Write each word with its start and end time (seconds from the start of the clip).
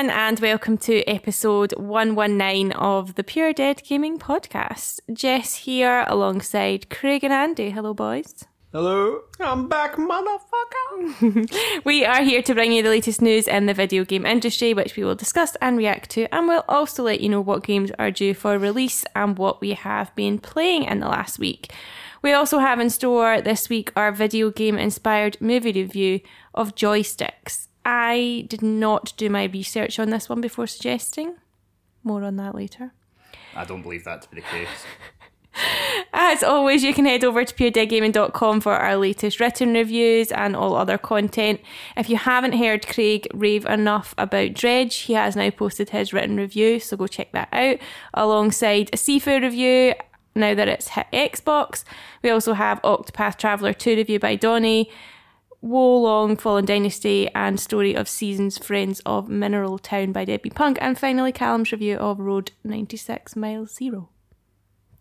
Everyone, 0.00 0.18
and 0.18 0.40
welcome 0.40 0.78
to 0.78 1.02
episode 1.06 1.74
119 1.76 2.72
of 2.72 3.16
the 3.16 3.22
Pure 3.22 3.52
Dead 3.52 3.82
Gaming 3.86 4.18
Podcast. 4.18 5.00
Jess 5.12 5.56
here 5.56 6.06
alongside 6.08 6.88
Craig 6.88 7.22
and 7.22 7.34
Andy. 7.34 7.68
Hello, 7.68 7.92
boys. 7.92 8.46
Hello, 8.72 9.20
I'm 9.40 9.68
back, 9.68 9.96
motherfucker. 9.96 11.82
We 11.84 12.06
are 12.06 12.22
here 12.22 12.40
to 12.40 12.54
bring 12.54 12.72
you 12.72 12.82
the 12.82 12.88
latest 12.88 13.20
news 13.20 13.46
in 13.46 13.66
the 13.66 13.74
video 13.74 14.06
game 14.06 14.24
industry, 14.24 14.72
which 14.72 14.96
we 14.96 15.04
will 15.04 15.14
discuss 15.14 15.54
and 15.60 15.76
react 15.76 16.08
to, 16.12 16.34
and 16.34 16.48
we'll 16.48 16.64
also 16.66 17.02
let 17.02 17.20
you 17.20 17.28
know 17.28 17.42
what 17.42 17.62
games 17.62 17.90
are 17.98 18.10
due 18.10 18.32
for 18.32 18.56
release 18.56 19.04
and 19.14 19.36
what 19.36 19.60
we 19.60 19.72
have 19.74 20.14
been 20.14 20.38
playing 20.38 20.84
in 20.84 21.00
the 21.00 21.08
last 21.08 21.38
week. 21.38 21.74
We 22.22 22.32
also 22.32 22.58
have 22.58 22.80
in 22.80 22.88
store 22.88 23.42
this 23.42 23.68
week 23.68 23.92
our 23.96 24.12
video 24.12 24.50
game 24.50 24.78
inspired 24.78 25.36
movie 25.42 25.72
review 25.72 26.20
of 26.54 26.74
Joysticks. 26.74 27.66
I 27.92 28.44
did 28.46 28.62
not 28.62 29.14
do 29.16 29.28
my 29.28 29.44
research 29.44 29.98
on 29.98 30.10
this 30.10 30.28
one 30.28 30.40
before 30.40 30.68
suggesting. 30.68 31.34
More 32.04 32.22
on 32.22 32.36
that 32.36 32.54
later. 32.54 32.92
I 33.56 33.64
don't 33.64 33.82
believe 33.82 34.04
that 34.04 34.22
to 34.22 34.30
be 34.30 34.36
the 34.36 34.42
case. 34.42 34.68
As 36.12 36.44
always, 36.44 36.84
you 36.84 36.94
can 36.94 37.04
head 37.04 37.24
over 37.24 37.44
to 37.44 37.52
puredeadgaming.com 37.52 38.60
for 38.60 38.74
our 38.74 38.96
latest 38.96 39.40
written 39.40 39.74
reviews 39.74 40.30
and 40.30 40.54
all 40.54 40.76
other 40.76 40.98
content. 40.98 41.60
If 41.96 42.08
you 42.08 42.16
haven't 42.16 42.52
heard 42.52 42.86
Craig 42.86 43.26
rave 43.34 43.66
enough 43.66 44.14
about 44.16 44.54
Dredge, 44.54 44.94
he 44.98 45.14
has 45.14 45.34
now 45.34 45.50
posted 45.50 45.90
his 45.90 46.12
written 46.12 46.36
review, 46.36 46.78
so 46.78 46.96
go 46.96 47.08
check 47.08 47.32
that 47.32 47.48
out. 47.52 47.78
Alongside 48.14 48.90
a 48.92 48.96
Sifu 48.96 49.42
review, 49.42 49.94
now 50.36 50.54
that 50.54 50.68
it's 50.68 50.90
hit 50.90 51.06
Xbox. 51.12 51.82
We 52.22 52.30
also 52.30 52.52
have 52.52 52.80
Octopath 52.82 53.36
Traveler 53.36 53.72
2 53.72 53.96
review 53.96 54.20
by 54.20 54.36
Donny, 54.36 54.88
Wo 55.62 55.98
Long 56.00 56.36
Fallen 56.36 56.64
Dynasty, 56.64 57.28
and 57.34 57.60
Story 57.60 57.94
of 57.94 58.08
Seasons 58.08 58.56
Friends 58.56 59.00
of 59.04 59.28
Mineral 59.28 59.78
Town 59.78 60.12
by 60.12 60.24
Debbie 60.24 60.50
Punk, 60.50 60.78
and 60.80 60.98
finally 60.98 61.32
Callum's 61.32 61.70
review 61.72 61.96
of 61.96 62.18
Road 62.18 62.52
96 62.64 63.36
Mile 63.36 63.66
Zero. 63.66 64.08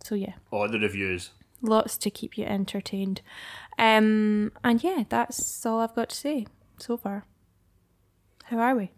So 0.03 0.15
yeah 0.15 0.33
All 0.51 0.67
the 0.69 0.79
reviews. 0.79 1.31
lots 1.61 1.97
to 1.97 2.09
keep 2.09 2.37
you 2.37 2.45
entertained. 2.45 3.21
Um, 3.77 4.51
and 4.63 4.83
yeah, 4.83 5.03
that's 5.07 5.65
all 5.65 5.79
I've 5.79 5.95
got 5.95 6.09
to 6.09 6.15
say 6.15 6.47
so 6.77 6.97
far. 6.97 7.25
How 8.45 8.59
are 8.59 8.75
we? 8.75 8.91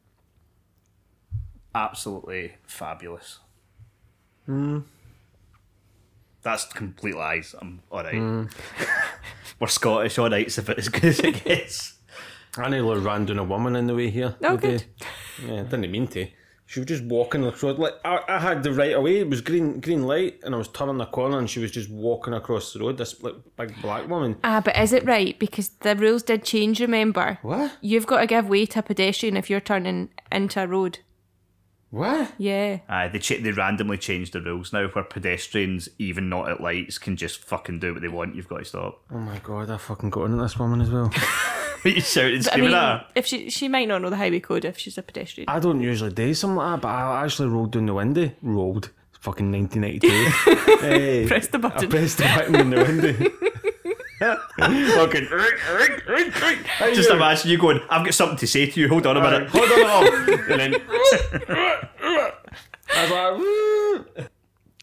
Absolutely 1.75 2.55
fabulous. 2.65 3.39
That's 6.43 6.65
complete 6.65 7.15
lies. 7.15 7.55
I'm 7.59 7.81
alright. 7.91 8.15
We're 9.59 9.67
Scottish, 9.67 10.17
alright, 10.17 10.51
So 10.51 10.61
if 10.61 10.69
it's 10.69 10.69
about 10.69 10.79
as 10.79 10.89
good 10.89 11.05
as 11.05 11.19
it 11.19 11.43
gets. 11.43 11.93
I 12.57 12.69
nearly 12.69 12.99
ran 12.99 13.25
down 13.25 13.39
a 13.39 13.43
woman 13.43 13.75
in 13.75 13.87
the 13.87 13.95
way 13.95 14.09
here. 14.09 14.35
Oh, 14.43 14.57
today. 14.57 14.67
good. 14.67 14.83
Yeah, 15.47 15.63
didn't 15.63 15.91
mean 15.91 16.07
to. 16.07 16.27
She 16.65 16.79
was 16.79 16.87
just 16.87 17.03
walking 17.03 17.45
across. 17.45 17.77
Like 17.77 17.93
I, 18.05 18.21
I 18.27 18.39
had 18.39 18.63
the 18.63 18.71
right 18.71 18.93
away. 18.93 19.19
It 19.19 19.29
was 19.29 19.41
green, 19.41 19.81
green 19.81 20.03
light, 20.03 20.39
and 20.43 20.55
I 20.55 20.57
was 20.57 20.69
turning 20.69 20.97
the 20.97 21.05
corner, 21.05 21.37
and 21.37 21.49
she 21.49 21.59
was 21.59 21.69
just 21.69 21.89
walking 21.89 22.33
across 22.33 22.71
the 22.71 22.79
road. 22.79 22.97
This 22.97 23.21
like 23.21 23.35
big 23.57 23.81
black 23.81 24.07
woman. 24.07 24.37
Ah, 24.43 24.61
but 24.63 24.77
is 24.77 24.93
it 24.93 25.05
right? 25.05 25.37
Because 25.37 25.67
the 25.81 25.97
rules 25.97 26.23
did 26.23 26.45
change, 26.45 26.79
remember? 26.79 27.39
What? 27.41 27.73
You've 27.81 28.07
got 28.07 28.21
to 28.21 28.25
give 28.27 28.47
way 28.47 28.65
to 28.67 28.79
a 28.79 28.83
pedestrian 28.83 29.35
if 29.35 29.49
you're 29.49 29.59
turning 29.59 30.09
into 30.31 30.63
a 30.63 30.67
road. 30.67 30.99
What? 31.91 32.31
Yeah. 32.37 32.79
Aye, 32.89 33.09
they, 33.09 33.19
cha- 33.19 33.41
they 33.41 33.51
randomly 33.51 33.97
changed 33.97 34.33
the 34.33 34.41
rules 34.41 34.71
now 34.73 34.87
where 34.87 35.03
pedestrians, 35.03 35.89
even 35.99 36.29
not 36.29 36.49
at 36.49 36.61
lights, 36.61 36.97
can 36.97 37.17
just 37.17 37.39
fucking 37.43 37.79
do 37.79 37.93
what 37.93 38.01
they 38.01 38.07
want. 38.07 38.33
You've 38.35 38.47
got 38.47 38.59
to 38.59 38.65
stop. 38.65 39.01
Oh 39.13 39.17
my 39.19 39.39
god! 39.39 39.69
I 39.69 39.77
fucking 39.77 40.09
got 40.09 40.25
into 40.25 40.37
this 40.41 40.57
woman 40.57 40.81
as 40.81 40.89
well. 40.89 41.11
What 41.81 41.95
you 41.95 42.01
shouting, 42.01 42.37
I 42.37 42.41
screaming 42.41 42.69
mean, 42.69 42.77
at 42.77 42.99
her? 42.99 43.05
if 43.15 43.25
she 43.25 43.49
she 43.49 43.67
might 43.67 43.87
not 43.87 44.03
know 44.03 44.11
the 44.11 44.15
highway 44.15 44.39
code 44.39 44.65
if 44.65 44.77
she's 44.77 44.99
a 44.99 45.01
pedestrian. 45.01 45.49
I 45.49 45.57
don't 45.59 45.81
usually 45.81 46.11
do 46.11 46.31
something 46.35 46.57
like 46.57 46.75
that, 46.75 46.81
but 46.83 46.89
I 46.89 47.23
actually 47.23 47.47
rolled 47.49 47.71
down 47.71 47.87
the 47.87 47.95
window. 47.95 48.29
Rolled. 48.43 48.91
It's 49.09 49.17
fucking 49.25 49.51
1992. 49.51 50.77
hey, 50.85 51.25
Press 51.27 51.47
the 51.47 51.57
I 51.57 51.61
button. 51.61 51.89
pressed 51.89 52.19
the 52.19 52.23
button 52.25 52.55
in 52.55 52.69
the 52.69 52.83
window. 52.83 53.13
Fucking. 54.21 55.27
Just 56.93 57.09
imagine 57.09 57.49
you 57.51 57.57
going, 57.57 57.79
I've 57.89 58.05
got 58.05 58.13
something 58.13 58.37
to 58.37 58.47
say 58.47 58.67
to 58.67 58.79
you, 58.79 58.87
hold 58.87 59.05
on 59.07 59.17
a 59.17 59.21
minute. 59.21 59.49
Hold 59.49 59.71
on, 59.71 59.85
hold 59.89 60.29
on. 60.29 60.51
and 60.51 60.59
then 60.59 60.75
I 62.95 63.01
was 63.03 64.15
like. 64.15 64.29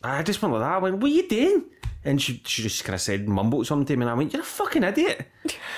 I 0.02 0.22
just 0.22 0.40
went 0.40 0.54
like 0.54 0.62
that. 0.62 0.72
I 0.74 0.78
went, 0.78 0.98
"What 0.98 1.10
are 1.10 1.14
you 1.14 1.28
doing?" 1.28 1.64
And 2.04 2.22
she 2.22 2.40
she 2.46 2.62
just 2.62 2.84
kind 2.84 2.94
of 2.94 3.00
said, 3.00 3.28
mumbled 3.28 3.66
something 3.66 3.86
to 3.86 3.96
me, 3.96 4.02
and 4.02 4.10
I 4.10 4.14
went, 4.14 4.32
"You're 4.32 4.42
a 4.42 4.44
fucking 4.44 4.84
idiot." 4.84 5.26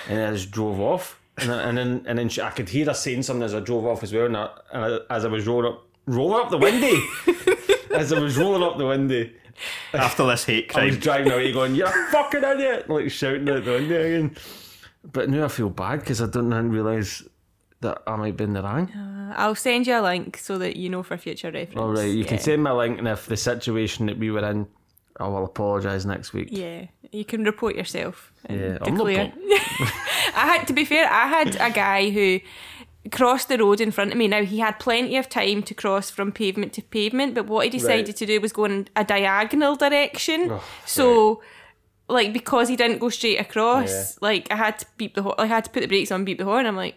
And 0.09 0.21
I 0.21 0.31
just 0.33 0.51
drove 0.51 0.79
off, 0.79 1.19
and 1.39 1.49
then, 1.51 1.59
and 1.61 1.79
then 1.79 2.05
and 2.07 2.19
then 2.19 2.29
she, 2.29 2.43
I 2.43 2.51
could 2.51 2.69
hear 2.69 2.87
her 2.87 2.95
saying 2.95 3.23
something 3.23 3.43
as 3.43 3.55
I 3.55 3.61
drove 3.61 3.87
off 3.87 4.03
as 4.03 4.13
well. 4.13 4.27
And, 4.27 4.37
I, 4.37 4.51
and 4.73 4.85
I, 4.85 4.99
as 5.17 5.25
I 5.25 5.29
was 5.29 5.47
rolling 5.47 5.73
up, 5.73 5.87
rolling 6.07 6.45
up 6.45 6.51
the 6.51 6.59
window, 6.59 6.95
as 7.97 8.13
I 8.13 8.21
was 8.21 8.37
rolling 8.37 8.63
up 8.63 8.77
the 8.77 8.87
window, 8.87 9.29
After 9.95 10.27
this 10.27 10.45
hate 10.45 10.75
I 10.77 10.87
was 10.87 10.93
crime. 10.97 11.01
driving 11.01 11.33
away 11.33 11.53
going, 11.53 11.75
"You're 11.75 11.89
a 11.89 12.07
fucking 12.13 12.45
idiot!" 12.45 12.89
like 12.89 13.11
shouting 13.11 13.49
out 13.49 13.65
the 13.65 13.73
window 13.73 14.01
again. 14.01 14.37
But 15.05 15.31
now 15.31 15.45
I 15.47 15.49
feel 15.49 15.71
bad 15.71 16.01
because 16.01 16.21
I 16.21 16.27
didn't 16.27 16.71
realise 16.71 17.23
that 17.81 18.03
I 18.07 18.17
might 18.17 18.37
be 18.37 18.45
in 18.45 18.53
the 18.53 18.63
wrong. 18.63 18.91
I'll 19.37 19.55
send 19.55 19.87
you 19.87 19.99
a 19.99 20.03
link 20.03 20.37
so 20.37 20.59
that 20.59 20.77
you 20.77 20.91
know 20.91 21.03
for 21.03 21.17
future 21.17 21.51
reference. 21.51 21.81
All 21.81 21.93
right, 21.93 22.11
you 22.11 22.25
can 22.25 22.39
send 22.39 22.63
me 22.65 22.71
a 22.71 22.75
link, 22.75 22.99
and 22.99 23.09
if 23.09 23.27
the 23.27 23.37
situation 23.37 24.07
that 24.07 24.19
we 24.19 24.31
were 24.31 24.45
in, 24.45 24.67
I 25.19 25.29
will 25.29 25.45
apologise 25.45 26.05
next 26.05 26.33
week. 26.33 26.49
Yeah, 26.51 26.87
you 27.13 27.25
can 27.25 27.45
report 27.45 27.77
yourself. 27.77 28.33
And 28.45 28.61
Yeah, 28.61 28.79
I'm 28.83 28.97
not 28.97 29.07
declare. 29.07 29.33
I 30.37 30.47
had 30.57 30.67
to 30.69 30.73
be 30.73 30.85
fair. 30.85 31.07
I 31.11 31.27
had 31.27 31.57
a 31.57 31.71
guy 31.71 32.11
who 32.11 32.41
crossed 33.11 33.49
the 33.49 33.57
road 33.59 33.81
in 33.81 33.91
front 33.91 34.13
of 34.13 34.19
me. 34.19 34.29
Now 34.29 34.43
he 34.45 34.59
had 34.59 34.79
plenty 34.79 35.17
of 35.17 35.29
time 35.29 35.63
to 35.65 35.75
cross 35.75 36.11
from 36.11 36.33
pavement 36.33 36.73
to 36.75 36.83
pavement, 36.83 37.35
but 37.35 37.47
what 37.47 37.65
he 37.65 37.71
decided 37.71 38.09
Right. 38.09 38.17
to 38.17 38.27
do 38.27 38.41
was 38.41 38.53
go 38.53 38.65
in 38.67 38.89
a 38.97 39.05
diagonal 39.05 39.77
direction. 39.77 40.49
Oh, 40.53 40.65
so. 40.87 41.43
Like 42.09 42.33
because 42.33 42.69
he 42.69 42.75
didn't 42.75 42.99
go 42.99 43.09
straight 43.09 43.37
across, 43.39 43.89
Yeah. 43.89 44.05
like 44.21 44.49
I 44.51 44.57
had 44.57 44.81
to 44.81 44.87
beep 44.97 45.15
the 45.15 45.23
horn. 45.23 45.37
I 45.39 45.47
had 45.47 45.63
to 45.67 45.71
put 45.71 45.81
the 45.83 45.87
brakes 45.87 46.11
on, 46.11 46.25
beep 46.25 46.39
the 46.39 46.45
horn. 46.45 46.67
I'm 46.67 46.75
like, 46.75 46.97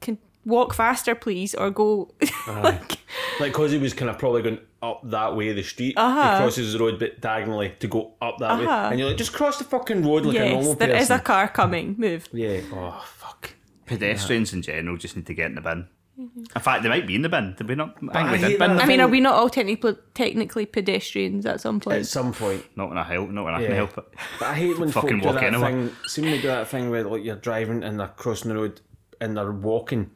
can 0.00 0.18
walk 0.44 0.72
faster, 0.72 1.16
please, 1.16 1.52
or 1.56 1.68
go. 1.70 2.14
like, 2.46 2.98
Like, 3.40 3.50
because 3.52 3.72
he 3.72 3.78
was 3.78 3.92
kind 3.92 4.08
of 4.08 4.18
probably 4.18 4.40
going 4.42 4.60
up 4.80 5.00
that 5.10 5.34
way 5.34 5.48
of 5.48 5.56
the 5.56 5.64
street. 5.64 5.94
Uh-huh. 5.96 6.30
He 6.36 6.36
crosses 6.42 6.72
the 6.74 6.78
road 6.78 7.00
but 7.00 7.20
diagonally 7.20 7.74
to 7.80 7.88
go 7.88 8.12
up 8.22 8.38
that 8.38 8.56
way. 8.60 8.64
Uh-huh. 8.66 8.88
And 8.92 9.00
you're 9.00 9.08
like, 9.08 9.16
just 9.18 9.32
cross 9.32 9.58
the 9.58 9.64
fucking 9.64 10.06
road 10.06 10.26
like 10.26 10.36
a 10.38 10.50
normal 10.52 10.74
there 10.76 10.88
person. 10.90 11.02
is 11.02 11.10
a 11.10 11.18
car 11.18 11.48
coming. 11.48 11.96
Move. 11.98 12.28
Yeah. 12.32 12.60
Oh, 12.72 13.04
fuck. 13.16 13.50
Pedestrians 13.98 14.52
in 14.52 14.62
general 14.62 14.96
just 14.96 15.16
need 15.16 15.26
to 15.26 15.34
get 15.34 15.46
in 15.46 15.54
the 15.54 15.60
bin. 15.60 15.86
Mm-hmm. 16.20 16.44
In 16.54 16.62
fact, 16.62 16.82
they 16.82 16.88
might 16.90 17.06
be 17.06 17.14
in 17.14 17.22
the 17.22 17.28
bin. 17.28 17.54
Did 17.56 17.68
we 17.68 17.74
not? 17.74 17.96
I 18.12 18.20
I 18.20 18.32
we 18.32 18.38
did 18.38 18.58
bin 18.58 18.76
that. 18.76 18.82
I 18.82 18.86
mean, 18.86 19.00
are 19.00 19.08
we 19.08 19.20
not 19.20 19.34
all 19.34 19.48
technically 19.48 19.96
technically 20.14 20.66
pedestrians 20.66 21.46
at 21.46 21.60
some 21.60 21.80
point? 21.80 21.96
At 22.00 22.06
some 22.06 22.32
point. 22.34 22.64
Not 22.76 22.90
when 22.90 22.98
I 22.98 23.02
help. 23.04 23.30
Not 23.30 23.44
when 23.46 23.54
I 23.54 23.60
Yeah. 23.60 23.66
can 23.68 23.76
help 23.76 23.96
it. 23.98 24.04
But 24.38 24.48
I 24.48 24.54
hate 24.54 24.78
when 24.78 24.90
Fucking 24.90 25.20
folk 25.22 25.32
do 25.34 25.40
that 25.40 25.44
anyway. 25.54 25.70
thing. 25.72 25.90
See 26.06 26.20
when 26.20 26.32
they 26.32 26.40
do 26.42 26.48
that 26.48 26.68
thing 26.68 26.90
where 26.90 27.04
like 27.04 27.24
you're 27.24 27.36
driving 27.36 27.82
and 27.82 27.98
they're 27.98 28.08
crossing 28.08 28.50
the 28.50 28.56
road 28.56 28.80
and 29.22 29.36
they're 29.36 29.50
walking, 29.52 30.10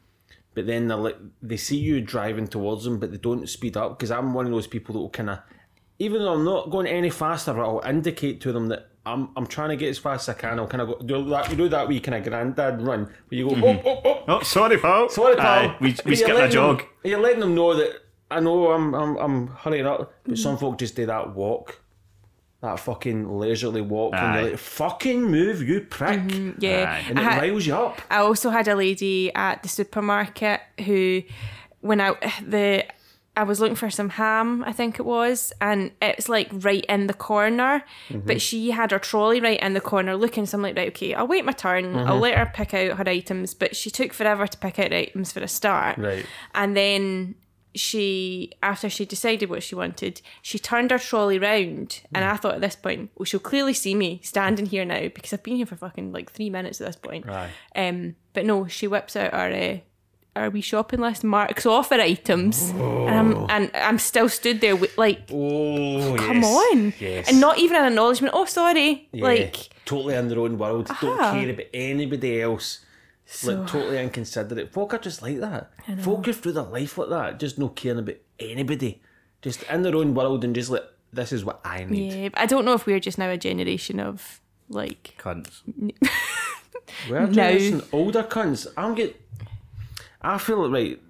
but 0.53 0.67
then 0.67 0.87
they're 0.87 0.97
like 0.97 1.17
they 1.41 1.57
see 1.57 1.77
you 1.77 1.99
driving 1.99 2.47
towards 2.47 2.83
them, 2.83 2.99
but 2.99 3.11
they 3.11 3.17
don't 3.17 3.49
speed 3.49 3.75
up 3.75 3.97
because 3.97 4.11
I'm 4.11 4.33
one 4.35 4.45
of 4.45 4.51
those 4.51 4.67
people 4.67 4.93
that 4.93 4.99
will 4.99 5.09
kind 5.09 5.31
of, 5.31 5.39
even 5.97 6.21
though 6.21 6.33
I'm 6.33 6.45
not 6.45 6.69
going 6.69 6.85
any 6.85 7.09
faster, 7.09 7.59
I'll 7.59 7.81
indicate 7.83 8.39
to 8.41 8.51
them 8.51 8.67
that 8.67 8.89
I'm 9.13 9.29
I'm 9.35 9.47
trying 9.47 9.69
to 9.69 9.75
get 9.75 9.89
as 9.89 9.97
fast 9.97 10.27
as 10.27 10.35
I 10.35 10.39
can. 10.39 10.59
I'll 10.59 10.67
kind 10.67 10.81
of 10.81 10.87
go 10.89 10.99
do 10.99 11.29
that. 11.29 11.49
You 11.49 11.55
do 11.55 11.69
that 11.69 11.87
wee 11.87 11.99
kind 11.99 12.15
of 12.15 12.23
granddad 12.29 12.81
run 12.81 13.05
where 13.05 13.37
you 13.39 13.49
go 13.49 13.55
mm-hmm. 13.55 13.87
oh 13.87 14.01
oh 14.01 14.01
oh. 14.05 14.23
Oh, 14.27 14.41
sorry, 14.41 14.77
pal. 14.77 15.09
Sorry, 15.09 15.35
pal. 15.35 15.69
Aye, 15.69 15.77
we 15.79 15.93
But 15.93 16.05
we 16.05 16.11
you're 16.11 16.27
skipped 16.27 16.39
a 16.39 16.49
jog. 16.49 16.79
Them, 16.79 16.87
you're 17.03 17.19
letting 17.19 17.39
them 17.39 17.55
know 17.55 17.73
that 17.75 18.01
I 18.29 18.39
know 18.39 18.71
I'm 18.71 18.93
I'm 18.93 19.17
I'm 19.17 19.47
hurrying 19.47 19.85
up, 19.85 20.13
but 20.25 20.37
some 20.37 20.55
mm-hmm. 20.55 20.59
folk 20.59 20.77
just 20.77 20.95
do 20.95 21.05
that 21.05 21.33
walk. 21.33 21.81
that 22.61 22.79
fucking 22.79 23.37
leisurely 23.39 23.81
walk, 23.81 24.13
and 24.13 24.25
Aye. 24.25 24.41
you're 24.41 24.49
like, 24.51 24.59
"Fucking 24.59 25.21
move, 25.23 25.61
you 25.61 25.81
prick!" 25.81 26.19
Mm-hmm, 26.19 26.59
yeah. 26.59 26.91
Aye. 26.91 27.05
And 27.09 27.19
it 27.19 27.21
had- 27.23 27.41
riles 27.41 27.65
you 27.65 27.75
up. 27.75 28.01
I 28.09 28.17
also 28.17 28.49
had 28.49 28.67
a 28.67 28.75
lady 28.75 29.33
at 29.33 29.63
the 29.63 29.69
supermarket 29.69 30.59
who, 30.85 31.23
when 31.79 32.01
I 32.01 32.15
the 32.45 32.85
I 33.37 33.43
was 33.43 33.59
looking 33.59 33.75
for 33.75 33.91
some 33.91 34.09
ham, 34.09 34.63
I 34.63 34.73
think 34.73 34.97
it 34.97 35.03
was, 35.03 35.53
and 35.61 35.91
it's 36.01 36.27
like 36.27 36.49
right 36.51 36.83
in 36.89 37.05
the 37.05 37.13
corner, 37.13 37.83
but 38.11 38.41
she 38.41 38.71
had 38.71 38.89
her 38.89 38.97
trolley 38.97 39.39
right 39.39 39.61
in 39.61 39.73
the 39.73 39.79
corner 39.79 40.15
looking. 40.17 40.47
So 40.47 40.57
I'm 40.57 40.63
like, 40.63 40.75
right, 40.75 40.87
okay, 40.87 41.13
I'll 41.13 41.27
wait 41.27 41.45
my 41.45 41.51
turn. 41.51 41.95
I'll 41.95 42.17
let 42.17 42.35
her 42.35 42.47
pick 42.47 42.73
out 42.73 42.97
her 42.97 43.07
items, 43.07 43.53
but 43.53 43.75
she 43.75 43.91
took 43.91 44.11
forever 44.11 44.47
to 44.47 44.57
pick 44.57 44.79
out 44.79 44.91
items 44.91 45.31
for 45.31 45.41
a 45.41 45.47
start. 45.47 45.99
Right. 45.99 46.25
And 46.55 46.75
then 46.75 47.35
she, 47.75 48.53
after 48.63 48.89
she 48.89 49.05
decided 49.05 49.51
what 49.51 49.61
she 49.61 49.75
wanted, 49.75 50.21
she 50.41 50.57
turned 50.57 50.89
her 50.89 50.97
trolley 50.97 51.37
round. 51.37 52.01
And 52.15 52.25
I 52.25 52.37
thought 52.37 52.55
at 52.55 52.61
this 52.61 52.75
point, 52.75 53.11
well, 53.15 53.25
she'll 53.25 53.39
clearly 53.39 53.73
see 53.73 53.93
me 53.93 54.19
standing 54.23 54.65
here 54.65 54.83
now 54.83 55.09
because 55.09 55.31
I've 55.31 55.43
been 55.43 55.57
here 55.57 55.67
for 55.67 55.75
fucking 55.75 56.11
like 56.11 56.31
three 56.31 56.49
minutes 56.49 56.81
at 56.81 56.87
this 56.87 56.95
point. 56.95 57.29
Aye. 57.29 57.51
Um, 57.75 58.15
but 58.33 58.45
no, 58.45 58.65
she 58.67 58.87
whips 58.87 59.15
out 59.15 59.33
our 59.33 59.51
uh, 59.51 59.77
our 60.37 60.49
wee 60.49 60.61
shopping 60.61 60.99
list, 60.99 61.23
marks 61.23 61.65
off 61.65 61.89
her 61.89 61.99
items, 61.99 62.69
and 62.69 63.09
I'm 63.21 63.33
oh. 63.35 63.47
and 63.49 63.71
I'm 63.73 63.99
still 63.99 64.29
stood 64.29 64.61
there 64.61 64.75
with 64.75 64.97
like, 64.97 65.21
Oh, 65.31 66.15
come 66.17 66.41
yes. 66.41 66.55
on, 66.73 66.93
Yes. 66.99 67.29
and 67.29 67.39
not 67.41 67.57
even 67.57 67.77
an 67.77 67.85
acknowledgement. 67.91 68.33
Oh, 68.35 68.45
sorry, 68.45 69.09
Yeah. 69.11 69.23
like 69.25 69.55
totally 69.85 70.15
in 70.15 70.27
their 70.29 70.39
own 70.39 70.57
world, 70.57 70.87
don't 71.01 71.19
uh-huh. 71.19 71.33
care 71.33 71.49
about 71.49 71.65
anybody 71.73 72.41
else. 72.41 72.79
So- 73.25 73.53
like 73.53 73.67
totally 73.67 73.99
inconsiderate. 73.99 74.71
Folk 74.71 74.93
are 74.93 74.99
just 74.99 75.21
like 75.21 75.39
that. 75.39 75.71
Folk 75.99 76.23
go 76.23 76.31
through 76.31 76.53
their 76.53 76.63
life 76.63 76.97
like 76.97 77.09
that, 77.09 77.39
just 77.39 77.57
no 77.57 77.67
caring 77.69 77.99
about 77.99 78.15
anybody. 78.39 79.01
Just 79.41 79.63
in 79.63 79.81
their 79.81 79.95
own 79.95 80.13
world 80.15 80.43
and 80.45 80.55
just 80.55 80.69
like 80.69 80.83
this 81.13 81.31
is 81.31 81.43
what 81.45 81.59
I 81.63 81.83
need. 81.83 82.13
yeah. 82.13 82.29
I 82.35 82.45
don't 82.45 82.65
know 82.65 82.73
if 82.73 82.85
we're 82.85 82.99
just 82.99 83.17
now 83.17 83.29
a 83.29 83.37
generation 83.37 83.99
of 83.99 84.41
like 84.69 85.15
Cunts. 85.17 85.61
We're 87.09 87.27
No. 87.27 87.31
generation 87.31 87.81
older 87.91 88.23
cunts. 88.23 88.67
I'm 88.77 88.95
get. 88.95 89.19
I 90.33 90.37
feel 90.37 90.65
it 90.65 90.69
right. 90.69 91.01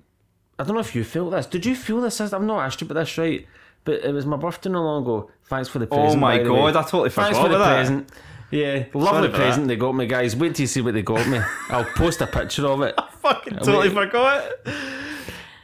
I 0.60 0.64
don't 0.64 0.74
know 0.75 0.80
if 0.80 0.96
you 0.96 1.04
feel 1.04 1.30
this. 1.30 1.46
Did 1.46 1.66
you 1.66 1.75
feel 1.75 2.02
this? 2.02 2.19
I'm 2.19 2.46
not 2.48 2.66
asked 2.66 2.81
you 2.81 2.86
about 2.86 2.96
this, 3.02 3.18
right? 3.18 3.46
But 3.84 4.04
it 4.04 4.12
was 4.12 4.25
my 4.25 4.38
birthday 4.38 4.69
not 4.69 4.81
long 4.81 5.04
ago. 5.04 5.31
Thanks 5.46 5.69
for 5.69 5.80
the 5.80 5.88
present. 5.88 6.10
Oh 6.10 6.16
my 6.18 6.38
by 6.38 6.44
the 6.44 6.54
way. 6.54 6.72
god, 6.72 6.75
I 6.75 6.81
totally 6.84 7.10
forgot 7.10 7.25
Thanks 7.25 7.40
for 7.40 7.50
the 7.50 7.58
that. 7.58 7.75
present. 7.75 8.12
Yeah, 8.50 8.86
lovely 8.94 9.30
present 9.30 9.64
that. 9.64 9.74
they 9.74 9.75
got 9.75 9.94
me, 9.94 10.08
guys. 10.08 10.36
Wait 10.36 10.56
till 10.56 10.64
you 10.64 10.68
see 10.68 10.81
what 10.81 10.94
they 10.94 11.02
got 11.02 11.28
me. 11.28 11.40
I'll 11.69 11.84
post 11.84 12.22
a 12.22 12.28
picture 12.28 12.66
of 12.66 12.81
it. 12.81 12.96
I 12.98 13.10
fucking 13.22 13.58
totally 13.58 13.90
wait. 13.90 14.06
forgot. 14.06 14.52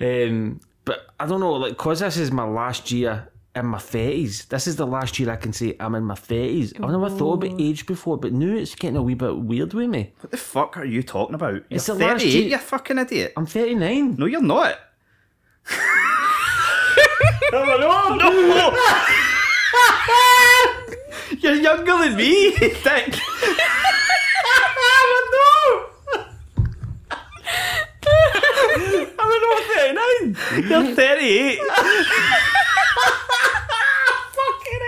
Um, 0.01 0.59
but 0.85 1.07
I 1.19 1.25
don't 1.25 1.39
know, 1.39 1.53
like, 1.53 1.77
cause 1.77 1.99
this 1.99 2.17
is 2.17 2.31
my 2.31 2.43
last 2.43 2.91
year 2.91 3.29
in 3.55 3.65
my 3.67 3.77
thirties. 3.79 4.45
This 4.45 4.65
is 4.67 4.75
the 4.77 4.87
last 4.87 5.19
year 5.19 5.29
I 5.29 5.35
can 5.35 5.53
say 5.53 5.75
I'm 5.79 5.93
in 5.95 6.03
my 6.03 6.15
thirties. 6.15 6.73
I've 6.75 6.89
never 6.89 7.09
thought 7.09 7.43
about 7.43 7.59
age 7.61 7.85
before, 7.85 8.17
but 8.17 8.33
now 8.33 8.55
it's 8.55 8.73
getting 8.75 8.97
a 8.97 9.03
wee 9.03 9.13
bit 9.13 9.37
weird 9.37 9.73
with 9.73 9.89
me. 9.89 10.11
What 10.21 10.31
the 10.31 10.37
fuck 10.37 10.75
are 10.77 10.85
you 10.85 11.03
talking 11.03 11.35
about? 11.35 11.53
You're 11.53 11.63
It's 11.69 11.85
the 11.85 11.93
last 11.93 12.21
38, 12.23 12.33
year- 12.33 12.49
you 12.49 12.57
fucking 12.57 12.97
idiot. 12.97 13.33
I'm 13.37 13.45
39. 13.45 14.15
No, 14.17 14.25
you're 14.25 14.41
not. 14.41 14.79
no. 17.51 18.73
You're 21.39 21.55
younger 21.55 21.97
than 21.97 22.15
me, 22.15 22.51
dick. 22.57 23.19
I'm 29.19 29.31
an 29.31 29.43
old 29.51 29.63
39. 29.75 30.35
You're 30.69 30.95
38. 30.95 31.59
Fucking 34.33 34.83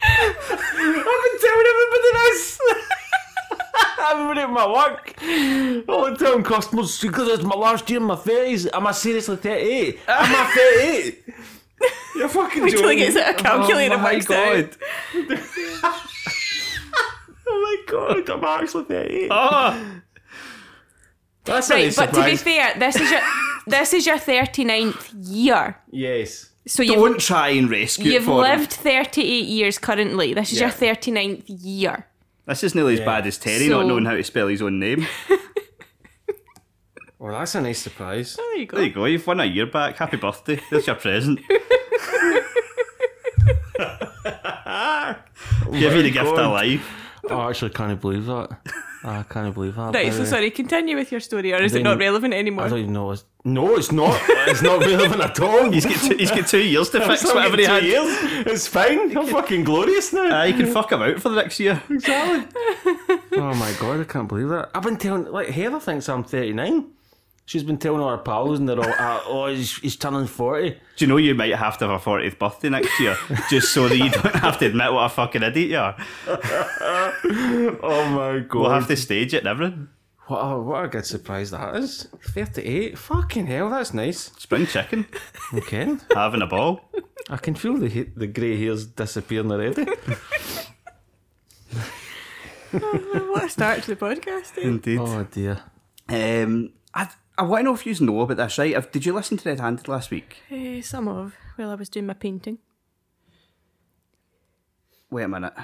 hell. 0.00 0.32
I've 0.84 1.22
been 1.24 1.38
telling 1.40 1.66
everybody 1.72 2.10
this. 2.30 2.58
I'm 4.04 4.38
at 4.38 4.50
my 4.50 4.66
work. 4.66 5.14
I'm 5.22 6.16
telling 6.16 6.42
customers 6.42 7.00
because 7.00 7.28
it's 7.28 7.42
my 7.44 7.54
last 7.56 7.88
year 7.88 8.00
in 8.00 8.06
my 8.06 8.16
30s. 8.16 8.68
Am 8.72 8.86
I 8.86 8.92
seriously 8.92 9.36
38? 9.36 9.94
Eh? 9.94 10.12
Am 10.12 10.34
I 10.34 10.44
38? 10.80 11.24
Eh? 11.28 11.32
You're 12.16 12.28
fucking 12.28 12.62
Wait 12.62 12.70
till 12.72 12.88
he 12.88 12.96
gets 12.96 13.16
out 13.16 13.30
a 13.40 13.42
calculator 13.42 13.94
Oh 13.94 13.98
my 13.98 14.12
works 14.14 14.30
out. 14.30 14.70
god. 14.70 14.76
oh 17.48 17.48
my 17.48 17.76
god, 17.92 18.28
I'm 18.30 18.44
actually 18.62 18.84
38. 18.84 19.28
Oh. 19.30 19.34
Eh? 19.34 19.38
Ah. 19.40 20.02
That's 21.44 21.70
a 21.70 21.74
right. 21.74 21.84
nice 21.86 21.96
But 21.96 22.06
to 22.14 22.24
be 22.24 22.36
surprise. 22.36 22.42
fair, 22.42 22.78
this 22.78 22.96
is 22.96 23.10
your 23.10 23.20
this 23.66 23.92
is 23.94 24.06
your 24.06 24.16
39th 24.16 25.12
year. 25.14 25.76
Yes. 25.90 26.50
So 26.66 26.82
you've 26.82 26.94
Don't 26.96 27.18
try 27.20 27.48
and 27.48 27.68
rescue 27.68 28.06
it 28.10 28.14
you've 28.14 28.24
for 28.24 28.44
him. 28.46 28.58
lived 28.60 28.72
38 28.72 29.24
years 29.46 29.78
currently. 29.78 30.32
This 30.34 30.52
is 30.52 30.60
Yeah. 30.60 30.66
your 30.66 30.74
39th 30.74 31.44
year. 31.46 32.06
This 32.46 32.62
is 32.64 32.74
nearly 32.74 32.94
as 32.94 33.00
bad 33.00 33.26
as 33.26 33.36
Terry 33.38 33.66
So- 33.68 33.78
not 33.80 33.86
knowing 33.88 34.04
how 34.04 34.14
to 34.14 34.22
spell 34.24 34.46
his 34.48 34.62
own 34.62 34.78
name. 34.78 35.06
Well, 37.18 37.38
that's 37.38 37.54
a 37.54 37.60
nice 37.60 37.78
surprise. 37.78 38.34
There 38.34 38.56
you 38.56 38.66
go. 38.66 38.76
There 38.78 38.86
you 38.86 38.92
go, 38.92 39.04
you've 39.04 39.24
won 39.24 39.38
a 39.38 39.44
year 39.44 39.66
back. 39.66 39.96
Happy 39.96 40.16
birthday. 40.16 40.58
There's 40.72 40.88
your 40.88 40.96
present. 40.96 41.38
Give 45.70 45.92
you 45.94 46.02
the 46.02 46.10
gift 46.10 46.26
of 46.26 46.50
life. 46.52 46.84
Oh, 47.30 47.38
I 47.38 47.50
actually 47.50 47.70
can't 47.70 48.00
believe 48.00 48.26
that. 48.26 48.58
I 49.04 49.24
can't 49.24 49.52
believe 49.52 49.74
that. 49.74 49.94
Right, 49.94 50.12
so 50.12 50.24
sorry, 50.24 50.50
continue 50.50 50.96
with 50.96 51.10
your 51.10 51.20
story, 51.20 51.52
or 51.52 51.60
is 51.60 51.74
it 51.74 51.82
not 51.82 51.98
relevant 51.98 52.34
anymore? 52.34 52.66
I 52.66 52.68
don't 52.68 52.78
even 52.78 52.92
know. 52.92 53.10
It's, 53.10 53.24
no, 53.44 53.74
it's 53.76 53.90
not. 53.90 54.20
It's 54.48 54.62
not 54.62 54.80
relevant 54.86 55.20
at 55.20 55.40
all. 55.40 55.70
He's 55.70 55.84
got 55.84 56.00
two, 56.00 56.16
he's 56.16 56.30
got 56.30 56.46
two 56.46 56.62
years 56.62 56.90
to 56.90 57.00
fix 57.06 57.24
whatever 57.24 57.56
he 57.56 57.66
only 57.66 57.66
had. 57.66 57.82
years. 57.84 58.46
It's 58.46 58.66
fine. 58.68 59.16
I'm 59.16 59.26
fucking 59.26 59.64
glorious 59.64 60.12
now. 60.12 60.40
Uh, 60.40 60.44
you 60.44 60.54
can 60.54 60.66
fuck 60.72 60.92
him 60.92 61.02
out 61.02 61.20
for 61.20 61.30
the 61.30 61.36
next 61.36 61.58
year. 61.58 61.82
Exactly. 61.90 62.60
oh 63.32 63.54
my 63.54 63.74
god, 63.80 64.00
I 64.00 64.04
can't 64.04 64.28
believe 64.28 64.48
that. 64.50 64.70
I've 64.74 64.82
been 64.84 64.96
telling, 64.98 65.24
like, 65.24 65.48
Heather 65.48 65.80
thinks 65.80 66.08
I'm 66.08 66.22
39. 66.22 66.86
She's 67.44 67.64
been 67.64 67.76
telling 67.76 68.00
all 68.00 68.10
her 68.10 68.18
pals, 68.18 68.60
and 68.60 68.68
they're 68.68 68.78
all, 68.78 68.84
uh, 68.98 69.20
oh, 69.26 69.46
he's, 69.48 69.76
he's 69.78 69.96
turning 69.96 70.26
40. 70.26 70.70
Do 70.70 70.76
you 70.98 71.06
know 71.06 71.16
you 71.16 71.34
might 71.34 71.54
have 71.54 71.76
to 71.78 71.88
have 71.88 72.00
a 72.00 72.02
40th 72.10 72.38
birthday 72.38 72.68
next 72.68 72.98
year 73.00 73.16
just 73.50 73.72
so 73.74 73.88
that 73.88 73.96
you 73.96 74.08
don't 74.10 74.34
have 74.36 74.58
to 74.60 74.66
admit 74.66 74.92
what 74.92 75.04
a 75.06 75.08
fucking 75.08 75.42
idiot 75.42 75.70
you 75.70 75.78
are? 75.78 75.96
Oh 77.84 78.08
my 78.10 78.38
god. 78.40 78.60
We'll 78.60 78.70
have 78.70 78.86
to 78.88 78.96
stage 78.96 79.34
it 79.34 79.38
and 79.38 79.48
everything. 79.48 79.88
what, 80.28 80.38
a, 80.38 80.60
what 80.60 80.84
a 80.84 80.88
good 80.88 81.04
surprise 81.04 81.50
that 81.50 81.74
is. 81.76 82.08
38. 82.28 82.96
Fucking 82.96 83.46
hell, 83.46 83.70
that's 83.70 83.92
nice. 83.92 84.30
Spring 84.38 84.66
chicken, 84.66 85.06
Okay. 85.54 85.96
having 86.14 86.42
a 86.42 86.46
ball. 86.46 86.88
I 87.28 87.36
can 87.38 87.54
feel 87.54 87.76
the 87.76 87.88
ha- 87.88 88.10
the 88.16 88.26
grey 88.28 88.56
hairs 88.56 88.86
disappearing 88.86 89.50
already. 89.52 89.84
what 92.70 93.44
a 93.44 93.48
start 93.48 93.82
to 93.84 93.94
the 93.94 93.96
podcast. 93.96 94.58
eh? 94.58 94.62
Indeed. 94.62 94.98
oh 95.00 95.24
dear. 95.30 95.60
Um, 96.08 96.70
I, 96.94 97.08
I 97.38 97.42
want 97.42 97.60
to 97.60 97.64
know 97.64 97.74
if 97.74 97.86
you 97.86 97.94
know 98.04 98.20
about 98.20 98.36
this, 98.36 98.58
right? 98.58 98.74
Have- 98.74 98.92
Did 98.92 99.06
you 99.06 99.12
listen 99.14 99.38
to 99.38 99.48
Red 99.48 99.60
Handed 99.60 99.88
last 99.88 100.10
week? 100.10 100.42
Eh, 100.50 100.80
some 100.82 101.08
of 101.08 101.34
while 101.56 101.70
I 101.70 101.74
was 101.74 101.88
doing 101.88 102.06
my 102.06 102.14
painting. 102.14 102.58
Wait 105.10 105.24
a 105.24 105.28
minute. 105.28 105.54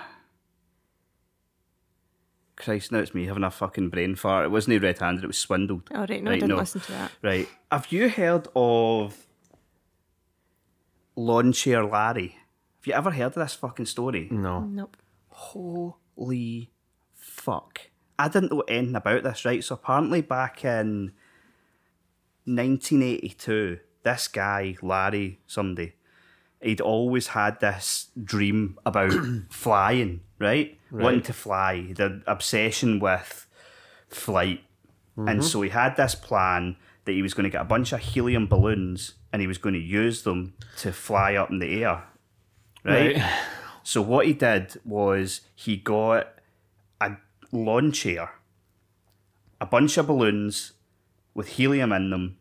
Christ, 2.56 2.90
now 2.90 2.98
it's 2.98 3.14
me 3.14 3.26
having 3.26 3.44
a 3.44 3.50
fucking 3.50 3.88
brain 3.90 4.14
fart. 4.16 4.46
It 4.46 4.50
wasn't 4.50 4.82
red 4.82 4.98
handed, 4.98 5.24
it 5.24 5.28
was 5.28 5.38
swindled. 5.38 5.88
Oh 5.94 6.06
right, 6.08 6.22
no, 6.22 6.32
I 6.32 6.34
didn't 6.34 6.48
no. 6.50 6.56
listen 6.56 6.80
to 6.82 6.92
that. 6.92 7.12
Right. 7.22 7.48
Have 7.70 7.92
you 7.92 8.08
heard 8.08 8.48
of 8.56 9.26
Lawn 11.16 11.52
Chair 11.52 11.84
Larry? 11.84 12.36
Have 12.80 12.86
you 12.86 12.92
ever 12.94 13.10
heard 13.12 13.26
of 13.26 13.34
this 13.34 13.54
fucking 13.54 13.86
story? 13.86 14.28
No. 14.30 14.60
Nope. 14.64 14.96
Holy 15.28 16.72
fuck. 17.14 17.80
I 18.18 18.28
didn't 18.28 18.50
know 18.50 18.62
anything 18.62 18.96
about 18.96 19.22
this, 19.22 19.44
right? 19.44 19.62
So 19.62 19.76
apparently 19.76 20.20
back 20.20 20.64
in 20.64 21.12
1982, 22.48 23.78
this 24.02 24.28
guy, 24.28 24.76
Larry, 24.82 25.38
somebody, 25.46 25.94
he'd 26.62 26.80
always 26.80 27.28
had 27.28 27.60
this 27.60 28.08
dream 28.22 28.78
about 28.86 29.12
flying, 29.50 30.20
right? 30.38 30.78
Wanting 30.90 31.22
to 31.22 31.32
fly, 31.32 31.92
the 31.94 32.22
obsession 32.26 32.98
with 32.98 33.46
flight. 34.08 34.64
And 35.16 35.28
mm-hmm. 35.28 35.40
so 35.42 35.62
he 35.62 35.70
had 35.70 35.96
this 35.96 36.14
plan 36.14 36.76
that 37.04 37.12
he 37.12 37.22
was 37.22 37.34
going 37.34 37.44
to 37.44 37.50
get 37.50 37.60
a 37.60 37.64
bunch 37.64 37.92
of 37.92 38.00
helium 38.00 38.46
balloons 38.46 39.14
and 39.32 39.42
he 39.42 39.48
was 39.48 39.58
going 39.58 39.74
to 39.74 39.80
use 39.80 40.22
them 40.22 40.54
to 40.78 40.92
fly 40.92 41.34
up 41.34 41.50
in 41.50 41.58
the 41.58 41.82
air, 41.84 42.04
right? 42.84 43.16
Right. 43.16 43.32
So 43.88 44.02
what 44.02 44.26
he 44.26 44.34
did 44.34 44.78
was 44.84 45.40
he 45.54 45.78
got 45.78 46.34
a 47.00 47.12
lawn 47.50 47.90
chair, 47.90 48.32
a 49.62 49.64
bunch 49.64 49.96
of 49.96 50.08
balloons 50.08 50.72
with 51.38 51.50
helium 51.50 51.92
in 51.92 52.10
them. 52.10 52.36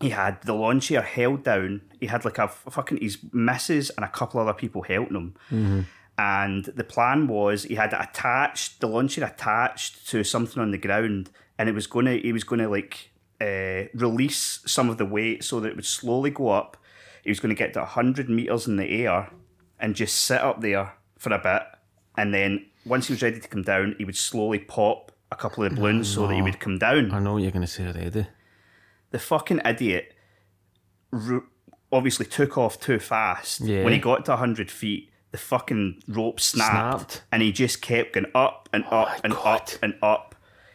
He 0.00 0.10
had 0.10 0.40
the 0.42 0.54
lawn 0.54 0.78
chair 0.78 1.02
held 1.02 1.42
down. 1.42 1.82
He 1.98 2.06
had 2.06 2.24
like 2.24 2.38
a 2.38 2.46
fucking 2.46 2.98
his 3.02 3.18
missus 3.32 3.90
and 3.90 4.04
a 4.04 4.08
couple 4.08 4.38
other 4.40 4.54
people 4.54 4.82
helping 4.82 5.16
him. 5.16 5.86
And 6.16 6.64
the 6.64 6.84
plan 6.84 7.26
was 7.26 7.64
he 7.64 7.74
had 7.74 7.92
it 7.92 8.00
attached 8.00 8.80
the 8.80 8.86
lawn 8.86 9.08
chair 9.08 9.26
attached 9.26 10.08
to 10.10 10.22
something 10.22 10.62
on 10.62 10.70
the 10.70 10.78
ground, 10.78 11.30
and 11.58 11.68
it 11.68 11.74
was 11.74 11.88
gonna 11.88 12.14
he 12.14 12.32
was 12.32 12.44
gonna 12.44 12.68
like 12.68 13.10
uh, 13.40 13.90
release 13.94 14.60
some 14.66 14.88
of 14.88 14.98
the 14.98 15.04
weight 15.04 15.42
so 15.42 15.58
that 15.58 15.70
it 15.70 15.76
would 15.76 15.84
slowly 15.84 16.30
go 16.30 16.48
up. 16.50 16.76
He 17.24 17.30
was 17.30 17.40
going 17.40 17.54
to 17.54 17.58
get 17.58 17.74
to 17.74 17.84
hundred 17.84 18.28
meters 18.30 18.66
in 18.68 18.76
the 18.76 18.88
air, 19.04 19.30
and 19.80 19.94
just 19.96 20.14
sit 20.14 20.40
up 20.40 20.60
there 20.60 20.94
for 21.18 21.32
a 21.32 21.38
bit, 21.38 21.62
and 22.16 22.32
then 22.32 22.66
once 22.86 23.08
he 23.08 23.12
was 23.12 23.22
ready 23.22 23.40
to 23.40 23.48
come 23.48 23.62
down, 23.62 23.96
he 23.98 24.04
would 24.04 24.16
slowly 24.16 24.60
pop 24.60 25.12
a 25.30 25.36
couple 25.36 25.64
of 25.64 25.70
the 25.70 25.76
balloons 25.76 26.08
so 26.08 26.26
that 26.26 26.34
he 26.34 26.42
would 26.42 26.58
come 26.60 26.78
down. 26.78 27.12
I 27.12 27.18
know 27.18 27.34
what 27.34 27.42
you're 27.42 27.50
going 27.52 27.62
to 27.66 27.66
say 27.66 27.86
already. 27.86 28.26
The 29.10 29.18
fucking 29.18 29.60
idiot 29.64 30.14
ro- 31.10 31.44
obviously 31.92 32.26
took 32.26 32.56
off 32.58 32.80
too 32.80 32.98
fast. 32.98 33.60
Yeah. 33.60 33.84
When 33.84 33.92
he 33.92 33.98
got 33.98 34.24
to 34.26 34.32
100 34.32 34.70
feet, 34.70 35.10
the 35.30 35.38
fucking 35.38 36.02
rope 36.08 36.40
snapped, 36.40 37.10
Snapped. 37.12 37.22
and 37.32 37.42
he 37.42 37.52
just 37.52 37.82
kept 37.82 38.14
going 38.14 38.26
up 38.34 38.68
and 38.72 38.84
oh 38.90 39.00
up 39.02 39.20
and 39.24 39.32
up 39.34 39.68
and 39.82 39.94
up. 40.02 40.34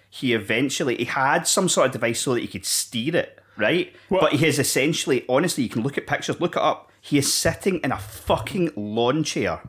He 0.10 0.34
eventually 0.34 0.96
he 0.98 1.06
had 1.06 1.48
some 1.48 1.68
sort 1.68 1.88
of 1.88 1.92
device 1.94 2.22
so 2.22 2.36
that 2.36 2.42
he 2.42 2.48
could 2.48 2.66
steer 2.66 3.16
it, 3.16 3.40
right? 3.58 3.92
What? 4.10 4.22
But 4.22 4.34
he 4.34 4.46
is 4.46 4.60
essentially, 4.60 5.26
honestly, 5.28 5.64
you 5.64 5.70
can 5.72 5.82
look 5.82 5.98
at 5.98 6.06
pictures, 6.06 6.40
look 6.40 6.56
it 6.56 6.62
up. 6.62 6.92
He 7.02 7.18
is 7.18 7.34
sitting 7.34 7.80
in 7.84 7.92
a 7.92 7.98
fucking 7.98 8.72
lawn 8.76 9.24
chair, 9.24 9.62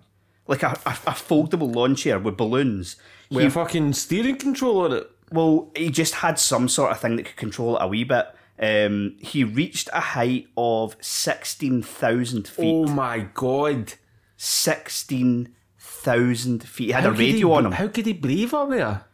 like 0.46 0.62
a, 0.62 0.78
a, 0.84 0.90
a 0.90 1.12
foldable 1.12 1.74
lawn 1.74 1.96
chair 1.96 2.18
with 2.18 2.36
balloons. 2.36 2.96
With 3.30 3.46
a 3.46 3.50
fucking 3.50 3.94
steering 3.94 4.36
control 4.36 4.82
on 4.82 4.92
it. 4.92 5.10
Well, 5.32 5.70
he 5.74 5.88
just 5.90 6.16
had 6.16 6.38
some 6.38 6.68
sort 6.68 6.92
of 6.92 7.00
thing 7.00 7.16
that 7.16 7.24
could 7.24 7.36
control 7.36 7.76
it 7.76 7.82
a 7.82 7.88
wee 7.88 8.04
bit. 8.04 8.26
Um, 8.60 9.16
he 9.20 9.42
reached 9.42 9.88
a 9.92 9.98
height 10.00 10.46
of 10.56 10.96
16,000 11.00 12.46
feet. 12.46 12.64
Oh 12.64 12.86
my 12.86 13.26
god. 13.34 13.94
16,000 14.36 16.62
feet. 16.68 16.86
He 16.86 16.92
had 16.92 17.02
How 17.04 17.10
a 17.10 17.12
could 17.12 17.20
he 17.20 17.32
radio 17.32 17.52
on 17.52 17.66
him. 17.66 17.72
How 17.72 17.88
could 17.88 18.06
he 18.06 18.12
breathe 18.12 18.54
up 18.54 18.70
there? 18.70 19.04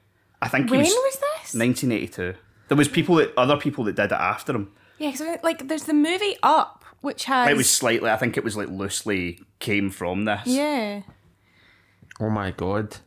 I 0.43 0.49
think 0.49 0.67
he 0.67 0.73
When 0.73 0.81
was, 0.81 0.89
was 0.91 1.15
this? 1.15 1.55
1982. 1.55 2.35
There 2.69 2.77
was 2.77 2.89
people 2.89 3.15
that 3.17 3.33
other 3.37 3.57
people 3.57 3.85
that 3.85 3.97
did 3.97 4.07
it 4.07 4.13
after 4.13 4.53
him. 4.55 4.73
Yeah, 4.99 5.11
because 5.13 5.39
like 5.43 5.69
there's 5.69 5.85
the 5.85 5.95
movie 5.95 6.37
Up, 6.43 6.85
which 7.01 7.25
has 7.25 7.49
It 7.49 7.57
was 7.57 7.71
slightly. 7.71 8.11
I 8.11 8.17
think 8.17 8.37
it 8.37 8.45
was 8.45 8.57
like 8.57 8.69
loosely 8.69 9.41
came 9.59 9.91
from 9.91 10.25
this. 10.27 10.47
yeah. 10.47 11.03
Oh 12.21 12.29
my 12.29 12.51
god. 12.51 12.99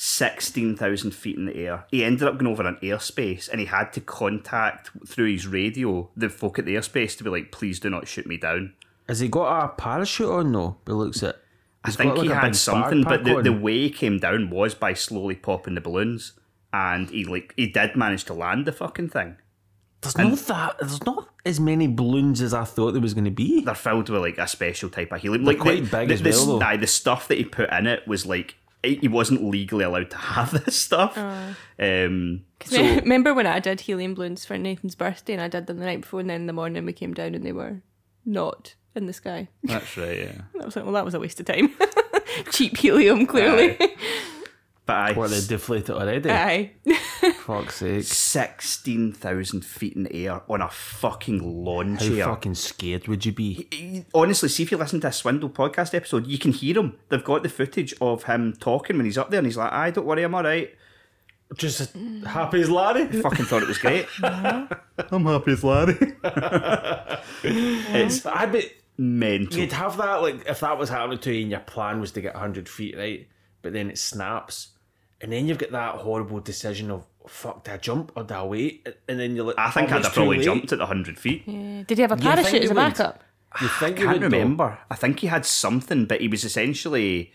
16,000 0.00 1.10
feet 1.10 1.36
in 1.36 1.46
the 1.46 1.56
air. 1.56 1.84
He 1.90 2.04
ended 2.04 2.28
up 2.28 2.38
going 2.38 2.46
over 2.46 2.64
an 2.64 2.78
airspace 2.80 3.48
and 3.48 3.58
he 3.58 3.66
had 3.66 3.92
to 3.94 4.00
contact 4.00 4.92
through 5.04 5.32
his 5.32 5.44
radio 5.44 6.08
the 6.16 6.28
folk 6.28 6.60
at 6.60 6.66
the 6.66 6.76
airspace 6.76 7.18
to 7.18 7.24
be 7.24 7.30
like, 7.30 7.50
please 7.50 7.80
do 7.80 7.90
not 7.90 8.06
shoot 8.06 8.24
me 8.24 8.36
down. 8.36 8.74
Has 9.08 9.18
he 9.18 9.26
got 9.26 9.64
a 9.64 9.68
parachute 9.70 10.30
on 10.30 10.52
though? 10.52 10.76
It 10.86 10.92
looks 10.92 11.24
it. 11.24 11.36
I 11.82 11.90
think 11.90 12.14
he 12.14 12.28
like, 12.28 12.30
a 12.30 12.40
had 12.40 12.54
something, 12.54 13.02
but 13.02 13.24
the, 13.24 13.38
on. 13.38 13.42
the 13.42 13.52
way 13.52 13.76
he 13.76 13.90
came 13.90 14.18
down 14.18 14.50
was 14.50 14.72
by 14.72 14.94
slowly 14.94 15.34
popping 15.34 15.74
the 15.74 15.80
balloons. 15.80 16.32
And 16.72 17.10
he 17.10 17.24
like 17.24 17.52
he 17.56 17.66
did 17.66 17.96
manage 17.96 18.22
to 18.26 18.34
land 18.34 18.66
the 18.66 18.72
fucking 18.72 19.08
thing. 19.08 19.38
There's 20.02 20.16
not 20.16 20.38
that. 20.38 20.76
There's 20.78 21.04
not 21.04 21.28
as 21.44 21.58
many 21.58 21.88
balloons 21.88 22.40
as 22.40 22.54
I 22.54 22.62
thought 22.62 22.92
there 22.92 23.02
was 23.02 23.14
going 23.14 23.24
to 23.24 23.32
be. 23.32 23.62
They're 23.62 23.74
filled 23.74 24.10
with 24.10 24.20
like 24.20 24.38
a 24.38 24.46
special 24.46 24.90
type 24.90 25.10
of 25.10 25.20
helium. 25.20 25.44
Like 25.44 25.58
quite 25.58 25.86
the, 25.86 25.90
big 25.90 26.08
the, 26.08 26.14
as 26.14 26.22
the, 26.22 26.30
well, 26.30 26.58
though. 26.60 26.76
the 26.76 26.86
stuff 26.86 27.26
that 27.26 27.38
he 27.38 27.44
put 27.44 27.72
in 27.72 27.88
it 27.88 28.06
was 28.06 28.24
like 28.24 28.54
he 28.82 29.08
wasn't 29.08 29.44
legally 29.44 29.84
allowed 29.84 30.10
to 30.10 30.16
have 30.16 30.50
this 30.64 30.76
stuff. 30.76 31.16
Um, 31.78 32.44
so 32.64 32.80
Remember 32.96 33.34
when 33.34 33.46
I 33.46 33.58
did 33.60 33.80
helium 33.82 34.14
balloons 34.14 34.44
for 34.44 34.56
Nathan's 34.56 34.94
birthday 34.94 35.32
and 35.32 35.42
I 35.42 35.48
did 35.48 35.66
them 35.66 35.78
the 35.78 35.86
night 35.86 36.02
before 36.02 36.20
and 36.20 36.30
then 36.30 36.42
in 36.42 36.46
the 36.46 36.52
morning 36.52 36.84
we 36.84 36.92
came 36.92 37.14
down 37.14 37.34
and 37.34 37.44
they 37.44 37.52
were 37.52 37.80
not 38.24 38.74
in 38.94 39.06
the 39.06 39.12
sky. 39.12 39.48
that's 39.64 39.96
right. 39.96 40.18
Yeah, 40.18 40.40
I 40.60 40.64
was 40.64 40.76
like, 40.76 40.84
well, 40.84 40.94
that 40.94 41.04
was 41.04 41.14
a 41.14 41.20
waste 41.20 41.40
of 41.40 41.46
time. 41.46 41.74
Cheap 42.52 42.76
helium, 42.76 43.26
clearly. 43.26 43.78
But 44.88 44.96
I 44.96 45.12
What 45.12 45.30
they 45.30 45.40
deflated 45.40 45.90
already? 45.90 46.30
Aye. 46.30 46.72
Fuck's 47.44 47.76
sake. 47.76 48.02
sixteen 48.04 49.12
thousand 49.12 49.64
feet 49.64 49.94
in 49.94 50.04
the 50.04 50.26
air 50.26 50.40
on 50.48 50.62
a 50.62 50.68
fucking 50.70 51.64
lawn 51.64 51.94
How 51.96 52.06
chair. 52.08 52.24
fucking 52.24 52.54
scared 52.56 53.06
would 53.06 53.24
you 53.26 53.32
be? 53.32 54.04
honestly, 54.14 54.48
see 54.48 54.62
if 54.64 54.72
you 54.72 54.78
listen 54.78 55.00
to 55.02 55.06
a 55.08 55.12
Swindle 55.12 55.50
podcast 55.50 55.94
episode, 55.94 56.26
you 56.26 56.38
can 56.38 56.52
hear 56.52 56.78
him. 56.78 56.96
They've 57.10 57.22
got 57.22 57.42
the 57.42 57.48
footage 57.50 57.94
of 58.00 58.24
him 58.24 58.54
talking 58.58 58.96
when 58.96 59.04
he's 59.06 59.18
up 59.18 59.30
there, 59.30 59.38
and 59.38 59.46
he's 59.46 59.56
like, 59.58 59.72
"I 59.72 59.90
don't 59.90 60.06
worry, 60.06 60.22
I'm 60.24 60.34
all 60.34 60.42
right." 60.42 60.74
Just 61.56 61.94
happy 62.26 62.60
as 62.62 62.68
Larry. 62.70 63.06
Fucking 63.22 63.44
thought 63.46 63.62
it 63.62 63.68
was 63.68 63.78
great. 63.78 64.06
I'm 64.22 65.24
happy 65.26 65.52
as 65.52 65.64
Larry. 65.64 65.96
It's 67.42 68.26
I 68.26 68.46
bet 68.46 68.70
mental. 68.96 69.58
you'd 69.60 69.72
have 69.72 69.96
that 69.98 70.22
like 70.22 70.46
if 70.48 70.60
that 70.60 70.76
was 70.78 70.88
happening 70.90 71.18
to 71.20 71.32
you 71.32 71.42
and 71.42 71.50
your 71.50 71.60
plan 71.60 72.00
was 72.00 72.12
to 72.12 72.20
get 72.20 72.34
100 72.34 72.68
feet 72.68 72.96
right, 72.96 73.28
but 73.62 73.72
then 73.72 73.90
it 73.90 73.98
snaps, 73.98 74.68
and 75.20 75.32
then 75.32 75.46
you've 75.46 75.58
got 75.58 75.70
that 75.72 75.94
horrible 75.96 76.40
decision 76.40 76.90
of 76.90 77.04
fuck, 77.26 77.64
do 77.64 77.72
I 77.72 77.76
jump 77.76 78.12
or 78.16 78.22
do 78.24 78.34
I 78.34 78.44
wait? 78.44 78.88
And 79.08 79.18
then 79.20 79.34
you're 79.36 79.44
like, 79.46 79.58
I 79.58 79.70
think 79.70 79.90
oh, 79.92 79.96
I'd 79.96 80.04
have 80.04 80.12
probably 80.14 80.38
late. 80.38 80.44
jumped 80.44 80.72
at 80.72 80.78
the 80.78 80.86
hundred 80.86 81.18
feet. 81.18 81.42
Yeah. 81.46 81.82
Did 81.86 81.98
he 81.98 82.02
have 82.02 82.12
a 82.12 82.16
parachute 82.16 82.62
as 82.64 82.70
a 82.70 82.74
backup? 82.74 83.22
You 83.60 83.68
think 83.68 83.98
you 83.98 84.04
Can't 84.06 84.20
would, 84.20 84.30
though? 84.30 84.36
remember. 84.38 84.78
I 84.90 84.94
think 84.94 85.20
he 85.20 85.26
had 85.28 85.44
something, 85.46 86.04
but 86.06 86.20
he 86.20 86.28
was 86.28 86.44
essentially. 86.44 87.32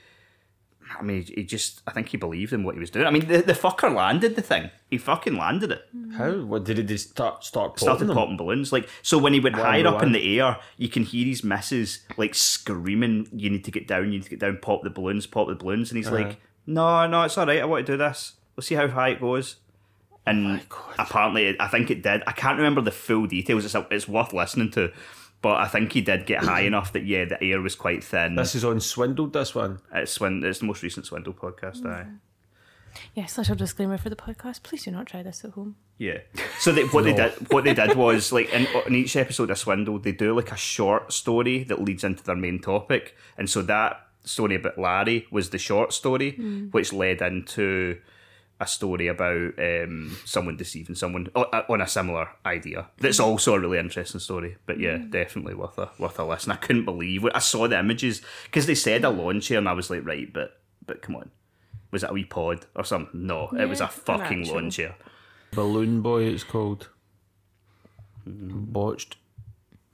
I 1.00 1.02
mean, 1.02 1.24
he 1.24 1.44
just. 1.44 1.82
I 1.88 1.92
think 1.92 2.10
he 2.10 2.18
believed 2.18 2.54
in 2.54 2.64
what 2.64 2.76
he 2.76 2.80
was 2.80 2.92
doing. 2.92 3.08
I 3.08 3.10
mean, 3.10 3.28
the, 3.28 3.42
the 3.42 3.54
fucker 3.54 3.94
landed 3.94 4.36
the 4.36 4.44
thing. 4.44 4.70
He 4.92 5.00
fucking 5.00 5.36
landed 5.36 5.72
it. 5.72 5.82
How? 6.16 6.42
What 6.44 6.66
did 6.66 6.78
he 6.78 6.84
just 6.84 7.10
start 7.10 7.44
start 7.44 7.72
popping 7.72 7.82
started 7.82 8.06
them? 8.08 8.16
popping 8.16 8.38
balloons. 8.38 8.72
Like 8.72 8.88
so, 9.02 9.18
when 9.18 9.34
he 9.34 9.40
went 9.40 9.56
One 9.56 9.66
higher 9.66 9.84
by 9.84 9.90
up 9.90 10.04
in 10.04 10.12
the 10.12 10.40
air, 10.40 10.58
you 10.78 10.90
can 10.90 11.02
hear 11.04 11.26
his 11.26 11.44
missus 11.44 12.06
like 12.16 12.36
screaming, 12.36 13.28
"You 13.34 13.50
need 13.50 13.66
to 13.66 13.72
get 13.72 13.88
down! 13.88 14.06
You 14.06 14.12
need 14.20 14.24
to 14.24 14.30
get 14.30 14.40
down! 14.40 14.58
Pop 14.62 14.84
the 14.84 14.92
balloons! 14.92 15.26
Pop 15.26 15.48
the 15.48 15.56
balloons!" 15.56 15.90
And 15.90 15.98
he's 15.98 16.08
Uh-huh. 16.08 16.18
like, 16.18 16.40
"No, 16.66 17.08
no, 17.08 17.24
it's 17.24 17.38
all 17.38 17.46
right. 17.46 17.62
I 17.62 17.66
want 17.66 17.86
to 17.86 17.94
do 17.94 17.98
this. 17.98 18.34
We'll 18.56 18.64
see 18.64 18.76
how 18.76 18.88
high 18.88 19.10
it 19.10 19.22
goes." 19.22 19.58
And 20.26 20.62
oh 20.72 20.94
apparently, 20.98 21.60
I 21.60 21.68
think 21.68 21.92
it 21.92 22.02
did. 22.02 22.24
I 22.26 22.32
can't 22.32 22.58
remember 22.58 22.82
the 22.82 22.92
full 22.92 23.28
details. 23.28 23.66
It's, 23.66 23.76
it's 23.92 24.08
worth 24.08 24.32
listening 24.32 24.72
to, 24.72 24.92
but 25.42 25.56
I 25.58 25.68
think 25.68 25.92
he 25.92 26.02
did 26.02 26.26
get 26.26 26.44
high 26.44 26.62
enough 26.72 26.94
that 26.94 27.06
yeah, 27.06 27.26
the 27.26 27.44
air 27.44 27.62
was 27.62 27.76
quite 27.76 28.04
thin. 28.04 28.36
This 28.36 28.56
is 28.56 28.64
on 28.64 28.80
Swindled. 28.80 29.34
This 29.34 29.54
one. 29.54 29.80
it's 29.94 30.14
Swin- 30.14 30.44
It's 30.44 30.60
the 30.60 30.66
most 30.66 30.82
recent 30.82 31.06
Swindle 31.06 31.34
podcast. 31.34 31.86
Aye. 31.86 32.06
Yes, 33.16 33.38
little 33.38 33.56
disclaimer 33.56 33.98
for 33.98 34.10
the 34.10 34.16
podcast. 34.16 34.64
Please 34.64 34.84
do 34.86 34.92
not 34.92 35.08
try 35.08 35.24
this 35.24 35.44
at 35.44 35.52
home. 35.52 35.76
Yeah. 35.98 36.20
So 36.60 36.72
they, 36.72 36.84
what 36.84 37.04
they 37.04 37.14
did, 37.14 37.32
what 37.52 37.64
they 37.64 37.74
did 37.74 37.96
was 37.98 38.32
like 38.32 38.50
in, 38.54 38.68
in 38.88 38.96
each 38.96 39.16
episode 39.16 39.50
of 39.52 39.58
Swindle, 39.58 40.00
they 40.00 40.12
do 40.12 40.36
like 40.36 40.52
a 40.52 40.58
short 40.58 41.12
story 41.12 41.64
that 41.66 41.82
leads 41.82 42.04
into 42.04 42.24
their 42.24 42.36
main 42.36 42.60
topic, 42.60 43.16
and 43.38 43.50
so 43.50 43.62
that 43.64 44.08
story 44.24 44.56
about 44.56 44.78
Larry 44.78 45.28
was 45.32 45.50
the 45.50 45.58
short 45.58 45.94
story, 45.94 46.32
which 46.72 46.94
led 46.94 47.22
into 47.22 48.00
a 48.60 48.68
story 48.68 49.08
about 49.08 49.60
um, 49.60 50.18
someone 50.26 50.56
deceiving 50.56 50.96
someone 50.96 51.28
uh, 51.36 51.64
on 51.68 51.82
a 51.82 51.88
similar 51.88 52.30
idea. 52.46 52.88
That's 53.00 53.20
also 53.20 53.56
a 53.56 53.60
really 53.60 53.80
interesting 53.80 54.20
story. 54.20 54.58
But 54.66 54.80
yeah, 54.80 54.98
definitely 55.10 55.56
worth 55.56 55.78
a 55.78 55.90
worth 56.00 56.20
a 56.20 56.24
listen. 56.24 56.52
I 56.52 56.56
couldn't 56.56 56.86
believe 56.86 57.26
it. 57.26 57.34
I 57.36 57.40
saw 57.40 57.68
the 57.68 57.80
images 57.80 58.22
because 58.46 58.66
they 58.66 58.76
said 58.76 59.04
a 59.04 59.10
lawn 59.10 59.42
chair, 59.42 59.58
and 59.58 59.68
I 59.68 59.74
was 59.74 59.90
like, 59.90 60.06
right, 60.06 60.32
but 60.32 60.62
but 60.86 61.02
come 61.02 61.16
on. 61.16 61.32
Was 61.92 62.04
it 62.04 62.10
a 62.10 62.14
wee 62.14 62.24
pod 62.24 62.66
or 62.76 62.84
something? 62.84 63.28
No, 63.28 63.50
it 63.50 63.66
was 63.66 63.82
a 63.82 63.88
fucking 63.88 64.48
lawn 64.48 64.72
chair. 64.72 64.96
Balloon 65.52 66.02
Boy, 66.02 66.24
it's 66.24 66.44
called. 66.44 66.90
Botched. 68.26 69.18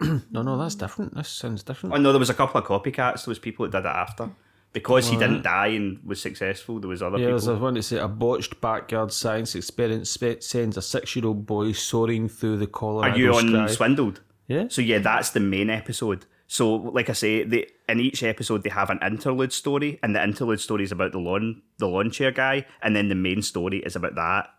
no, 0.32 0.42
no, 0.42 0.58
that's 0.58 0.76
different. 0.76 1.16
This 1.16 1.28
sounds 1.30 1.64
different. 1.64 1.94
Oh 1.96 1.98
no, 1.98 2.12
there 2.12 2.20
was 2.20 2.30
a 2.30 2.34
couple 2.34 2.60
of 2.62 2.66
copycats. 2.68 3.26
There 3.26 3.32
was 3.32 3.40
people 3.40 3.66
that 3.68 3.72
did 3.72 3.88
it 3.88 3.92
after 3.94 4.30
because 4.72 5.10
he 5.10 5.18
didn't 5.18 5.42
die 5.42 5.68
and 5.68 6.00
was 6.06 6.22
successful. 6.22 6.80
There 6.80 6.90
was 6.90 7.02
other 7.02 7.18
people. 7.18 7.22
Yeah, 7.24 7.30
there's 7.32 7.44
people. 7.46 7.56
a 7.58 7.60
one 7.60 7.76
to 7.76 7.84
say 7.84 7.98
a 7.98 8.08
botched 8.08 8.62
backyard 8.62 9.12
science 9.12 9.56
experiment 9.56 10.08
sends 10.08 10.78
a 10.78 10.82
six-year-old 10.82 11.46
boy 11.46 11.72
soaring 11.72 12.30
through 12.30 12.58
the 12.58 12.68
Colorado 12.68 13.14
Are 13.14 13.18
you 13.18 13.34
on 13.34 13.48
sky. 13.50 13.68
Swindled? 13.68 14.22
Yeah. 14.48 14.66
So 14.70 14.82
yeah, 14.82 15.00
that's 15.00 15.32
the 15.32 15.40
main 15.40 15.70
episode. 15.70 16.26
So 16.48 16.76
like 16.76 17.10
I 17.10 17.14
say, 17.14 17.44
they 17.44 17.68
in 17.88 18.00
each 18.00 18.24
episode 18.24 18.64
they 18.64 18.70
have 18.70 18.90
an 18.90 19.00
interlude 19.06 19.54
story, 19.54 20.00
and 20.02 20.16
the 20.16 20.24
interlude 20.24 20.60
story 20.60 20.84
is 20.84 20.92
about 20.92 21.12
the 21.12 21.20
lawn 21.20 21.62
the 21.78 21.88
lawn 21.88 22.10
chair 22.10 22.32
guy, 22.32 22.66
and 22.82 22.96
then 22.96 23.10
the 23.10 23.16
main 23.16 23.42
story 23.42 23.80
is 23.80 23.96
about 23.96 24.16
that, 24.16 24.50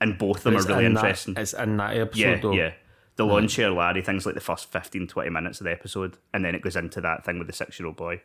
and 0.00 0.16
both 0.18 0.38
of 0.38 0.42
them 0.44 0.56
It's 0.56 0.66
are 0.66 0.68
really 0.70 0.86
in 0.86 0.94
that- 0.94 1.04
interesting. 1.04 1.34
it's 1.36 1.52
in 1.52 1.76
that 1.76 1.96
episode, 1.96 2.20
yeah, 2.20 2.40
though. 2.40 2.52
yeah. 2.52 2.72
The 3.16 3.24
lawn 3.24 3.46
chair 3.48 3.70
Larry 3.70 4.02
thing's 4.02 4.26
like 4.26 4.34
the 4.34 4.40
first 4.40 4.72
15, 4.72 5.06
20 5.06 5.30
minutes 5.30 5.60
of 5.60 5.64
the 5.66 5.70
episode, 5.72 6.16
and 6.32 6.44
then 6.44 6.54
it 6.54 6.62
goes 6.62 6.74
into 6.76 7.00
that 7.00 7.24
thing 7.24 7.38
with 7.38 7.46
the 7.46 7.52
six 7.52 7.78
year 7.78 7.86
old 7.86 7.96
boy. 7.96 8.20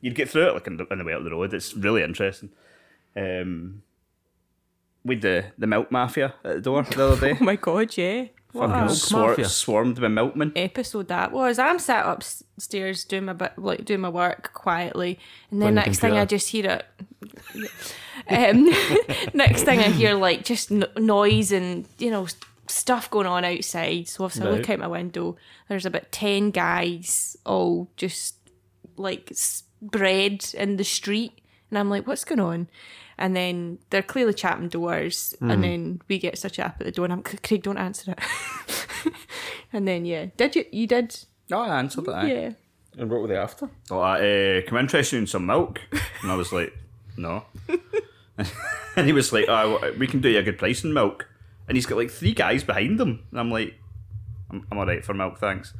You'd 0.00 0.14
get 0.14 0.28
through 0.28 0.48
it 0.48 0.54
like 0.54 0.66
on 0.66 0.76
the, 0.76 0.86
on 0.90 0.98
the 0.98 1.04
way 1.04 1.12
up 1.12 1.22
the 1.22 1.30
road. 1.30 1.54
It's 1.54 1.74
really 1.74 2.02
interesting. 2.02 2.50
Um, 3.16 3.82
with 5.04 5.22
the 5.22 5.46
the 5.58 5.66
milk 5.66 5.90
mafia 5.90 6.34
at 6.44 6.56
the 6.56 6.60
door 6.60 6.82
the 6.82 7.06
other 7.06 7.20
day, 7.34 7.38
Oh 7.40 7.44
my 7.44 7.56
god, 7.56 7.96
yeah. 7.96 8.26
What 8.52 8.68
fucking 8.68 8.82
a 8.82 8.86
milk 8.86 8.96
swar- 8.96 9.28
mafia. 9.30 9.44
swarmed 9.46 9.98
with 9.98 10.10
milkmen. 10.10 10.52
episode 10.56 11.08
that 11.08 11.32
was. 11.32 11.58
I'm 11.58 11.78
sat 11.78 12.04
upstairs 12.06 13.04
doing 13.04 13.26
my 13.26 13.32
bit, 13.32 13.52
like 13.56 13.84
doing 13.84 14.00
my 14.00 14.08
work 14.08 14.52
quietly, 14.52 15.18
and 15.50 15.62
then 15.62 15.66
Playing 15.66 15.74
the 15.76 15.80
next 15.82 15.98
thing 16.00 16.12
I 16.14 16.24
just 16.24 16.48
hear 16.48 16.66
it. 16.66 17.70
um, 18.28 18.64
next 19.34 19.62
thing 19.62 19.78
I 19.78 19.84
hear 19.90 20.14
like 20.14 20.44
just 20.44 20.70
no- 20.70 20.88
noise 20.98 21.52
and 21.52 21.86
you 21.98 22.10
know 22.10 22.26
stuff 22.70 23.10
going 23.10 23.26
on 23.26 23.44
outside. 23.44 24.08
So 24.08 24.24
if 24.26 24.40
I 24.40 24.44
look 24.44 24.68
out 24.68 24.78
my 24.78 24.86
window, 24.86 25.36
there's 25.68 25.86
about 25.86 26.10
ten 26.12 26.50
guys 26.50 27.36
all 27.44 27.90
just 27.96 28.36
like 28.96 29.30
spread 29.34 30.44
in 30.54 30.76
the 30.76 30.84
street, 30.84 31.40
and 31.70 31.78
I'm 31.78 31.90
like, 31.90 32.06
what's 32.06 32.24
going 32.24 32.40
on? 32.40 32.68
And 33.18 33.36
then 33.36 33.78
they're 33.90 34.02
clearly 34.02 34.32
chapping 34.32 34.68
doors, 34.68 35.34
and 35.40 35.62
then 35.62 36.00
we 36.08 36.18
get 36.18 36.38
such 36.38 36.52
a 36.52 36.56
chap 36.62 36.76
at 36.80 36.86
the 36.86 36.92
door, 36.92 37.04
and 37.04 37.12
I'm 37.12 37.22
Craig, 37.22 37.62
don't 37.62 37.76
answer 37.76 38.12
it. 38.12 39.14
and 39.72 39.86
then 39.86 40.04
yeah, 40.04 40.26
did 40.36 40.56
you? 40.56 40.64
You 40.70 40.86
did? 40.86 41.18
Oh, 41.52 41.60
I 41.60 41.78
answered 41.78 42.06
that. 42.06 42.26
Yeah. 42.26 42.52
And 42.98 43.10
what 43.10 43.20
were 43.20 43.28
they 43.28 43.36
after? 43.36 43.68
Well, 43.88 44.02
uh, 44.02 44.62
come 44.68 44.78
interested 44.78 45.16
in 45.16 45.26
some 45.26 45.46
milk? 45.46 45.80
And 46.22 46.30
I 46.30 46.34
was 46.34 46.52
like, 46.52 46.76
no. 47.16 47.44
and 48.96 49.06
he 49.06 49.12
was 49.12 49.32
like, 49.32 49.46
oh, 49.48 49.92
we 49.98 50.06
can 50.06 50.20
do 50.20 50.28
you 50.28 50.38
a 50.38 50.42
good 50.42 50.58
price 50.58 50.82
in 50.84 50.92
milk. 50.92 51.28
And 51.70 51.76
he's 51.76 51.86
got 51.86 51.96
like 51.98 52.10
three 52.10 52.32
guys 52.34 52.64
behind 52.64 53.00
him. 53.00 53.22
And 53.30 53.38
I'm 53.38 53.50
like, 53.50 53.74
I'm, 54.50 54.66
I'm 54.72 54.78
all 54.78 54.86
right 54.86 55.04
for 55.04 55.14
milk, 55.14 55.38
thanks. 55.38 55.72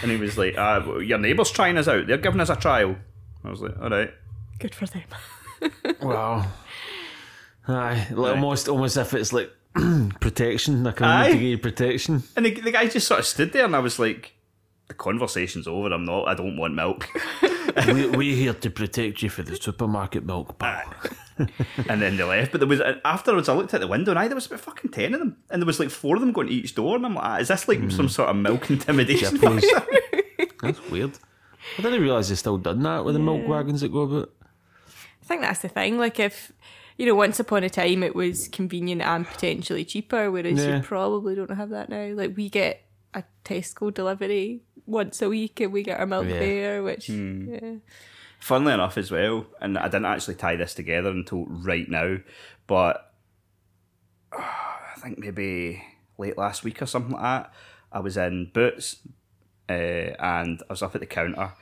And 0.00 0.10
he 0.10 0.16
was 0.16 0.38
like, 0.38 0.56
uh, 0.56 0.82
well, 0.86 1.02
your 1.02 1.18
neighbour's 1.18 1.50
trying 1.50 1.76
us 1.76 1.86
out. 1.88 2.06
They're 2.06 2.16
giving 2.16 2.40
us 2.40 2.48
a 2.48 2.56
trial. 2.56 2.96
I 3.44 3.50
was 3.50 3.60
like, 3.60 3.78
all 3.80 3.90
right. 3.90 4.10
Good 4.58 4.74
for 4.74 4.86
them. 4.86 5.02
Wow. 6.02 6.46
Aye, 7.68 8.06
like 8.12 8.32
Aye. 8.32 8.34
almost 8.36 8.68
almost 8.68 8.96
if 8.96 9.12
it's 9.14 9.32
like 9.32 9.50
protection, 10.20 10.84
like 10.84 11.00
a 11.00 11.04
Aye. 11.04 11.28
mitigated 11.28 11.62
protection. 11.62 12.22
And 12.36 12.46
the, 12.46 12.60
the 12.60 12.70
guy 12.72 12.86
just 12.88 13.06
sort 13.06 13.20
of 13.20 13.26
stood 13.26 13.52
there, 13.52 13.64
and 13.64 13.76
I 13.76 13.80
was 13.80 13.98
like, 13.98 14.32
the 14.88 14.94
conversation's 14.94 15.66
over. 15.66 15.92
I'm 15.92 16.04
not, 16.04 16.28
I 16.28 16.34
don't 16.34 16.56
want 16.56 16.74
milk. 16.74 17.08
we, 17.88 18.06
we're 18.08 18.36
here 18.36 18.54
to 18.54 18.70
protect 18.70 19.22
you 19.22 19.28
for 19.30 19.42
the 19.42 19.56
supermarket 19.56 20.24
milk, 20.24 20.58
pal. 20.58 20.82
and 21.88 22.02
then 22.02 22.16
they 22.16 22.24
left. 22.24 22.52
But 22.52 22.60
there 22.60 22.68
was 22.68 22.80
uh, 22.80 22.98
afterwards, 23.04 23.48
I 23.48 23.54
looked 23.54 23.74
at 23.74 23.80
the 23.80 23.86
window, 23.86 24.12
and 24.12 24.18
I 24.18 24.28
there 24.28 24.34
was 24.34 24.46
about 24.46 24.60
fucking 24.60 24.90
ten 24.90 25.14
of 25.14 25.20
them, 25.20 25.36
and 25.50 25.60
there 25.60 25.66
was 25.66 25.80
like 25.80 25.90
four 25.90 26.16
of 26.16 26.20
them 26.20 26.32
going 26.32 26.48
to 26.48 26.52
each 26.52 26.74
door, 26.74 26.96
and 26.96 27.04
I'm 27.04 27.14
like, 27.14 27.24
ah, 27.24 27.36
is 27.38 27.48
this 27.48 27.68
like 27.68 27.78
mm. 27.78 27.92
some 27.92 28.08
sort 28.08 28.28
of 28.28 28.36
milk 28.36 28.70
intimidation? 28.70 29.38
That's 30.62 30.82
weird. 30.90 31.18
I 31.78 31.82
didn't 31.82 32.00
realise 32.00 32.28
they 32.28 32.34
still 32.36 32.58
done 32.58 32.82
that 32.84 33.04
with 33.04 33.14
the 33.14 33.20
milk 33.20 33.46
wagons 33.46 33.80
that 33.80 33.92
go 33.92 34.02
about. 34.02 34.32
I 34.88 35.26
think 35.26 35.42
that's 35.42 35.60
the 35.60 35.68
thing. 35.68 35.98
Like 35.98 36.20
if 36.20 36.52
you 36.96 37.06
know, 37.06 37.14
once 37.14 37.38
upon 37.40 37.64
a 37.64 37.70
time 37.70 38.02
it 38.02 38.14
was 38.14 38.48
convenient 38.48 39.02
and 39.02 39.26
potentially 39.26 39.84
cheaper, 39.84 40.30
whereas 40.30 40.64
Yeah. 40.64 40.76
you 40.76 40.82
probably 40.82 41.34
don't 41.34 41.50
have 41.50 41.70
that 41.70 41.88
now. 41.88 42.12
Like 42.14 42.36
we 42.36 42.48
get 42.48 42.82
a 43.12 43.24
Tesco 43.44 43.92
delivery 43.92 44.62
once 44.86 45.20
a 45.20 45.28
week 45.28 45.60
and 45.60 45.72
we 45.72 45.82
get 45.82 45.98
our 45.98 46.06
milk 46.06 46.28
Yeah. 46.28 46.38
there, 46.38 46.82
which 46.82 47.08
hmm. 47.08 47.52
yeah. 47.52 47.74
Funnily 48.46 48.74
enough, 48.74 48.96
as 48.96 49.10
well, 49.10 49.44
and 49.60 49.76
I 49.76 49.86
didn't 49.86 50.04
actually 50.04 50.36
tie 50.36 50.54
this 50.54 50.72
together 50.72 51.10
until 51.10 51.46
right 51.46 51.88
now, 51.88 52.18
but 52.68 53.12
uh, 54.32 54.38
I 54.40 55.00
think 55.00 55.18
maybe 55.18 55.82
late 56.16 56.38
last 56.38 56.62
week 56.62 56.80
or 56.80 56.86
something 56.86 57.10
like 57.10 57.22
that, 57.22 57.52
I 57.90 57.98
was 57.98 58.16
in 58.16 58.52
Boots 58.54 58.98
uh, 59.68 59.72
and 59.72 60.62
I 60.62 60.72
was 60.72 60.80
up 60.80 60.94
at 60.94 61.00
the 61.00 61.08
counter, 61.08 61.54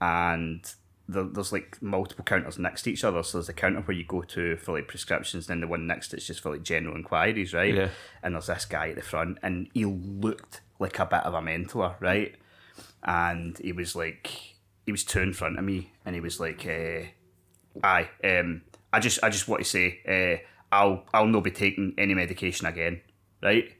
and 0.00 0.64
there, 1.08 1.24
there's 1.24 1.50
like 1.50 1.82
multiple 1.82 2.24
counters 2.24 2.56
next 2.56 2.82
to 2.82 2.92
each 2.92 3.02
other. 3.02 3.24
So 3.24 3.38
there's 3.38 3.48
the 3.48 3.52
counter 3.52 3.80
where 3.80 3.96
you 3.96 4.04
go 4.04 4.22
to 4.22 4.56
for 4.58 4.76
like 4.76 4.86
prescriptions, 4.86 5.48
and 5.48 5.56
then 5.56 5.60
the 5.62 5.66
one 5.66 5.88
next 5.88 6.14
it's 6.14 6.28
just 6.28 6.38
for 6.38 6.52
like 6.52 6.62
general 6.62 6.94
inquiries, 6.94 7.52
right? 7.52 7.74
Yeah. 7.74 7.88
And 8.22 8.36
there's 8.36 8.46
this 8.46 8.64
guy 8.64 8.90
at 8.90 8.94
the 8.94 9.02
front, 9.02 9.38
and 9.42 9.70
he 9.74 9.84
looked 9.84 10.60
like 10.78 11.00
a 11.00 11.06
bit 11.06 11.24
of 11.24 11.34
a 11.34 11.42
mentor, 11.42 11.96
right? 11.98 12.36
And 13.02 13.58
he 13.58 13.72
was 13.72 13.96
like, 13.96 14.54
he 14.88 14.92
was 14.92 15.04
two 15.04 15.20
in 15.20 15.34
front 15.34 15.58
of 15.58 15.64
me, 15.66 15.92
and 16.06 16.14
he 16.14 16.20
was 16.22 16.40
like, 16.40 16.64
uh, 16.66 17.02
"Aye, 17.84 18.08
um, 18.24 18.62
I 18.90 19.00
just, 19.00 19.22
I 19.22 19.28
just 19.28 19.46
want 19.46 19.62
to 19.62 19.68
say, 19.68 20.00
uh, 20.08 20.74
I'll, 20.74 21.04
I'll 21.12 21.26
not 21.26 21.44
be 21.44 21.50
taking 21.50 21.92
any 21.98 22.14
medication 22.14 22.66
again, 22.66 23.02
right?" 23.42 23.70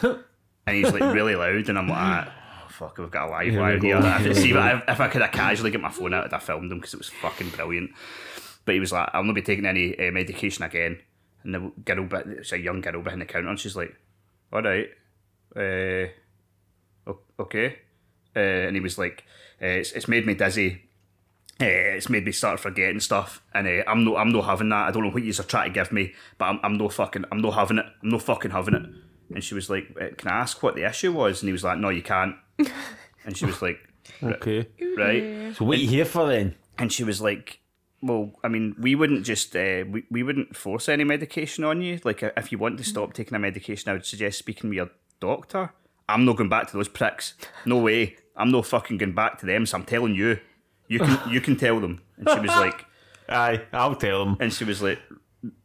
and 0.00 0.76
he's 0.76 0.92
like 0.92 1.02
really 1.12 1.34
loud, 1.34 1.68
and 1.68 1.76
I'm 1.76 1.88
like, 1.88 1.98
ah, 1.98 2.32
oh, 2.64 2.68
"Fuck, 2.70 2.98
we've 2.98 3.10
got 3.10 3.28
a 3.28 3.30
live 3.32 3.52
we 3.52 3.58
wire 3.58 3.80
here." 3.80 3.96
If, 4.00 4.36
see, 4.36 4.52
if, 4.52 4.82
if 4.86 5.00
I 5.00 5.08
could 5.08 5.20
have 5.22 5.32
casually 5.32 5.72
get 5.72 5.80
my 5.80 5.90
phone 5.90 6.14
out, 6.14 6.26
I'd 6.26 6.32
have 6.32 6.44
filmed 6.44 6.70
him 6.70 6.78
because 6.78 6.94
it 6.94 6.98
was 6.98 7.08
fucking 7.08 7.50
brilliant. 7.50 7.90
But 8.64 8.74
he 8.74 8.80
was 8.80 8.92
like, 8.92 9.08
"I'll 9.12 9.24
not 9.24 9.34
be 9.34 9.42
taking 9.42 9.66
any 9.66 9.98
uh, 9.98 10.12
medication 10.12 10.62
again." 10.62 11.00
And 11.42 11.54
the 11.56 11.72
girl, 11.84 12.04
bit- 12.04 12.28
it's 12.28 12.52
a 12.52 12.58
young 12.58 12.82
girl 12.82 13.02
behind 13.02 13.20
the 13.20 13.26
counter, 13.26 13.48
and 13.48 13.58
she's 13.58 13.74
like, 13.74 13.96
"All 14.52 14.62
right, 14.62 14.88
uh, 15.56 16.06
okay." 17.40 17.78
Uh, 18.34 18.40
and 18.40 18.76
he 18.76 18.80
was 18.80 18.98
like, 18.98 19.24
uh, 19.60 19.66
it's, 19.66 19.92
"It's 19.92 20.08
made 20.08 20.26
me 20.26 20.34
dizzy. 20.34 20.82
Uh, 21.60 21.66
it's 21.96 22.08
made 22.08 22.24
me 22.24 22.32
start 22.32 22.58
forgetting 22.58 22.98
stuff, 23.00 23.42
and 23.54 23.66
uh, 23.68 23.82
I'm 23.86 24.04
no, 24.04 24.16
I'm 24.16 24.30
not 24.32 24.44
having 24.46 24.70
that. 24.70 24.88
I 24.88 24.90
don't 24.90 25.04
know 25.04 25.10
what 25.10 25.22
you 25.22 25.30
are 25.38 25.44
trying 25.44 25.70
to 25.70 25.74
give 25.74 25.92
me, 25.92 26.12
but 26.38 26.46
I'm, 26.46 26.60
I'm 26.62 26.76
no 26.76 26.88
fucking, 26.88 27.24
I'm 27.30 27.40
not 27.40 27.54
having 27.54 27.78
it. 27.78 27.86
I'm 28.02 28.08
no 28.08 28.18
fucking 28.18 28.50
having 28.50 28.74
it." 28.74 28.82
And 29.34 29.44
she 29.44 29.54
was 29.54 29.70
like, 29.70 29.94
uh, 30.00 30.08
"Can 30.16 30.28
I 30.28 30.40
ask 30.40 30.62
what 30.62 30.74
the 30.74 30.84
issue 30.84 31.12
was?" 31.12 31.42
And 31.42 31.48
he 31.48 31.52
was 31.52 31.62
like, 31.64 31.78
"No, 31.78 31.90
you 31.90 32.02
can't." 32.02 32.36
And 33.24 33.36
she 33.36 33.46
was 33.46 33.62
like, 33.62 33.78
Okay. 34.20 34.66
"Right." 34.96 35.54
So 35.54 35.64
what 35.64 35.78
are 35.78 35.80
you 35.80 35.88
here 35.88 36.04
for 36.04 36.26
then? 36.26 36.56
And 36.76 36.92
she 36.92 37.04
was 37.04 37.20
like, 37.20 37.60
"Well, 38.00 38.32
I 38.42 38.48
mean, 38.48 38.74
we 38.80 38.96
wouldn't 38.96 39.24
just 39.24 39.54
uh, 39.54 39.84
we 39.88 40.02
we 40.10 40.24
wouldn't 40.24 40.56
force 40.56 40.88
any 40.88 41.04
medication 41.04 41.62
on 41.62 41.82
you. 41.82 42.00
Like, 42.02 42.24
if 42.36 42.50
you 42.50 42.58
want 42.58 42.78
to 42.78 42.84
stop 42.84 43.12
taking 43.12 43.36
a 43.36 43.38
medication, 43.38 43.90
I 43.90 43.92
would 43.92 44.04
suggest 44.04 44.38
speaking 44.40 44.70
with 44.70 44.76
your 44.76 44.90
doctor. 45.20 45.72
I'm 46.08 46.24
not 46.24 46.36
going 46.36 46.48
back 46.50 46.66
to 46.68 46.76
those 46.76 46.88
pricks. 46.88 47.34
No 47.64 47.78
way. 47.78 48.16
I'm 48.36 48.50
no 48.50 48.62
fucking 48.62 48.98
going 48.98 49.14
back 49.14 49.38
to 49.40 49.46
them. 49.46 49.66
So 49.66 49.78
I'm 49.78 49.84
telling 49.84 50.14
you, 50.14 50.38
you 50.88 50.98
can 50.98 51.18
you 51.30 51.40
can 51.40 51.56
tell 51.56 51.80
them." 51.80 52.02
And 52.16 52.28
she 52.28 52.40
was 52.40 52.50
like, 52.50 52.86
Aye, 53.28 53.62
I'll 53.72 53.94
tell 53.96 54.24
them. 54.24 54.36
and 54.40 54.52
she 54.52 54.64
was 54.64 54.82
like, 54.82 54.98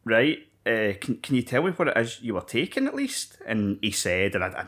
"Right, 0.06 0.40
uh, 0.66 0.94
can 1.00 1.18
can 1.22 1.36
you 1.36 1.42
tell 1.44 1.64
me 1.64 1.72
what 1.72 1.90
it 1.90 1.98
is 1.98 2.22
you 2.22 2.34
were 2.34 2.42
taking 2.42 2.88
at 2.88 2.96
least?" 2.96 3.38
And 3.46 3.80
he 3.82 3.92
said, 3.92 4.36
and 4.36 4.44
I. 4.44 4.48
I 4.48 4.68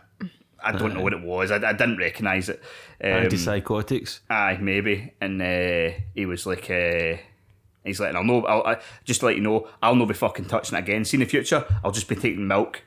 I 0.61 0.73
don't 0.73 0.93
know 0.93 1.01
what 1.01 1.13
it 1.13 1.21
was. 1.21 1.51
I, 1.51 1.55
I 1.55 1.71
didn't 1.71 1.99
recognise 1.99 2.49
it. 2.49 2.61
Um, 3.01 3.09
Antipsychotics. 3.11 4.19
Aye, 4.29 4.57
maybe. 4.59 5.13
And 5.21 5.41
uh, 5.41 5.97
he 6.13 6.25
was 6.25 6.45
like, 6.45 6.69
uh, 6.69 7.15
he's 7.85 7.99
like, 8.01 8.13
I'll 8.13 8.25
know, 8.25 8.45
I'll, 8.45 8.65
I, 8.65 8.81
just 9.05 9.21
to 9.21 9.27
let 9.27 9.37
you 9.37 9.41
know, 9.41 9.69
I'll 9.81 9.95
not 9.95 10.09
be 10.09 10.13
fucking 10.13 10.45
touching 10.45 10.77
it 10.77 10.81
again. 10.81 11.05
See 11.05 11.15
in 11.15 11.21
the 11.21 11.27
future, 11.27 11.65
I'll 11.81 11.91
just 11.91 12.09
be 12.09 12.15
taking 12.15 12.45
milk. 12.45 12.83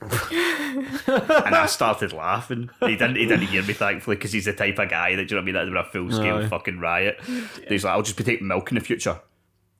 And 0.00 1.54
I 1.54 1.66
started 1.66 2.12
laughing. 2.12 2.70
He 2.80 2.96
didn't, 2.96 3.16
he 3.16 3.26
didn't 3.26 3.46
hear 3.46 3.62
me, 3.62 3.72
thankfully, 3.72 4.16
because 4.16 4.32
he's 4.32 4.44
the 4.44 4.52
type 4.52 4.78
of 4.78 4.88
guy 4.90 5.16
that, 5.16 5.28
do 5.28 5.34
you 5.34 5.40
know 5.40 5.42
what 5.42 5.42
I 5.42 5.44
mean, 5.44 5.54
that 5.54 5.64
would 5.66 5.76
have 5.76 5.86
a 5.86 5.90
full 5.90 6.10
scale 6.10 6.36
Aye. 6.38 6.48
fucking 6.48 6.78
riot. 6.78 7.20
He's 7.68 7.84
like, 7.84 7.94
I'll 7.94 8.02
just 8.02 8.16
be 8.16 8.24
taking 8.24 8.46
milk 8.46 8.70
in 8.70 8.76
the 8.76 8.80
future. 8.80 9.18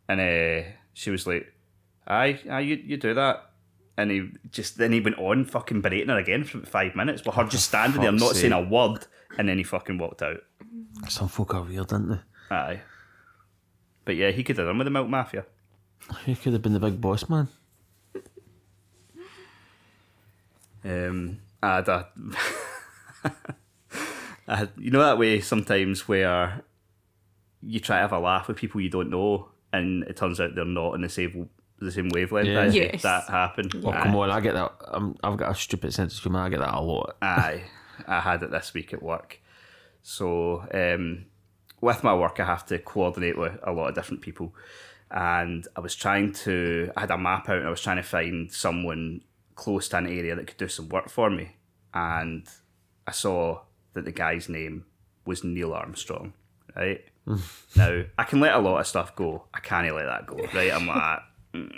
And 0.09 0.20
uh, 0.20 0.68
she 0.94 1.11
was 1.11 1.26
like, 1.26 1.52
aye, 2.07 2.40
aye, 2.48 2.61
you, 2.61 2.76
you 2.76 2.96
do 2.96 3.14
that. 3.14 3.50
And 3.98 4.11
he 4.11 4.31
just, 4.50 4.79
then 4.79 4.92
he 4.92 5.00
went 5.00 5.18
on 5.18 5.44
fucking 5.44 5.81
berating 5.81 6.09
her 6.09 6.18
again 6.18 6.44
for 6.44 6.59
about 6.59 6.68
five 6.68 6.94
minutes 6.94 7.24
with 7.24 7.35
her 7.35 7.44
just 7.44 7.68
standing 7.68 8.00
there, 8.02 8.12
not 8.12 8.37
saying 8.37 8.52
a 8.52 8.61
word. 8.61 9.07
And 9.38 9.48
then 9.48 9.59
he 9.59 9.64
fucking 9.64 9.98
walked 9.98 10.22
out. 10.22 10.38
Some 11.09 11.29
folk 11.29 11.55
are 11.55 11.62
weird, 11.62 11.92
aren't 11.92 12.09
they? 12.11 12.18
Aye. 12.50 12.81
But 14.05 14.16
yeah, 14.16 14.31
he 14.31 14.44
could 14.44 14.57
have 14.57 14.66
done 14.66 14.79
with 14.79 14.87
the 14.87 14.90
Milk 14.90 15.09
Mafia. 15.09 15.44
He 16.24 16.35
could 16.37 16.52
have 16.52 16.62
been 16.62 16.74
the 16.74 16.81
big 16.81 17.00
boss 17.00 17.29
man. 17.29 17.48
Um, 20.87 21.40
I 21.62 21.77
had 21.77 21.88
a, 21.88 22.09
I 24.49 24.57
had, 24.57 24.70
you 24.77 24.90
know 24.90 25.01
that 25.01 25.18
way 25.18 25.40
sometimes 25.40 26.07
where 26.07 26.62
you 27.61 27.81
try 27.81 27.96
to 27.96 28.03
have 28.03 28.12
a 28.12 28.18
laugh 28.18 28.46
with 28.49 28.57
people 28.57 28.81
you 28.81 28.88
don't 28.88 29.11
know, 29.11 29.49
and 29.72 30.05
it 30.05 30.16
turns 30.16 30.40
out 30.40 30.55
they're 30.55 30.64
not 30.64 30.94
in 30.94 31.01
the 31.01 31.09
same 31.09 31.49
the 31.79 31.92
same 31.92 32.09
wavelength. 32.11 32.49
Yeah. 32.49 32.61
as 32.61 32.75
you. 32.75 32.83
Yes. 32.83 33.03
that 33.03 33.25
happened. 33.25 33.72
Oh, 33.85 33.90
aye, 33.90 34.03
come 34.05 34.16
on, 34.16 34.31
I 34.31 34.40
get 34.40 34.55
that. 34.55 34.72
I'm, 34.88 35.16
I've 35.22 35.37
got 35.37 35.51
a 35.51 35.55
stupid 35.55 35.92
sense 35.92 36.16
of 36.16 36.22
humour. 36.22 36.40
I 36.40 36.49
get 36.49 36.61
that 36.61 36.75
a 36.75 36.81
lot. 36.81 37.16
aye, 37.20 37.64
I 38.07 38.20
had 38.20 38.42
it 38.42 38.51
this 38.51 38.72
week 38.72 38.92
at 38.92 39.03
work. 39.03 39.40
So 40.03 40.66
um, 40.72 41.27
with 41.81 42.05
my 42.05 42.14
work, 42.14 42.38
I 42.38 42.44
have 42.44 42.64
to 42.66 42.79
coordinate 42.79 43.37
with 43.37 43.59
a 43.62 43.72
lot 43.72 43.88
of 43.88 43.94
different 43.94 44.22
people, 44.22 44.55
and 45.11 45.66
I 45.75 45.81
was 45.81 45.96
trying 45.96 46.33
to. 46.44 46.92
I 46.96 47.01
had 47.01 47.11
a 47.11 47.18
map 47.18 47.49
out, 47.49 47.59
and 47.59 47.66
I 47.66 47.70
was 47.70 47.81
trying 47.81 47.96
to 47.96 48.03
find 48.03 48.53
someone 48.53 49.22
close 49.56 49.88
to 49.88 49.96
an 49.96 50.06
area 50.06 50.36
that 50.36 50.46
could 50.46 50.58
do 50.58 50.68
some 50.68 50.88
work 50.88 51.08
for 51.08 51.28
me, 51.30 51.56
and 51.92 52.46
I 53.06 53.10
saw 53.10 53.62
that 53.94 54.04
the 54.04 54.12
guy's 54.12 54.48
name 54.48 54.84
was 55.24 55.42
Neil 55.42 55.72
Armstrong. 55.72 56.34
Right 56.76 57.04
now, 57.76 58.02
I 58.18 58.24
can 58.24 58.40
let 58.40 58.54
a 58.54 58.58
lot 58.58 58.78
of 58.78 58.86
stuff 58.86 59.16
go. 59.16 59.44
I 59.52 59.60
can't 59.60 59.92
let 59.94 60.04
that 60.04 60.26
go. 60.26 60.36
Right, 60.54 60.72
I'm 60.72 60.86
like. 60.86 61.20
mm. 61.54 61.72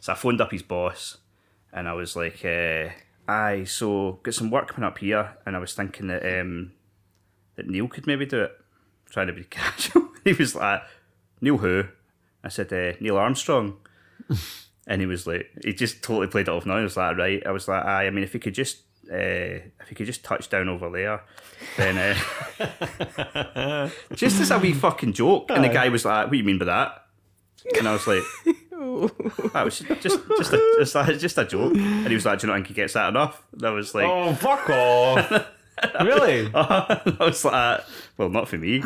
So 0.00 0.12
I 0.12 0.16
phoned 0.16 0.40
up 0.40 0.52
his 0.52 0.62
boss, 0.62 1.16
and 1.72 1.88
I 1.88 1.94
was 1.94 2.14
like, 2.14 2.44
uh, 2.44 2.90
"Aye, 3.26 3.64
so 3.64 4.20
got 4.22 4.34
some 4.34 4.50
work 4.50 4.68
coming 4.68 4.86
up 4.86 4.98
here," 4.98 5.36
and 5.44 5.56
I 5.56 5.58
was 5.58 5.74
thinking 5.74 6.06
that 6.08 6.40
um, 6.40 6.72
that 7.56 7.66
Neil 7.66 7.88
could 7.88 8.06
maybe 8.06 8.26
do 8.26 8.42
it. 8.42 8.52
Trying 9.06 9.28
to 9.28 9.32
be 9.32 9.44
casual. 9.50 10.10
he 10.22 10.34
was 10.34 10.54
like, 10.54 10.82
"Neil 11.40 11.56
who?" 11.56 11.84
I 12.44 12.48
said, 12.48 12.72
uh, 12.72 12.92
"Neil 13.00 13.16
Armstrong." 13.16 13.78
And 14.86 15.00
he 15.00 15.06
was 15.06 15.26
like, 15.26 15.50
he 15.64 15.72
just 15.72 16.02
totally 16.02 16.26
played 16.28 16.48
it 16.48 16.50
off. 16.50 16.66
Now 16.66 16.76
I 16.76 16.82
was 16.82 16.96
like, 16.96 17.16
"Right." 17.16 17.46
I 17.46 17.50
was 17.50 17.68
like, 17.68 17.84
"Aye, 17.84 18.06
I 18.06 18.10
mean, 18.10 18.24
if 18.24 18.32
he 18.32 18.38
could 18.38 18.54
just." 18.54 18.82
Uh, 19.08 19.62
if 19.80 19.88
he 19.88 19.94
could 19.94 20.06
just 20.06 20.24
touch 20.24 20.50
down 20.50 20.68
over 20.68 20.90
there, 20.90 21.22
then 21.76 21.96
uh, 21.96 23.88
just 24.14 24.40
as 24.40 24.50
a 24.50 24.58
wee 24.58 24.72
fucking 24.72 25.12
joke, 25.12 25.48
and 25.50 25.62
the 25.62 25.68
guy 25.68 25.88
was 25.90 26.04
like, 26.04 26.24
"What 26.24 26.32
do 26.32 26.38
you 26.38 26.42
mean 26.42 26.58
by 26.58 26.64
that?" 26.64 27.04
And 27.78 27.86
I 27.86 27.92
was 27.92 28.06
like, 28.06 28.22
That 29.52 29.62
was 29.64 29.78
just 29.78 30.00
just 30.02 30.18
just 30.38 30.52
a, 30.52 30.74
just 30.78 30.94
a, 30.96 31.16
just 31.18 31.38
a 31.38 31.44
joke. 31.44 31.74
And 31.76 32.08
he 32.08 32.14
was 32.14 32.24
like, 32.24 32.40
"Do 32.40 32.46
you 32.46 32.52
not 32.52 32.56
think 32.58 32.66
he 32.68 32.74
gets 32.74 32.94
that 32.94 33.08
enough?" 33.10 33.42
And 33.52 33.64
I 33.64 33.70
was 33.70 33.94
like, 33.94 34.06
Oh, 34.06 34.34
fuck 34.34 34.68
off. 34.70 35.46
really? 36.00 36.50
I 36.54 37.16
was 37.20 37.44
like, 37.44 37.80
"Well, 38.16 38.28
not 38.28 38.48
for 38.48 38.56
me." 38.58 38.82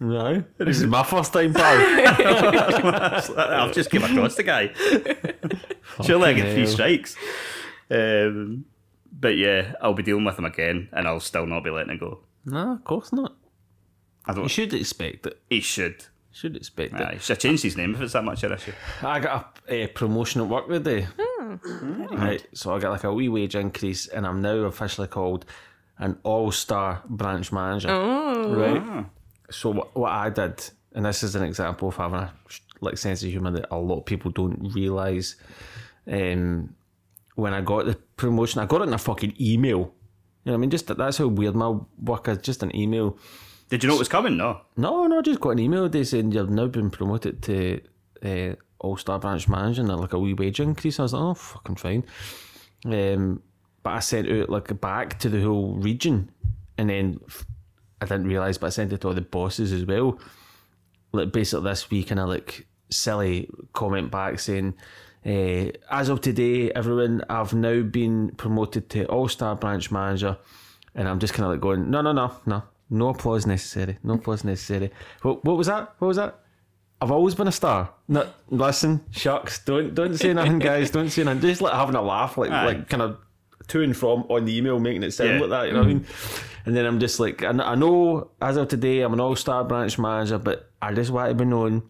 No. 0.00 0.44
This 0.58 0.80
is 0.80 0.86
my 0.86 1.02
first 1.02 1.32
time, 1.32 1.54
pal. 1.54 1.62
I've 3.38 3.72
just 3.72 3.90
came 3.90 4.04
across 4.04 4.34
the 4.36 4.42
guy. 4.42 4.70
Surely 6.04 6.30
I 6.30 6.32
get 6.34 6.54
three 6.54 6.66
strikes. 6.66 7.16
Um, 7.90 8.66
but 9.12 9.36
yeah, 9.36 9.72
I'll 9.80 9.94
be 9.94 10.02
dealing 10.02 10.24
with 10.24 10.38
him 10.38 10.44
again, 10.44 10.88
and 10.92 11.08
I'll 11.08 11.20
still 11.20 11.46
not 11.46 11.64
be 11.64 11.70
letting 11.70 11.94
it 11.94 12.00
go. 12.00 12.20
no, 12.44 12.72
of 12.74 12.84
course 12.84 13.12
not. 13.12 13.34
I 14.26 14.34
don't. 14.34 14.44
You 14.44 14.48
should 14.48 14.74
expect 14.74 15.26
it. 15.26 15.40
He 15.48 15.60
should. 15.60 16.04
Should 16.30 16.56
expect 16.56 16.94
Aye, 16.94 17.14
it. 17.14 17.22
should 17.22 17.30
have 17.36 17.38
changed 17.38 17.62
his 17.64 17.76
name 17.76 17.94
if 17.94 18.00
it's 18.00 18.12
that 18.12 18.22
much 18.22 18.44
of 18.44 18.52
an 18.52 18.58
issue. 18.58 18.72
I 19.02 19.18
got 19.18 19.58
a, 19.68 19.84
uh 19.84 19.86
promotion 19.88 20.40
at 20.42 20.46
work 20.48 20.68
today. 20.68 21.08
Right, 22.10 22.46
so 22.52 22.74
I 22.74 22.78
got 22.78 22.90
like 22.90 23.04
a 23.04 23.12
wee 23.12 23.28
wage 23.28 23.56
increase, 23.56 24.06
and 24.06 24.26
I'm 24.26 24.40
now 24.42 24.54
officially 24.58 25.08
called 25.08 25.46
an 25.98 26.18
all-star 26.22 27.02
branch 27.08 27.52
manager. 27.52 27.88
Right. 27.88 29.06
So 29.50 29.70
what, 29.70 29.96
what 29.96 30.12
I 30.12 30.30
did, 30.30 30.70
and 30.94 31.04
this 31.06 31.22
is 31.22 31.34
an 31.34 31.42
example 31.42 31.88
of 31.88 31.96
having 31.96 32.20
a 32.20 32.32
like 32.80 32.98
sense 32.98 33.22
of 33.22 33.30
humour 33.30 33.50
that 33.52 33.66
a 33.70 33.76
lot 33.76 33.98
of 33.98 34.04
people 34.06 34.30
don't 34.30 34.72
realise. 34.74 35.36
Um, 36.06 36.74
when 37.34 37.54
I 37.54 37.60
got 37.60 37.86
the 37.86 37.94
promotion, 38.16 38.60
I 38.60 38.66
got 38.66 38.80
it 38.82 38.88
in 38.88 38.94
a 38.94 38.98
fucking 38.98 39.34
email. 39.40 39.78
You 40.44 40.52
know 40.52 40.52
what 40.52 40.54
I 40.54 40.56
mean? 40.58 40.70
Just 40.70 40.86
that's 40.86 41.18
how 41.18 41.28
weird 41.28 41.54
my 41.54 41.76
work 42.02 42.28
is. 42.28 42.38
Just 42.38 42.62
an 42.62 42.74
email. 42.74 43.18
Did 43.68 43.82
you 43.82 43.88
know 43.88 43.96
it 43.96 43.98
was 43.98 44.08
coming? 44.08 44.36
No. 44.36 44.62
No, 44.76 45.06
no, 45.06 45.18
I 45.18 45.22
just 45.22 45.40
got 45.40 45.50
an 45.50 45.58
email. 45.58 45.88
They 45.88 46.04
saying 46.04 46.32
you've 46.32 46.50
now 46.50 46.68
been 46.68 46.90
promoted 46.90 47.42
to 47.42 47.80
uh, 48.24 48.54
All 48.78 48.96
Star 48.96 49.18
Branch 49.18 49.46
Manager 49.48 49.82
and 49.82 50.00
like 50.00 50.14
a 50.14 50.18
wee 50.18 50.34
wage 50.34 50.60
increase. 50.60 50.98
I 50.98 51.02
was 51.02 51.12
like, 51.12 51.22
oh, 51.22 51.34
fucking 51.34 51.76
fine. 51.76 52.04
Um, 52.86 53.42
but 53.88 53.94
I 53.94 54.00
sent 54.00 54.30
out 54.30 54.50
like 54.50 54.78
back 54.82 55.18
to 55.20 55.30
the 55.30 55.40
whole 55.40 55.72
region, 55.76 56.30
and 56.76 56.90
then 56.90 57.18
I 58.02 58.04
didn't 58.04 58.26
realise, 58.26 58.58
but 58.58 58.66
I 58.66 58.70
sent 58.70 58.92
it 58.92 59.00
to 59.00 59.08
all 59.08 59.14
the 59.14 59.22
bosses 59.22 59.72
as 59.72 59.86
well. 59.86 60.20
Like 61.12 61.32
basically 61.32 61.70
this 61.70 61.90
week, 61.90 62.10
and 62.10 62.20
I 62.20 62.24
like 62.24 62.66
silly 62.90 63.48
comment 63.72 64.10
back 64.10 64.40
saying. 64.40 64.74
Uh, 65.26 65.72
as 65.90 66.08
of 66.10 66.20
today, 66.20 66.70
everyone, 66.72 67.22
I've 67.28 67.52
now 67.52 67.82
been 67.82 68.30
promoted 68.36 68.88
to 68.90 69.04
All 69.06 69.26
Star 69.26 69.56
Branch 69.56 69.90
Manager, 69.90 70.36
and 70.94 71.08
I'm 71.08 71.18
just 71.18 71.32
kind 71.32 71.46
of 71.46 71.50
like 71.52 71.60
going, 71.60 71.90
no, 71.90 72.02
no, 72.02 72.12
no, 72.12 72.32
no, 72.46 72.62
no 72.90 73.08
applause 73.08 73.46
necessary, 73.46 73.98
no 74.02 74.14
applause 74.14 74.44
necessary. 74.44 74.90
What, 75.22 75.44
what 75.44 75.56
was 75.56 75.66
that? 75.66 75.94
What 75.98 76.08
was 76.08 76.18
that? 76.18 76.38
I've 77.00 77.10
always 77.10 77.34
been 77.34 77.48
a 77.48 77.52
star. 77.52 77.90
No, 78.06 78.28
listen, 78.48 79.04
shucks, 79.10 79.64
don't 79.64 79.94
don't 79.94 80.14
say 80.14 80.32
nothing, 80.34 80.58
guys. 80.58 80.90
Don't 80.90 81.10
say 81.10 81.24
nothing. 81.24 81.40
Just 81.40 81.62
like 81.62 81.72
having 81.72 81.96
a 81.96 82.02
laugh, 82.02 82.38
like 82.38 82.50
Aye. 82.50 82.66
like 82.66 82.88
kind 82.88 83.02
of 83.02 83.18
to 83.68 83.82
and 83.82 83.96
from 83.96 84.24
on 84.28 84.44
the 84.44 84.56
email, 84.56 84.78
making 84.78 85.02
it 85.02 85.12
sound 85.12 85.30
Yeah. 85.30 85.40
like 85.40 85.50
that. 85.50 85.66
You 85.66 85.72
know 85.74 85.80
what 85.80 85.88
I 85.88 85.92
mm-hmm. 85.92 85.98
mean? 85.98 86.46
And 86.66 86.76
then 86.76 86.84
I'm 86.84 87.00
just 87.00 87.20
like, 87.20 87.42
I, 87.42 87.50
I 87.50 87.74
know 87.74 88.30
as 88.42 88.56
of 88.56 88.68
today, 88.68 89.00
I'm 89.00 89.12
an 89.12 89.20
all 89.20 89.36
star 89.36 89.64
branch 89.64 89.98
manager, 89.98 90.38
but 90.38 90.70
I 90.82 90.92
just 90.92 91.10
want 91.10 91.30
to 91.30 91.34
be 91.34 91.44
known 91.44 91.82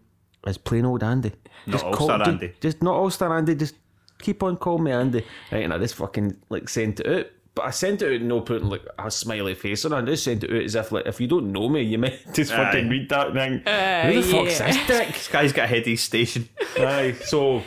as 0.45 0.57
plain 0.57 0.85
old 0.85 1.03
Andy. 1.03 1.31
Not 1.65 1.83
All-Star 1.83 2.27
Andy. 2.27 2.53
Just 2.61 2.81
not 2.81 2.95
all 2.95 3.09
star 3.09 3.37
Andy. 3.37 3.55
Just 3.55 3.75
keep 4.19 4.41
on 4.43 4.57
calling 4.57 4.83
me 4.83 4.91
Andy. 4.91 5.25
Right, 5.51 5.63
and 5.63 5.73
I 5.73 5.77
just 5.77 5.95
fucking 5.95 6.37
like 6.49 6.69
sent 6.69 6.99
it 6.99 7.07
out. 7.07 7.27
But 7.55 7.65
I 7.65 7.71
sent 7.71 8.01
it 8.01 8.21
out 8.21 8.25
no 8.25 8.41
putting 8.41 8.69
like 8.69 8.85
a 8.97 9.11
smiley 9.11 9.55
face 9.55 9.83
on 9.85 9.93
it. 9.93 9.97
I 9.97 10.01
just 10.01 10.23
sent 10.23 10.43
it 10.43 10.51
out 10.51 10.63
as 10.63 10.75
if 10.75 10.91
like 10.91 11.05
if 11.05 11.19
you 11.19 11.27
don't 11.27 11.51
know 11.51 11.69
me, 11.69 11.81
you 11.81 11.97
might 11.97 12.19
just 12.33 12.51
fucking 12.51 12.85
Aye. 12.85 12.89
read 12.89 13.09
that 13.09 13.33
thing. 13.33 13.61
think, 13.63 14.15
who 14.15 14.21
the 14.21 14.27
fuck's 14.27 14.59
yeah. 14.59 14.67
this 14.67 14.87
dick? 14.87 15.07
This 15.13 15.27
guy's 15.27 15.53
got 15.53 15.65
a 15.65 15.67
head 15.67 15.81
of 15.81 15.85
his 15.87 16.01
station. 16.01 16.49
Aye, 16.77 17.15
so 17.25 17.61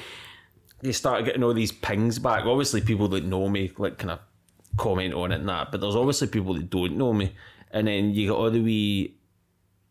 you 0.83 0.92
start 0.92 1.25
getting 1.25 1.42
all 1.42 1.55
these 1.55 1.73
pings 1.73 2.18
back. 2.18 2.45
Obviously, 2.45 2.81
people 2.81 3.09
that 3.09 3.25
know 3.25 3.49
me 3.49 3.73
like 3.79 3.99
kind 3.99 4.11
of 4.11 4.21
comment 4.77 5.14
on 5.14 5.33
it 5.33 5.37
and 5.37 5.49
that, 5.49 5.71
but 5.71 5.81
there's 5.81 5.97
obviously 5.97 6.27
people 6.27 6.55
that 6.55 6.68
don't 6.68 6.97
know 6.97 7.12
me, 7.12 7.33
and 7.71 7.87
then 7.87 8.12
you 8.14 8.27
get 8.27 8.35
all 8.35 8.51
the 8.51 8.61
wee 8.61 9.14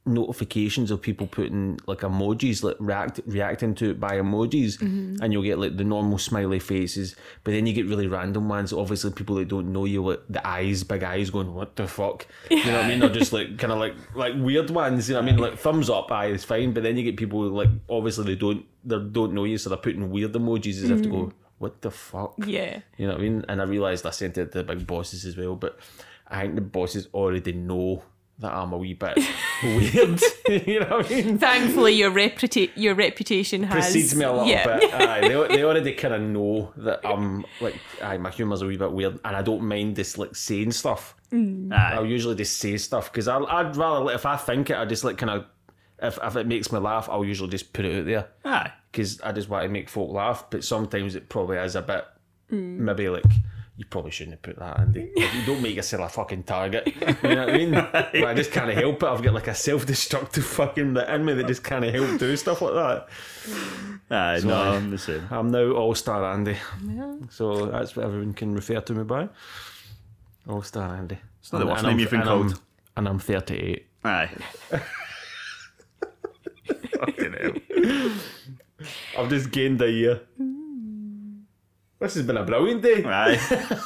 notifications 0.03 0.89
of 0.89 0.99
people 0.99 1.27
putting 1.27 1.79
like 1.85 1.99
emojis, 1.99 2.63
like 2.63 2.75
react 2.79 3.19
reacting 3.25 3.73
to 3.75 3.91
it 3.91 3.99
by 3.99 4.17
emojis, 4.17 4.79
mm-hmm. 4.79 5.23
and 5.23 5.31
you'll 5.31 5.43
get 5.43 5.59
like 5.59 5.77
the 5.77 5.83
normal 5.83 6.17
smiley 6.17 6.59
faces, 6.59 7.15
but 7.43 7.51
then 7.51 7.65
you 7.65 7.73
get 7.73 7.85
really 7.85 8.07
random 8.07 8.49
ones. 8.49 8.73
Obviously, 8.73 9.11
people 9.11 9.35
that 9.35 9.47
don't 9.47 9.71
know 9.71 9.85
you, 9.85 10.05
like 10.05 10.21
the 10.29 10.45
eyes, 10.45 10.83
big 10.83 11.03
eyes, 11.03 11.29
going, 11.29 11.53
"What 11.53 11.77
the 11.77 11.87
fuck?" 11.87 12.27
You 12.49 12.65
know 12.65 12.77
what 12.77 12.85
I 12.85 12.87
mean? 12.89 12.99
They're 12.99 13.09
just 13.09 13.31
like 13.31 13.57
kind 13.57 13.71
of 13.71 13.79
like 13.79 13.95
like 14.15 14.33
weird 14.35 14.69
ones. 14.71 15.07
You 15.07 15.15
know 15.15 15.21
what 15.21 15.29
I 15.29 15.31
mean? 15.31 15.41
Like 15.41 15.57
thumbs 15.57 15.89
up, 15.89 16.11
eye 16.11 16.27
is 16.27 16.43
fine, 16.43 16.73
but 16.73 16.83
then 16.83 16.97
you 16.97 17.03
get 17.03 17.15
people 17.15 17.47
like 17.47 17.69
obviously 17.89 18.25
they 18.25 18.35
don't 18.35 18.65
they 18.83 18.99
don't 18.99 19.33
know 19.33 19.43
you, 19.43 19.57
so 19.57 19.69
they're 19.69 19.77
putting 19.77 20.09
weird 20.09 20.33
emojis 20.33 20.83
as 20.83 20.89
if 20.89 21.01
to 21.03 21.09
go, 21.09 21.17
mm. 21.17 21.33
"What 21.57 21.81
the 21.81 21.91
fuck?" 21.91 22.35
Yeah. 22.45 22.81
You 22.97 23.07
know 23.07 23.13
what 23.13 23.21
I 23.21 23.23
mean? 23.23 23.45
And 23.47 23.61
I 23.61 23.65
realised 23.65 24.05
I 24.05 24.11
sent 24.11 24.37
it 24.37 24.51
to 24.51 24.59
the 24.59 24.63
big 24.63 24.87
bosses 24.87 25.25
as 25.25 25.37
well, 25.37 25.55
but 25.55 25.79
I 26.27 26.41
think 26.41 26.55
the 26.55 26.61
bosses 26.61 27.07
already 27.13 27.53
know 27.53 28.03
that 28.41 28.53
I'm 28.53 28.73
a 28.73 28.77
wee 28.77 28.93
bit 28.93 29.17
weird. 29.63 30.19
you 30.67 30.79
know 30.79 30.97
what 30.97 31.11
I 31.11 31.15
mean? 31.15 31.37
Thankfully, 31.37 31.93
your 31.93 32.11
reputa- 32.11 32.71
your 32.75 32.95
reputation 32.95 33.63
has 33.63 33.91
Precedes 33.91 34.15
me 34.15 34.25
a 34.25 34.31
little 34.31 34.47
yeah. 34.47 34.79
bit. 34.79 34.93
Aye, 34.93 35.21
they, 35.21 35.47
they 35.55 35.63
already 35.63 35.93
kind 35.93 36.15
of 36.15 36.21
know 36.21 36.73
that 36.77 37.01
I'm 37.05 37.45
like, 37.61 37.75
aye, 38.01 38.17
my 38.17 38.31
humour's 38.31 38.61
a 38.61 38.65
wee 38.65 38.77
bit 38.77 38.91
weird, 38.91 39.19
and 39.23 39.35
I 39.35 39.41
don't 39.41 39.61
mind 39.61 39.95
this 39.95 40.17
like 40.17 40.35
saying 40.35 40.71
stuff. 40.71 41.15
Aye. 41.31 41.93
I'll 41.93 42.05
usually 42.05 42.35
just 42.35 42.57
say 42.57 42.75
stuff 42.77 43.11
because 43.11 43.27
I'd 43.27 43.75
rather 43.77 44.03
like, 44.03 44.15
if 44.15 44.25
I 44.25 44.35
think 44.35 44.69
it, 44.69 44.77
I 44.77 44.85
just 44.85 45.03
like 45.03 45.17
kind 45.17 45.29
of 45.29 45.45
if 46.01 46.17
if 46.21 46.35
it 46.35 46.47
makes 46.47 46.71
me 46.71 46.79
laugh, 46.79 47.09
I'll 47.09 47.25
usually 47.25 47.49
just 47.49 47.73
put 47.73 47.85
it 47.85 47.99
out 47.99 48.05
there 48.05 48.27
Aye. 48.45 48.71
because 48.91 49.21
I 49.21 49.31
just 49.31 49.49
want 49.49 49.63
to 49.63 49.69
make 49.69 49.89
folk 49.89 50.11
laugh. 50.11 50.45
But 50.49 50.63
sometimes 50.63 51.15
it 51.15 51.29
probably 51.29 51.57
is 51.57 51.75
a 51.75 51.81
bit 51.81 52.05
hmm. 52.49 52.83
maybe 52.83 53.09
like 53.09 53.23
you 53.81 53.85
probably 53.85 54.11
shouldn't 54.11 54.35
have 54.35 54.41
put 54.43 54.59
that 54.59 54.79
in 54.79 54.91
there. 54.91 55.07
Like, 55.15 55.33
you 55.33 55.45
don't 55.45 55.61
make 55.61 55.75
yourself 55.75 56.11
a 56.11 56.13
fucking 56.13 56.43
target. 56.43 56.85
You 57.23 57.35
know 57.35 57.45
what 57.45 57.49
I 57.49 57.57
mean? 57.57 57.71
but 57.91 58.25
I 58.25 58.33
just 58.35 58.51
can't 58.51 58.71
help 58.71 59.01
it. 59.01 59.07
I've 59.07 59.23
got 59.23 59.33
like 59.33 59.47
a 59.47 59.55
self-destructive 59.55 60.45
fucking 60.45 60.93
bit 60.93 61.09
in 61.09 61.25
me 61.25 61.33
that 61.33 61.47
just 61.47 61.63
can't 61.63 61.83
help 61.83 62.19
do 62.19 62.37
stuff 62.37 62.61
like 62.61 62.73
that. 62.73 63.07
Aye, 64.11 64.41
no, 64.43 64.55
I'm 64.55 64.91
the 64.91 64.99
same. 64.99 65.27
I'm 65.31 65.49
now 65.49 65.71
All 65.71 65.95
Star 65.95 66.31
Andy. 66.31 66.57
So 67.29 67.65
that's 67.67 67.95
what 67.95 68.05
everyone 68.05 68.33
can 68.33 68.53
refer 68.53 68.81
to 68.81 68.93
me 68.93 69.03
by. 69.03 69.29
All 70.47 70.61
Star 70.61 70.95
Andy. 70.95 71.17
It's 71.39 71.51
not 71.51 71.59
the 71.59 71.65
worst 71.65 71.83
name 71.83 71.97
you've 71.97 72.11
been 72.11 72.21
called. 72.21 72.61
and 72.97 73.07
I'm 73.07 73.17
38. 73.17 73.87
Aye. 74.03 74.29
Fucking 76.99 77.33
hell. 77.33 77.53
I've 79.17 79.29
just 79.29 79.51
gained 79.51 79.81
a 79.81 79.91
year. 79.91 80.21
This 81.99 82.15
has 82.15 82.25
been 82.25 82.37
a 82.37 82.43
brilliant 82.43 82.81
day. 82.81 83.03
Aye. 83.05 83.37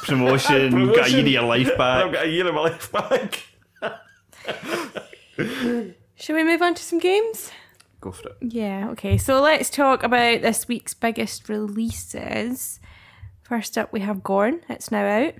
Promotion, 0.04 0.86
got 0.94 1.08
a 1.08 1.10
year 1.10 1.20
of 1.20 1.28
your 1.28 1.42
life 1.42 1.76
back. 1.76 2.06
I've 2.06 2.12
back. 2.12 2.14
got 2.14 2.24
a 2.24 2.30
year 2.30 2.48
of 2.48 2.54
my 2.54 2.60
life 2.62 2.90
back. 2.92 3.44
Shall 6.14 6.36
we 6.36 6.44
move 6.44 6.62
on 6.62 6.74
to 6.74 6.82
some 6.82 6.98
games? 6.98 7.50
Go 8.00 8.10
for 8.12 8.28
it. 8.30 8.36
Yeah, 8.40 8.88
okay. 8.92 9.18
So 9.18 9.40
let's 9.42 9.68
talk 9.68 10.02
about 10.02 10.40
this 10.40 10.66
week's 10.66 10.94
biggest 10.94 11.48
releases. 11.48 12.80
First 13.42 13.76
up, 13.76 13.92
we 13.92 14.00
have 14.00 14.22
Gorn. 14.22 14.60
It's 14.68 14.90
now 14.90 15.04
out. 15.04 15.34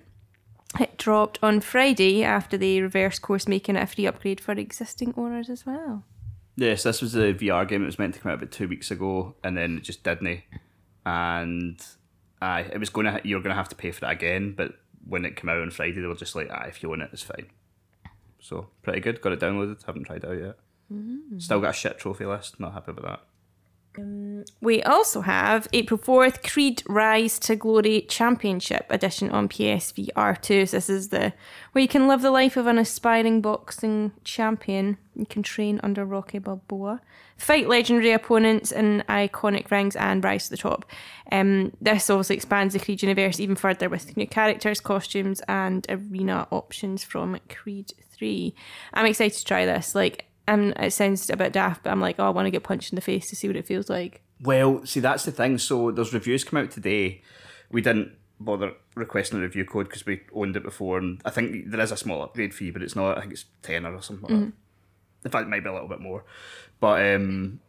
It 0.79 0.99
dropped 0.99 1.39
on 1.43 1.61
Friday 1.61 2.23
after 2.25 2.59
the 2.59 2.83
reverse 2.83 3.19
course 3.19 3.49
making 3.49 3.77
it 3.77 3.83
a 3.83 3.87
free 3.87 4.07
upgrade 4.07 4.41
for 4.41 4.53
existing 4.53 5.15
owners 5.17 5.49
as 5.49 5.65
well. 5.65 6.05
Yes, 6.57 6.85
this 6.85 7.03
was 7.03 7.13
the 7.13 7.35
VR 7.35 7.69
game. 7.69 7.83
It 7.83 7.87
was 7.87 7.99
meant 7.99 8.15
to 8.15 8.21
come 8.21 8.33
out 8.33 8.39
about 8.39 8.51
two 8.51 8.67
weeks 8.67 8.91
ago, 8.91 9.35
and 9.45 9.57
then 9.57 9.77
it 9.77 9.83
just 9.83 10.03
didn't. 10.03 10.43
And 11.05 11.81
aye, 12.41 12.71
it 12.73 12.79
was 12.79 12.89
going 12.89 13.07
to 13.07 13.21
you're 13.25 13.41
going 13.41 13.51
to 13.51 13.57
have 13.57 13.69
to 13.69 13.77
pay 13.77 13.91
for 13.91 14.01
that 14.01 14.13
again. 14.13 14.55
But 14.57 14.73
when 15.07 15.25
it 15.25 15.37
came 15.37 15.51
out 15.51 15.61
on 15.61 15.71
Friday, 15.71 16.01
they 16.01 16.07
were 16.07 16.15
just 16.15 16.35
like, 16.35 16.51
aye, 16.51 16.67
if 16.69 16.83
you 16.83 16.89
want 16.89 17.03
it, 17.03 17.11
it's 17.13 17.23
fine. 17.23 17.47
So 18.41 18.69
pretty 18.83 19.01
good. 19.01 19.21
Got 19.21 19.33
it 19.33 19.41
downloaded. 19.41 19.85
Haven't 19.85 20.05
tried 20.05 20.25
it 20.25 20.31
out 20.31 20.39
yet. 20.39 20.59
Mm-hmm. 20.93 21.39
Still 21.39 21.61
got 21.61 21.71
a 21.71 21.75
shit 21.75 21.99
trophy 21.99 22.25
list. 22.25 22.59
Not 22.59 22.73
happy 22.73 22.93
with 22.93 23.05
that. 23.05 23.21
We 24.61 24.83
also 24.83 25.21
have 25.23 25.69
April 25.73 25.99
4th 25.99 26.43
Creed 26.51 26.83
Rise 26.89 27.39
to 27.41 27.57
Glory 27.57 28.03
Championship 28.03 28.87
edition 28.91 29.31
on 29.31 29.49
PSVR 29.49 30.41
2. 30.41 30.67
So 30.67 30.77
this 30.77 30.91
is 30.91 31.09
the 31.09 31.33
where 31.73 31.83
you 31.83 31.89
can 31.89 32.09
live 32.09 32.23
the 32.23 32.31
life 32.31 32.57
of 32.57 32.67
an 32.67 32.79
aspiring 32.79 33.41
boxing 33.41 34.13
champion. 34.25 34.99
You 35.15 35.27
can 35.27 35.43
train 35.43 35.81
under 35.83 36.05
Rocky 36.05 36.39
Balboa, 36.39 37.01
fight 37.37 37.69
legendary 37.69 38.13
opponents 38.13 38.71
in 38.71 39.03
iconic 39.09 39.71
rings, 39.71 39.97
and 39.97 40.23
rise 40.23 40.45
to 40.45 40.51
the 40.51 40.57
top. 40.57 40.85
Um, 41.33 41.73
this 41.81 42.11
obviously 42.11 42.37
expands 42.37 42.75
the 42.75 42.81
Creed 42.81 43.03
universe 43.03 43.41
even 43.41 43.57
further 43.57 43.89
with 43.89 44.17
new 44.17 44.27
characters, 44.27 44.81
costumes, 44.81 45.41
and 45.49 45.87
arena 45.89 46.47
options 46.51 47.03
from 47.03 47.39
Creed 47.49 47.93
3. 48.11 48.55
I'm 48.95 49.07
excited 49.07 49.39
to 49.39 49.45
try 49.45 49.65
this. 49.65 49.95
Like, 49.95 50.26
um, 50.49 50.73
it 50.79 50.93
sounds 50.93 51.29
a 51.31 51.37
bit 51.37 51.53
daft, 51.53 51.83
but 51.85 51.91
I'm 51.91 52.01
like, 52.01 52.17
oh, 52.19 52.27
I 52.27 52.31
want 52.31 52.47
to 52.47 52.51
get 52.51 52.63
punched 52.63 52.93
in 52.93 52.97
the 52.97 53.03
face 53.03 53.29
to 53.31 53.37
see 53.37 53.49
what 53.49 53.57
it 53.57 53.67
feels 53.67 53.89
like. 53.89 54.23
Well, 54.41 54.85
see, 54.85 55.01
that's 55.01 55.25
the 55.25 55.33
thing. 55.33 55.59
So 55.59 55.91
there's 55.91 56.13
reviews 56.15 56.45
come 56.45 56.59
out 56.59 56.71
today. 56.71 57.23
We 57.71 57.81
didn't 57.81 58.13
bother 58.39 58.73
requesting 58.95 59.39
a 59.39 59.43
review 59.43 59.65
code 59.65 59.89
because 59.89 60.07
we 60.07 60.21
owned 60.35 60.57
it 60.57 60.63
before, 60.63 60.99
and 60.99 61.21
I 61.25 61.31
think 61.31 61.71
there 61.71 61.81
is 61.81 61.91
a 61.93 61.97
small 61.97 62.23
upgrade 62.23 62.55
fee, 62.55 62.71
but 62.71 62.83
it's 62.83 62.97
not. 62.97 63.19
I 63.19 63.23
think 63.23 63.33
it's 63.33 63.47
ten 63.63 63.87
or 63.87 64.01
something. 64.03 64.29
Like 64.29 64.45
that. 64.47 64.53
In 65.25 65.31
fact, 65.31 65.47
it 65.47 65.51
might 65.51 65.65
be 65.65 65.71
a 65.71 65.73
little 65.73 65.89
bit 65.89 66.01
more. 66.01 66.25
But 66.79 67.15
um, 67.15 67.61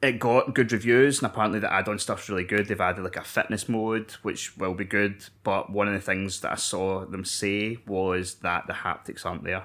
it 0.00 0.20
got 0.20 0.54
good 0.54 0.70
reviews, 0.70 1.18
and 1.18 1.26
apparently 1.30 1.58
the 1.58 1.72
add-on 1.72 1.98
stuff's 1.98 2.28
really 2.28 2.44
good. 2.44 2.68
They've 2.68 2.80
added 2.80 3.02
like 3.02 3.16
a 3.16 3.24
fitness 3.24 3.68
mode, 3.68 4.12
which 4.22 4.56
will 4.56 4.74
be 4.74 4.84
good. 4.84 5.24
But 5.42 5.70
one 5.70 5.88
of 5.88 5.94
the 5.94 6.00
things 6.00 6.40
that 6.42 6.52
I 6.52 6.56
saw 6.56 7.04
them 7.04 7.24
say 7.24 7.78
was 7.86 8.36
that 8.36 8.66
the 8.68 8.74
haptics 8.74 9.26
aren't 9.26 9.42
there 9.44 9.64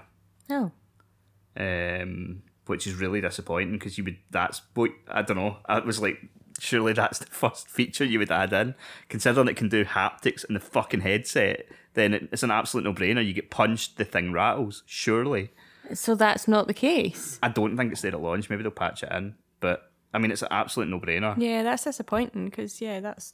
Oh. 0.49 0.71
Um, 1.57 2.43
which 2.65 2.87
is 2.87 2.95
really 2.95 3.21
disappointing 3.21 3.73
because 3.73 3.97
you 3.97 4.03
would 4.03 4.17
that's 4.29 4.61
what 4.73 4.91
I 5.07 5.21
don't 5.21 5.37
know. 5.37 5.57
I 5.65 5.79
was 5.79 6.01
like, 6.01 6.17
surely 6.59 6.93
that's 6.93 7.19
the 7.19 7.25
first 7.29 7.69
feature 7.69 8.05
you 8.05 8.19
would 8.19 8.31
add 8.31 8.53
in. 8.53 8.75
Considering 9.09 9.47
it 9.47 9.57
can 9.57 9.69
do 9.69 9.83
haptics 9.85 10.45
in 10.45 10.53
the 10.53 10.59
fucking 10.59 11.01
headset, 11.01 11.65
then 11.93 12.13
it, 12.13 12.29
it's 12.31 12.43
an 12.43 12.51
absolute 12.51 12.83
no 12.83 12.93
brainer. 12.93 13.25
You 13.25 13.33
get 13.33 13.49
punched, 13.49 13.97
the 13.97 14.05
thing 14.05 14.31
rattles. 14.31 14.83
Surely, 14.85 15.51
So 15.93 16.15
that's 16.15 16.47
not 16.47 16.67
the 16.67 16.73
case. 16.73 17.39
I 17.43 17.49
don't 17.49 17.75
think 17.77 17.91
it's 17.91 18.01
there 18.01 18.13
at 18.13 18.21
launch. 18.21 18.49
Maybe 18.49 18.63
they'll 18.63 18.71
patch 18.71 19.03
it 19.03 19.11
in, 19.11 19.35
but 19.59 19.91
I 20.13 20.19
mean, 20.19 20.31
it's 20.31 20.41
an 20.41 20.49
absolute 20.51 20.89
no-brainer. 20.89 21.35
Yeah, 21.37 21.63
that's 21.63 21.83
disappointing 21.85 22.45
because 22.45 22.81
yeah, 22.81 22.99
that's 22.99 23.33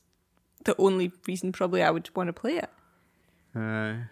the 0.63 0.75
only 0.77 1.11
reason 1.27 1.51
probably 1.51 1.83
I 1.83 1.91
would 1.91 2.09
want 2.15 2.27
to 2.27 2.33
play 2.33 2.57
it. 2.57 2.69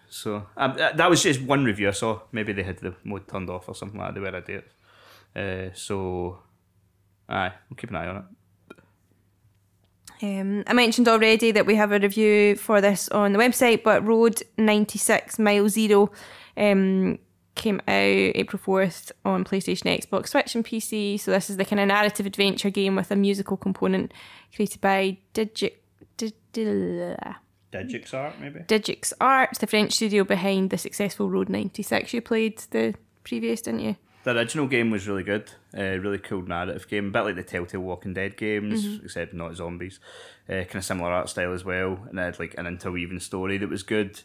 So 0.09 0.45
um, 0.57 0.75
that 0.77 1.09
was 1.09 1.21
just 1.23 1.41
one 1.41 1.65
review 1.65 1.87
I 1.87 1.91
saw. 1.91 2.21
Maybe 2.31 2.53
they 2.53 2.63
had 2.63 2.79
the 2.79 2.95
mode 3.03 3.27
turned 3.27 3.49
off 3.49 3.67
or 3.69 3.75
something 3.75 3.99
like 3.99 4.13
that. 4.13 4.19
They 4.19 4.31
were 4.31 4.37
idiots. 4.37 4.73
Uh, 5.35 5.69
so, 5.73 6.39
aye, 7.27 7.51
we'll 7.69 7.75
keep 7.77 7.89
an 7.89 7.95
eye 7.97 8.07
on 8.07 8.17
it. 8.17 8.23
Um, 10.21 10.63
I 10.65 10.73
mentioned 10.73 11.09
already 11.09 11.51
that 11.51 11.65
we 11.65 11.75
have 11.75 11.91
a 11.91 11.99
review 11.99 12.55
for 12.55 12.79
this 12.79 13.09
on 13.09 13.33
the 13.33 13.39
website, 13.39 13.83
but 13.83 14.05
Road 14.05 14.41
96 14.57 15.37
Mile 15.39 15.67
Zero 15.67 16.09
um, 16.55 17.19
came 17.55 17.81
out 17.81 17.91
April 17.91 18.61
4th 18.65 19.11
on 19.25 19.43
PlayStation, 19.43 19.93
Xbox, 19.99 20.29
Switch, 20.29 20.55
and 20.55 20.63
PC. 20.63 21.19
So, 21.19 21.31
this 21.31 21.49
is 21.49 21.57
the 21.57 21.65
kind 21.65 21.81
of 21.81 21.87
narrative 21.89 22.25
adventure 22.25 22.69
game 22.69 22.95
with 22.95 23.11
a 23.11 23.15
musical 23.17 23.57
component 23.57 24.13
created 24.55 24.79
by 24.79 25.17
Digi- 25.33 25.73
Digi- 26.17 27.35
DigixArt, 27.71 28.39
maybe. 28.39 28.59
DigixArts, 28.61 29.57
the 29.59 29.67
French 29.67 29.93
studio 29.93 30.23
behind 30.23 30.69
the 30.69 30.77
successful 30.77 31.29
Road 31.29 31.49
96. 31.49 32.13
You 32.13 32.21
played 32.21 32.59
the 32.71 32.95
previous, 33.23 33.61
didn't 33.61 33.81
you? 33.81 33.95
The 34.23 34.35
original 34.35 34.67
game 34.67 34.89
was 34.89 35.07
really 35.07 35.23
good. 35.23 35.51
Uh, 35.77 35.97
really 35.99 36.17
cool 36.17 36.41
narrative 36.41 36.87
game, 36.87 37.07
a 37.07 37.11
bit 37.11 37.21
like 37.21 37.35
the 37.35 37.43
Telltale 37.43 37.81
Walking 37.81 38.13
Dead 38.13 38.37
games, 38.37 38.99
except 39.03 39.33
not 39.35 39.55
zombies. 39.55 39.99
Uh, 40.49 40.63
kind 40.63 40.75
of 40.77 40.85
similar 40.85 41.11
art 41.11 41.29
style 41.29 41.53
as 41.53 41.63
well, 41.63 41.99
and 42.09 42.17
it 42.17 42.23
had 42.23 42.39
like 42.39 42.55
an 42.57 42.65
interweaving 42.65 43.19
story 43.19 43.57
that 43.59 43.69
was 43.69 43.83
good. 43.83 44.19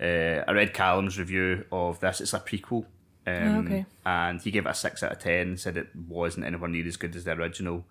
Uh, 0.00 0.44
I 0.46 0.52
read 0.52 0.74
Callum's 0.74 1.18
review 1.18 1.64
of 1.72 1.98
this. 2.00 2.20
It's 2.20 2.34
a 2.34 2.40
prequel. 2.40 2.84
Um, 3.26 3.34
Oh, 3.56 3.58
okay. 3.60 3.86
And 4.04 4.40
he 4.40 4.50
gave 4.50 4.66
it 4.66 4.70
a 4.70 4.74
six 4.74 5.02
out 5.02 5.12
of 5.12 5.18
ten. 5.18 5.56
Said 5.56 5.76
it 5.78 5.88
wasn't 5.96 6.44
anywhere 6.46 6.68
near 6.68 6.86
as 6.86 6.96
good 6.98 7.16
as 7.16 7.24
the 7.24 7.32
original. 7.32 7.86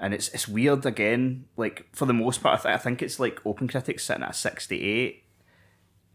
And 0.00 0.14
it's 0.14 0.28
it's 0.28 0.46
weird 0.46 0.86
again. 0.86 1.46
Like 1.56 1.86
for 1.92 2.06
the 2.06 2.14
most 2.14 2.42
part, 2.42 2.60
I, 2.60 2.62
th- 2.62 2.74
I 2.74 2.78
think 2.78 3.02
it's 3.02 3.18
like 3.18 3.44
Open 3.44 3.66
Critics 3.66 4.04
sitting 4.04 4.22
at 4.22 4.30
a 4.30 4.34
sixty 4.34 4.84
eight, 4.84 5.24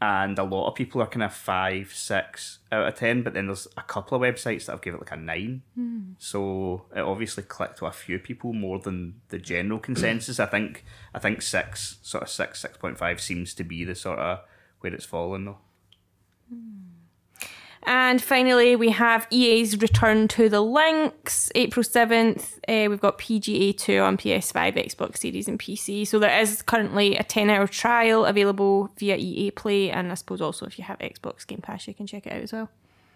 and 0.02 0.40
a 0.40 0.44
lot 0.44 0.70
of 0.70 0.76
people 0.76 1.02
are 1.02 1.08
kind 1.08 1.24
of 1.24 1.34
five, 1.34 1.92
six 1.94 2.60
out 2.72 2.88
of 2.88 2.96
ten. 2.96 3.24
But 3.24 3.34
then 3.34 3.48
there's 3.48 3.68
a 3.76 3.82
couple 3.82 4.16
of 4.16 4.22
websites 4.22 4.66
that 4.66 4.74
have 4.74 4.82
given 4.82 5.00
it 5.00 5.04
like 5.04 5.20
a 5.20 5.22
nine. 5.22 5.64
Hmm. 5.76 6.14
So 6.18 6.86
it 6.96 7.02
obviously 7.02 7.44
clicked 7.44 7.80
to 7.80 7.86
a 7.86 7.92
few 7.92 8.20
people 8.20 8.54
more 8.54 8.80
than 8.80 9.22
the 9.30 9.38
general 9.40 9.80
consensus. 9.90 10.40
I 10.40 10.46
think 10.46 10.86
I 11.14 11.20
think 11.20 11.42
six, 11.42 11.98
sort 12.02 12.24
of 12.24 12.30
six, 12.30 12.62
six 12.62 12.78
point 12.78 12.98
five 12.98 13.20
seems 13.20 13.54
to 13.56 13.66
be 13.66 13.84
the 13.84 13.96
sort 13.96 14.20
of 14.20 14.40
where 14.80 14.94
it's 14.94 15.06
fallen 15.06 15.44
though. 15.46 15.58
Hmm. 16.50 16.83
And 17.86 18.22
finally, 18.22 18.76
we 18.76 18.90
have 18.92 19.28
EA's 19.30 19.78
Return 19.82 20.28
to 20.30 20.48
the 20.50 20.62
Links, 20.62 21.52
April 21.56 21.84
7th. 21.84 22.60
Uh, 22.68 22.90
we've 22.90 23.02
got 23.02 23.18
PGA 23.20 23.78
Tour 23.78 24.04
on 24.04 24.18
PS5, 24.18 24.76
Xbox 24.76 25.18
Series, 25.18 25.48
and 25.48 25.60
PC. 25.60 26.08
So 26.08 26.18
there 26.20 26.40
is 26.40 26.62
currently 26.62 27.18
a 27.18 27.24
10 27.24 27.50
hour 27.50 27.68
trial 27.68 28.26
available 28.26 28.90
via 28.98 29.18
EA 29.18 29.52
Play. 29.52 29.92
And 29.92 30.12
I 30.12 30.16
suppose 30.16 30.42
also 30.42 30.66
if 30.66 30.78
you 30.78 30.86
have 30.86 31.00
Xbox 31.00 31.46
Game 31.46 31.60
Pass, 31.62 31.88
you 31.88 31.94
can 31.94 32.08
check 32.08 32.26
it 32.28 32.34
out 32.34 32.42
as 32.42 32.54
well. 32.54 32.70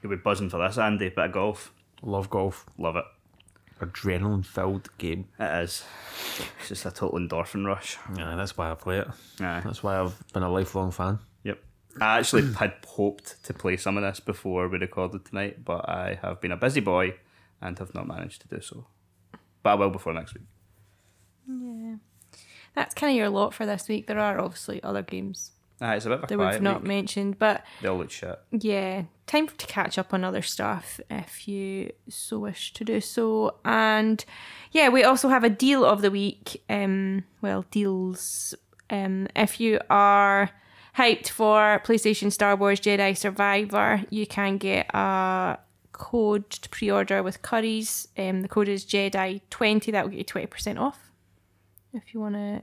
You'll 0.04 0.10
be 0.12 0.18
buzzing 0.18 0.50
for 0.50 0.58
this, 0.66 0.78
Andy. 0.78 1.10
Bit 1.10 1.18
of 1.26 1.32
golf, 1.32 1.74
Love 2.02 2.30
golf. 2.30 2.66
love 2.78 2.96
it. 2.96 3.06
Adrenaline 3.80 4.46
filled 4.46 4.90
game. 4.98 5.28
It 5.40 5.64
is. 5.64 5.84
It's 6.60 6.68
just 6.70 6.86
a 6.86 6.92
total 6.92 7.20
endorphin 7.20 7.66
rush. 7.66 7.98
Yeah, 8.18 8.36
that's 8.36 8.58
why 8.58 8.72
I 8.72 8.74
play 8.76 9.00
it. 9.00 9.08
Aye. 9.40 9.62
That's 9.64 9.84
why 9.84 10.00
I've 10.00 10.16
been 10.34 10.44
a 10.44 10.52
lifelong 10.52 10.92
fan. 10.92 11.20
I 12.02 12.20
actually 12.20 12.54
had 12.54 12.74
hoped 12.86 13.44
to 13.44 13.54
play 13.54 13.78
some 13.78 13.98
of 13.98 14.04
this 14.04 14.20
before 14.20 14.68
we 14.68 14.78
recorded 14.78 15.26
tonight, 15.26 15.64
but 15.66 15.88
I 15.90 16.20
have 16.22 16.42
been 16.42 16.52
a 16.52 16.58
busy 16.58 16.80
boy 16.82 17.16
and 17.62 17.78
have 17.80 17.94
not 17.96 18.08
managed 18.08 18.42
to 18.42 18.48
do 18.48 18.62
so. 18.62 18.88
But 19.64 19.72
I 19.72 19.76
will 19.76 19.90
before 19.90 20.14
next 20.14 20.34
week. 20.34 20.44
Yeah. 21.50 21.96
That's 22.76 22.94
kind 22.94 23.12
of 23.12 23.18
your 23.18 23.30
lot 23.30 23.54
for 23.54 23.66
this 23.66 23.88
week. 23.88 24.08
There 24.08 24.20
are 24.20 24.40
obviously 24.40 24.82
other 24.84 25.02
games 25.02 25.52
Ah, 25.80 25.94
it's 25.94 26.06
a 26.08 26.10
bit 26.10 26.18
of 26.18 26.24
a 26.24 26.28
that 26.28 26.54
we've 26.54 26.62
not 26.62 26.82
week. 26.82 26.88
mentioned, 26.88 27.38
but 27.38 27.64
They 27.84 27.88
all 27.88 27.98
look 28.00 28.10
shit. 28.10 28.40
yeah, 28.52 29.04
time 29.28 29.48
to 29.48 29.66
catch 29.68 30.00
up 30.00 30.12
on 30.12 30.24
other 30.24 30.42
stuff 30.42 31.00
if 31.10 31.48
you 31.48 31.92
so 32.10 32.40
wish 32.40 32.74
to 32.74 32.84
do 32.84 33.00
so. 33.00 33.58
And 33.64 34.26
yeah, 34.72 34.90
we 34.90 35.04
also 35.04 35.30
have 35.30 35.44
a 35.44 35.52
deal 35.52 35.86
of 35.86 36.02
the 36.02 36.10
week. 36.10 36.64
Um, 36.68 37.26
well, 37.42 37.64
deals. 37.70 38.56
Um, 38.90 39.28
if 39.36 39.60
you 39.60 39.80
are 39.90 40.50
hyped 40.98 41.30
for 41.30 41.82
PlayStation 41.86 42.32
Star 42.32 42.56
Wars 42.56 42.80
Jedi 42.80 43.16
Survivor, 43.16 44.04
you 44.10 44.26
can 44.26 44.58
get 44.58 44.88
a 44.94 45.60
code 45.92 46.50
to 46.50 46.70
pre-order 46.70 47.24
with 47.24 47.42
Currys. 47.42 48.08
Um, 48.18 48.42
the 48.42 48.48
code 48.48 48.68
is 48.68 48.86
Jedi 48.86 49.42
twenty. 49.50 49.92
That 49.92 50.04
will 50.04 50.12
get 50.12 50.18
you 50.18 50.24
twenty 50.24 50.48
percent 50.48 50.80
off 50.80 51.12
if 51.94 52.14
you 52.14 52.20
want 52.20 52.36
to 52.36 52.62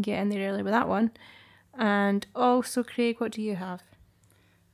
get 0.00 0.20
in 0.20 0.28
there 0.28 0.50
early 0.50 0.62
with 0.62 0.72
that 0.72 0.88
one. 0.88 1.10
And 1.78 2.26
also, 2.34 2.82
Craig, 2.82 3.20
what 3.20 3.32
do 3.32 3.42
you 3.42 3.56
have? 3.56 3.82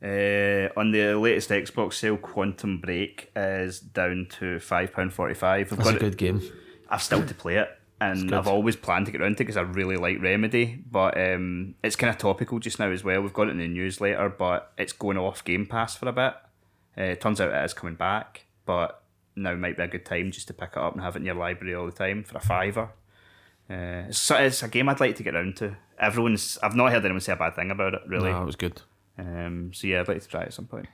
Uh, 0.03 0.69
on 0.77 0.91
the 0.93 1.15
latest 1.17 1.51
Xbox 1.51 1.95
sale, 1.95 2.17
Quantum 2.17 2.81
Break 2.81 3.31
is 3.35 3.81
down 3.81 4.27
to 4.39 4.59
five 4.61 4.93
pound 4.93 5.13
forty 5.13 5.35
five. 5.35 5.73
I've 5.73 5.79
That's 5.79 5.91
a 5.91 5.97
it. 5.97 6.01
good 6.01 6.19
game. 6.19 6.43
I've 6.89 7.03
still 7.03 7.27
to 7.27 7.35
play 7.35 7.57
it, 7.57 7.69
and. 8.01 8.35
I've 8.35 8.49
always 8.49 8.77
planned 8.77 9.07
to 9.07 9.13
get 9.13 9.21
around 9.21 9.37
to 9.37 9.43
it 9.43 9.47
because 9.47 9.57
I 9.57 9.63
really 9.63 9.97
like 9.97 10.21
Remedy. 10.21 10.83
But 10.91 11.19
um, 11.19 11.75
it's 11.83 11.97
kind 11.97 12.11
of 12.11 12.19
topical 12.19 12.59
just 12.59 12.79
now 12.79 12.91
as 12.91 13.05
well. 13.05 13.21
We've 13.21 13.33
got 13.33 13.49
it 13.49 13.53
in 13.53 13.59
the 13.59 13.69
newsletter, 13.69 14.29
but 14.29 14.73
it's 14.79 14.93
going 14.93 15.19
off 15.19 15.45
Game 15.45 15.67
Pass 15.67 15.97
for 15.97 16.09
a 16.09 16.13
bit. 16.13 16.35
Uh, 16.99 17.11
it 17.13 17.21
turns 17.21 17.41
out 17.41 17.53
it 17.53 17.65
is 17.65 17.75
coming 17.75 17.95
back, 17.95 18.47
but 18.65 19.03
now 19.35 19.55
might 19.55 19.77
be 19.77 19.83
a 19.83 19.89
good 19.89 20.07
time 20.07 20.31
just 20.31 20.49
to 20.49 20.55
pick 20.55 20.71
it 20.73 20.79
up 20.79 20.95
and 20.95 21.03
have 21.03 21.15
it 21.15 21.21
in 21.21 21.27
your 21.27 21.35
library 21.35 21.75
all 21.75 21.87
the 21.87 21.93
time 21.93 22.25
for 22.25 22.39
a 22.39 22.41
fiver. 22.41 22.91
Uh, 23.69 24.07
it's, 24.09 24.31
it's 24.31 24.63
a 24.63 24.69
game 24.69 24.89
I'd 24.89 25.01
like 25.01 25.17
to 25.17 25.23
get 25.23 25.35
around 25.35 25.57
to. 25.57 25.77
Everyone's 25.99 26.59
I've 26.63 26.77
not 26.77 26.93
heard 26.93 27.05
anyone 27.05 27.21
say 27.21 27.33
a 27.33 27.37
bad 27.37 27.57
thing 27.57 27.71
about 27.71 27.95
it 27.95 28.03
really. 28.07 28.31
No, 28.31 28.43
it 28.43 28.47
was 28.47 28.57
good. 28.57 28.81
Um, 29.19 29.73
so 29.75 29.87
yeah, 29.87 30.01
I'd 30.01 30.09
like 30.09 30.23
to 30.23 30.29
try 30.29 30.43
it 30.43 30.47
at 30.47 30.55
some 30.55 30.67
point. 30.67 30.87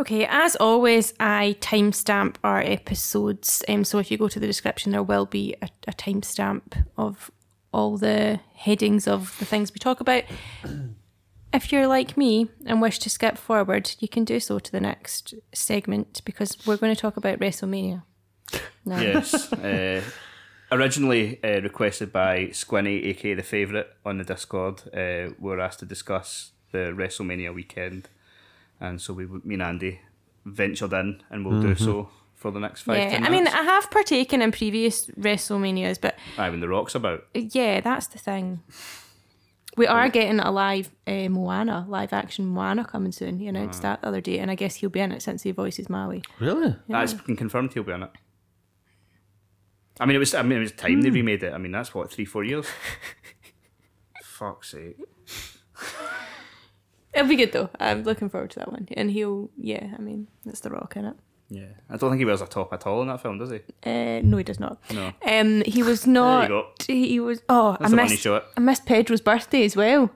Okay, 0.00 0.26
as 0.26 0.54
always, 0.56 1.12
I 1.18 1.56
timestamp 1.60 2.36
our 2.44 2.60
episodes. 2.60 3.64
Um, 3.68 3.84
so 3.84 3.98
if 3.98 4.10
you 4.10 4.18
go 4.18 4.28
to 4.28 4.38
the 4.38 4.46
description, 4.46 4.92
there 4.92 5.02
will 5.02 5.26
be 5.26 5.56
a, 5.60 5.68
a 5.88 5.92
timestamp 5.92 6.84
of 6.96 7.30
all 7.72 7.98
the 7.98 8.40
headings 8.54 9.08
of 9.08 9.36
the 9.38 9.44
things 9.44 9.72
we 9.72 9.78
talk 9.78 10.00
about. 10.00 10.24
If 11.50 11.72
you're 11.72 11.86
like 11.86 12.18
me 12.18 12.50
and 12.66 12.82
wish 12.82 12.98
to 12.98 13.08
skip 13.08 13.38
forward, 13.38 13.92
you 14.00 14.06
can 14.06 14.24
do 14.24 14.38
so 14.38 14.58
to 14.58 14.70
the 14.70 14.80
next 14.80 15.32
segment 15.54 16.20
because 16.26 16.58
we're 16.66 16.76
going 16.76 16.94
to 16.94 17.00
talk 17.00 17.16
about 17.16 17.38
WrestleMania. 17.38 18.02
Now. 18.84 19.00
Yes. 19.00 19.50
uh, 19.54 20.02
originally 20.70 21.42
uh, 21.42 21.62
requested 21.62 22.12
by 22.12 22.48
Squinny, 22.48 23.02
aka 23.06 23.32
the 23.32 23.42
favourite, 23.42 23.86
on 24.04 24.18
the 24.18 24.24
Discord. 24.24 24.82
Uh, 24.92 25.32
we 25.38 25.48
were 25.48 25.58
asked 25.60 25.78
to 25.78 25.86
discuss 25.86 26.52
the 26.70 26.92
WrestleMania 26.94 27.54
weekend, 27.54 28.10
and 28.80 29.00
so 29.00 29.12
we, 29.14 29.26
me 29.26 29.54
and 29.54 29.62
Andy, 29.62 30.00
ventured 30.44 30.92
in, 30.92 31.22
and 31.30 31.44
we'll 31.46 31.60
do 31.60 31.74
so 31.74 32.08
for 32.34 32.50
the 32.50 32.60
next 32.60 32.82
five. 32.82 32.98
Yeah, 32.98 33.10
10 33.10 33.24
I 33.26 33.30
mean. 33.30 33.46
I 33.48 33.62
have 33.62 33.90
partaken 33.90 34.40
in 34.42 34.52
previous 34.52 35.06
WrestleManias, 35.06 36.00
but 36.00 36.16
Aye, 36.38 36.50
when 36.50 36.60
the 36.60 36.68
Rock's 36.68 36.94
about. 36.94 37.24
Yeah, 37.34 37.80
that's 37.80 38.06
the 38.06 38.18
thing. 38.18 38.62
We 39.76 39.86
are 39.86 40.08
getting 40.08 40.40
a 40.40 40.50
live 40.50 40.90
uh, 41.06 41.28
Moana, 41.28 41.84
live 41.88 42.12
action 42.12 42.46
Moana 42.46 42.84
coming 42.84 43.12
soon. 43.12 43.38
He 43.38 43.46
announced 43.46 43.82
that 43.82 44.00
the 44.00 44.08
other 44.08 44.20
day, 44.20 44.38
and 44.40 44.50
I 44.50 44.56
guess 44.56 44.76
he'll 44.76 44.90
be 44.90 44.98
in 45.00 45.12
it 45.12 45.22
since 45.22 45.42
he 45.42 45.52
voices 45.52 45.88
Maui. 45.88 46.22
Really? 46.40 46.74
That's 46.88 47.14
been 47.14 47.36
confirmed. 47.36 47.74
He'll 47.74 47.84
be 47.84 47.92
on 47.92 48.02
it. 48.04 48.10
I 50.00 50.06
mean, 50.06 50.16
it 50.16 50.18
was. 50.20 50.34
I 50.34 50.42
mean, 50.42 50.58
it 50.58 50.62
was 50.62 50.72
time 50.72 50.94
Hmm. 50.94 51.00
they 51.02 51.10
remade 51.10 51.42
it. 51.42 51.52
I 51.52 51.58
mean, 51.58 51.72
that's 51.72 51.94
what 51.94 52.10
three, 52.10 52.24
four 52.24 52.42
years. 52.44 52.66
Fuck's 54.22 54.70
sake. 54.70 54.96
It'll 57.14 57.28
be 57.28 57.36
good 57.36 57.52
though. 57.52 57.70
I'm 57.80 58.02
looking 58.04 58.28
forward 58.28 58.50
to 58.50 58.58
that 58.60 58.70
one. 58.70 58.88
And 58.96 59.10
he'll, 59.10 59.50
yeah, 59.56 59.94
I 59.96 60.00
mean, 60.00 60.28
that's 60.44 60.60
The 60.60 60.70
Rock 60.70 60.94
in 60.96 61.04
it. 61.06 61.16
Yeah, 61.50 61.64
I 61.88 61.96
don't 61.96 62.10
think 62.10 62.18
he 62.20 62.26
wears 62.26 62.42
a 62.42 62.46
top 62.46 62.72
at 62.74 62.86
all 62.86 63.00
in 63.00 63.08
that 63.08 63.22
film, 63.22 63.38
does 63.38 63.50
he? 63.50 63.60
Uh, 63.82 64.20
no, 64.22 64.36
he 64.36 64.44
does 64.44 64.60
not. 64.60 64.78
No. 64.92 65.12
Um, 65.26 65.62
he 65.64 65.82
was 65.82 66.06
not. 66.06 66.48
there 66.48 66.50
you 66.50 66.62
go. 66.62 66.68
He 67.08 67.20
was. 67.20 67.42
Oh, 67.48 67.72
That's 67.80 67.84
I 67.84 67.88
the 67.88 67.96
one 67.96 68.06
he 68.06 68.10
missed. 68.12 68.22
show 68.22 68.36
it. 68.36 68.44
I 68.56 68.60
missed 68.60 68.84
Pedro's 68.84 69.22
birthday 69.22 69.64
as 69.64 69.74
well. 69.74 70.10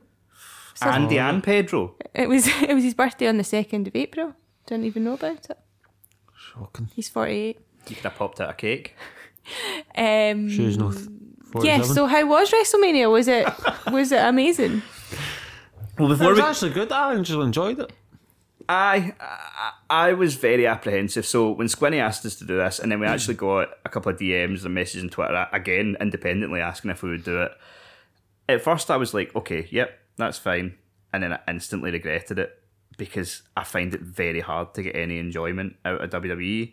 Andy 0.82 1.18
and 1.18 1.42
Pedro. 1.42 1.94
It 2.14 2.28
was. 2.28 2.46
It 2.62 2.74
was 2.74 2.84
his 2.84 2.92
birthday 2.94 3.28
on 3.28 3.38
the 3.38 3.44
second 3.44 3.88
of 3.88 3.96
April. 3.96 4.34
Didn't 4.66 4.84
even 4.84 5.04
know 5.04 5.14
about 5.14 5.48
it. 5.48 5.58
Shocking. 6.36 6.90
He's 6.94 7.08
forty 7.08 7.32
eight. 7.32 7.60
You 7.88 7.96
could 7.96 8.04
have 8.04 8.14
popped 8.16 8.40
out 8.40 8.50
a 8.50 8.54
cake. 8.54 8.94
Um, 9.96 10.48
Shoes 10.48 10.76
no. 10.78 10.90
47. 10.90 11.64
yeah. 11.64 11.82
So 11.82 12.06
how 12.06 12.26
was 12.26 12.50
WrestleMania? 12.50 13.10
Was 13.10 13.26
it? 13.28 13.48
was 13.90 14.12
it 14.12 14.22
amazing? 14.22 14.82
Well, 15.98 16.12
it 16.12 16.20
was 16.20 16.38
we, 16.38 16.42
actually 16.42 16.70
good. 16.70 16.90
I 16.90 17.18
actually 17.18 17.46
enjoyed 17.46 17.78
it. 17.78 17.92
I, 18.68 19.14
I 19.20 19.72
I 19.90 20.12
was 20.14 20.36
very 20.36 20.66
apprehensive. 20.66 21.26
So 21.26 21.50
when 21.50 21.68
Squinny 21.68 21.98
asked 21.98 22.24
us 22.24 22.36
to 22.36 22.44
do 22.44 22.56
this, 22.56 22.78
and 22.78 22.90
then 22.90 23.00
we 23.00 23.06
hmm. 23.06 23.12
actually 23.12 23.34
got 23.34 23.68
a 23.84 23.88
couple 23.88 24.12
of 24.12 24.18
DMs 24.18 24.64
and 24.64 24.74
messages 24.74 25.02
on 25.02 25.10
Twitter 25.10 25.46
again, 25.52 25.96
independently 26.00 26.60
asking 26.60 26.90
if 26.90 27.02
we 27.02 27.10
would 27.10 27.24
do 27.24 27.42
it. 27.42 27.52
At 28.48 28.62
first, 28.62 28.90
I 28.90 28.96
was 28.96 29.14
like, 29.14 29.34
okay, 29.36 29.68
yep, 29.70 29.98
that's 30.16 30.38
fine, 30.38 30.76
and 31.12 31.22
then 31.22 31.32
I 31.32 31.40
instantly 31.48 31.90
regretted 31.90 32.38
it 32.38 32.58
because 32.98 33.42
I 33.56 33.64
find 33.64 33.94
it 33.94 34.00
very 34.00 34.40
hard 34.40 34.74
to 34.74 34.82
get 34.82 34.96
any 34.96 35.18
enjoyment 35.18 35.76
out 35.84 36.02
of 36.02 36.10
WWE. 36.10 36.72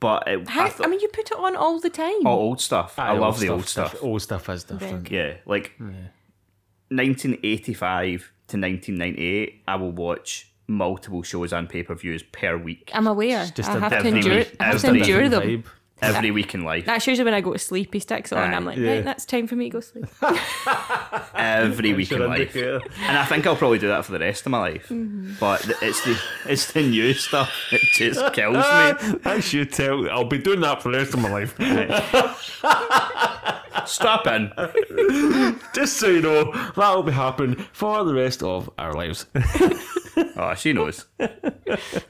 But 0.00 0.28
it, 0.28 0.48
How, 0.48 0.66
I 0.66 0.72
I, 0.80 0.86
mean, 0.86 1.00
you 1.00 1.08
put 1.08 1.30
it 1.30 1.38
on 1.38 1.56
all 1.56 1.80
the 1.80 1.90
time. 1.90 2.26
oh, 2.26 2.30
old 2.30 2.60
stuff. 2.60 2.98
I 2.98 3.08
Aye, 3.08 3.18
love 3.18 3.40
the 3.40 3.48
old 3.48 3.66
stuff- 3.66 3.92
stuff. 3.92 4.02
Old 4.02 4.20
stuff 4.22 4.48
is 4.50 4.64
different. 4.64 5.10
Yeah, 5.10 5.36
like 5.46 5.72
1985 5.78 8.32
to 8.54 8.60
1998, 8.60 9.62
I 9.68 9.76
will 9.76 9.92
watch 9.92 10.50
multiple 10.66 11.22
shows 11.22 11.52
and 11.52 11.68
pay 11.68 11.82
per 11.82 11.94
views 11.94 12.22
per 12.22 12.56
week. 12.56 12.90
I'm 12.94 13.06
aware. 13.06 13.46
just 13.54 13.68
I 13.70 13.76
a 13.76 13.80
have 13.80 14.02
to 14.02 14.08
endure. 14.08 14.36
week- 14.38 14.56
I 14.60 14.64
have 14.64 14.80
to 14.80 14.88
endure 14.94 15.28
them. 15.28 15.42
Vibe. 15.42 15.64
Every 16.02 16.32
week 16.32 16.54
in 16.54 16.64
life. 16.64 16.84
That's 16.84 17.06
usually 17.06 17.24
when 17.24 17.34
I 17.34 17.40
go 17.40 17.52
to 17.54 17.58
sleep. 17.58 17.94
He 17.94 18.00
sticks 18.00 18.30
it 18.32 18.36
on. 18.36 18.52
Aye. 18.52 18.56
I'm 18.56 18.64
like, 18.66 18.76
Yeah. 18.76 18.96
right, 18.96 19.04
that's 19.04 19.24
time 19.24 19.46
for 19.46 19.54
me 19.56 19.66
to 19.66 19.70
go 19.70 19.80
sleep. 19.80 20.04
Every 21.34 21.94
week 21.94 22.12
in 22.12 22.18
life. 22.26 22.40
indicator. 22.40 22.80
And 23.06 23.16
I 23.16 23.24
think 23.24 23.46
I'll 23.46 23.56
probably 23.56 23.78
do 23.78 23.88
that 23.88 24.04
for 24.04 24.12
the 24.12 24.18
rest 24.18 24.44
of 24.44 24.50
my 24.50 24.58
life. 24.58 24.88
Mm-hmm. 24.88 25.34
But 25.40 25.66
it's 25.80 26.04
the 26.04 26.20
it's 26.46 26.72
the 26.72 26.82
new 26.82 27.14
stuff. 27.14 27.50
It 27.72 27.80
just 27.94 28.32
kills 28.34 28.56
me. 28.56 29.20
I 29.24 29.40
should 29.40 29.72
tell. 29.72 30.10
I'll 30.10 30.24
be 30.24 30.38
doing 30.38 30.60
that 30.60 30.82
for 30.82 30.90
the 30.92 30.98
rest 30.98 31.14
of 31.14 31.20
my 31.20 31.30
life. 31.30 31.54
Strap 33.86 34.26
in. 34.26 34.52
Just 35.74 35.98
so 35.98 36.08
you 36.08 36.20
know, 36.20 36.52
that'll 36.76 37.02
be 37.02 37.12
happening 37.12 37.56
for 37.72 38.04
the 38.04 38.14
rest 38.14 38.42
of 38.42 38.70
our 38.78 38.92
lives. 38.92 39.26
Oh, 40.36 40.54
she 40.54 40.72
knows. 40.72 41.06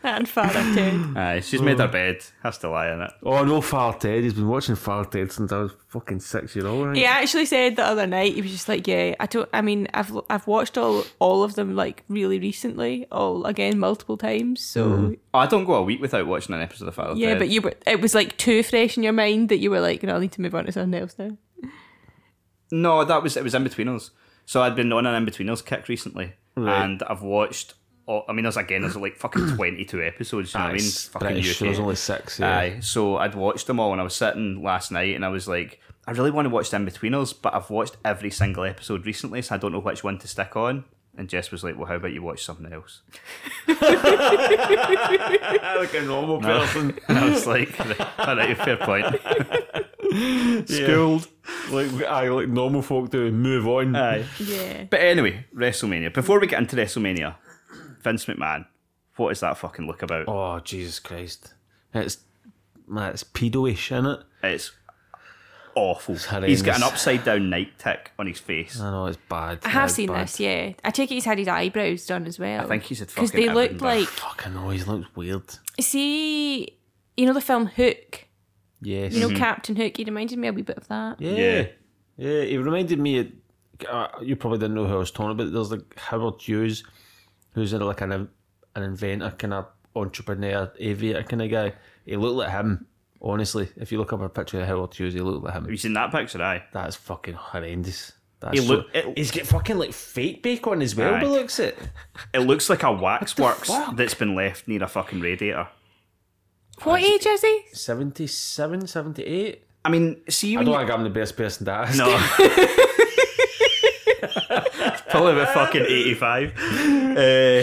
and 0.03 0.29
Father 0.29 0.61
Ted. 0.74 1.16
Aye, 1.16 1.40
she's 1.40 1.61
made 1.61 1.79
her 1.79 1.85
oh. 1.85 1.88
bed. 1.88 2.24
Has 2.42 2.59
to 2.59 2.70
lie 2.70 2.92
in 2.92 3.00
it. 3.00 3.11
oh 3.22 3.44
no, 3.44 3.61
Far 3.61 3.96
Ted. 3.98 4.22
He's 4.22 4.35
been 4.35 4.48
watching 4.48 4.77
Far 4.77 5.05
Ted 5.05 5.33
since 5.33 5.53
I 5.53 5.59
was 5.59 5.72
fucking 5.88 6.20
six 6.20 6.57
year 6.57 6.66
old. 6.66 6.88
Right? 6.88 6.96
He 6.96 7.05
actually 7.05 7.46
said 7.46 7.77
the 7.77 7.85
other 7.85 8.07
night 8.07 8.35
he 8.35 8.42
was 8.42 8.50
just 8.50 8.68
like, 8.68 8.87
yeah, 8.87 9.14
I 9.20 9.27
don't. 9.27 9.48
I 9.53 9.62
mean, 9.62 9.88
I've 9.94 10.12
I've 10.31 10.46
watched 10.46 10.79
all 10.79 11.05
all 11.18 11.42
of 11.42 11.55
them 11.55 11.77
like 11.77 12.05
really 12.09 12.38
recently, 12.38 13.07
all 13.11 13.44
again 13.44 13.79
multiple 13.79 14.16
times. 14.16 14.61
So 14.61 14.88
mm-hmm. 14.88 15.12
Oh, 15.33 15.38
I 15.38 15.46
don't 15.46 15.64
go 15.64 15.74
a 15.74 15.83
week 15.83 16.00
without 16.00 16.27
watching 16.27 16.55
an 16.55 16.61
episode 16.61 16.88
of 16.88 16.94
Father 16.94 17.18
yeah, 17.18 17.31
Ted. 17.31 17.38
but 17.38 17.48
you 17.48 17.61
were 17.61 17.74
it 17.87 18.00
was 18.00 18.14
like 18.14 18.37
too 18.37 18.62
fresh 18.62 18.96
in 18.96 19.03
your 19.03 19.12
mind 19.12 19.48
that 19.48 19.59
you 19.59 19.70
were 19.70 19.81
like, 19.81 20.03
no, 20.03 20.16
I 20.16 20.20
need 20.20 20.33
to 20.33 20.40
move 20.40 20.55
on 20.55 20.66
to 20.66 20.72
something 20.72 21.00
else 21.00 21.14
now. 21.18 21.37
No, 22.70 23.05
that 23.05 23.22
was 23.22 23.37
it 23.37 23.44
was 23.44 23.55
Inbetweeners. 23.55 24.11
So 24.46 24.62
I'd 24.62 24.77
been 24.77 24.92
on 24.92 25.07
an 25.07 25.24
Inbetweeners 25.27 25.64
kick 25.64 25.88
recently, 25.88 26.35
Right. 26.57 26.83
and 26.85 27.03
I've 27.05 27.22
watched. 27.22 27.74
Oh, 28.07 28.22
I 28.29 28.33
mean, 28.33 28.42
there's 28.42 28.59
again, 28.59 28.83
there's 28.83 28.96
like 28.96 29.16
fucking 29.16 29.48
twenty 29.57 29.85
two 29.85 30.03
episodes. 30.03 30.53
You 30.53 30.61
know 30.61 30.66
what 30.66 30.70
I 30.72 30.77
mean? 30.77 30.83
Fucking 30.90 31.29
British, 31.29 31.57
UK. 31.57 31.59
There's 31.66 31.79
only 31.79 31.94
six. 31.96 32.38
Yeah. 32.38 32.59
Aye, 32.59 32.81
so 32.81 33.16
I'd 33.16 33.35
watched 33.35 33.66
them 33.66 33.81
all, 33.81 33.92
and 33.92 34.00
I 34.00 34.05
was 34.05 34.14
sitting 34.14 34.62
last 34.62 34.92
night, 34.92 35.14
and 35.16 35.24
I 35.24 35.29
was 35.29 35.48
like, 35.48 35.81
I 36.07 36.11
really 36.12 36.31
want 36.31 36.44
to 36.46 36.50
watch 36.50 36.68
the 36.70 36.77
in 37.03 37.14
us, 37.14 37.33
but 37.33 37.55
I've 37.55 37.70
watched 37.70 37.96
every 38.05 38.31
single 38.31 38.64
episode 38.64 39.07
recently, 39.07 39.40
so 39.40 39.55
I 39.55 39.59
don't 39.59 39.72
know 39.72 39.81
which 39.81 40.05
one 40.05 40.18
to 40.18 40.29
stick 40.29 40.55
on. 40.57 40.85
And 41.16 41.29
Jess 41.29 41.50
was 41.53 41.62
like, 41.62 41.77
"Well, 41.79 41.87
how 41.87 41.94
about 41.94 42.12
you 42.12 42.22
watch 42.22 42.44
something 42.44 42.70
else?" 42.72 43.03
like 43.68 43.81
a 45.94 46.03
normal 46.05 46.40
person. 46.40 46.98
And 47.09 47.18
I 47.18 47.31
was 47.31 47.46
like, 47.46 47.79
"All 48.18 48.37
right, 48.37 48.57
fair 48.59 48.77
point." 48.77 49.16
Schooled. 50.66 51.29
like 51.70 51.90
I 52.05 52.29
like 52.29 52.48
normal 52.48 52.83
folk 52.83 53.11
do. 53.11 53.31
Move 53.31 53.66
on. 53.66 53.96
Aye. 53.96 54.24
Yeah. 54.38 54.85
But 54.90 55.00
anyway, 55.00 55.46
WrestleMania. 55.55 56.12
Before 56.12 56.38
we 56.40 56.46
get 56.46 56.61
into 56.61 56.77
WrestleMania, 56.77 57.35
Vince 58.03 58.27
McMahon, 58.27 58.66
what 59.16 59.31
is 59.31 59.40
that 59.40 59.59
fucking 59.59 59.87
look 59.87 60.03
about? 60.03 60.27
Oh 60.29 60.61
Jesus 60.61 60.98
Christ! 60.98 61.55
It's 61.92 62.18
man, 62.87 63.11
it's 63.12 63.24
pedo-ish, 63.24 63.92
isn't 63.92 64.07
it? 64.07 64.20
It's 64.42 64.72
awful. 65.74 66.16
horrendous. 66.16 66.48
He's 66.50 66.62
got 66.62 66.77
an 66.77 66.83
upside 66.85 67.24
down 67.24 67.50
Nike 67.50 67.72
tick 67.79 68.12
on 68.18 68.27
his 68.27 68.38
face. 68.38 68.81
I 68.81 68.90
know 68.90 69.07
it's 69.07 69.18
bad. 69.29 69.59
I 69.64 69.68
have 69.70 69.85
It's 69.87 69.94
seen 69.94 70.09
bad. 70.09 70.29
this, 70.29 70.38
yeah. 70.40 70.72
I 70.85 70.90
take 70.90 71.11
it 71.11 71.14
he's 71.14 71.24
had 71.24 71.38
his 71.38 71.48
eyebrows 71.48 72.07
done 72.07 72.27
as 72.27 72.38
well. 72.38 72.61
I 72.62 72.66
think 72.66 72.85
he's 72.85 73.00
had 73.00 73.09
because 73.09 73.33
they 73.33 73.48
look 73.48 73.81
like. 73.81 74.07
Fuck, 74.07 74.46
I 74.46 74.50
know 74.50 74.68
he 74.70 74.79
looks 74.83 75.14
weird. 75.16 75.42
See, 75.81 76.79
you 77.16 77.27
know 77.27 77.33
the 77.33 77.40
film 77.40 77.66
Hook. 77.66 78.27
Yes. 78.85 79.12
You 79.12 79.20
know 79.29 79.37
Captain 79.37 79.75
Hook. 79.77 79.97
He 79.97 80.05
reminded 80.05 80.38
me 80.38 80.49
a 80.49 80.53
wee 80.53 80.62
bit 80.62 80.77
of 80.79 80.88
that. 80.88 81.20
Yeah. 81.20 81.33
Yeah. 81.33 81.66
Yeah. 82.16 82.29
It 82.42 82.59
reminded 82.59 82.99
me. 83.01 83.18
Of, 83.18 83.27
uh, 83.90 84.09
you 84.23 84.37
probably 84.37 84.59
didn't 84.59 84.75
know 84.77 84.87
who 84.87 84.94
I 84.94 84.99
was 84.99 85.11
talking 85.11 85.33
about. 85.33 85.53
There's 85.53 85.70
like 85.73 85.99
Howard 85.99 86.40
Hughes, 86.40 86.85
who's 87.55 87.73
a, 87.73 87.79
like 87.79 88.01
an 88.03 88.12
an 88.77 88.83
inventor, 88.83 89.31
kind 89.38 89.55
of 89.55 89.66
entrepreneur, 89.97 90.70
aviator 90.79 91.23
kind 91.25 91.42
of 91.42 91.51
guy. 91.51 91.73
He 92.05 92.16
looked 92.16 92.37
like 92.37 92.51
him. 92.51 92.87
Honestly, 93.23 93.68
if 93.77 93.90
you 93.90 93.97
look 93.99 94.12
up 94.12 94.20
a 94.20 94.29
picture 94.29 94.61
of 94.61 94.68
Howard 94.68 94.92
Hughes, 94.94 95.14
he 95.14 95.20
looked 95.20 95.44
like 95.44 95.55
him. 95.55 95.62
Have 95.62 95.70
you 95.70 95.77
seen 95.79 95.94
that 95.94 96.12
picture? 96.12 96.42
Aye. 96.42 96.62
That's 96.73 96.94
fucking 96.97 97.35
horrendous. 97.35 98.12
That's 98.40 98.59
He 98.61 98.66
so, 98.66 98.75
look- 98.75 98.87
it- 98.94 99.16
he's 99.16 99.31
got 99.31 99.47
fucking 99.47 99.79
like 99.79 99.92
fake 99.94 100.42
bacon 100.42 100.83
as 100.83 100.94
well. 100.94 101.14
Aye. 101.14 101.20
But 101.20 101.31
looks 101.31 101.59
it. 101.59 101.79
It 102.35 102.40
looks 102.40 102.68
like 102.68 102.83
a 102.83 102.92
waxworks 102.92 103.68
fuck? 103.68 103.97
that's 103.97 104.12
been 104.14 104.35
left 104.35 104.68
near 104.68 104.83
a 104.83 104.87
fucking 104.88 105.20
radiator. 105.20 105.68
What 106.82 107.02
age 107.02 107.24
is 107.26 107.40
he? 107.42 107.62
77, 107.72 108.87
78? 108.87 109.64
I 109.84 109.90
mean, 109.90 110.20
see 110.28 110.54
I 110.54 110.58
when 110.58 110.66
don't 110.66 110.74
you, 110.74 110.80
think 110.80 110.90
I'm 110.98 111.04
the 111.04 111.10
best 111.10 111.37
person 111.37 111.66
to 111.66 111.72
ask. 111.72 111.98
no. 111.98 112.08
Probably 115.10 115.32
about 115.32 115.54
fucking 115.54 115.82
eighty-five. 115.87 116.52
Uh, 116.58 117.62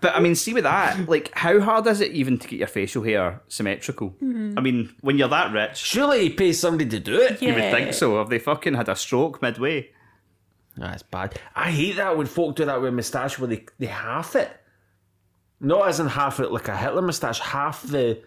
but 0.00 0.14
I 0.14 0.20
mean, 0.20 0.34
see 0.34 0.52
with 0.52 0.64
that, 0.64 1.08
like, 1.08 1.30
how 1.34 1.60
hard 1.60 1.86
is 1.86 2.00
it 2.02 2.12
even 2.12 2.38
to 2.38 2.48
get 2.48 2.58
your 2.58 2.68
facial 2.68 3.02
hair 3.02 3.40
symmetrical? 3.48 4.14
I 4.20 4.60
mean, 4.60 4.94
when 5.00 5.16
you're 5.16 5.28
that 5.28 5.52
rich, 5.52 5.78
Surely 5.78 6.24
he 6.24 6.30
pays 6.30 6.60
somebody 6.60 6.90
to 6.90 7.00
do 7.00 7.18
it. 7.20 7.40
you 7.40 7.54
would 7.54 7.70
think 7.70 7.94
so. 7.94 8.18
Have 8.18 8.28
they 8.28 8.38
fucking 8.38 8.74
had 8.74 8.88
a 8.90 8.96
stroke 8.96 9.40
midway? 9.40 9.88
That's 10.76 11.02
bad. 11.02 11.40
I 11.54 11.70
hate 11.70 11.96
that 11.96 12.18
when 12.18 12.26
folk 12.26 12.56
do 12.56 12.66
that 12.66 12.80
with 12.82 12.90
a 12.90 12.92
moustache 12.92 13.38
where 13.38 13.48
they, 13.48 13.64
they 13.78 13.86
half 13.86 14.36
it. 14.36 14.50
Not 15.60 15.88
as 15.88 16.00
in 16.00 16.06
half 16.08 16.38
it 16.40 16.50
like 16.52 16.68
a 16.68 16.76
Hitler 16.76 17.02
moustache, 17.02 17.40
half 17.40 17.82
the 17.82 18.20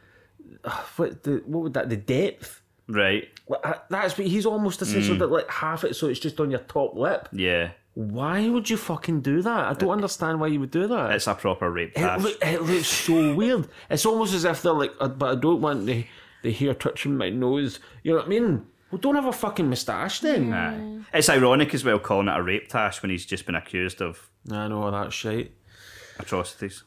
what 0.97 1.23
the 1.23 1.41
what 1.45 1.63
would 1.63 1.73
that 1.73 1.89
the 1.89 1.97
depth. 1.97 2.61
Right. 2.87 3.27
Like, 3.47 3.61
uh, 3.63 3.73
That's 3.89 4.17
what 4.17 4.27
he's 4.27 4.45
almost 4.47 4.81
essentially 4.81 5.17
Mm. 5.17 5.19
that 5.19 5.31
like 5.31 5.49
half 5.49 5.83
it 5.83 5.95
so 5.95 6.07
it's 6.07 6.19
just 6.19 6.39
on 6.39 6.49
your 6.49 6.61
top 6.61 6.95
lip. 6.95 7.29
Yeah. 7.31 7.71
Why 7.93 8.47
would 8.49 8.69
you 8.69 8.77
fucking 8.77 9.21
do 9.21 9.41
that? 9.41 9.65
I 9.67 9.73
don't 9.73 9.89
understand 9.91 10.39
why 10.39 10.47
you 10.47 10.59
would 10.59 10.71
do 10.71 10.87
that. 10.87 11.11
It's 11.11 11.27
a 11.27 11.33
proper 11.35 11.69
rape 11.69 11.91
It, 11.95 12.21
look, 12.21 12.37
it 12.41 12.61
looks 12.61 12.87
so 12.87 13.35
weird. 13.35 13.67
It's 13.89 14.05
almost 14.05 14.33
as 14.33 14.45
if 14.45 14.61
they're 14.61 14.71
like, 14.73 14.93
uh, 14.99 15.09
but 15.09 15.37
I 15.37 15.39
don't 15.39 15.59
want 15.61 15.85
the, 15.85 16.05
the 16.41 16.51
hair 16.51 16.73
touching 16.73 17.17
my 17.17 17.29
nose. 17.29 17.79
You 18.03 18.11
know 18.13 18.17
what 18.19 18.25
I 18.27 18.29
mean? 18.29 18.65
Well, 18.89 18.99
don't 18.99 19.15
have 19.15 19.25
a 19.25 19.33
fucking 19.33 19.69
moustache 19.69 20.21
then. 20.21 21.05
It's 21.13 21.29
ironic 21.29 21.73
as 21.73 21.83
well 21.83 21.99
calling 21.99 22.27
it 22.29 22.37
a 22.37 22.41
rape 22.41 22.69
tash 22.69 23.01
when 23.01 23.09
he's 23.11 23.25
just 23.25 23.45
been 23.45 23.55
accused 23.55 24.01
of 24.01 24.29
I 24.49 24.67
know 24.67 24.83
all 24.83 24.91
that 24.91 25.11
shit. 25.11 25.51
Atrocities. 26.19 26.83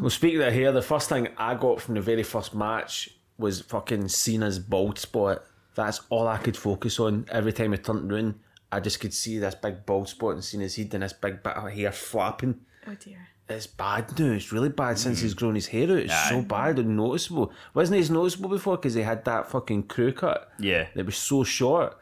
Well, 0.00 0.10
speaking 0.10 0.42
of 0.42 0.52
hair, 0.52 0.70
the 0.72 0.82
first 0.82 1.08
thing 1.08 1.28
I 1.36 1.54
got 1.54 1.80
from 1.80 1.94
the 1.94 2.00
very 2.00 2.22
first 2.22 2.54
match 2.54 3.10
was 3.38 3.60
fucking 3.60 4.08
Cena's 4.08 4.58
bald 4.58 4.98
spot. 4.98 5.44
That's 5.74 6.00
all 6.08 6.28
I 6.28 6.38
could 6.38 6.56
focus 6.56 7.00
on. 7.00 7.26
Every 7.30 7.52
time 7.52 7.72
I 7.72 7.76
turned 7.76 8.10
around, 8.10 8.38
I 8.70 8.80
just 8.80 9.00
could 9.00 9.14
see 9.14 9.38
this 9.38 9.54
big 9.54 9.84
bald 9.84 10.08
spot 10.08 10.36
in 10.36 10.42
Cena's 10.42 10.76
head 10.76 10.94
and 10.94 11.02
this 11.02 11.12
big 11.12 11.42
bit 11.42 11.54
of 11.54 11.70
hair 11.70 11.92
flapping. 11.92 12.60
Oh 12.86 12.94
dear. 12.94 13.28
It's 13.48 13.66
bad 13.66 14.18
now. 14.18 14.32
It's 14.32 14.50
really 14.50 14.70
bad 14.70 14.98
since 14.98 15.20
he's 15.20 15.34
mm. 15.34 15.38
grown 15.38 15.54
his 15.54 15.68
hair 15.68 15.84
out. 15.84 15.98
It's 15.98 16.28
so 16.28 16.42
bad 16.42 16.80
and 16.80 16.96
noticeable. 16.96 17.52
Wasn't 17.74 17.94
he 17.94 18.00
as 18.00 18.10
noticeable 18.10 18.48
before 18.48 18.76
because 18.76 18.94
he 18.94 19.02
had 19.02 19.24
that 19.24 19.48
fucking 19.48 19.84
crew 19.84 20.12
cut? 20.12 20.50
Yeah. 20.58 20.88
That 20.94 21.06
was 21.06 21.16
so 21.16 21.44
short. 21.44 21.96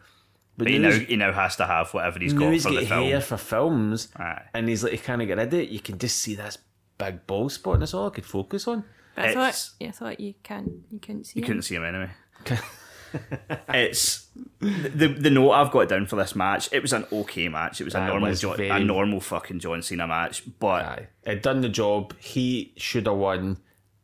But, 0.56 0.64
But 0.64 0.68
he 0.68 0.78
now 0.78 0.90
now 0.90 0.98
he 0.98 1.16
now 1.16 1.32
has 1.32 1.56
to 1.56 1.66
have 1.66 1.92
whatever 1.92 2.18
he's 2.20 2.32
got 2.32 2.52
he's 2.52 2.62
for 2.64 2.72
the 2.72 2.86
film. 2.86 3.04
hair 3.04 3.20
for 3.20 3.36
films, 3.36 4.08
Aye. 4.16 4.42
and 4.54 4.68
he's 4.68 4.82
like, 4.84 4.92
he 4.92 4.98
can't 4.98 5.20
get 5.26 5.36
rid 5.38 5.48
of 5.48 5.54
it. 5.54 5.68
You 5.68 5.80
can 5.80 5.98
just 5.98 6.18
see 6.18 6.34
this 6.36 6.58
big 6.96 7.26
ball 7.26 7.48
spot, 7.48 7.74
and 7.74 7.82
that's 7.82 7.92
all 7.94 8.06
I 8.06 8.10
could 8.10 8.24
focus 8.26 8.68
on. 8.68 8.84
But 9.16 9.24
I 9.26 9.34
thought, 9.34 9.70
yeah, 9.80 9.88
I 9.88 9.92
thought 9.92 10.20
you 10.20 10.34
can, 10.42 10.84
you 10.90 10.98
couldn't 11.00 11.24
see. 11.24 11.38
You 11.40 11.42
him. 11.42 11.46
couldn't 11.46 11.62
see 11.62 11.74
him 11.74 11.84
anyway. 11.84 12.10
it's 13.72 14.28
the 14.60 15.08
the 15.08 15.30
note 15.30 15.52
I've 15.52 15.70
got 15.70 15.88
down 15.88 16.06
for 16.06 16.16
this 16.16 16.34
match. 16.34 16.68
It 16.72 16.82
was 16.82 16.92
an 16.92 17.06
okay 17.12 17.48
match. 17.48 17.80
It 17.80 17.84
was 17.84 17.94
a 17.94 17.98
That 17.98 18.08
normal 18.08 18.28
was 18.30 18.40
jo- 18.40 18.54
very- 18.54 18.68
a 18.70 18.80
normal 18.80 19.20
fucking 19.20 19.60
John 19.60 19.82
Cena 19.82 20.06
match, 20.06 20.42
but 20.58 20.84
Aye. 20.84 21.08
It 21.24 21.42
done 21.42 21.60
the 21.60 21.68
job. 21.68 22.14
He 22.18 22.72
should 22.76 23.06
have 23.06 23.16
won, 23.16 23.58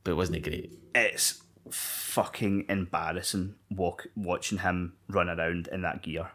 but 0.04 0.12
it 0.12 0.14
wasn't 0.14 0.42
great. 0.42 0.72
it's 0.94 1.42
fucking 1.70 2.64
embarrassing 2.68 3.54
walk 3.70 4.08
watching 4.16 4.58
him 4.58 4.94
run 5.08 5.28
around 5.28 5.68
in 5.70 5.82
that 5.82 6.02
gear. 6.02 6.30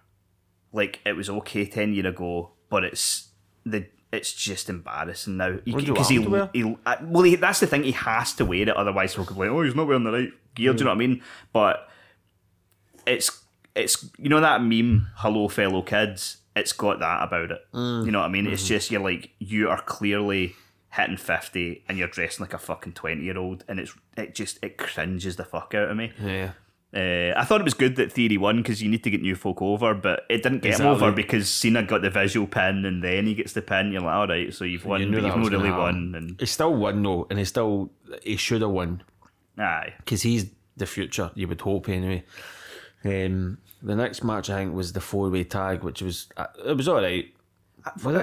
Like 0.76 0.99
it 1.05 1.13
was 1.13 1.30
okay 1.30 1.65
ten 1.65 1.93
year 1.93 2.07
ago, 2.07 2.51
but 2.69 2.84
it's 2.84 3.30
the 3.65 3.88
it's 4.11 4.34
just 4.34 4.69
embarrassing 4.69 5.38
now. 5.38 5.51
What 5.51 5.63
do 5.63 5.69
you 5.71 5.93
because 5.93 6.09
he, 6.09 6.21
he 6.53 6.78
uh, 6.86 6.95
well 7.03 7.23
he, 7.23 7.36
that's 7.36 7.59
the 7.59 7.67
thing 7.67 7.84
he 7.84 7.91
has 7.91 8.34
to 8.34 8.45
wear 8.45 8.61
it 8.61 8.69
otherwise 8.69 9.15
he'll 9.15 9.26
complain 9.26 9.49
oh 9.49 9.61
he's 9.61 9.76
not 9.76 9.88
wearing 9.88 10.03
the 10.03 10.11
right 10.11 10.30
gear 10.53 10.73
do 10.73 10.80
you 10.80 10.86
know 10.86 10.91
what 10.91 10.95
I 10.95 10.99
mean? 10.99 11.21
But 11.53 11.89
it's 13.05 13.43
it's 13.76 14.09
you 14.17 14.30
know 14.30 14.41
that 14.41 14.61
meme 14.61 15.07
hello 15.15 15.47
fellow 15.47 15.82
kids 15.82 16.38
it's 16.55 16.73
got 16.73 16.99
that 16.99 17.23
about 17.23 17.51
it. 17.51 17.61
Mm. 17.73 18.05
you 18.05 18.11
know 18.11 18.19
what 18.19 18.26
I 18.26 18.30
mean? 18.30 18.45
Mm-hmm. 18.45 18.53
it's 18.53 18.67
just 18.67 18.91
you're 18.91 19.01
like 19.01 19.32
you 19.39 19.69
are 19.69 19.82
clearly 19.82 20.55
hitting 20.91 21.17
50 21.17 21.84
and 21.89 21.97
you're 21.97 22.07
dressing 22.07 22.43
like 22.43 22.53
a 22.53 22.57
fucking 22.57 22.93
20 22.93 23.21
year 23.21 23.38
old 23.38 23.65
and 23.67 23.80
it's 23.80 23.93
it 24.15 24.34
just 24.34 24.59
it 24.61 24.78
cringes 24.78 25.36
the 25.36 25.43
fuck 25.43 25.73
out 25.73 25.89
of 25.89 25.97
me. 25.97 26.13
Yeah. 26.21 26.51
Uh, 26.96 27.34
I 27.36 27.43
thought 27.43 27.60
it 27.60 27.66
was 27.66 27.74
good 27.74 27.98
that 27.98 28.12
Theory 28.14 28.38
won 28.38 28.58
because 28.58 28.82
you 28.82 28.89
need 28.89 29.04
to 29.04 29.10
get 29.10 29.22
new 29.22 29.36
folk 29.36 29.62
over, 29.62 29.93
but 29.93 30.24
it 30.30 30.43
didn't 30.43 30.60
get 30.62 30.80
him 30.80 30.88
over 30.88 31.12
because 31.12 31.50
Cena 31.50 31.84
got 31.84 32.02
the 32.02 32.10
visual 32.10 32.48
pin 32.48 32.86
and 32.86 33.04
then 33.04 33.26
he 33.28 33.36
gets 33.36 33.52
the 33.52 33.62
pin. 33.62 33.91
You're 33.91 34.02
like, 34.02 34.14
all 34.14 34.28
right, 34.28 34.54
so 34.54 34.64
you've 34.64 34.86
won, 34.86 35.02
You 35.02 35.12
but 35.12 35.24
you've 35.24 35.36
not 35.36 35.52
really 35.52 35.68
happen. 35.70 35.78
won. 35.82 36.16
And 36.16 36.39
He 36.39 36.46
still 36.46 36.74
won 36.74 37.04
though, 37.04 37.28
and 37.30 37.38
he 37.38 37.43
still 37.43 37.91
he 38.24 38.38
should 38.38 38.62
have 38.62 38.72
won 38.72 39.04
aye, 39.58 39.93
because 39.98 40.22
he's 40.22 40.46
the 40.78 40.86
future. 40.86 41.32
You 41.36 41.50
would 41.50 41.60
hope 41.60 41.89
anyway. 41.89 42.24
Um, 43.04 43.58
the 43.84 43.96
next 43.96 44.24
match 44.24 44.50
I 44.50 44.56
think 44.64 44.74
was 44.74 44.93
the 44.93 45.02
four 45.02 45.30
way 45.30 45.43
tag, 45.43 45.84
which 45.84 46.02
was 46.02 46.30
uh, 46.38 46.48
it 46.66 46.78
was 46.78 46.88
all 46.88 47.02
right. 47.02 47.30
When, 48.02 48.16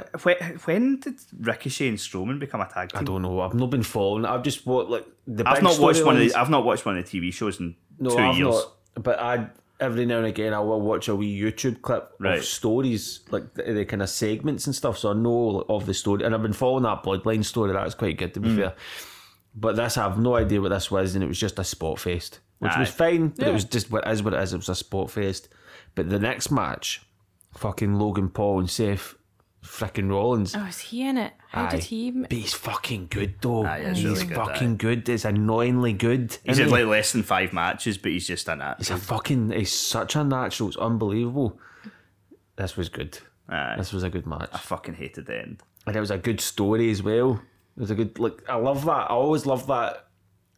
when 0.65 0.99
did 0.99 1.15
Ricochet 1.39 1.87
and 1.87 1.97
Strowman 1.97 2.41
become 2.41 2.61
a 2.61 2.67
tag 2.69 2.91
I 2.95 3.05
don't 3.05 3.23
know. 3.23 3.41
I've 3.41 3.55
not 3.55 3.71
been 3.71 3.85
following. 3.85 4.25
I've 4.25 4.43
just 4.43 4.67
watched 4.67 4.91
like 4.91 5.07
the. 5.27 5.49
I've 5.49 5.63
not 5.63 5.79
watched 5.79 6.05
one 6.05 6.17
of 6.17 6.21
the, 6.21 6.35
I've 6.35 6.51
not 6.51 6.65
watched 6.65 6.85
one 6.85 6.99
of 6.99 7.09
the 7.09 7.21
TV 7.21 7.33
shows 7.33 7.61
in 7.61 7.77
No, 7.99 8.11
2 8.11 8.19
I've 8.19 8.37
years. 8.37 8.55
not. 8.55 9.03
But 9.03 9.21
I 9.21 9.49
every 9.81 10.07
now 10.07 10.19
and 10.19 10.27
again 10.27 10.55
I 10.55 10.61
will 10.61 10.81
watch 10.81 11.09
a 11.09 11.17
wee 11.17 11.39
YouTube 11.39 11.83
clip 11.83 12.13
Right. 12.21 12.39
of 12.39 12.45
stories 12.45 13.21
like 13.31 13.55
the, 13.55 13.65
the 13.73 13.85
kind 13.85 14.03
of 14.03 14.09
segments 14.09 14.67
and 14.67 14.75
stuff. 14.75 14.99
So 14.99 15.11
I 15.11 15.15
know 15.15 15.65
of 15.69 15.87
the 15.87 15.95
story, 15.95 16.25
and 16.25 16.35
I've 16.35 16.43
been 16.43 16.53
following 16.53 16.85
that 16.85 17.03
Bloodline 17.03 17.45
story. 17.45 17.73
That's 17.73 17.95
quite 17.95 18.17
good 18.17 18.35
to 18.35 18.41
be 18.41 18.51
hmm. 18.51 18.57
fair. 18.57 18.75
But 19.55 19.77
this, 19.77 19.99
I 19.99 20.05
have 20.05 20.19
no 20.19 20.37
idea 20.37 20.61
what 20.61 20.71
this 20.71 20.91
was, 20.91 21.15
and 21.15 21.23
it 21.23 21.27
was 21.27 21.39
just 21.39 21.59
a 21.59 21.65
spot 21.65 21.99
fest, 21.99 22.41
which 22.59 22.73
was 22.79 22.89
fine. 22.89 23.29
But 23.29 23.49
it 23.49 23.53
was 23.53 23.65
just 23.65 23.91
what 23.91 24.09
is 24.09 24.23
what 24.23 24.33
it 24.33 24.41
is. 24.41 24.55
It 24.55 24.59
was 24.59 24.69
a 24.71 24.75
spot 24.75 25.11
fest. 25.11 25.49
But 25.95 26.09
the 26.09 26.19
next 26.19 26.51
match, 26.51 27.03
fucking 27.55 27.99
Logan 27.99 28.31
Paul 28.31 28.61
and 28.61 28.71
Seth, 28.71 29.15
freaking 29.65 30.11
Rollins. 30.11 30.55
Oh, 30.57 30.65
is 30.65 30.79
he 30.81 31.03
in 31.03 31.17
it? 31.19 31.33
How 31.51 31.69
did 31.69 31.85
he? 31.85 31.97
even- 32.07 32.23
But 32.23 32.33
he's 32.33 32.53
fucking 32.55 33.07
good 33.11 33.35
though. 33.41 33.65
Aye, 33.65 33.79
it's 33.79 33.99
he's 34.01 34.09
really 34.09 34.27
good, 34.27 34.37
fucking 34.37 34.77
good. 34.77 35.09
It's 35.09 35.25
annoyingly 35.25 35.93
good. 35.93 36.33
He's 36.45 36.59
isn't 36.59 36.67
he? 36.67 36.71
like 36.73 36.87
less 36.87 37.13
than 37.13 37.23
five 37.23 37.53
matches, 37.53 37.99
but 37.99 38.13
he's 38.13 38.27
just 38.27 38.49
in 38.49 38.61
it. 38.61 38.75
He's 38.79 38.91
a 38.91 38.97
fucking. 38.97 39.51
He's 39.53 39.73
such 39.73 40.17
a 40.17 40.25
natural. 40.25 40.69
It's 40.69 40.79
unbelievable. 40.79 41.59
This 42.57 42.77
was 42.77 42.89
good. 42.89 43.19
Aye. 43.49 43.75
This 43.79 43.93
was 43.93 44.03
a 44.03 44.11
good 44.11 44.27
match, 44.27 44.49
I 44.53 44.59
fucking 44.59 44.95
hated 44.95 45.27
the 45.27 45.39
end. 45.41 45.63
and 45.87 45.97
it 45.97 46.01
was 46.01 46.11
a 46.11 46.19
good 46.19 46.41
story 46.41 46.91
as 46.91 47.03
well. 47.03 47.41
It 47.77 47.81
was 47.81 47.91
a 47.91 47.95
good. 47.95 48.19
Like 48.19 48.43
I 48.49 48.57
love 48.57 48.85
that. 48.85 49.11
I 49.11 49.15
always 49.15 49.47
love 49.47 49.67
that. 49.69 50.09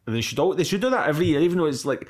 And 0.07 0.15
they 0.15 0.21
should. 0.21 0.39
al- 0.39 0.53
They 0.53 0.63
should 0.63 0.81
do 0.81 0.89
that 0.91 1.07
every 1.07 1.27
year, 1.27 1.39
even 1.41 1.57
though 1.57 1.65
it's 1.65 1.85
like. 1.85 2.09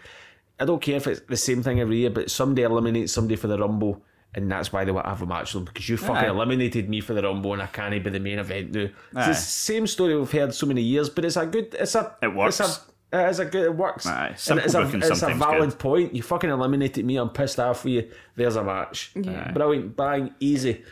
I 0.58 0.64
don't 0.64 0.82
care 0.82 0.96
if 0.96 1.06
it's 1.08 1.20
the 1.28 1.36
same 1.36 1.62
thing 1.64 1.82
every 1.82 1.98
year, 1.98 2.10
but 2.10 2.32
somebody 2.32 2.62
eliminates 2.64 3.12
somebody 3.12 3.36
for 3.36 3.48
the 3.48 3.58
rumble. 3.60 4.02
And 4.36 4.52
that's 4.52 4.72
why 4.74 4.84
they 4.84 4.92
want 4.92 5.06
to 5.06 5.10
have 5.10 5.22
a 5.22 5.26
match 5.26 5.54
with 5.54 5.64
them 5.64 5.74
because 5.74 5.88
you 5.88 5.96
fucking 5.96 6.26
Aye. 6.26 6.28
eliminated 6.28 6.90
me 6.90 7.00
for 7.00 7.14
the 7.14 7.24
rumble 7.24 7.54
and 7.54 7.62
I 7.62 7.68
can't 7.68 8.04
be 8.04 8.10
the 8.10 8.20
main 8.20 8.38
event 8.38 8.74
now. 8.74 8.82
It's 8.82 8.94
Aye. 9.16 9.28
the 9.28 9.34
same 9.34 9.88
story 9.88 10.16
we've 10.16 10.30
heard 10.30 10.54
so 10.54 10.66
many 10.68 10.82
years, 10.82 11.10
but 11.10 11.24
it's 11.24 11.38
a 11.38 11.46
good. 11.46 11.74
It's 11.80 11.96
a. 11.96 12.14
It 12.22 12.36
works. 12.36 12.60
It's 12.60 12.82
a, 13.14 13.18
it 13.24 13.30
is 13.30 13.40
a 13.40 13.46
good. 13.46 13.64
It 13.64 13.76
works. 13.76 14.06
Aye. 14.06 14.28
And 14.28 14.40
Simple 14.40 14.66
it's 14.66 14.76
a, 14.76 14.98
it's 14.98 15.22
a 15.24 15.34
valid 15.34 15.70
good. 15.70 15.80
point. 15.80 16.14
You 16.16 16.22
fucking 16.22 16.50
eliminated 16.50 17.06
me. 17.06 17.16
I'm 17.16 17.30
pissed 17.30 17.60
off 17.62 17.86
with 17.86 17.94
you. 17.94 18.12
There's 18.36 18.58
a 18.58 18.64
match. 18.64 19.12
Yeah. 19.16 19.52
Brilliant. 19.54 19.96
Bang. 19.96 20.36
Easy. 20.42 20.84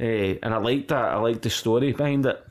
Eh, 0.00 0.36
and 0.42 0.52
I 0.52 0.56
liked 0.58 0.88
that. 0.88 1.04
I 1.04 1.16
liked 1.18 1.42
the 1.42 1.50
story 1.50 1.92
behind 1.92 2.26
it. 2.26 2.44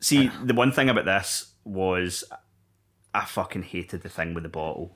See, 0.00 0.30
the 0.44 0.54
one 0.54 0.72
thing 0.72 0.88
about 0.88 1.04
this 1.04 1.52
was 1.64 2.24
I 3.14 3.24
fucking 3.26 3.64
hated 3.64 4.02
the 4.02 4.08
thing 4.08 4.32
with 4.32 4.44
the 4.44 4.48
bottle. 4.48 4.94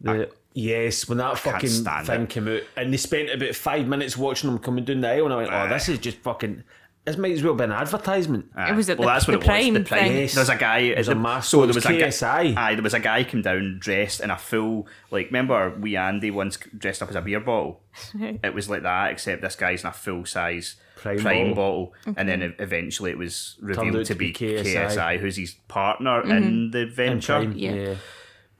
The, 0.00 0.30
yes, 0.54 1.08
when 1.08 1.18
that 1.18 1.36
can't 1.36 1.54
fucking 1.54 1.68
stand 1.68 2.06
thing 2.06 2.22
it. 2.22 2.30
came 2.30 2.48
out, 2.48 2.62
and 2.76 2.92
they 2.92 2.96
spent 2.96 3.30
about 3.30 3.54
five 3.54 3.86
minutes 3.86 4.16
watching 4.16 4.48
them 4.50 4.58
coming 4.58 4.84
down 4.84 5.00
the 5.02 5.08
aisle, 5.10 5.24
and 5.26 5.34
I 5.34 5.36
went, 5.36 5.50
"Oh, 5.52 5.68
this 5.68 5.88
uh. 5.88 5.92
is 5.92 5.98
just 5.98 6.18
fucking. 6.18 6.64
This 7.04 7.18
might 7.18 7.32
as 7.32 7.42
well 7.42 7.52
be 7.54 7.64
an 7.64 7.72
advertisement." 7.72 8.46
Uh. 8.56 8.68
It 8.70 8.74
was 8.74 8.88
at 8.88 8.98
well, 8.98 9.08
the- 9.08 9.14
that's 9.14 9.28
what 9.28 9.32
the 9.32 9.38
it 9.38 9.40
was. 9.40 9.46
Prime 9.46 9.74
The 9.74 9.80
prime. 9.80 10.00
thing. 10.00 10.16
Yes. 10.16 10.34
There's 10.34 10.48
a 10.48 10.56
guy. 10.56 10.94
There's 10.94 11.06
the- 11.06 11.12
a 11.12 11.16
mask. 11.16 11.50
So 11.50 11.58
there 11.58 11.66
was 11.66 11.76
was 11.76 11.86
a 11.86 11.88
guy. 11.88 12.06
KSI. 12.06 12.56
Aye, 12.56 12.74
there 12.74 12.82
was 12.82 12.94
a 12.94 13.00
guy 13.00 13.24
come 13.24 13.42
down 13.42 13.78
dressed 13.78 14.20
in 14.20 14.30
a 14.30 14.38
full 14.38 14.86
like. 15.10 15.26
Remember, 15.26 15.76
we 15.78 15.96
Andy 15.96 16.30
once 16.30 16.56
dressed 16.56 17.02
up 17.02 17.10
as 17.10 17.16
a 17.16 17.20
beer 17.20 17.40
bottle. 17.40 17.82
it 18.14 18.54
was 18.54 18.70
like 18.70 18.82
that, 18.82 19.10
except 19.12 19.42
this 19.42 19.56
guy's 19.56 19.82
in 19.82 19.88
a 19.88 19.92
full 19.92 20.24
size 20.24 20.76
Prime 20.96 21.18
prime, 21.18 21.54
bottle. 21.54 21.92
bottle, 22.04 22.14
and 22.16 22.26
then 22.26 22.54
eventually 22.58 23.10
it 23.10 23.18
was 23.18 23.56
revealed 23.60 23.92
to 23.92 24.04
to 24.04 24.14
be 24.14 24.28
be 24.28 24.32
KSI. 24.32 24.86
KSI, 24.86 25.18
who's 25.18 25.36
his 25.36 25.54
partner 25.68 26.22
in 26.22 26.28
mm-hmm. 26.30 26.70
the 26.70 26.82
And 26.82 26.92
venture. 26.92 27.34
Prime, 27.34 27.52
Yeah. 27.54 27.72
yeah. 27.74 27.94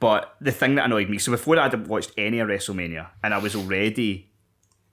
But 0.05 0.37
the 0.39 0.53
thing 0.53 0.75
that 0.75 0.85
annoyed 0.85 1.09
me, 1.09 1.17
so 1.17 1.33
before 1.33 1.59
I 1.59 1.63
had 1.71 1.87
watched 1.87 2.13
any 2.19 2.39
of 2.39 2.49
WrestleMania, 2.49 3.07
and 3.23 3.33
I 3.33 3.39
was 3.39 3.57
already 3.57 4.31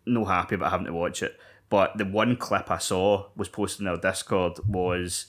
no 0.06 0.24
happy 0.24 0.56
about 0.56 0.72
having 0.72 0.86
to 0.86 0.94
watch 0.94 1.22
it, 1.22 1.38
but 1.70 1.98
the 1.98 2.06
one 2.06 2.38
clip 2.38 2.72
I 2.72 2.78
saw 2.78 3.28
was 3.36 3.50
posted 3.50 3.82
in 3.82 3.88
our 3.88 3.98
Discord 3.98 4.60
was 4.66 5.26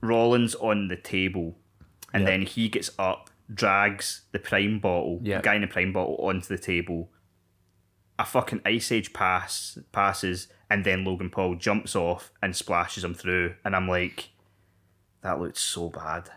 Rollins 0.00 0.54
on 0.54 0.86
the 0.86 0.94
table, 0.94 1.58
and 2.12 2.22
Yep. 2.22 2.28
then 2.30 2.42
he 2.42 2.68
gets 2.68 2.92
up, 2.96 3.28
drags 3.52 4.22
the 4.30 4.38
prime 4.38 4.78
bottle, 4.78 5.18
Yep. 5.24 5.42
the 5.42 5.44
guy 5.44 5.54
in 5.56 5.62
the 5.62 5.66
prime 5.66 5.92
bottle 5.92 6.18
onto 6.18 6.46
the 6.46 6.56
table. 6.56 7.10
A 8.20 8.24
fucking 8.24 8.60
Ice 8.64 8.92
Age 8.92 9.12
pass 9.12 9.78
passes, 9.90 10.46
and 10.70 10.84
then 10.84 11.04
Logan 11.04 11.30
Paul 11.30 11.56
jumps 11.56 11.96
off 11.96 12.30
and 12.40 12.54
splashes 12.54 13.02
him 13.02 13.14
through, 13.14 13.56
and 13.64 13.74
I'm 13.74 13.88
like, 13.88 14.30
that 15.22 15.40
looked 15.40 15.58
so 15.58 15.88
bad. 15.88 16.30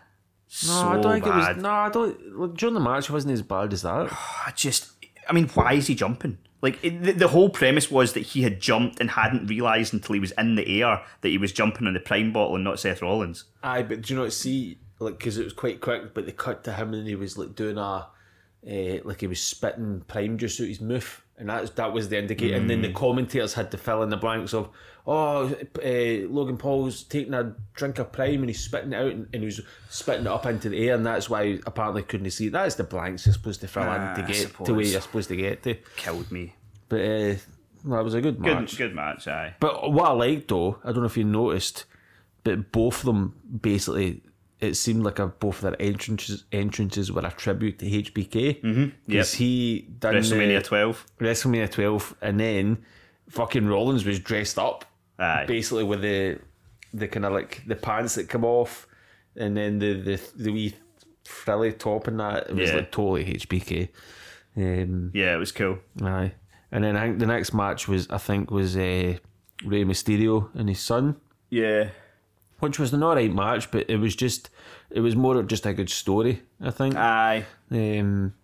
No, 0.66 0.72
so 0.72 0.88
I 0.88 1.00
don't 1.00 1.12
think 1.12 1.24
bad. 1.26 1.50
it 1.50 1.54
was. 1.56 1.62
No, 1.62 1.70
I 1.70 1.88
don't. 1.90 2.38
Like, 2.38 2.54
during 2.54 2.74
the 2.74 2.80
match, 2.80 3.08
it 3.08 3.12
wasn't 3.12 3.34
as 3.34 3.42
bad 3.42 3.72
as 3.72 3.82
that. 3.82 4.08
I 4.46 4.52
just, 4.54 4.90
I 5.28 5.32
mean, 5.32 5.48
why 5.48 5.74
is 5.74 5.86
he 5.86 5.94
jumping? 5.94 6.38
Like 6.62 6.78
it, 6.84 7.02
the, 7.02 7.12
the 7.12 7.28
whole 7.28 7.48
premise 7.48 7.90
was 7.90 8.12
that 8.12 8.20
he 8.20 8.42
had 8.42 8.60
jumped 8.60 9.00
and 9.00 9.10
hadn't 9.10 9.46
realised 9.46 9.94
until 9.94 10.14
he 10.14 10.20
was 10.20 10.32
in 10.32 10.56
the 10.56 10.82
air 10.82 11.02
that 11.22 11.28
he 11.28 11.38
was 11.38 11.52
jumping 11.52 11.86
on 11.86 11.94
the 11.94 12.00
prime 12.00 12.32
bottle 12.32 12.56
and 12.56 12.64
not 12.64 12.78
Seth 12.78 13.00
Rollins. 13.00 13.44
Aye, 13.62 13.82
but 13.82 14.02
do 14.02 14.12
you 14.12 14.20
not 14.20 14.32
see 14.32 14.78
like 14.98 15.18
because 15.18 15.38
it 15.38 15.44
was 15.44 15.52
quite 15.52 15.80
quick, 15.80 16.12
but 16.12 16.26
they 16.26 16.32
cut 16.32 16.64
to 16.64 16.74
him 16.74 16.92
and 16.92 17.06
he 17.06 17.14
was 17.14 17.38
like 17.38 17.54
doing 17.54 17.78
a 17.78 18.08
uh, 18.66 18.98
like 19.04 19.20
he 19.20 19.26
was 19.26 19.40
spitting 19.40 20.02
prime 20.06 20.36
juice 20.36 20.60
out 20.60 20.68
his 20.68 20.82
mouth, 20.82 21.22
and 21.38 21.48
that 21.48 21.74
that 21.76 21.92
was 21.94 22.10
the 22.10 22.18
indicator. 22.18 22.54
And 22.54 22.68
then 22.68 22.82
the 22.82 22.92
commentators 22.92 23.54
had 23.54 23.70
to 23.70 23.78
fill 23.78 24.02
in 24.02 24.10
the 24.10 24.18
blanks 24.18 24.52
of 24.52 24.68
oh 25.06 25.46
uh, 25.84 26.28
Logan 26.28 26.56
Paul's 26.56 27.02
taking 27.02 27.34
a 27.34 27.54
drink 27.74 27.98
of 27.98 28.12
prime 28.12 28.40
and 28.40 28.48
he's 28.48 28.60
spitting 28.64 28.92
it 28.92 28.96
out 28.96 29.10
and, 29.12 29.26
and 29.32 29.42
he 29.42 29.46
was 29.46 29.60
spitting 29.88 30.26
it 30.26 30.28
up 30.28 30.46
into 30.46 30.68
the 30.68 30.88
air, 30.88 30.94
and 30.94 31.04
that's 31.06 31.28
why 31.30 31.58
apparently 31.66 32.02
couldn't 32.02 32.30
see. 32.30 32.48
That 32.48 32.66
is 32.66 32.76
the 32.76 32.84
blanks 32.84 33.26
you're 33.26 33.32
supposed 33.32 33.60
to 33.62 33.68
fill 33.68 33.84
Ah, 33.84 34.14
in 34.14 34.24
to 34.26 34.32
get 34.32 34.54
to 34.64 34.74
where 34.74 34.84
you're 34.84 35.00
supposed 35.00 35.28
to 35.28 35.36
get 35.36 35.62
to. 35.64 35.74
Killed 35.96 36.30
me. 36.30 36.54
But 36.88 37.00
uh, 37.00 37.34
that 37.84 38.04
was 38.04 38.14
a 38.14 38.20
good 38.20 38.42
Good, 38.42 38.54
match. 38.60 38.76
good 38.76 38.94
match. 38.94 39.26
Aye. 39.28 39.54
But 39.60 39.92
what 39.92 40.08
I 40.10 40.12
liked 40.12 40.48
though, 40.48 40.78
I 40.84 40.88
don't 40.92 40.98
know 41.00 41.04
if 41.06 41.16
you 41.16 41.24
noticed, 41.24 41.84
but 42.44 42.72
both 42.72 43.00
of 43.00 43.04
them 43.06 43.34
basically, 43.60 44.22
it 44.60 44.74
seemed 44.74 45.02
like 45.04 45.18
a, 45.18 45.28
both 45.28 45.56
of 45.56 45.62
their 45.62 45.80
entrances 45.80 46.44
entrances 46.52 47.10
were 47.10 47.22
a 47.24 47.30
tribute 47.30 47.78
to 47.78 47.86
HBK. 47.86 48.60
because 48.60 48.62
Mm-hmm. 48.62 49.12
Yep. 49.12 49.26
he 49.26 49.88
done 49.98 50.14
WrestleMania 50.14 50.58
the, 50.58 50.62
12. 50.64 51.06
WrestleMania 51.20 51.70
12, 51.70 52.16
and 52.20 52.38
then 52.40 52.84
fucking 53.30 53.66
Rollins 53.66 54.04
was 54.04 54.18
dressed 54.18 54.58
up, 54.58 54.84
Aye. 55.20 55.44
basically 55.46 55.84
with 55.84 56.02
the 56.02 56.38
the 56.94 57.06
kind 57.06 57.24
of 57.26 57.32
like 57.32 57.62
the 57.66 57.76
pants 57.76 58.14
that 58.16 58.28
come 58.28 58.44
off, 58.44 58.86
and 59.36 59.56
then 59.56 59.78
the 59.78 59.92
the 60.00 60.20
the 60.36 60.50
wee 60.50 60.74
frilly 61.24 61.72
top 61.72 62.08
and 62.08 62.18
that. 62.20 62.48
It 62.50 62.56
was 62.56 62.70
Yeah. 62.70 62.76
like 62.76 62.90
totally 62.92 63.24
HBK. 63.24 63.88
Um, 64.56 65.10
Yeah, 65.14 65.34
it 65.34 65.38
was 65.38 65.52
cool. 65.52 65.78
Aye. 66.02 66.32
And 66.72 66.82
then 66.84 66.96
I 66.96 67.02
think 67.06 67.18
the 67.20 67.26
next 67.26 67.52
match 67.54 67.86
was 67.88 68.08
I 68.10 68.18
think 68.18 68.50
was 68.50 68.76
uh, 68.76 69.16
Rey 69.64 69.84
Mysterio 69.84 70.48
and 70.54 70.68
his 70.68 70.80
son, 70.80 71.16
Yeah. 71.50 71.90
which 72.60 72.78
was 72.78 72.92
an 72.92 73.02
alright 73.02 73.32
match, 73.32 73.70
but 73.70 73.88
it 73.88 73.96
was 73.98 74.16
just 74.16 74.50
it 74.90 75.00
was 75.00 75.14
more 75.14 75.36
of 75.38 75.46
just 75.46 75.66
a 75.66 75.72
good 75.72 75.90
story. 75.90 76.42
I 76.60 76.70
think. 76.70 76.96
Aye. 76.96 77.44
Um, 77.70 78.34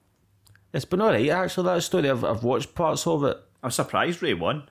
it's 0.72 0.84
been 0.84 1.00
alright 1.00 1.28
actually. 1.30 1.64
That 1.66 1.82
story 1.82 2.08
I've 2.10 2.24
I've 2.24 2.44
watched 2.44 2.74
parts 2.74 3.06
of 3.06 3.24
it. 3.24 3.36
I'm 3.62 3.70
surprised 3.72 4.22
Rey 4.22 4.34
won. 4.34 4.68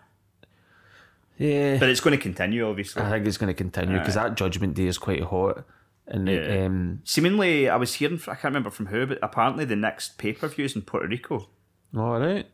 Yeah, 1.37 1.77
But 1.79 1.89
it's 1.89 1.99
going 1.99 2.17
to 2.17 2.21
continue, 2.21 2.67
obviously. 2.67 3.01
I 3.01 3.09
think 3.09 3.25
it's 3.27 3.37
going 3.37 3.53
to 3.53 3.53
continue 3.53 3.97
because 3.99 4.15
that 4.15 4.35
Judgment 4.35 4.73
Day 4.73 4.87
is 4.87 4.97
quite 4.97 5.21
hot. 5.23 5.65
And 6.07 6.29
it, 6.29 6.65
um, 6.65 7.01
Seemingly, 7.03 7.67
I 7.67 7.75
was 7.77 7.95
hearing, 7.95 8.21
I 8.27 8.35
can't 8.35 8.43
remember 8.45 8.69
from 8.69 8.85
who, 8.87 9.05
but 9.07 9.19
apparently 9.23 9.65
the 9.65 9.75
next 9.75 10.17
pay 10.17 10.33
per 10.33 10.47
view 10.47 10.65
is 10.65 10.75
in 10.75 10.83
Puerto 10.83 11.07
Rico. 11.07 11.49
all 11.97 12.19
right. 12.19 12.47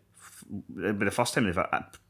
It'll 0.77 0.93
be 0.93 1.05
the 1.05 1.11
first 1.11 1.33
time 1.33 1.45
they've 1.45 1.57
uh, 1.57 1.67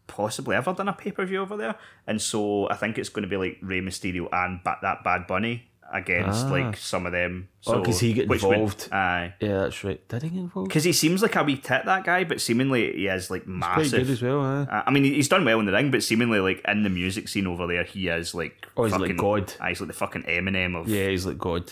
possibly 0.08 0.56
ever 0.56 0.74
done 0.74 0.88
a 0.88 0.94
pay 0.94 1.12
per 1.12 1.26
view 1.26 1.42
over 1.42 1.58
there. 1.58 1.76
And 2.08 2.22
so 2.22 2.70
I 2.70 2.76
think 2.76 2.98
it's 2.98 3.10
going 3.10 3.24
to 3.24 3.30
be 3.30 3.38
like 3.38 3.58
Rey 3.62 3.82
Mysterio 3.82 4.28
and 4.32 4.64
ba- 4.64 4.78
that 4.82 5.04
Bad 5.04 5.28
Bunny 5.28 5.71
against 5.94 6.46
Ah. 6.48 6.52
like 6.52 6.78
some 6.78 7.06
of 7.06 7.12
them. 7.12 7.50
Oh, 7.68 7.74
So, 7.74 7.84
'cause 7.84 8.00
he 8.00 8.14
would- 8.14 8.32
involved. 8.32 8.88
aye. 8.92 9.34
Yeah, 9.40 9.60
that's 9.60 9.84
right. 9.84 10.00
Did 10.08 10.24
he 10.24 10.30
get 10.30 10.40
involved? 10.40 10.70
Because 10.70 10.84
he 10.84 10.94
seems 10.94 11.22
like 11.22 11.36
a 11.36 11.44
wee 11.44 11.58
tit, 11.58 11.84
that 11.86 12.04
guy, 12.06 12.24
but 12.24 12.40
seemingly 12.42 12.94
he 12.94 13.08
is 13.08 13.30
like 13.30 13.46
massive. 13.48 13.92
good 14.08 14.10
as 14.10 14.22
well. 14.22 14.42
Huh? 14.42 14.66
Uh, 14.72 14.84
I 14.88 14.92
mean, 14.92 15.04
he's 15.04 15.28
done 15.28 15.44
well 15.46 15.60
in 15.60 15.66
the 15.66 15.72
ring, 15.74 15.92
but 15.92 16.02
seemingly, 16.04 16.40
like 16.40 16.62
in 16.68 16.84
the 16.84 16.90
music 16.90 17.28
scene 17.28 17.46
over 17.48 17.68
there, 17.68 17.84
he 17.84 18.08
is 18.08 18.34
like 18.34 18.68
Oh, 18.78 18.84
he's 18.86 18.94
like 18.94 19.02
fucking 19.02 19.18
God. 19.18 19.54
aye, 19.60 19.70
he's 19.70 19.82
like 19.82 19.88
the 19.90 19.94
fucking 19.94 20.24
Eminem 20.24 20.80
of 20.80 20.88
Yeah, 20.88 21.08
he's 21.10 21.26
like 21.26 21.38
God. 21.38 21.72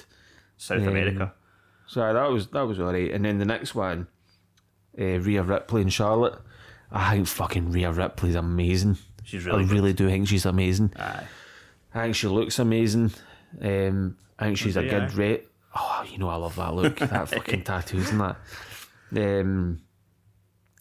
South 0.57 0.85
America. 0.85 1.33
So 1.87 2.01
aye, 2.03 2.13
that 2.13 2.29
was 2.29 2.47
that 2.47 2.67
was 2.67 2.79
alright. 2.79 3.11
And 3.11 3.23
then 3.25 3.37
the 3.39 3.45
next 3.45 3.73
one, 3.73 4.07
uh, 4.99 5.03
Rhea 5.19 5.41
Ripley 5.43 5.81
and 5.81 5.91
Charlotte. 5.93 6.35
I 6.91 7.15
think 7.15 7.27
fucking 7.27 7.71
Rhea 7.71 7.91
Ripley's 7.91 8.35
amazing. 8.35 8.97
She's 9.23 9.47
I 9.47 9.51
really 9.51 9.63
good. 9.65 9.73
really 9.73 9.93
do 9.93 10.07
think 10.09 10.27
she's 10.27 10.45
amazing. 10.45 10.91
Aye. 10.97 11.23
I 11.93 12.01
think 12.03 12.15
she 12.15 12.27
looks 12.27 12.59
amazing. 12.59 13.11
Um, 13.61 14.17
I 14.37 14.45
think 14.45 14.57
she's 14.57 14.77
a 14.77 14.83
Yeah. 14.83 14.89
good 15.07 15.13
rate. 15.15 15.47
Oh, 15.75 16.03
you 16.09 16.17
know 16.17 16.29
I 16.29 16.35
love 16.35 16.55
that 16.55 16.73
look. 16.73 16.97
that 16.99 17.29
fucking 17.29 17.63
tattoos 17.63 18.09
and 18.11 18.21
that. 18.21 18.37
Um, 19.15 19.81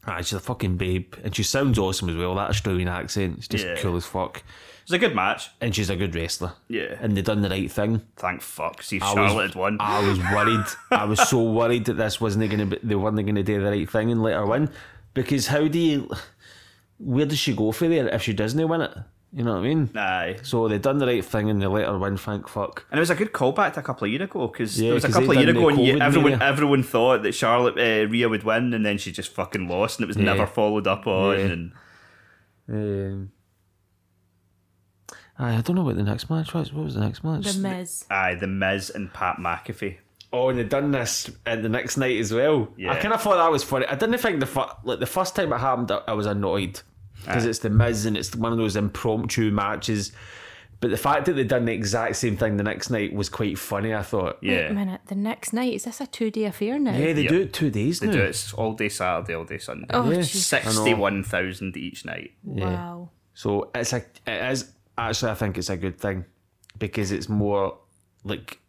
Ah, 0.07 0.19
she's 0.19 0.33
a 0.33 0.41
fucking 0.41 0.79
babe, 0.79 1.15
and 1.23 1.37
she 1.37 1.43
sounds 1.43 1.79
awesome 1.79 2.09
as 2.09 2.17
well. 2.17 2.35
That 2.37 2.49
Australian 2.49 2.89
accent, 2.89 3.37
it's 3.39 3.49
just 3.49 3.67
Yeah. 3.67 3.75
cool 3.77 3.95
as 3.97 4.07
fuck. 4.07 4.39
It 4.39 4.43
was 4.87 4.93
a 4.93 4.99
good 4.99 5.15
match. 5.15 5.51
And 5.61 5.75
she's 5.77 5.91
a 5.91 5.97
good 5.97 6.15
wrestler. 6.15 6.53
Yeah. 6.69 6.97
And 7.01 7.15
they 7.15 7.21
done 7.21 7.43
the 7.43 7.51
right 7.51 7.71
thing. 7.71 8.01
Thank 8.17 8.41
fuck. 8.41 8.83
See 8.83 9.01
Charlotte 9.01 9.35
was, 9.35 9.47
had 9.51 9.55
won. 9.55 9.77
I 9.81 10.09
was 10.09 10.19
worried. 10.19 10.65
I 10.91 11.05
was 11.05 11.21
so 11.29 11.43
worried 11.53 11.85
that 11.87 11.95
this 11.95 12.23
wasn't 12.23 12.49
going 12.51 12.71
to. 12.71 12.77
Be 12.77 12.87
they 12.87 12.95
weren't 12.95 13.17
going 13.17 13.35
to 13.35 13.43
do 13.43 13.63
the 13.63 13.71
right 13.71 13.91
thing 13.91 14.11
and 14.11 14.23
let 14.23 14.33
her 14.35 14.47
win. 14.47 14.71
Because 15.13 15.49
how 15.49 15.69
do 15.69 15.79
you? 15.79 16.09
Where 16.99 17.27
does 17.27 17.39
she 17.39 17.53
go 17.55 17.71
for 17.73 17.87
there 17.87 18.09
if 18.09 18.23
she 18.23 18.33
doesn't 18.33 18.67
win 18.67 18.81
it? 18.81 18.97
You 19.31 19.45
know 19.45 19.53
what 19.53 19.59
I 19.59 19.63
mean? 19.63 19.91
Aye. 19.95 20.37
So 20.43 20.69
they 20.69 20.79
done 20.79 20.97
the 20.99 21.07
right 21.07 21.23
thing 21.25 21.51
and 21.51 21.61
they 21.61 21.67
let 21.67 21.87
her 21.87 21.99
win. 21.99 22.17
Thank 22.17 22.49
fuck. 22.49 22.87
And 22.91 22.99
it 22.99 23.01
was 23.01 23.11
a 23.11 23.15
good 23.15 23.33
callback 23.33 23.75
to 23.75 23.81
a 23.81 23.83
couple 23.83 24.07
of 24.07 24.11
years 24.11 24.23
ago 24.23 24.47
because 24.49 24.81
Yeah, 24.81 24.87
there 24.89 24.95
was 24.95 25.05
a 25.05 25.09
couple 25.13 25.31
of 25.33 25.37
years 25.37 25.51
ago 25.51 25.61
the 25.61 25.67
and 25.69 25.79
you, 25.87 25.99
everyone 26.01 26.31
mania. 26.33 26.47
everyone 26.47 26.83
thought 26.83 27.23
that 27.25 27.33
Charlotte 27.33 27.77
uh, 27.79 28.09
Rhea 28.09 28.27
would 28.29 28.43
win 28.45 28.73
and 28.73 28.87
then 28.87 28.97
she 28.97 29.13
just 29.13 29.31
fucking 29.35 29.69
lost 29.69 29.99
and 29.99 30.05
it 30.05 30.09
was 30.09 30.17
Yeah. 30.17 30.25
never 30.25 30.47
followed 30.47 30.87
up 30.87 31.07
on. 31.07 31.39
Yeah. 31.39 31.45
And 31.45 31.73
Um, 32.71 33.31
aye, 35.39 35.57
I 35.57 35.61
don't 35.61 35.77
know 35.77 35.83
what 35.85 35.97
the 35.97 36.03
next 36.03 36.31
match 36.31 36.55
was. 36.55 36.73
What 36.73 36.85
was 36.85 36.95
the 36.95 37.01
next 37.01 37.23
match? 37.23 37.53
The 37.53 37.59
Miz. 37.61 38.05
aye, 38.11 38.35
the 38.35 38.47
Miz 38.47 38.91
and 38.91 39.13
Pat 39.13 39.37
McAfee. 39.37 39.99
Oh, 40.33 40.51
and 40.51 40.59
they 40.59 40.65
done 40.65 40.91
this 40.91 41.31
at 41.47 41.63
the 41.63 41.69
next 41.71 41.97
night 41.97 42.19
as 42.19 42.33
well. 42.35 42.69
Yeah. 42.77 42.93
I 42.93 42.97
kind 42.97 43.15
of 43.15 43.23
thought 43.23 43.37
that 43.39 43.51
was 43.51 43.63
funny. 43.65 43.87
I 43.87 43.95
didn't 43.95 44.19
think 44.19 44.41
the 44.41 44.47
fu- 44.47 44.61
like 44.85 45.01
the 45.01 45.07
first 45.07 45.35
time 45.35 45.53
it 45.53 45.59
happened, 45.59 45.91
I, 45.91 46.01
I 46.09 46.13
was 46.13 46.27
annoyed 46.27 46.81
because 47.25 47.45
it's 47.45 47.59
the 47.61 47.71
Miz 47.71 48.07
and 48.07 48.17
it's 48.17 48.35
one 48.35 48.53
of 48.53 48.59
those 48.59 48.77
impromptu 48.77 49.51
matches. 49.51 50.13
But 50.81 50.91
the 50.91 50.97
fact 50.97 51.27
that 51.27 51.33
they'd 51.33 51.49
done 51.49 51.65
the 51.65 51.73
exact 51.73 52.15
same 52.17 52.37
thing 52.37 52.57
the 52.57 52.63
next 52.63 52.89
night 52.89 53.13
was 53.13 53.29
quite 53.29 53.59
funny. 53.59 53.93
I 53.93 54.03
thought. 54.03 54.39
Yeah. 54.41 54.53
Wait 54.53 54.59
a 54.59 54.63
Yeah, 54.69 54.73
minute. 54.75 55.01
The 55.07 55.15
next 55.17 55.53
night 55.53 55.75
is 55.75 55.85
this 55.85 56.01
a 56.01 56.07
two 56.07 56.31
day 56.31 56.45
affair 56.45 56.79
now? 56.79 56.93
Yeah, 56.97 57.13
they 57.15 57.23
Yep. 57.23 57.31
do 57.31 57.41
it 57.41 57.53
two 57.53 57.71
days 57.71 58.01
now. 58.01 58.07
they 58.11 58.17
now. 58.17 58.23
do 58.23 58.27
it 58.27 58.31
it's 58.31 58.53
all 58.55 58.75
day 58.75 58.89
Saturday, 58.89 59.35
all 59.35 59.45
day 59.45 59.59
Sunday. 59.59 59.87
Oh, 59.91 60.09
Yeah. 60.09 60.19
jeez. 60.19 60.37
Sixty-one 60.37 61.25
thousand 61.25 61.77
each 61.77 62.05
night. 62.05 62.31
Wow. 62.45 63.11
So 63.35 63.71
it's 63.75 63.93
a 63.93 64.05
it 64.27 64.53
is 64.53 64.73
actually 64.97 65.33
I 65.33 65.35
think 65.35 65.59
it's 65.59 65.69
a 65.71 65.77
good 65.77 65.99
thing 65.99 66.25
because 66.79 67.11
it's 67.11 67.29
more 67.29 67.79
like 68.23 68.61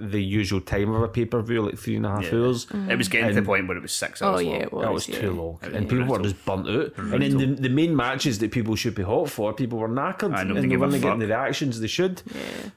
the 0.00 0.22
usual 0.22 0.60
time 0.60 0.90
of 0.94 1.02
a 1.02 1.08
pay 1.08 1.24
per 1.24 1.42
view, 1.42 1.62
like 1.62 1.78
three 1.78 1.96
and 1.96 2.06
a 2.06 2.10
half 2.10 2.24
Yeah. 2.24 2.38
hours. 2.38 2.66
It 2.88 2.96
was 2.96 3.08
getting 3.08 3.28
to 3.28 3.34
the 3.34 3.42
point 3.42 3.68
where 3.68 3.76
it 3.76 3.82
was 3.82 3.92
six 3.92 4.22
hours 4.22 4.40
Oh, 4.40 4.42
yeah, 4.42 4.56
it 4.56 4.72
was. 4.72 4.82
That 4.84 4.92
was 4.92 5.08
yeah. 5.08 5.20
too 5.20 5.30
long, 5.32 5.58
was 5.62 5.72
and 5.74 5.88
people 5.88 6.06
were 6.06 6.18
just 6.20 6.44
burnt 6.44 6.68
out. 6.68 6.96
And 6.98 7.22
then 7.22 7.36
the, 7.36 7.46
the 7.46 7.68
main 7.68 7.94
matches 7.94 8.38
that 8.40 8.50
people 8.52 8.74
should 8.76 8.94
be 8.94 9.02
hot 9.02 9.28
for, 9.30 9.52
people 9.52 9.78
were 9.78 9.88
knackered, 9.88 10.34
Aye, 10.34 10.40
and 10.40 10.48
nobody 10.50 10.66
they 10.66 10.70
gave 10.70 10.82
a 10.82 10.86
weren't 10.88 11.02
getting 11.02 11.18
the 11.18 11.26
reactions 11.26 11.80
they 11.80 11.86
should. 11.86 12.22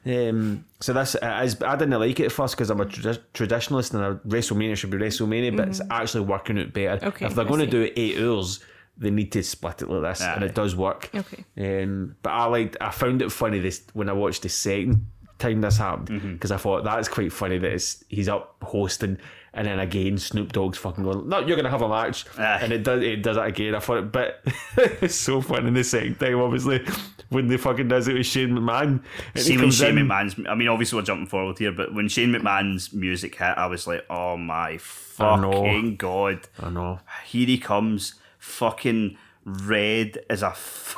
Yeah. 0.04 0.28
Um, 0.28 0.64
so 0.80 0.92
this, 0.92 1.14
it 1.14 1.44
is, 1.44 1.62
I 1.62 1.76
didn't 1.76 1.98
like 1.98 2.20
it 2.20 2.26
at 2.26 2.32
first 2.32 2.54
because 2.54 2.70
I'm 2.70 2.80
a 2.80 2.86
tradi- 2.86 3.20
traditionalist, 3.34 3.94
and 3.94 4.02
a 4.02 4.14
WrestleMania 4.28 4.76
should 4.76 4.90
be 4.90 4.98
WrestleMania, 4.98 5.56
but 5.56 5.68
it's 5.68 5.80
actually 5.90 6.24
working 6.24 6.58
out 6.58 6.72
better. 6.72 6.96
Mm-hmm. 6.98 7.06
Okay, 7.08 7.26
if 7.26 7.34
they're 7.34 7.44
going 7.44 7.60
to 7.60 7.66
do 7.66 7.82
it 7.82 7.92
eight 7.96 8.18
hours, 8.18 8.60
they 8.98 9.10
need 9.10 9.30
to 9.32 9.42
split 9.42 9.82
it 9.82 9.90
like 9.90 10.02
this, 10.02 10.22
and 10.22 10.42
it 10.42 10.54
does 10.54 10.74
work. 10.74 11.10
Okay. 11.14 11.82
Um, 11.82 12.16
but 12.22 12.30
I 12.30 12.46
liked, 12.46 12.76
I 12.80 12.90
found 12.90 13.20
it 13.20 13.30
funny 13.30 13.58
this 13.58 13.82
when 13.92 14.08
I 14.08 14.14
watched 14.14 14.42
the 14.42 14.48
second 14.48 15.06
time 15.38 15.60
this 15.60 15.78
happened 15.78 16.08
Mm-hmm. 16.08 16.32
because 16.34 16.50
I 16.52 16.56
thought 16.56 16.84
that's 16.84 17.08
quite 17.08 17.32
funny 17.32 17.58
that 17.58 17.72
it's, 17.72 18.04
he's 18.08 18.28
up 18.28 18.56
hosting 18.62 19.18
and 19.52 19.66
then 19.66 19.78
again 19.78 20.18
Snoop 20.18 20.52
Dogg's 20.52 20.76
fucking 20.78 21.02
going 21.04 21.28
no 21.28 21.40
you're 21.40 21.56
gonna 21.56 21.70
have 21.70 21.80
a 21.82 21.88
match 21.88 22.24
Aye. 22.38 22.58
and 22.62 22.72
it 22.72 22.82
does 22.84 23.02
it 23.02 23.22
does 23.22 23.36
it 23.38 23.44
again 23.44 23.74
I 23.74 23.78
thought 23.78 23.98
it 23.98 24.12
but 24.12 24.42
it's 24.76 25.14
so 25.14 25.40
funny 25.40 25.68
in 25.68 25.74
the 25.74 25.82
second 25.84 26.20
time 26.20 26.38
obviously 26.40 26.80
when 27.30 27.48
they 27.48 27.56
fucking 27.56 27.88
does 27.88 28.06
it 28.08 28.14
with 28.14 28.26
Shane 28.26 28.50
McMahon 28.50 29.02
See 29.34 29.56
when 29.56 29.70
Shane 29.70 29.96
in, 29.98 30.06
McMahon's, 30.08 30.36
I 30.48 30.54
mean, 30.54 30.68
obviously 30.68 30.98
we're 30.98 31.04
jumping 31.06 31.26
forward 31.26 31.58
here, 31.58 31.72
but 31.72 31.92
when 31.92 32.06
Shane 32.08 32.30
McMahon's 32.30 32.92
music 32.92 33.34
hit, 33.34 33.46
I 33.58 33.66
was 33.66 33.86
like, 33.88 34.04
oh 34.08 34.36
my 34.36 34.78
fucking 34.78 35.96
god! 35.96 36.46
I 36.60 36.70
know 36.70 37.00
Here 37.26 37.46
he 37.46 37.58
comes, 37.58 38.14
fucking 38.38 39.16
red 39.44 40.18
as 40.30 40.42
a, 40.44 40.48
f- 40.50 40.94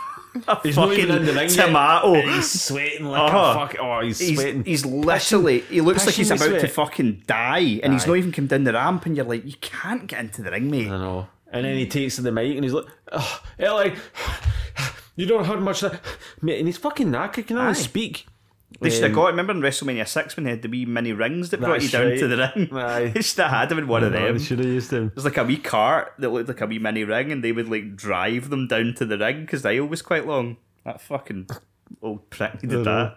a 0.48 0.60
he's 0.62 0.76
not 0.76 0.88
fucking 0.88 1.04
even 1.04 1.16
in 1.18 1.24
the 1.26 1.32
ring 1.32 1.48
yet, 1.48 1.66
tomato. 1.66 2.14
and 2.14 2.30
he's 2.30 2.62
sweating 2.62 3.06
like 3.06 3.32
Uh-huh. 3.32 3.60
a 3.62 3.66
fuck 3.66 3.76
oh 3.80 4.00
he's, 4.00 4.18
He's, 4.18 4.38
sweating 4.38 4.64
he's 4.64 4.84
literally, 4.86 5.60
he 5.60 5.80
looks 5.80 6.06
like 6.06 6.14
he's 6.14 6.30
about 6.30 6.50
with 6.52 6.60
to 6.62 6.68
fucking 6.68 7.22
die, 7.26 7.80
and 7.82 7.92
he's 7.92 8.06
not 8.06 8.16
even 8.16 8.32
come 8.32 8.46
down 8.46 8.64
the 8.64 8.72
ramp, 8.72 9.06
and 9.06 9.16
you're 9.16 9.24
like, 9.26 9.44
you 9.44 9.54
can't 9.60 10.06
get 10.06 10.20
into 10.20 10.42
the 10.42 10.50
ring, 10.50 10.70
mate. 10.70 10.88
I 10.88 10.98
know 10.98 11.28
and 11.50 11.64
then 11.64 11.76
he 11.78 11.86
takes 11.86 12.16
to 12.16 12.20
the 12.22 12.30
mic 12.30 12.54
and 12.56 12.62
he's 12.62 12.74
like 12.74 12.84
oh, 13.10 13.40
LA 13.58 13.84
you 15.16 15.24
don't 15.24 15.46
heard 15.46 15.62
much 15.62 15.80
that 15.80 15.98
mate 16.42 16.58
and 16.58 16.68
he's 16.68 16.76
fucking 16.76 17.08
knackered 17.08 17.46
can 17.46 17.56
Aye. 17.56 17.72
speak 17.72 18.26
They 18.80 18.90
should 18.90 19.02
have 19.02 19.10
Um, 19.12 19.16
got. 19.16 19.26
Remember 19.28 19.52
in 19.52 19.60
WrestleMania 19.60 20.06
six 20.06 20.36
when 20.36 20.44
they 20.44 20.50
had 20.50 20.62
the 20.62 20.68
wee 20.68 20.84
mini 20.84 21.12
rings 21.12 21.50
that 21.50 21.60
brought 21.60 21.82
you 21.82 21.88
down 21.88 22.08
right. 22.08 22.18
to 22.18 22.28
the 22.28 22.36
ring. 22.54 22.68
Aye. 22.72 23.08
They 23.14 23.22
should 23.22 23.40
have 23.40 23.50
had 23.50 23.72
him 23.72 23.78
in 23.78 23.88
one 23.88 24.04
of 24.04 24.14
I 24.14 24.18
know, 24.18 24.26
them. 24.26 24.38
they 24.38 24.44
should 24.44 24.58
have 24.58 24.68
used 24.68 24.92
him 24.92 25.10
There's 25.14 25.24
like 25.24 25.38
a 25.38 25.44
wee 25.44 25.56
cart 25.56 26.12
that 26.18 26.28
looked 26.30 26.48
like 26.48 26.60
a 26.60 26.66
wee 26.66 26.78
mini 26.78 27.02
ring, 27.04 27.32
and 27.32 27.42
they 27.42 27.52
would 27.52 27.68
like 27.70 27.96
drive 27.96 28.50
them 28.50 28.66
down 28.68 28.94
to 28.98 29.06
the 29.06 29.16
ring 29.18 29.40
because 29.40 29.62
the 29.62 29.70
aisle 29.70 29.86
was 29.86 30.02
quite 30.02 30.26
long. 30.26 30.58
That 30.84 31.00
fucking 31.00 31.48
old 32.02 32.28
prick 32.30 32.60
did 32.60 32.84
that. 32.84 33.16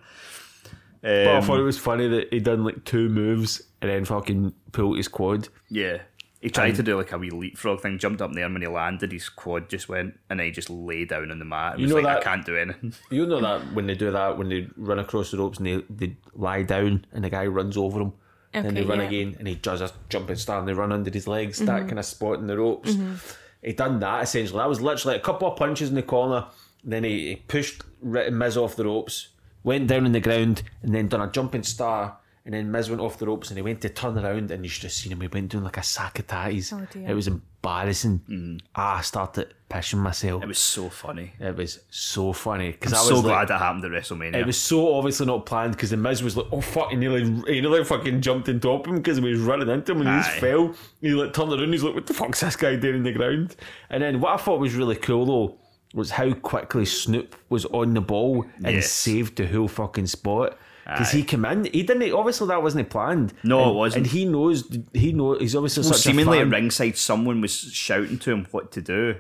But 1.02 1.10
I 1.28 1.36
Um, 1.38 1.43
thought 1.43 1.60
it 1.60 1.64
was 1.64 1.78
funny 1.80 2.08
that 2.08 2.28
he 2.32 2.39
done 2.39 2.64
like 2.64 2.86
two 2.86 3.10
moves 3.10 3.62
and 3.82 3.89
then 3.89 4.06
fucking 4.06 4.54
pulled 4.72 4.97
his 4.97 5.08
quad. 5.08 5.47
yeah, 5.70 5.97
he 6.42 6.50
tried 6.50 6.76
to 6.76 6.84
do 6.84 6.98
like 6.98 7.12
a 7.12 7.20
wee 7.20 7.30
leapfrog 7.30 7.82
thing, 7.82 8.00
jumped 8.00 8.20
up 8.20 8.32
in 8.32 8.36
there, 8.36 8.46
and 8.46 8.54
when 8.56 8.64
he 8.64 8.68
landed, 8.68 9.12
his 9.12 9.30
quad 9.30 9.70
just 9.70 9.88
went, 9.88 10.18
and 10.28 10.39
then 10.39 10.48
he 10.48 10.52
just 10.52 10.72
lay 10.72 11.06
down 11.06 11.32
on 11.32 11.38
the 11.38 11.46
mat. 11.46 11.76
It 11.76 11.80
You 11.80 11.84
was 11.84 11.92
know 11.92 11.96
like, 11.98 12.06
that- 12.06 12.18
I 12.18 12.24
can't 12.24 12.46
do 12.46 12.58
anything. 12.58 12.94
You 13.12 13.28
know 13.28 13.39
that 13.42 13.74
when 13.74 13.86
they 13.86 13.94
do 13.94 14.10
that, 14.10 14.39
when 14.39 14.50
they 14.50 14.68
run 14.76 14.98
across 14.98 15.30
the 15.30 15.38
ropes 15.38 15.60
and 15.60 15.68
they, 15.68 15.84
they 15.89 16.18
lie 16.34 16.64
down 16.64 17.06
and 17.14 17.24
the 17.24 17.30
guy 17.30 17.46
runs 17.46 17.78
over 17.78 18.00
them. 18.00 18.14
then 18.54 18.74
they 18.74 18.84
run 18.84 19.00
yeah. 19.00 19.06
again 19.06 19.36
and 19.38 19.48
he 19.48 19.56
does 19.56 19.82
a 19.82 19.92
jumping 20.10 20.36
star 20.36 20.60
and 20.60 20.68
they 20.68 20.74
run 20.74 20.92
under 20.92 21.12
his 21.12 21.28
legs, 21.28 21.60
that 21.60 21.68
mm-hmm. 21.68 21.88
kind 21.88 22.00
of 22.00 22.06
spot 22.06 22.39
in 22.39 22.48
the 22.48 22.58
ropes. 22.58 22.92
Mm-hmm. 22.92 23.14
He 23.62 23.74
done 23.74 24.00
that 24.00 24.24
essentially. 24.24 24.58
That 24.58 24.70
was 24.70 24.82
literally 24.82 25.18
a 25.18 25.22
couple 25.22 25.48
of 25.48 25.58
punches 25.58 25.89
in 25.89 25.96
the 25.96 26.02
corner. 26.02 26.48
Then 26.84 27.04
he, 27.04 27.30
he 27.30 27.36
pushed 27.36 27.84
Miz 28.02 28.58
off 28.58 28.76
the 28.76 28.86
ropes, 28.86 29.28
went 29.64 29.88
down 29.88 30.06
on 30.06 30.12
the 30.12 30.20
ground, 30.20 30.64
and 30.82 30.96
then 30.96 31.08
done 31.08 31.22
a 31.22 31.32
jumping 31.32 31.62
star. 31.62 32.18
And 32.44 32.56
then 32.56 32.72
Miz 32.72 32.89
went 32.89 33.02
off 33.02 33.20
the 33.20 33.28
ropes 33.28 33.50
and 33.50 33.58
he 33.58 33.62
went 33.62 33.82
to 33.82 33.89
turn 33.89 34.18
around 34.18 34.50
and 34.50 34.64
you 34.66 34.70
should 34.70 34.84
have 34.84 34.92
seen 34.92 35.12
him. 35.12 35.22
He 35.22 35.28
went 35.28 35.50
doing 35.50 35.64
like 35.64 35.78
a 35.78 35.84
sack 35.84 36.18
of 36.18 36.26
tatties. 36.26 36.74
Oh, 36.74 36.88
dear. 36.92 37.10
it 37.10 37.14
was 37.14 37.28
embarrassing. 37.28 38.60
Ah, 38.76 38.98
I 38.98 39.02
started 39.02 39.54
pissing 39.70 40.00
myself. 40.00 40.42
It 40.44 40.48
was 40.48 40.58
so 40.58 40.89
funny. 40.89 41.34
It 41.39 41.56
was 41.56 41.80
so 41.92 42.34
funny 42.34 42.72
because 42.72 42.94
I'm 42.94 42.98
I 42.98 43.02
was 43.02 43.08
so 43.10 43.16
like, 43.16 43.48
glad 43.48 43.56
it 43.56 43.60
happened 43.60 43.86
at 43.86 43.92
WrestleMania. 43.92 44.36
it 44.36 44.46
was 44.48 44.58
so 44.60 44.96
obviously 44.96 45.28
not 45.28 45.46
planned 45.46 45.74
because 45.74 45.92
the 45.92 45.98
Miz 45.98 46.24
was 46.24 46.36
like, 46.36 46.48
oh 46.52 46.62
fuck, 46.62 46.89
he 46.89 46.96
nearly, 46.98 47.24
he 47.46 47.62
nearly 47.62 47.84
fucking 47.84 48.22
jumped 48.22 48.50
on 48.50 48.60
top 48.60 48.88
of 48.88 48.92
him 48.94 48.98
because 48.98 49.18
he 49.18 49.24
was 49.24 49.39
running 49.39 49.70
into 49.70 49.92
him 49.92 50.02
and 50.02 50.10
he 50.10 50.16
just 50.24 50.39
fell. 50.39 50.74
He 51.00 51.10
like 51.12 51.34
turned 51.34 51.54
around, 51.54 51.72
he's 51.72 51.84
like, 51.84 51.94
what 51.96 52.08
the 52.08 52.14
fuck's 52.14 52.42
this 52.42 52.56
guy 52.56 52.76
doing 52.76 52.98
in 52.98 53.04
the 53.04 53.12
ground? 53.12 53.56
And 53.92 54.02
then 54.02 54.20
what 54.20 54.34
I 54.34 54.38
thought 54.38 54.60
was 54.60 54.74
really 54.76 54.96
cool 54.96 55.26
though 55.26 55.58
was 55.94 56.10
how 56.12 56.34
quickly 56.34 56.86
Snoop 56.86 57.36
was 57.50 57.66
on 57.66 57.94
the 57.94 58.02
ball 58.02 58.46
and 58.64 58.76
Yes. 58.78 58.92
saved 58.92 59.36
the 59.38 59.46
whole 59.46 59.68
fucking 59.68 60.08
spot. 60.08 60.58
Because 60.94 61.12
he 61.12 61.24
came 61.24 61.46
in, 61.46 61.66
he 61.66 61.84
didn't. 61.84 62.12
Obviously, 62.12 62.48
that 62.48 62.62
wasn't 62.62 62.89
planned. 62.89 63.34
No, 63.44 63.72
it 63.72 63.74
wasn't. 63.74 64.06
And 64.06 64.14
he 64.14 64.26
knows. 64.26 64.64
He 64.94 65.14
knows. 65.14 65.39
He's 65.39 65.56
obviously 65.56 65.84
well, 65.84 65.94
such 65.94 66.02
seemingly 66.02 66.39
a 66.39 66.42
at 66.42 66.50
ringside, 66.50 66.98
someone 66.98 67.42
was 67.42 67.54
shouting 67.54 68.20
to 68.20 68.32
him 68.32 68.48
what 68.52 68.72
to 68.74 68.82
do. 68.82 69.16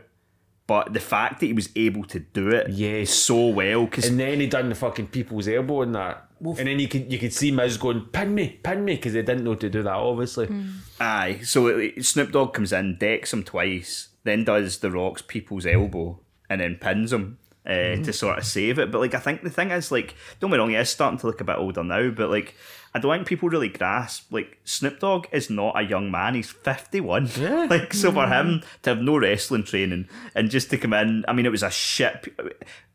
But 0.67 0.93
the 0.93 0.99
fact 1.01 1.39
that 1.41 1.47
he 1.47 1.53
was 1.53 1.69
able 1.75 2.05
to 2.05 2.19
do 2.19 2.47
it 2.49 2.69
yeah, 2.69 3.03
so 3.03 3.47
well, 3.47 3.85
because 3.85 4.05
And 4.07 4.17
then 4.19 4.39
he 4.39 4.47
done 4.47 4.69
the 4.69 4.75
fucking 4.75 5.07
people's 5.07 5.47
elbow 5.47 5.81
and 5.81 5.93
that. 5.95 6.27
and 6.39 6.55
then 6.55 6.79
you 6.79 6.87
could 6.87 7.11
you 7.11 7.19
could 7.19 7.33
see 7.33 7.51
Miz 7.51 7.75
going, 7.77 8.05
pin 8.05 8.33
me, 8.33 8.59
pin 8.63 8.85
me, 8.85 8.95
because 8.95 9.11
they 9.13 9.21
didn't 9.21 9.43
know 9.43 9.55
to 9.55 9.69
do 9.69 9.83
that, 9.83 9.93
obviously. 9.93 10.45
Hmm. 10.47 10.69
Aye, 10.99 11.39
so 11.43 11.67
it- 11.67 12.05
Snoop 12.05 12.31
Dogg 12.31 12.53
comes 12.53 12.71
in, 12.71 12.97
decks 12.97 13.33
him 13.33 13.43
twice, 13.43 14.09
then 14.23 14.45
does 14.45 14.77
the 14.77 14.91
Rock's 14.91 15.21
people's 15.21 15.65
elbow, 15.65 16.19
and 16.49 16.61
then 16.61 16.77
pins 16.79 17.11
him 17.11 17.37
uh, 17.65 17.95
to 18.03 18.13
sort 18.13 18.37
of 18.37 18.45
save 18.45 18.79
it. 18.79 18.91
But 18.91 18.99
like, 19.01 19.13
I 19.13 19.19
think 19.19 19.43
the 19.43 19.49
thing 19.49 19.71
is, 19.71 19.91
like, 19.91 20.15
don't 20.39 20.51
me 20.51 20.57
wrong, 20.57 20.69
he 20.69 20.75
is 20.75 20.89
starting 20.89 21.19
to 21.19 21.27
look 21.27 21.41
a 21.41 21.45
bit 21.45 21.57
older 21.57 21.83
now, 21.83 22.09
but 22.09 22.29
like, 22.29 22.55
I 22.93 22.99
don't 22.99 23.13
think 23.15 23.27
people 23.27 23.49
really 23.49 23.69
grasp. 23.69 24.31
Like, 24.31 24.59
Snoop 24.65 24.99
Dogg 24.99 25.27
is 25.31 25.49
not 25.49 25.79
a 25.79 25.83
young 25.83 26.11
man; 26.11 26.35
he's 26.35 26.49
fifty-one. 26.49 27.29
Yeah. 27.37 27.65
like, 27.69 27.93
so 27.93 28.11
for 28.11 28.27
him 28.27 28.63
to 28.83 28.89
have 28.91 29.01
no 29.01 29.17
wrestling 29.17 29.63
training 29.63 30.09
and 30.35 30.49
just 30.49 30.69
to 30.71 30.77
come 30.77 30.93
in, 30.93 31.23
I 31.27 31.33
mean, 31.33 31.45
it 31.45 31.51
was 31.51 31.63
a 31.63 31.71
shit. 31.71 32.33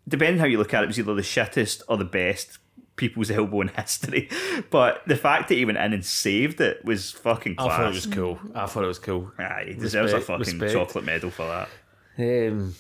Depending 0.09 0.39
how 0.39 0.47
you 0.47 0.59
look 0.59 0.75
at 0.75 0.83
it, 0.83 0.85
it 0.85 0.89
was 0.89 0.99
either 0.99 1.15
the 1.15 1.23
shittest 1.23 1.83
or 1.89 1.97
the 1.97 2.05
best 2.05 2.59
people's 2.97 3.31
elbow 3.33 3.61
in 3.63 3.69
history. 3.69 4.29
But 4.71 5.03
the 5.07 5.17
fact 5.17 5.49
that 5.49 5.55
he 5.55 5.65
went 5.65 5.79
in 5.79 5.93
and 5.93 6.05
saved 6.05 6.61
it 6.61 6.85
was 6.85 7.13
fucking 7.13 7.55
I 7.59 7.63
class. 7.65 7.77
thought 7.77 7.87
it 7.87 7.95
was 7.95 8.07
cool. 8.07 8.39
I 8.55 8.67
thought 8.67 8.85
it 8.85 8.89
was 8.89 8.99
cool. 8.99 9.33
Aye, 9.39 9.65
he 9.69 9.75
deserves 9.75 10.13
a 10.13 10.21
fucking 10.21 10.59
respect. 10.59 10.73
chocolate 10.73 11.05
medal 11.05 11.31
for 11.31 11.47
that. 11.47 11.69
Um, 12.19 12.75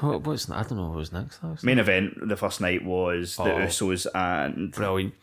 what, 0.00 0.22
what's 0.26 0.50
I 0.50 0.62
don't 0.62 0.76
know 0.78 0.88
what 0.88 0.96
was 0.96 1.12
next. 1.12 1.42
Was 1.42 1.62
Main 1.62 1.78
event 1.78 2.14
the 2.28 2.36
first 2.36 2.60
night 2.60 2.84
was 2.84 3.36
the 3.36 3.42
Oh. 3.42 3.58
Usos 3.66 4.06
and 4.14 4.70
brilliant. 4.72 5.14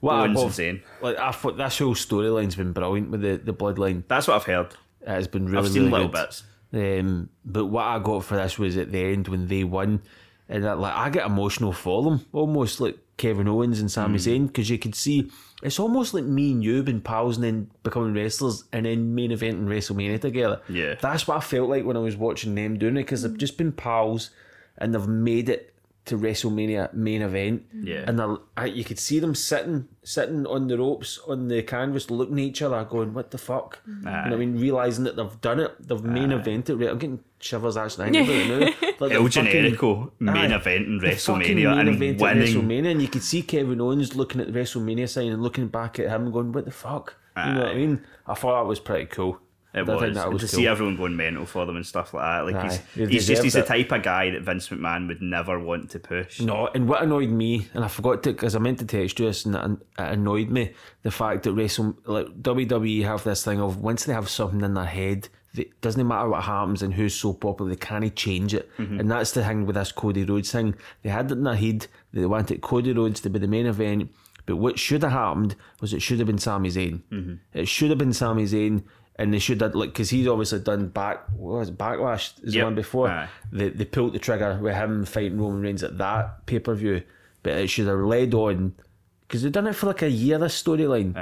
What 0.00 0.14
I 0.14 0.20
Owens 0.24 0.36
love- 0.36 0.58
and 0.58 0.78
Zayn. 0.78 0.82
like 1.00 1.18
I 1.18 1.32
thought 1.32 1.56
this 1.56 1.78
whole 1.78 1.94
storyline's 1.94 2.54
been 2.56 2.72
brilliant 2.72 3.10
with 3.10 3.22
the 3.22 3.36
the 3.36 3.54
bloodline. 3.54 4.04
That's 4.08 4.28
what 4.28 4.36
I've 4.36 4.44
heard. 4.44 4.74
It 5.02 5.08
has 5.08 5.26
been 5.28 5.46
really 5.46 5.58
I've 5.66 5.68
seen 5.72 5.82
really 5.84 5.92
little 5.92 6.08
good. 6.08 6.26
bits. 6.26 6.42
Um, 6.72 7.30
but 7.44 7.66
what 7.66 7.84
I 7.86 7.98
got 7.98 8.22
for 8.24 8.36
this 8.36 8.58
was 8.58 8.76
at 8.76 8.92
the 8.92 9.02
end 9.02 9.26
when 9.28 9.48
they 9.48 9.64
won, 9.64 10.02
and 10.50 10.64
that, 10.64 10.78
like 10.78 10.92
I 10.94 11.08
get 11.08 11.24
emotional 11.24 11.72
for 11.72 12.02
them, 12.02 12.26
almost 12.32 12.80
like 12.80 12.98
Kevin 13.16 13.48
Owens 13.48 13.80
and 13.80 13.90
Sami 13.90 14.18
hmm. 14.18 14.28
Zayn, 14.28 14.46
because 14.48 14.68
you 14.68 14.78
could 14.78 14.94
see 14.94 15.30
it's 15.62 15.78
almost 15.78 16.12
like 16.12 16.24
me 16.24 16.52
and 16.52 16.64
you 16.64 16.82
been 16.82 17.00
pals 17.00 17.36
and 17.36 17.44
then 17.44 17.70
becoming 17.82 18.14
wrestlers 18.14 18.64
and 18.72 18.84
then 18.84 19.14
main 19.14 19.30
event 19.30 19.58
in 19.58 19.66
WrestleMania 19.68 20.20
together. 20.20 20.60
Yeah. 20.68 20.94
that's 21.00 21.28
what 21.28 21.36
I 21.36 21.40
felt 21.40 21.68
like 21.68 21.84
when 21.84 21.96
I 21.96 22.00
was 22.00 22.16
watching 22.16 22.54
them 22.54 22.78
doing 22.78 22.96
it 22.96 23.02
because 23.02 23.22
they've 23.22 23.38
just 23.38 23.56
been 23.56 23.72
pals 23.72 24.30
and 24.78 24.94
they've 24.94 25.06
made 25.06 25.48
it 25.48 25.72
to 26.10 26.18
WrestleMania 26.18 26.92
main 26.92 27.22
event. 27.22 27.64
Yeah. 27.72 28.04
and 28.06 28.38
I, 28.56 28.66
you 28.66 28.84
could 28.84 28.98
see 28.98 29.18
them 29.18 29.34
sitting, 29.34 29.88
sitting 30.02 30.46
on 30.46 30.68
the 30.68 30.76
ropes 30.78 31.18
on 31.26 31.48
the 31.48 31.62
canvas, 31.62 32.10
looking 32.10 32.38
at 32.38 32.44
each 32.44 32.62
other, 32.62 32.84
going, 32.84 33.14
"What 33.14 33.30
the 33.30 33.38
fuck?" 33.38 33.78
Mm. 33.88 33.96
You 33.98 34.04
know 34.04 34.20
what 34.22 34.32
I 34.32 34.36
mean, 34.36 34.60
realizing 34.60 35.04
that 35.04 35.16
they've 35.16 35.40
done 35.40 35.60
it, 35.60 35.72
they've 35.80 36.02
main 36.02 36.30
evented. 36.30 36.86
I'm 36.88 36.98
getting 36.98 37.20
shivers 37.40 37.76
actually 37.76 38.12
thinking 38.12 38.50
about 38.50 38.62
it 38.62 38.82
now. 38.82 38.88
Like 39.00 39.12
El 39.12 39.22
they've 39.22 39.32
Generico 39.32 40.10
main 40.18 40.52
Aye. 40.52 40.56
event 40.56 40.86
in 40.86 41.00
WrestleMania 41.00 41.70
main 41.70 41.78
and 41.78 41.88
event 41.88 42.20
at 42.22 42.36
winning. 42.36 42.54
WrestleMania, 42.54 42.90
and 42.90 43.00
you 43.02 43.08
could 43.08 43.22
see 43.22 43.40
Kevin 43.42 43.80
Owens 43.80 44.14
looking 44.14 44.42
at 44.42 44.52
the 44.52 44.58
WrestleMania 44.58 45.08
sign 45.08 45.32
and 45.32 45.42
looking 45.42 45.68
back 45.68 45.98
at 45.98 46.08
him, 46.10 46.30
going, 46.32 46.52
"What 46.52 46.66
the 46.66 46.70
fuck?" 46.70 47.16
You 47.36 47.54
know 47.54 47.60
what 47.60 47.68
I 47.70 47.74
mean? 47.74 48.02
I 48.26 48.34
thought 48.34 48.60
that 48.60 48.68
was 48.68 48.80
pretty 48.80 49.06
cool. 49.06 49.40
It 49.72 49.86
was. 49.86 50.14
that 50.14 50.32
was 50.32 50.42
to 50.42 50.48
cool. 50.48 50.56
see 50.56 50.66
everyone 50.66 50.96
going 50.96 51.16
mental 51.16 51.46
for 51.46 51.64
them 51.64 51.76
and 51.76 51.86
stuff 51.86 52.12
like 52.12 52.24
that. 52.24 52.44
Like 52.44 52.64
Aye, 52.64 52.82
he's, 52.94 53.08
he's 53.08 53.26
just 53.26 53.42
he's 53.44 53.52
the 53.52 53.62
type 53.62 53.92
of 53.92 54.02
guy 54.02 54.30
that 54.30 54.42
Vince 54.42 54.68
McMahon 54.68 55.06
would 55.06 55.22
never 55.22 55.60
want 55.60 55.90
to 55.90 56.00
push. 56.00 56.40
No, 56.40 56.68
and 56.74 56.88
what 56.88 57.02
annoyed 57.02 57.30
me, 57.30 57.68
and 57.74 57.84
I 57.84 57.88
forgot 57.88 58.22
to, 58.24 58.32
because 58.32 58.56
I 58.56 58.58
meant 58.58 58.80
to 58.80 58.84
text 58.84 59.18
you 59.20 59.26
this, 59.26 59.44
and 59.44 59.54
it 59.54 59.70
it 59.98 60.12
annoyed 60.12 60.50
me, 60.50 60.72
the 61.02 61.10
fact 61.10 61.44
that 61.44 61.52
Wrestle, 61.52 61.96
like 62.04 62.26
WWE 62.42 63.04
have 63.04 63.22
this 63.22 63.44
thing 63.44 63.60
of 63.60 63.80
once 63.80 64.04
they 64.04 64.12
have 64.12 64.28
something 64.28 64.60
in 64.62 64.74
their 64.74 64.84
head, 64.84 65.28
it 65.54 65.80
doesn't 65.80 66.06
matter 66.06 66.28
what 66.28 66.44
happens 66.44 66.82
and 66.82 66.94
who's 66.94 67.14
so 67.14 67.32
popular, 67.32 67.70
they 67.70 67.76
can't 67.76 68.14
change 68.16 68.54
it. 68.54 68.70
Mm-hmm. 68.76 69.00
And 69.00 69.10
that's 69.10 69.32
the 69.32 69.44
thing 69.44 69.66
with 69.66 69.76
this 69.76 69.92
Cody 69.92 70.24
Rhodes 70.24 70.52
thing. 70.52 70.74
They 71.02 71.10
had 71.10 71.30
it 71.30 71.34
in 71.34 71.44
their 71.44 71.56
head 71.56 71.82
that 72.12 72.20
they 72.20 72.26
wanted 72.26 72.60
Cody 72.60 72.92
Rhodes 72.92 73.20
to 73.20 73.30
be 73.30 73.38
the 73.38 73.48
main 73.48 73.66
event, 73.66 74.10
but 74.46 74.56
what 74.56 74.78
should 74.78 75.02
have 75.02 75.12
happened 75.12 75.56
was 75.80 75.92
it 75.92 76.02
should 76.02 76.18
have 76.18 76.26
been 76.26 76.38
Sami 76.38 76.70
Zayn. 76.70 77.02
Mm-hmm. 77.10 77.34
It 77.52 77.68
should 77.68 77.90
have 77.90 77.98
been 77.98 78.12
Sami 78.12 78.44
Zayn. 78.44 78.82
And 79.20 79.34
they 79.34 79.38
should 79.38 79.60
have 79.60 79.74
like 79.74 79.90
because 79.90 80.08
he's 80.08 80.26
obviously 80.26 80.60
done 80.60 80.88
back 80.88 81.28
what 81.36 81.58
was 81.58 81.68
it, 81.68 81.76
backlash 81.76 82.42
is 82.42 82.54
the 82.54 82.62
one 82.62 82.74
before 82.74 83.08
Aye. 83.08 83.28
they, 83.52 83.68
they 83.68 83.84
pulled 83.84 84.14
the 84.14 84.18
trigger 84.18 84.58
with 84.60 84.74
him 84.74 85.04
fighting 85.04 85.38
Roman 85.38 85.60
Reigns 85.60 85.82
at 85.82 85.98
that 85.98 86.46
pay 86.46 86.58
per 86.58 86.74
view, 86.74 87.02
but 87.42 87.52
it 87.52 87.68
should 87.68 87.86
have 87.86 87.98
led 87.98 88.32
on 88.32 88.74
because 89.20 89.42
they've 89.42 89.52
done 89.52 89.66
it 89.66 89.74
for 89.74 89.88
like 89.88 90.00
a 90.02 90.10
year 90.10 90.38
this 90.38 90.60
storyline, 90.62 91.14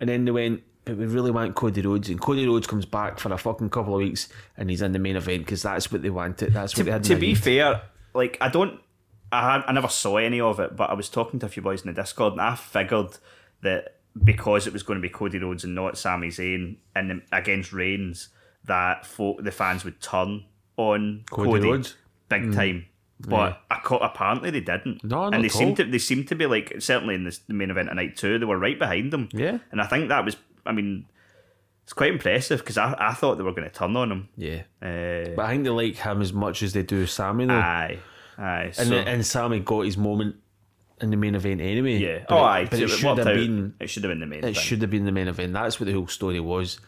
and 0.00 0.08
then 0.08 0.24
they 0.24 0.30
went, 0.30 0.62
but 0.84 0.96
we 0.96 1.04
really 1.06 1.32
want 1.32 1.54
Cody 1.56 1.82
Rhodes, 1.82 2.08
and 2.08 2.20
Cody 2.20 2.46
Rhodes 2.46 2.66
comes 2.68 2.86
back 2.86 3.18
for 3.18 3.32
a 3.32 3.36
fucking 3.38 3.70
couple 3.70 3.94
of 3.94 3.98
weeks, 3.98 4.28
and 4.56 4.70
he's 4.70 4.80
in 4.80 4.92
the 4.92 4.98
main 5.00 5.16
event 5.16 5.44
because 5.44 5.62
that's 5.62 5.90
what 5.90 6.02
they 6.02 6.10
wanted. 6.10 6.54
That's 6.54 6.76
what 6.76 6.86
they 6.86 6.90
to, 6.90 6.92
had. 6.92 7.04
to 7.04 7.16
be 7.16 7.34
head. 7.34 7.44
fair, 7.44 7.82
like 8.14 8.38
I 8.40 8.48
don't, 8.48 8.80
I 9.32 9.52
had, 9.52 9.64
I 9.66 9.72
never 9.72 9.88
saw 9.88 10.16
any 10.16 10.40
of 10.40 10.60
it, 10.60 10.76
but 10.76 10.90
I 10.90 10.94
was 10.94 11.08
talking 11.08 11.40
to 11.40 11.46
a 11.46 11.48
few 11.48 11.62
boys 11.62 11.82
in 11.82 11.88
the 11.92 12.00
Discord, 12.00 12.34
and 12.34 12.40
I 12.40 12.54
figured 12.54 13.18
that 13.62 13.96
because 14.24 14.66
it 14.66 14.72
was 14.72 14.82
going 14.82 14.98
to 14.98 15.02
be 15.02 15.08
Cody 15.08 15.38
Rhodes 15.38 15.64
and 15.64 15.74
not 15.74 15.96
Sami 15.98 16.28
Zayn 16.28 16.76
and 16.94 17.22
against 17.32 17.72
Reigns, 17.72 18.28
that 18.64 19.06
folk, 19.06 19.42
the 19.42 19.50
fans 19.52 19.84
would 19.84 20.00
turn 20.00 20.44
on 20.76 21.24
Cody 21.30 21.50
Cody, 21.50 21.68
Rhodes? 21.68 21.96
big 22.28 22.52
time. 22.54 22.86
But 23.20 23.60
I 23.70 23.76
co- 23.84 23.98
apparently 23.98 24.50
they 24.50 24.60
didn't. 24.60 25.04
No, 25.04 25.24
and 25.24 25.44
they 25.44 25.48
seemed 25.48 25.76
to 25.76 25.84
they 25.84 25.98
seemed 25.98 26.26
to 26.28 26.34
be 26.34 26.46
like 26.46 26.74
certainly 26.80 27.14
in 27.14 27.22
this, 27.24 27.38
the 27.38 27.54
main 27.54 27.70
event 27.70 27.88
of 27.88 27.94
night 27.94 28.16
two, 28.16 28.36
they 28.38 28.44
were 28.44 28.58
right 28.58 28.76
behind 28.78 29.12
them. 29.12 29.28
Yeah. 29.32 29.58
and 29.70 29.80
I 29.80 29.86
think 29.86 30.08
that 30.08 30.24
was, 30.24 30.36
I 30.66 30.72
mean, 30.72 31.06
it's 31.84 31.92
quite 31.92 32.12
impressive 32.12 32.58
because 32.60 32.78
I, 32.78 32.96
I 32.98 33.12
thought 33.14 33.36
they 33.36 33.44
were 33.44 33.52
going 33.52 33.68
to 33.68 33.74
turn 33.74 33.94
on 33.96 34.10
him. 34.10 34.28
yeah, 34.36 34.62
Uh, 34.82 35.34
but 35.36 35.44
I 35.44 35.50
think 35.50 35.62
they 35.64 35.70
like 35.70 35.96
him 35.96 36.20
as 36.20 36.32
much 36.32 36.64
as 36.64 36.72
they 36.72 36.82
do 36.82 37.06
Sami 37.06 37.44
though, 37.46 37.54
aye, 37.54 37.98
aye. 38.38 38.72
and 38.76 38.88
so- 38.88 38.96
and 38.96 39.24
Sami 39.24 39.60
got 39.60 39.82
his 39.84 39.96
moment 39.96 40.34
in 41.02 41.10
the 41.10 41.16
main 41.16 41.34
event 41.34 41.60
anyway. 41.60 41.96
Yeah. 41.98 42.24
but 42.28 42.34
oh, 42.34 42.38
it, 42.38 42.48
aye. 42.48 42.68
but 42.70 42.80
it, 42.80 42.88
should 42.88 43.18
have 43.18 43.26
out. 43.26 43.34
been. 43.34 43.74
It 43.80 43.90
should 43.90 44.04
have 44.04 44.10
been 44.10 44.20
the 44.20 44.26
main. 44.26 44.38
It 44.38 44.48
event. 44.48 44.56
should 44.56 44.80
have 44.82 44.90
been 44.90 45.04
the 45.04 45.12
main 45.12 45.28
event. 45.28 45.52
That's 45.52 45.78
what 45.78 45.86
the 45.86 45.92
whole 45.92 46.06
story 46.06 46.40
was. 46.40 46.78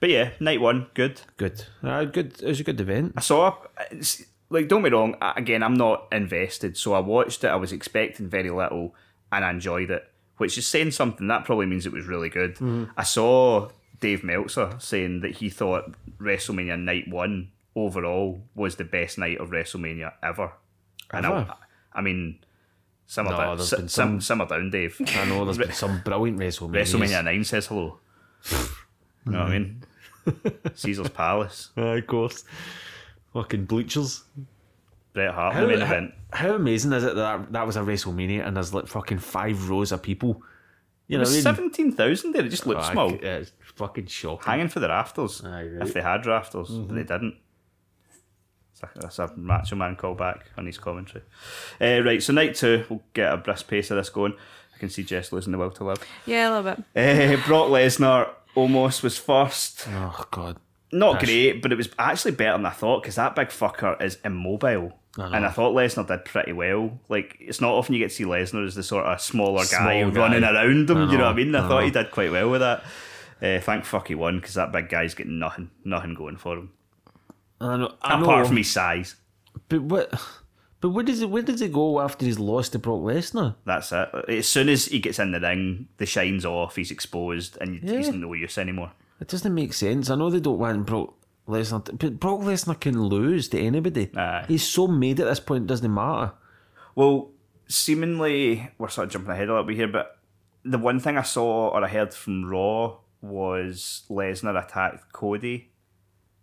But 0.00 0.10
yeah, 0.10 0.30
night 0.40 0.60
one, 0.60 0.88
good. 0.94 1.20
Good. 1.36 1.64
Uh, 1.82 2.04
good. 2.04 2.40
It 2.42 2.48
was 2.48 2.60
a 2.60 2.64
good 2.64 2.80
event. 2.80 3.14
I 3.16 3.20
saw. 3.20 3.56
Like, 4.48 4.68
don't 4.68 4.82
be 4.82 4.90
wrong. 4.90 5.16
Again, 5.20 5.62
I'm 5.62 5.74
not 5.74 6.06
invested, 6.12 6.76
so 6.76 6.92
I 6.92 7.00
watched 7.00 7.42
it. 7.42 7.48
I 7.48 7.56
was 7.56 7.72
expecting 7.72 8.28
very 8.28 8.50
little, 8.50 8.94
and 9.32 9.44
I 9.44 9.50
enjoyed 9.50 9.90
it, 9.90 10.08
which 10.36 10.56
is 10.56 10.66
saying 10.66 10.92
something. 10.92 11.26
That 11.26 11.44
probably 11.44 11.66
means 11.66 11.86
it 11.86 11.92
was 11.92 12.06
really 12.06 12.28
good. 12.28 12.54
Mm-hmm. 12.54 12.84
I 12.96 13.02
saw 13.02 13.70
Dave 14.00 14.22
Meltzer 14.22 14.76
saying 14.78 15.20
that 15.22 15.36
he 15.36 15.50
thought 15.50 15.94
WrestleMania 16.18 16.78
Night 16.78 17.08
One 17.08 17.50
overall 17.74 18.42
was 18.54 18.76
the 18.76 18.84
best 18.84 19.18
night 19.18 19.38
of 19.38 19.50
WrestleMania 19.50 20.12
ever. 20.22 20.52
And 21.12 21.26
I, 21.26 21.40
Ever? 21.40 21.54
I 21.92 22.00
mean, 22.00 22.38
simmer 23.06 23.30
No, 23.30 23.56
si- 23.56 23.76
been 23.76 23.88
sim- 23.88 23.88
some- 23.88 24.20
simmer 24.20 24.46
down, 24.46 24.70
Dave. 24.70 25.00
I 25.06 25.24
know 25.26 25.44
there's 25.44 25.58
been 25.58 25.72
some 25.84 26.00
brilliant 26.04 26.38
WrestleMania. 26.38 26.82
WrestleMania 26.82 27.24
Nine 27.24 27.44
says 27.44 27.66
hello. 27.66 27.98
you 28.50 29.32
know 29.32 29.38
what 29.40 29.48
I 29.48 29.58
mean? 29.58 29.82
Caesar's 30.74 31.08
Palace. 31.10 31.70
Aye, 31.76 31.98
of 31.98 32.06
course. 32.06 32.44
Fucking 33.32 33.66
bleachers. 33.66 34.24
Bret 35.12 35.32
Hart 35.34 35.54
How, 35.54 35.66
main 35.66 35.78
how, 35.80 35.86
event. 35.86 36.14
how 36.32 36.54
amazing 36.54 36.92
is 36.92 37.04
it 37.04 37.14
that 37.16 37.52
that 37.52 37.66
was 37.66 37.76
a 37.76 37.80
WrestleMania 37.80 38.46
and 38.46 38.56
there's 38.56 38.74
like 38.74 38.86
fucking 38.86 39.18
five 39.18 39.70
rows 39.70 39.92
of 39.92 40.02
people? 40.02 40.42
You 41.08 41.18
know 41.18 41.24
I 41.24 41.28
mean? 41.30 41.40
Seventeen 41.42 41.92
thousand 41.92 42.32
there. 42.32 42.44
It 42.44 42.48
just 42.50 42.66
looked 42.66 42.82
Aye, 42.82 42.92
small, 42.92 43.12
yeah, 43.12 43.36
It's 43.36 43.52
fucking 43.76 44.06
shocking. 44.06 44.44
hanging 44.44 44.68
for 44.68 44.80
the 44.80 44.88
rafters. 44.88 45.42
Aye, 45.44 45.48
right. 45.48 45.64
Mm-hmm. 45.66 45.82
If 45.82 45.94
they 45.94 46.02
had 46.02 46.26
rafters, 46.26 46.68
but 46.70 46.94
they 46.94 47.04
didn't. 47.04 47.36
It's 48.82 48.82
a- 48.82 49.00
That's 49.00 49.18
a 49.18 49.32
Macho 49.36 49.74
Man 49.76 49.96
callback 49.96 50.42
on 50.58 50.66
his 50.66 50.78
commentary. 50.78 51.24
Uh, 51.80 52.02
right, 52.04 52.22
so 52.22 52.32
night 52.32 52.54
two, 52.54 52.84
we'll 52.88 53.02
get 53.14 53.32
a 53.32 53.36
brisk 53.36 53.68
pace 53.68 53.90
of 53.90 53.96
this 53.96 54.10
going. 54.10 54.34
I 54.74 54.78
can 54.78 54.90
see 54.90 55.02
Jess 55.04 55.32
losing 55.32 55.52
the 55.52 55.58
will 55.58 55.70
to 55.70 55.84
live. 55.84 56.04
Yeah, 56.26 56.50
a 56.50 56.60
little 56.60 56.74
bit. 56.74 57.38
Uh, 57.40 57.46
Brock 57.46 57.68
Lesnar 57.70 58.28
almost 58.54 59.02
was 59.02 59.16
first. 59.16 59.86
Oh 59.88 60.24
god. 60.30 60.58
Not 60.92 61.14
Gosh. 61.14 61.24
great, 61.24 61.62
but 61.62 61.72
it 61.72 61.76
was 61.76 61.88
actually 61.98 62.32
better 62.32 62.52
than 62.52 62.66
I 62.66 62.70
thought 62.70 63.02
because 63.02 63.16
that 63.16 63.34
big 63.34 63.48
fucker 63.48 64.00
is 64.00 64.18
immobile. 64.24 64.92
I 65.18 65.34
and 65.34 65.46
I 65.46 65.50
thought 65.50 65.74
Lesnar 65.74 66.06
did 66.06 66.24
pretty 66.26 66.52
well. 66.52 67.00
Like, 67.08 67.36
it's 67.40 67.60
not 67.60 67.72
often 67.72 67.94
you 67.94 67.98
get 68.00 68.10
to 68.10 68.14
see 68.14 68.24
Lesnar 68.24 68.66
as 68.66 68.74
the 68.74 68.82
sort 68.82 69.06
of 69.06 69.20
smaller 69.20 69.64
guy 69.64 70.00
Small 70.02 70.10
guy. 70.10 70.20
running 70.20 70.44
around 70.44 70.90
him. 70.90 70.96
I 70.96 71.00
you 71.00 71.06
know 71.12 71.16
know, 71.16 71.24
what 71.24 71.32
I 71.32 71.32
mean? 71.32 71.54
I, 71.54 71.58
I 71.64 71.68
thought 71.68 71.78
know. 71.80 71.84
he 71.86 71.90
did 71.90 72.10
quite 72.10 72.30
well 72.30 72.50
with 72.50 72.60
that. 72.60 72.84
Uh, 73.42 73.60
thank 73.60 73.84
fuck 73.84 74.08
he 74.08 74.14
won 74.14 74.36
because 74.38 74.54
that 74.54 74.72
big 74.72 74.88
guy's 74.90 75.14
getting 75.14 75.38
nothing, 75.38 75.70
nothing 75.84 76.14
going 76.14 76.36
for 76.36 76.56
him. 76.58 76.70
I 77.60 77.76
know. 77.76 77.94
I 78.02 78.16
know. 78.18 78.24
Apart 78.24 78.46
from 78.48 78.56
his 78.56 78.70
size. 78.70 79.16
But 79.68 79.82
what? 79.82 80.12
But 80.80 80.90
where 80.90 81.04
does 81.04 81.22
it? 81.22 81.30
Where 81.30 81.42
does 81.42 81.62
it 81.62 81.72
go 81.72 82.00
after 82.00 82.26
he's 82.26 82.38
lost 82.38 82.72
to 82.72 82.78
Brock 82.78 83.00
Lesnar? 83.00 83.56
That's 83.64 83.92
it. 83.92 84.08
As 84.28 84.48
soon 84.48 84.68
as 84.68 84.86
he 84.86 84.98
gets 84.98 85.18
in 85.18 85.32
the 85.32 85.40
ring, 85.40 85.88
the 85.96 86.06
shine's 86.06 86.44
off, 86.44 86.76
he's 86.76 86.90
exposed, 86.90 87.56
and 87.60 87.80
he's 87.82 88.10
no 88.10 88.32
use 88.34 88.58
anymore. 88.58 88.92
It 89.20 89.28
doesn't 89.28 89.54
make 89.54 89.72
sense. 89.72 90.10
I 90.10 90.16
know 90.16 90.28
they 90.28 90.40
don't 90.40 90.58
want 90.58 90.86
Brock 90.86 91.14
Lesnar, 91.48 91.84
to, 91.86 91.92
but 91.94 92.20
Brock 92.20 92.40
Lesnar 92.40 92.78
can 92.78 93.00
lose 93.00 93.48
to 93.48 93.58
anybody. 93.58 94.10
Aye. 94.14 94.44
He's 94.48 94.64
so 94.64 94.86
made 94.86 95.18
at 95.20 95.26
this 95.26 95.40
point, 95.40 95.64
it 95.64 95.68
doesn't 95.68 95.92
matter. 95.92 96.32
Well, 96.94 97.30
seemingly 97.66 98.70
we're 98.78 98.88
sort 98.88 99.06
of 99.06 99.12
jumping 99.12 99.30
ahead 99.30 99.48
a 99.48 99.52
little 99.52 99.64
bit 99.64 99.76
here, 99.76 99.88
but 99.88 100.18
the 100.64 100.78
one 100.78 101.00
thing 101.00 101.16
I 101.16 101.22
saw 101.22 101.68
or 101.68 101.82
I 101.82 101.88
heard 101.88 102.12
from 102.12 102.44
Raw 102.44 102.98
was 103.22 104.02
Lesnar 104.10 104.62
attacked 104.62 105.12
Cody 105.12 105.70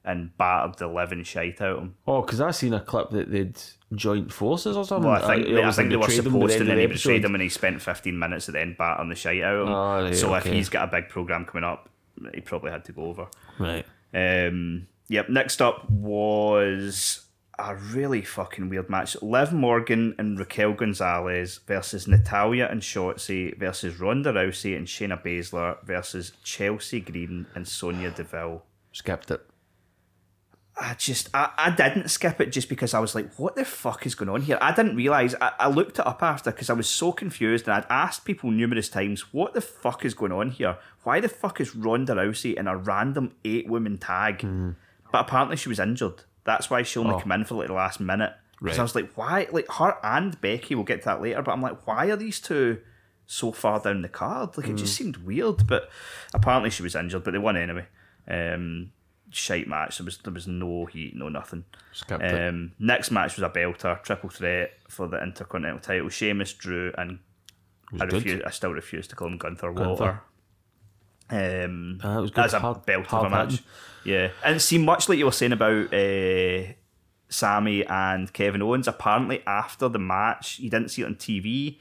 and 0.06 0.36
battered 0.38 0.78
the 0.78 0.88
living 0.88 1.24
shite 1.24 1.62
out 1.62 1.70
of 1.70 1.78
him. 1.80 1.96
Oh, 2.06 2.22
because 2.22 2.42
I 2.42 2.52
seen 2.52 2.74
a 2.74 2.82
clip 2.82 3.12
that 3.12 3.32
they'd 3.32 3.58
joint 3.96 4.32
forces 4.32 4.76
or 4.76 4.86
something. 4.86 5.10
Well, 5.10 5.24
I 5.24 5.36
think, 5.36 5.48
it 5.48 5.54
they, 5.54 5.64
I 5.64 5.72
think 5.72 5.90
they 5.90 5.96
were 5.96 6.08
betrayed 6.08 6.26
him 6.26 6.34
by 6.34 6.40
the 6.40 6.52
supposed 6.52 6.54
to, 6.54 6.60
and 6.60 6.70
then 6.70 6.78
the 6.78 6.82
he 6.82 6.88
betrayed 6.88 7.26
him, 7.26 7.36
and 7.36 7.42
he 7.42 7.50
spent 7.50 7.82
15 7.82 8.20
minutes 8.20 8.50
at 8.50 8.54
the 8.54 8.62
end 8.62 8.78
battering 8.78 9.10
the 9.10 9.16
shite 9.16 9.42
out 9.44 9.56
of 9.56 9.68
him. 9.68 9.74
Oh, 9.74 10.04
right, 10.04 10.16
so 10.16 10.34
if 10.36 10.46
he's 10.46 10.70
got 10.70 10.90
a 10.90 10.92
big 10.92 11.10
program 11.10 11.46
coming 11.46 11.64
up, 11.64 11.90
he 12.34 12.42
probably 12.42 12.72
had 12.72 12.86
to 12.86 12.92
go 12.92 13.06
over. 13.06 13.28
Right. 13.58 13.86
Um, 14.14 14.88
yep. 15.08 15.30
Next 15.30 15.62
up 15.62 15.90
was 15.90 17.26
a 17.58 17.76
really 17.76 18.22
fucking 18.22 18.70
weird 18.70 18.90
match: 18.90 19.16
Liv 19.22 19.54
Morgan 19.54 20.16
and 20.18 20.38
Raquel 20.38 20.74
Gonzalez 20.74 21.60
versus 21.66 22.08
Natalya 22.08 22.68
and 22.70 22.82
Shotzi 22.82 23.58
versus 23.58 24.00
Ronda 24.00 24.34
Rousey 24.34 24.76
and 24.76 24.88
Shayna 24.88 25.24
Baszler 25.24 25.84
versus 25.86 26.34
Chelsea 26.44 27.00
Green 27.00 27.46
and 27.56 27.68
Sonya 27.68 28.12
Deville. 28.12 28.64
Skipped 28.92 29.32
it. 29.32 29.42
I 30.76 30.96
just, 30.96 31.30
I, 31.36 31.52
I 31.58 31.70
didn't 31.70 32.10
skip 32.10 32.42
it 32.42 32.48
just 32.52 32.68
because 32.68 32.96
I 32.96 33.00
was 33.00 33.14
like, 33.14 33.32
what 33.36 33.56
the 33.56 33.64
fuck 33.64 34.08
is 34.08 34.16
going 34.16 34.30
on 34.30 34.42
here? 34.42 34.58
I 34.60 34.74
didn't 34.74 34.96
realise, 34.96 35.36
I, 35.40 35.52
I 35.60 35.68
looked 35.70 36.00
it 36.00 36.08
up 36.08 36.24
after 36.24 36.52
because 36.52 36.70
I 36.70 36.74
was 36.74 36.90
so 36.90 37.12
confused 37.12 37.68
and 37.68 37.76
I'd 37.76 37.86
asked 37.92 38.26
people 38.26 38.50
numerous 38.50 38.90
times, 38.90 39.32
what 39.34 39.54
the 39.54 39.62
fuck 39.62 40.04
is 40.04 40.16
going 40.16 40.32
on 40.32 40.50
here? 40.50 40.78
Why 41.04 41.20
the 41.20 41.30
fuck 41.30 41.62
is 41.62 41.76
Ronda 41.76 42.14
Rousey 42.16 42.56
in 42.56 42.68
a 42.68 42.76
random 42.76 43.34
eight 43.46 43.68
woman 43.70 44.00
tag? 44.00 44.42
But 45.12 45.22
apparently 45.22 45.58
she 45.58 45.70
was 45.70 45.80
injured. 45.80 46.24
That's 46.44 46.72
why 46.72 46.82
she 46.82 46.98
only 47.00 47.14
Oh. 47.16 47.20
came 47.20 47.32
in 47.34 47.46
for 47.46 47.54
like 47.56 47.68
the 47.68 47.74
last 47.74 48.00
minute. 48.00 48.34
Because 48.60 48.78
Right. 48.78 48.80
I 48.80 48.84
was 48.84 48.96
like, 48.96 49.12
why? 49.16 49.48
Like 49.52 49.70
her 49.74 49.98
and 50.04 50.40
Becky, 50.42 50.74
we'll 50.74 50.86
get 50.86 51.02
to 51.02 51.06
that 51.06 51.22
later, 51.22 51.42
but 51.44 51.52
I'm 51.52 51.62
like, 51.62 51.86
why 51.86 52.10
are 52.10 52.16
these 52.16 52.40
two 52.40 52.80
so 53.28 53.52
far 53.52 53.80
down 53.80 54.02
the 54.02 54.10
card? 54.10 54.58
Like 54.58 54.68
it 54.70 54.76
just 54.76 54.96
seemed 54.96 55.18
weird, 55.18 55.68
but 55.68 55.90
apparently 56.34 56.72
she 56.72 56.82
was 56.82 56.96
injured, 56.96 57.24
but 57.24 57.32
they 57.32 57.38
won 57.38 57.58
anyway. 57.58 57.86
Um, 58.28 58.92
shite 59.36 59.68
match. 59.68 59.98
There 59.98 60.06
was 60.06 60.18
there 60.20 60.34
was 60.34 60.48
no 60.48 60.86
heat, 60.86 61.16
no 61.16 61.30
nothing. 61.30 61.66
Um, 62.10 62.72
next 62.80 63.12
match 63.12 63.36
was 63.38 63.44
a 63.44 63.50
belter, 63.50 64.02
triple 64.04 64.30
threat 64.30 64.72
for 64.90 65.08
the 65.08 65.22
Intercontinental 65.22 65.80
title. 65.82 66.10
Sheamus, 66.10 66.54
Drew, 66.54 66.92
and 66.98 67.20
I 68.00 68.06
refuse. 68.06 68.42
I 68.46 68.50
still 68.52 68.72
refuse 68.74 69.08
to 69.08 69.16
call 69.16 69.28
him 69.28 69.38
Gunther, 69.38 69.74
Gunther. 69.74 69.88
Walter. 69.90 70.22
Um, 71.30 72.00
Ah, 72.04 72.18
it 72.18 72.22
was 72.22 72.32
good. 72.32 72.44
That's 72.44 72.54
a 72.54 72.60
Hard- 72.60 72.86
belt 72.86 73.06
of 73.08 73.14
a 73.14 73.16
hard 73.18 73.32
match. 73.32 73.52
hitting. 73.52 73.66
Yeah, 74.06 74.30
and 74.44 74.62
see, 74.62 74.78
much 74.78 75.08
like 75.08 75.18
you 75.18 75.26
were 75.26 75.32
saying 75.32 75.54
about 75.54 75.94
uh, 75.94 76.74
Sami 77.30 77.86
and 77.86 78.32
Kevin 78.34 78.62
Owens, 78.62 78.88
apparently 78.88 79.42
after 79.48 79.88
the 79.88 80.00
match, 80.00 80.60
you 80.60 80.70
didn't 80.70 80.90
see 80.90 81.02
it 81.04 81.06
on 81.06 81.16
TV, 81.16 81.80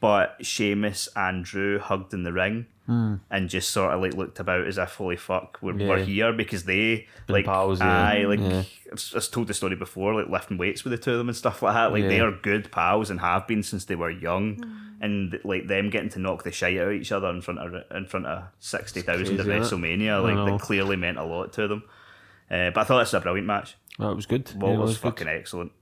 but 0.00 0.36
Sheamus 0.40 1.08
and 1.14 1.44
Drew 1.44 1.78
hugged 1.78 2.14
in 2.14 2.22
the 2.22 2.32
ring. 2.32 2.66
And 2.88 3.48
just 3.50 3.70
sort 3.70 3.92
of 3.92 4.00
like 4.00 4.14
looked 4.14 4.40
about 4.40 4.66
as 4.66 4.78
if 4.78 4.94
holy 4.94 5.16
fuck 5.16 5.58
we're, 5.60 5.74
we're 5.74 6.02
here 6.04 6.32
because 6.32 6.64
they 6.64 7.06
Been 7.26 7.34
like 7.34 7.44
pals, 7.44 7.80
yeah. 7.80 8.08
aye 8.08 8.24
like 8.24 8.40
Yeah. 8.40 8.62
I've, 8.90 9.12
I've 9.14 9.30
told 9.30 9.46
the 9.46 9.52
story 9.54 9.76
before 9.76 10.14
like 10.14 10.30
lifting 10.30 10.56
weights 10.56 10.84
with 10.84 10.92
the 10.92 10.98
two 10.98 11.12
of 11.12 11.18
them 11.18 11.28
and 11.28 11.36
stuff 11.36 11.60
like 11.62 11.74
that 11.74 11.92
like 11.92 12.04
they 12.04 12.20
are 12.20 12.32
good 12.32 12.72
pals 12.72 13.10
and 13.10 13.20
have 13.20 13.46
been 13.46 13.62
since 13.62 13.84
they 13.84 13.94
were 13.94 14.08
young 14.10 14.64
and 15.02 15.38
like 15.44 15.66
them 15.66 15.90
getting 15.90 16.08
to 16.08 16.18
knock 16.18 16.44
the 16.44 16.50
shit 16.50 16.80
out 16.80 16.88
of 16.88 16.92
each 16.94 17.12
other 17.12 17.28
in 17.28 17.42
front 17.42 17.60
of 17.60 17.74
in 17.94 18.06
front 18.06 18.24
of 18.26 18.44
sixty 18.58 19.02
thousand 19.02 19.38
at 19.38 19.44
crazy, 19.46 19.58
isn't 19.60 19.78
it? 19.80 19.82
WrestleMania 19.98 20.10
I 20.12 20.18
like 20.18 20.50
that 20.50 20.60
clearly 20.64 20.96
meant 20.96 21.18
a 21.18 21.24
lot 21.24 21.52
to 21.52 21.68
them. 21.68 21.82
Uh, 22.50 22.70
but 22.70 22.78
I 22.78 22.84
thought 22.84 23.00
this 23.00 23.12
was 23.12 23.14
a 23.14 23.20
brilliant 23.20 23.46
match. 23.46 23.76
That 23.98 24.16
was 24.16 24.24
good. 24.24 24.50
Walt 24.54 24.72
Yeah, 24.72 24.78
it 24.78 24.80
was, 24.80 24.88
was 24.88 24.96
good. 24.98 25.08
fucking 25.10 25.28
excellent. 25.28 25.72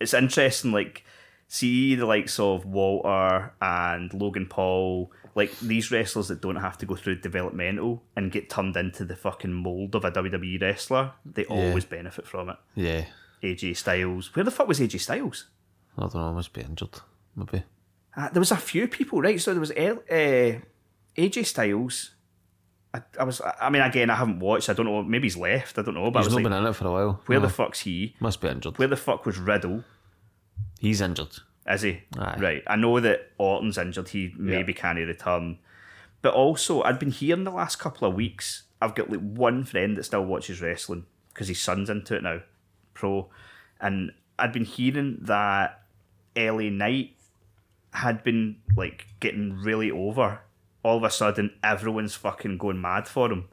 It's 0.00 0.12
interesting, 0.12 0.72
like 0.72 1.04
see 1.46 1.94
the 1.94 2.06
likes 2.06 2.40
of 2.40 2.64
Walter 2.66 3.52
and 3.62 4.12
Logan 4.12 4.46
Paul, 4.46 5.12
like 5.34 5.58
these 5.60 5.90
wrestlers 5.90 6.28
that 6.28 6.40
don't 6.40 6.56
have 6.56 6.78
to 6.78 6.86
go 6.86 6.94
through 6.94 7.16
developmental 7.20 8.02
and 8.16 8.30
get 8.30 8.48
turned 8.50 8.76
into 8.76 9.04
the 9.04 9.16
fucking 9.16 9.52
mold 9.52 9.94
of 9.94 10.04
a 10.04 10.10
WWE 10.12 10.60
wrestler. 10.62 11.12
They 11.24 11.44
always 11.46 11.84
benefit 11.84 12.26
from 12.26 12.50
it. 12.50 12.56
Yeah. 12.74 13.04
AJ 13.42 13.76
Styles, 13.76 14.34
where 14.34 14.44
the 14.44 14.50
fuck 14.50 14.68
was 14.68 14.80
AJ 14.80 15.00
Styles? 15.00 15.46
I 15.98 16.02
don't 16.02 16.14
know. 16.14 16.28
I 16.30 16.32
must 16.32 16.52
be 16.52 16.60
injured. 16.62 17.00
Maybe. 17.36 17.62
Uh, 18.16 18.28
there 18.30 18.40
was 18.40 18.52
a 18.52 18.56
few 18.56 18.86
people, 18.88 19.20
right? 19.20 19.40
So 19.40 19.52
there 19.52 19.60
was 19.60 19.70
uh, 19.72 19.96
AJ 21.16 21.46
Styles. 21.46 22.12
I, 22.94 23.02
I 23.18 23.24
was, 23.24 23.40
I 23.60 23.70
mean, 23.70 23.82
again, 23.82 24.08
I 24.08 24.14
haven't 24.14 24.38
watched. 24.38 24.68
I 24.70 24.72
don't 24.72 24.86
know. 24.86 25.02
Maybe 25.02 25.26
he's 25.26 25.36
left. 25.36 25.76
I 25.78 25.82
don't 25.82 25.94
know. 25.94 26.10
But 26.12 26.20
He's 26.22 26.28
not 26.30 26.36
like, 26.36 26.44
been 26.44 26.52
in 26.52 26.64
it 26.64 26.72
for 26.74 26.86
a 26.86 26.92
while. 26.92 27.20
where 27.26 27.40
No. 27.40 27.46
the 27.46 27.52
fuck's 27.52 27.80
he? 27.80 28.14
Must 28.20 28.40
be 28.40 28.46
injured. 28.48 28.78
Where 28.78 28.86
the 28.88 28.96
fuck 28.96 29.26
was 29.26 29.36
Riddle? 29.36 29.82
He's 30.78 31.00
injured. 31.00 31.36
Is 31.68 31.82
he? 31.82 32.02
Aye. 32.18 32.36
Right. 32.38 32.62
I 32.66 32.76
know 32.76 33.00
that 33.00 33.30
Orton's 33.38 33.78
injured. 33.78 34.08
He 34.10 34.34
maybe 34.36 34.74
can't 34.74 34.98
return. 34.98 35.58
But 36.20 36.34
also, 36.34 36.82
I'd 36.82 36.98
been 36.98 37.10
hearing 37.10 37.44
the 37.44 37.50
last 37.50 37.76
couple 37.76 38.08
of 38.08 38.14
weeks. 38.14 38.64
I've 38.80 38.94
got 38.94 39.10
like 39.10 39.20
one 39.20 39.64
friend 39.64 39.96
that 39.96 40.04
still 40.04 40.24
watches 40.24 40.60
wrestling 40.60 41.06
because 41.32 41.48
his 41.48 41.60
son's 41.60 41.90
into 41.90 42.16
it 42.16 42.22
now, 42.22 42.40
pro. 42.92 43.30
And 43.80 44.12
I'd 44.38 44.52
been 44.52 44.64
hearing 44.64 45.18
that 45.22 45.82
LA 46.36 46.70
Knight 46.70 47.16
had 47.92 48.22
been 48.24 48.56
like 48.76 49.06
getting 49.20 49.54
really 49.54 49.90
over. 49.90 50.40
All 50.82 50.98
of 50.98 51.02
a 51.04 51.10
sudden, 51.10 51.54
everyone's 51.62 52.14
fucking 52.14 52.58
going 52.58 52.80
mad 52.80 53.08
for 53.08 53.32
him. 53.32 53.48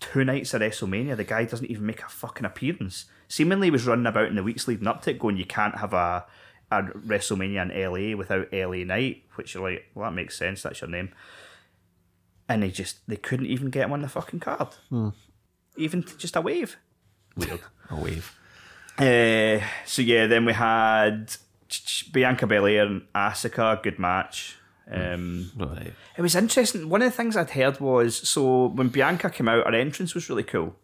Two 0.00 0.24
nights 0.24 0.52
at 0.52 0.60
WrestleMania, 0.60 1.16
the 1.16 1.24
guy 1.24 1.44
doesn't 1.44 1.70
even 1.70 1.86
make 1.86 2.02
a 2.02 2.08
fucking 2.08 2.44
appearance. 2.44 3.06
Seemingly, 3.28 3.68
he 3.68 3.70
was 3.70 3.86
running 3.86 4.04
about 4.04 4.28
in 4.28 4.34
the 4.34 4.42
weeks 4.42 4.68
leading 4.68 4.86
up 4.86 5.00
to 5.02 5.10
it, 5.10 5.18
going, 5.18 5.38
"You 5.38 5.46
can't 5.46 5.78
have 5.78 5.94
a 5.94 6.26
a 6.70 6.82
WrestleMania 6.82 7.70
in 7.70 7.90
LA 7.92 8.16
without 8.16 8.52
LA 8.52 8.84
Knight," 8.84 9.24
which 9.36 9.54
you're 9.54 9.70
like, 9.70 9.86
"Well, 9.94 10.08
that 10.10 10.14
makes 10.16 10.36
sense. 10.36 10.62
That's 10.62 10.80
your 10.80 10.90
name." 10.90 11.10
And 12.48 12.62
they 12.62 12.70
just 12.70 12.98
they 13.08 13.16
couldn't 13.16 13.46
even 13.46 13.70
get 13.70 13.84
him 13.86 13.92
on 13.92 14.02
the 14.02 14.08
fucking 14.08 14.40
card, 14.40 14.68
even 15.76 16.02
to 16.02 16.16
just 16.16 16.36
a 16.36 16.40
wave. 16.40 16.76
Weird. 17.36 17.60
A 17.90 17.96
wave. 17.96 18.32
Uh, 18.98 19.60
so 19.84 20.00
yeah, 20.02 20.26
then 20.26 20.44
we 20.46 20.52
had 20.52 21.34
Bianca 22.12 22.46
Belair 22.46 22.86
and 22.86 23.02
Asuka, 23.14 23.82
good 23.82 23.98
match. 23.98 24.56
Um, 24.90 25.50
Right. 25.56 25.92
it 26.16 26.22
was 26.22 26.36
interesting. 26.36 26.88
One 26.88 27.02
of 27.02 27.10
the 27.10 27.16
things 27.16 27.36
I'd 27.36 27.50
heard 27.50 27.80
was 27.80 28.16
so 28.28 28.66
when 28.68 28.88
Bianca 28.88 29.28
came 29.30 29.48
out, 29.48 29.66
her 29.66 29.74
entrance 29.74 30.14
was 30.14 30.30
really 30.30 30.44
cool, 30.44 30.76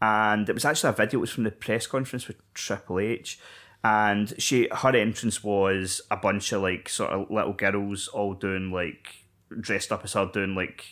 and 0.00 0.48
it 0.48 0.52
was 0.54 0.64
actually 0.64 0.90
a 0.90 0.92
video. 0.92 1.18
It 1.18 1.22
was 1.22 1.30
from 1.30 1.44
the 1.44 1.50
press 1.50 1.86
conference 1.88 2.28
with 2.28 2.36
Triple 2.54 3.00
H, 3.00 3.40
and 3.82 4.34
she 4.38 4.68
her 4.70 4.94
entrance 4.94 5.42
was 5.42 6.02
a 6.10 6.16
bunch 6.16 6.52
of 6.52 6.62
like 6.62 6.88
sort 6.88 7.10
of 7.10 7.30
little 7.30 7.52
girls 7.52 8.08
all 8.08 8.34
doing 8.34 8.70
like 8.70 9.24
dressed 9.60 9.90
up 9.90 10.04
as 10.04 10.12
her 10.12 10.30
doing 10.32 10.54
like 10.54 10.84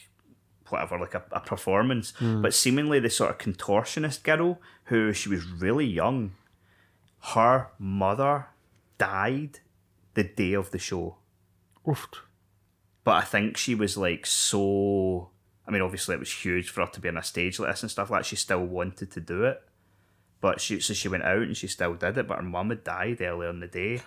whatever 0.69 0.99
like 0.99 1.15
a, 1.15 1.23
a 1.33 1.41
performance, 1.41 2.13
hmm. 2.19 2.43
but 2.43 2.55
seemingly 2.55 3.01
the 3.01 3.11
sort 3.11 3.31
of 3.31 3.39
contortionist 3.39 4.23
girl 4.23 4.61
who 4.85 5.13
she 5.13 5.29
was 5.29 5.45
really 5.47 5.87
young. 5.87 6.33
Her 7.21 7.69
mother 7.79 8.47
died 8.97 9.61
the 10.15 10.25
day 10.25 10.53
of 10.53 10.71
the 10.71 10.79
show 10.79 11.17
Oof. 11.89 12.09
but 13.05 13.13
I 13.13 13.23
think 13.23 13.57
she 13.57 13.75
was 13.75 13.97
like 13.97 14.27
so. 14.27 15.31
I 15.67 15.71
mean, 15.71 15.83
obviously 15.83 16.15
it 16.15 16.19
was 16.19 16.33
huge 16.33 16.71
for 16.71 16.81
her 16.81 16.91
to 16.93 17.01
be 17.01 17.09
on 17.09 17.19
a 17.19 17.23
stage 17.23 17.59
like 17.59 17.71
this 17.71 17.83
and 17.83 17.91
stuff 17.91 18.11
like 18.11 18.21
that. 18.21 18.27
She 18.27 18.37
still 18.37 18.65
wanted 18.65 19.11
to 19.11 19.21
do 19.21 19.45
it, 19.45 19.63
but 20.41 20.61
she 20.61 20.81
so 20.81 20.95
she 20.95 21.09
went 21.09 21.25
out 21.25 21.43
and 21.43 21.57
she 21.57 21.67
still 21.67 21.95
did 21.95 22.19
it. 22.19 22.29
But 22.29 22.39
her 22.39 22.43
mum 22.43 22.71
had 22.71 22.85
died 22.85 23.21
earlier 23.21 23.51
in 23.51 23.61
the 23.61 23.67
day, 23.67 24.03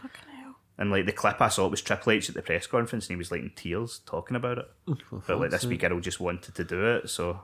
and 0.77 0.91
like 0.91 1.05
the 1.05 1.11
clip 1.11 1.41
I 1.41 1.49
saw 1.49 1.65
it 1.65 1.71
was 1.71 1.81
Triple 1.81 2.13
H 2.13 2.29
at 2.29 2.35
the 2.35 2.41
press 2.41 2.67
conference 2.67 3.07
and 3.07 3.15
he 3.15 3.17
was 3.17 3.31
like 3.31 3.41
in 3.41 3.51
tears 3.55 4.01
talking 4.05 4.35
about 4.35 4.59
it. 4.59 4.71
but 5.27 5.39
like 5.39 5.51
this 5.51 5.65
wee 5.65 5.77
girl 5.77 5.99
just 5.99 6.19
wanted 6.19 6.55
to 6.55 6.63
do 6.63 6.95
it, 6.95 7.09
so. 7.09 7.41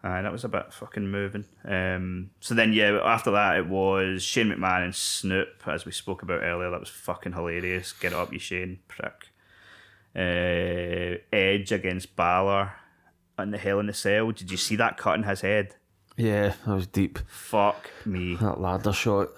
Aye, 0.00 0.22
that 0.22 0.30
was 0.30 0.44
a 0.44 0.48
bit 0.48 0.72
fucking 0.72 1.10
moving. 1.10 1.44
Um, 1.64 2.30
so 2.38 2.54
then, 2.54 2.72
yeah, 2.72 3.00
after 3.02 3.32
that, 3.32 3.58
it 3.58 3.66
was 3.66 4.22
Shane 4.22 4.46
McMahon 4.46 4.84
and 4.84 4.94
Snoop, 4.94 5.64
as 5.66 5.84
we 5.84 5.90
spoke 5.90 6.22
about 6.22 6.44
earlier. 6.44 6.70
That 6.70 6.78
was 6.78 6.88
fucking 6.88 7.32
hilarious. 7.32 7.90
Get 7.94 8.12
up, 8.12 8.32
you 8.32 8.38
Shane, 8.38 8.78
prick 8.86 9.32
uh, 10.18 11.18
Edge 11.32 11.72
against 11.72 12.16
Balor 12.16 12.72
in 13.38 13.50
the 13.50 13.58
Hell 13.58 13.78
in 13.78 13.86
the 13.86 13.94
Cell. 13.94 14.32
Did 14.32 14.50
you 14.50 14.56
see 14.56 14.76
that 14.76 14.96
cut 14.96 15.16
in 15.16 15.24
his 15.24 15.42
head? 15.42 15.76
Yeah, 16.18 16.54
that 16.66 16.74
was 16.74 16.88
deep. 16.88 17.18
Fuck 17.28 17.90
me. 18.04 18.34
That 18.34 18.60
ladder 18.60 18.92
shot. 18.92 19.28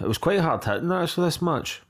It 0.00 0.06
was 0.06 0.18
quite 0.18 0.38
hard 0.40 0.62
hitting 0.62 0.92
actually 0.92 1.26
this 1.28 1.40
match. 1.40 1.80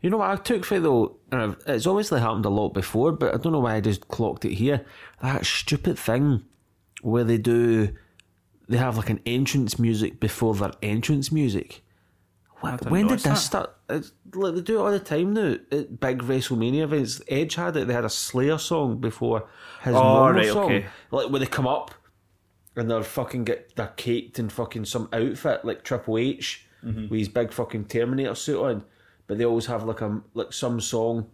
You 0.00 0.10
know 0.10 0.18
what 0.18 0.30
I 0.30 0.36
took 0.36 0.64
for 0.64 0.80
though, 0.80 1.16
and 1.30 1.56
it's 1.66 1.86
obviously 1.86 2.20
happened 2.20 2.44
a 2.44 2.50
lot 2.50 2.70
before, 2.74 3.12
but 3.12 3.32
I 3.32 3.38
don't 3.38 3.52
know 3.52 3.60
why 3.60 3.76
I 3.76 3.80
just 3.80 4.08
clocked 4.08 4.44
it 4.44 4.54
here. 4.54 4.84
That 5.22 5.46
stupid 5.46 5.98
thing 5.98 6.44
where 7.00 7.22
they 7.24 7.38
do, 7.38 7.94
they 8.68 8.76
have 8.76 8.96
like 8.96 9.08
an 9.08 9.20
entrance 9.24 9.78
music 9.78 10.18
before 10.18 10.54
their 10.56 10.72
entrance 10.82 11.30
music. 11.30 11.82
What, 12.60 12.90
when 12.90 13.06
did 13.06 13.18
this 13.18 13.22
that. 13.24 13.34
start? 13.36 13.76
It's, 13.88 14.12
like 14.34 14.54
they 14.56 14.62
do 14.62 14.78
it 14.78 14.80
all 14.80 14.90
the 14.90 14.98
time 14.98 15.32
now 15.32 15.56
at 15.70 16.00
big 16.00 16.22
WrestleMania 16.22 16.82
events. 16.82 17.22
Edge 17.28 17.54
had 17.54 17.76
it. 17.76 17.86
They 17.86 17.94
had 17.94 18.04
a 18.04 18.10
Slayer 18.10 18.58
song 18.58 18.98
before 18.98 19.46
his 19.82 19.94
Oh, 19.94 20.02
normal 20.02 20.32
right, 20.42 20.52
song. 20.52 20.64
okay. 20.72 20.86
Like 21.12 21.30
when 21.30 21.40
they 21.40 21.46
come 21.46 21.66
up 21.66 21.92
and 22.76 22.90
they're 22.90 23.02
fucking 23.02 23.44
get 23.44 23.74
they're 23.76 23.92
caked 23.96 24.38
in 24.38 24.48
fucking 24.48 24.84
some 24.84 25.08
outfit 25.12 25.64
like 25.64 25.84
Triple 25.84 26.18
H 26.18 26.66
Mm-hmm. 26.84 27.08
with 27.08 27.18
his 27.18 27.28
big 27.30 27.50
fucking 27.50 27.86
Terminator 27.86 28.34
suit 28.34 28.60
on, 28.62 28.84
but 29.26 29.38
they 29.38 29.46
always 29.46 29.64
have 29.66 29.84
like 29.84 30.02
a 30.02 30.20
like 30.34 30.52
some 30.52 30.82
song, 30.82 31.30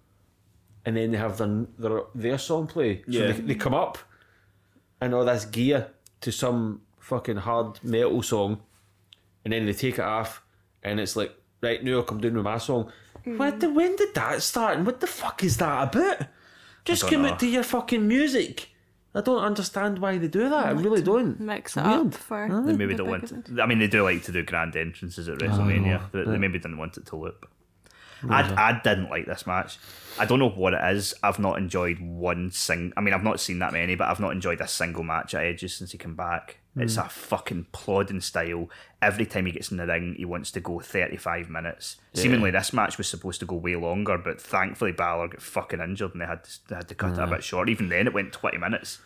and 0.87 0.97
then 0.97 1.11
they 1.11 1.17
have 1.19 1.39
their 1.39 1.67
their, 1.77 2.01
their 2.15 2.39
song 2.39 2.69
play. 2.69 3.03
So 3.03 3.19
Yeah. 3.19 3.33
they, 3.33 3.41
they 3.41 3.55
come 3.57 3.75
up 3.75 3.99
and 5.01 5.13
all 5.13 5.25
this 5.25 5.45
gear 5.47 5.89
to 6.21 6.31
some 6.31 6.83
fucking 7.01 7.39
hard 7.39 7.83
metal 7.83 8.23
song, 8.23 8.61
and 9.45 9.53
then 9.53 9.67
they 9.67 9.73
take 9.73 9.95
it 9.95 10.05
off, 10.05 10.41
and 10.85 11.01
it's 11.01 11.17
like 11.17 11.35
right 11.61 11.83
now 11.83 11.97
I'll 11.97 12.03
come 12.05 12.21
down 12.21 12.35
with 12.35 12.45
my 12.45 12.59
song. 12.59 12.93
What 13.25 13.59
the, 13.59 13.71
when 13.71 13.97
did 13.97 14.15
that 14.15 14.43
start? 14.43 14.77
And 14.77 14.87
what 14.87 15.01
the 15.01 15.09
fuck 15.09 15.43
is 15.43 15.57
that 15.57 15.93
about? 15.95 16.29
Just 16.85 17.03
don't 17.03 17.11
come 17.11 17.23
know. 17.23 17.31
out 17.31 17.41
to 17.41 17.47
your 17.49 17.65
fucking 17.65 18.07
music. 18.07 18.70
I 19.15 19.21
don't 19.23 19.43
understand 19.43 19.99
why 19.99 20.19
they 20.19 20.29
do 20.29 20.49
that. 20.49 20.67
I 20.67 20.71
really 20.71 21.03
don't. 21.03 21.41
Mix 21.41 21.77
it 21.77 21.85
weird. 21.85 22.07
up 22.07 22.15
for. 22.15 22.63
They 22.65 22.73
maybe 22.73 22.95
the 22.95 22.99
don't 22.99 23.07
big 23.07 23.11
want. 23.11 23.25
event. 23.25 23.57
To, 23.57 23.63
I 23.63 23.67
mean, 23.67 23.81
they 23.81 23.89
do 23.89 24.05
like 24.05 24.23
to 24.25 24.33
do 24.33 24.45
grand 24.45 24.77
entrances 24.77 25.29
at 25.29 25.43
oh, 25.43 25.47
WrestleMania. 25.47 26.03
but 26.13 26.29
they 26.29 26.39
maybe 26.39 26.59
didn't 26.59 26.79
want 26.79 26.97
it 26.97 27.07
to 27.07 27.17
loop. 27.17 27.49
I, 28.29 28.71
I 28.71 28.81
didn't 28.83 29.11
like 29.11 29.27
this 29.27 29.47
match. 29.47 29.79
I 30.19 30.27
don't 30.27 30.39
know 30.39 30.51
what 30.51 30.75
it 30.75 30.97
is. 30.97 31.15
I've 31.23 31.39
not 31.39 31.59
enjoyed 31.59 31.99
one 32.01 32.51
sing. 32.51 32.93
I 32.97 33.01
mean, 33.01 33.15
I've 33.15 33.25
not 33.25 33.41
seen 33.41 33.61
that 33.61 33.73
many, 33.73 33.95
but 33.95 34.09
I've 34.09 34.21
not 34.21 34.33
enjoyed 34.33 34.61
a 34.61 34.69
single 34.69 35.03
match 35.03 35.35
at 35.35 35.45
Edge's 35.45 35.75
since 35.77 35.93
he 35.93 35.99
came 35.99 36.15
back. 36.15 36.59
It's 36.77 36.97
a 36.97 37.09
fucking 37.09 37.67
plodding 37.73 38.21
style. 38.21 38.71
Every 39.03 39.27
time 39.27 39.47
he 39.47 39.53
gets 39.53 39.71
in 39.71 39.77
the 39.77 39.87
ring, 39.87 40.15
he 40.17 40.25
wants 40.25 40.53
to 40.53 40.61
go 40.61 40.79
35 40.79 41.51
minutes. 41.51 41.97
Seemingly, 42.15 42.51
this 42.53 42.73
match 42.73 42.97
was 42.97 43.09
supposed 43.09 43.41
to 43.41 43.47
go 43.47 43.57
way 43.57 43.75
longer, 43.77 44.17
but 44.17 44.41
thankfully, 44.41 44.93
Balor 44.93 45.29
got 45.29 45.43
fucking 45.43 45.81
injured 45.81 46.13
and 46.13 46.21
they 46.21 46.27
had 46.27 46.45
to, 46.45 46.69
they 46.69 46.77
had 46.77 46.89
to 46.89 46.95
cut 46.95 47.13
it 47.13 47.19
a 47.19 47.27
bit 47.27 47.43
short. 47.43 47.69
Even 47.69 47.89
then, 47.89 48.07
it 48.07 48.15
went 48.15 48.33
20 48.33 48.59
minutes. 48.59 49.01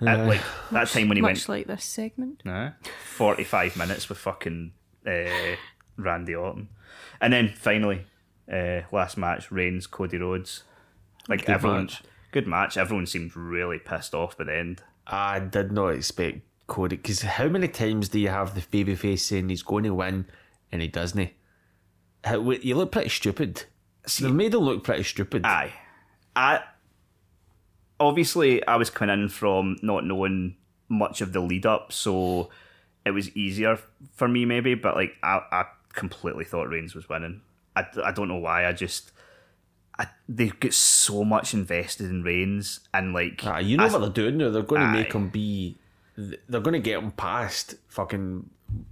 At, 0.00 0.26
like 0.26 0.40
that 0.70 0.88
time 0.92 1.08
when 1.08 1.16
he 1.16 1.22
went 1.22 1.38
Much 1.38 1.48
like 1.48 1.66
this 1.66 1.84
segment. 1.84 2.42
Nah. 2.44 2.70
45 3.16 3.76
minutes 3.76 4.08
with 4.08 4.18
fucking 4.18 4.72
uh, 5.06 5.56
Randy 5.96 6.34
Orton. 6.34 6.68
And 7.20 7.32
then 7.32 7.54
finally, 7.56 8.06
uh, 8.52 8.82
last 8.92 9.16
match, 9.16 9.50
Reigns, 9.50 9.86
Cody 9.86 10.18
Rhodes. 10.18 10.62
Like 11.28 11.40
Good 11.46 11.50
everyone, 11.50 11.84
match. 11.84 12.02
good 12.32 12.46
match. 12.46 12.76
Everyone 12.76 13.06
seemed 13.06 13.36
really 13.36 13.78
pissed 13.78 14.14
off 14.14 14.38
by 14.38 14.44
the 14.44 14.56
end. 14.56 14.82
I 15.06 15.38
did 15.40 15.72
not 15.72 15.88
expect 15.90 16.40
Cody, 16.66 16.96
because 16.96 17.22
how 17.22 17.48
many 17.48 17.68
times 17.68 18.08
do 18.10 18.18
you 18.18 18.28
have 18.28 18.54
the 18.54 18.60
babyface 18.60 19.20
saying 19.20 19.48
he's 19.48 19.62
going 19.62 19.84
to 19.84 19.94
win 19.94 20.26
and 20.72 20.80
he 20.82 20.88
doesn't? 20.88 21.30
How, 22.24 22.50
you 22.50 22.74
look 22.74 22.92
pretty 22.92 23.08
stupid. 23.10 23.64
See, 24.06 24.24
They 24.24 24.30
made 24.30 24.54
him 24.54 24.60
look 24.60 24.84
pretty 24.84 25.02
stupid. 25.04 25.44
Aye. 25.44 25.72
I 26.36 26.62
obviously 28.00 28.64
I 28.66 28.76
was 28.76 28.90
coming 28.90 29.12
in 29.22 29.28
from 29.28 29.76
not 29.82 30.04
knowing 30.04 30.56
much 30.88 31.20
of 31.20 31.32
the 31.32 31.40
lead 31.40 31.66
up, 31.66 31.92
so 31.92 32.50
it 33.04 33.10
was 33.10 33.34
easier 33.36 33.78
for 34.14 34.28
me 34.28 34.44
maybe. 34.44 34.74
But 34.74 34.94
like 34.96 35.14
I, 35.22 35.40
I 35.50 35.64
completely 35.92 36.44
thought 36.44 36.68
Reigns 36.68 36.94
was 36.94 37.08
winning. 37.08 37.40
I, 37.78 38.08
I 38.08 38.12
don't 38.12 38.28
know 38.28 38.36
why. 38.38 38.66
I 38.66 38.72
just 38.72 39.12
I, 39.98 40.06
they 40.28 40.48
get 40.48 40.74
so 40.74 41.24
much 41.24 41.54
invested 41.54 42.06
in 42.10 42.22
Reigns 42.22 42.80
and 42.94 43.12
like 43.12 43.40
Ah, 43.44 43.58
you 43.58 43.76
know 43.76 43.84
I- 43.84 43.92
what 43.92 43.98
they're 44.00 44.10
doing 44.24 44.36
now? 44.38 44.50
They're 44.50 44.62
going 44.62 44.82
to 44.82 44.88
make 44.92 45.12
him 45.12 45.28
be. 45.30 45.76
They're 46.16 46.60
going 46.60 46.74
to 46.74 46.80
get 46.80 46.98
him 47.02 47.10
past 47.12 47.74
fucking. 47.88 48.48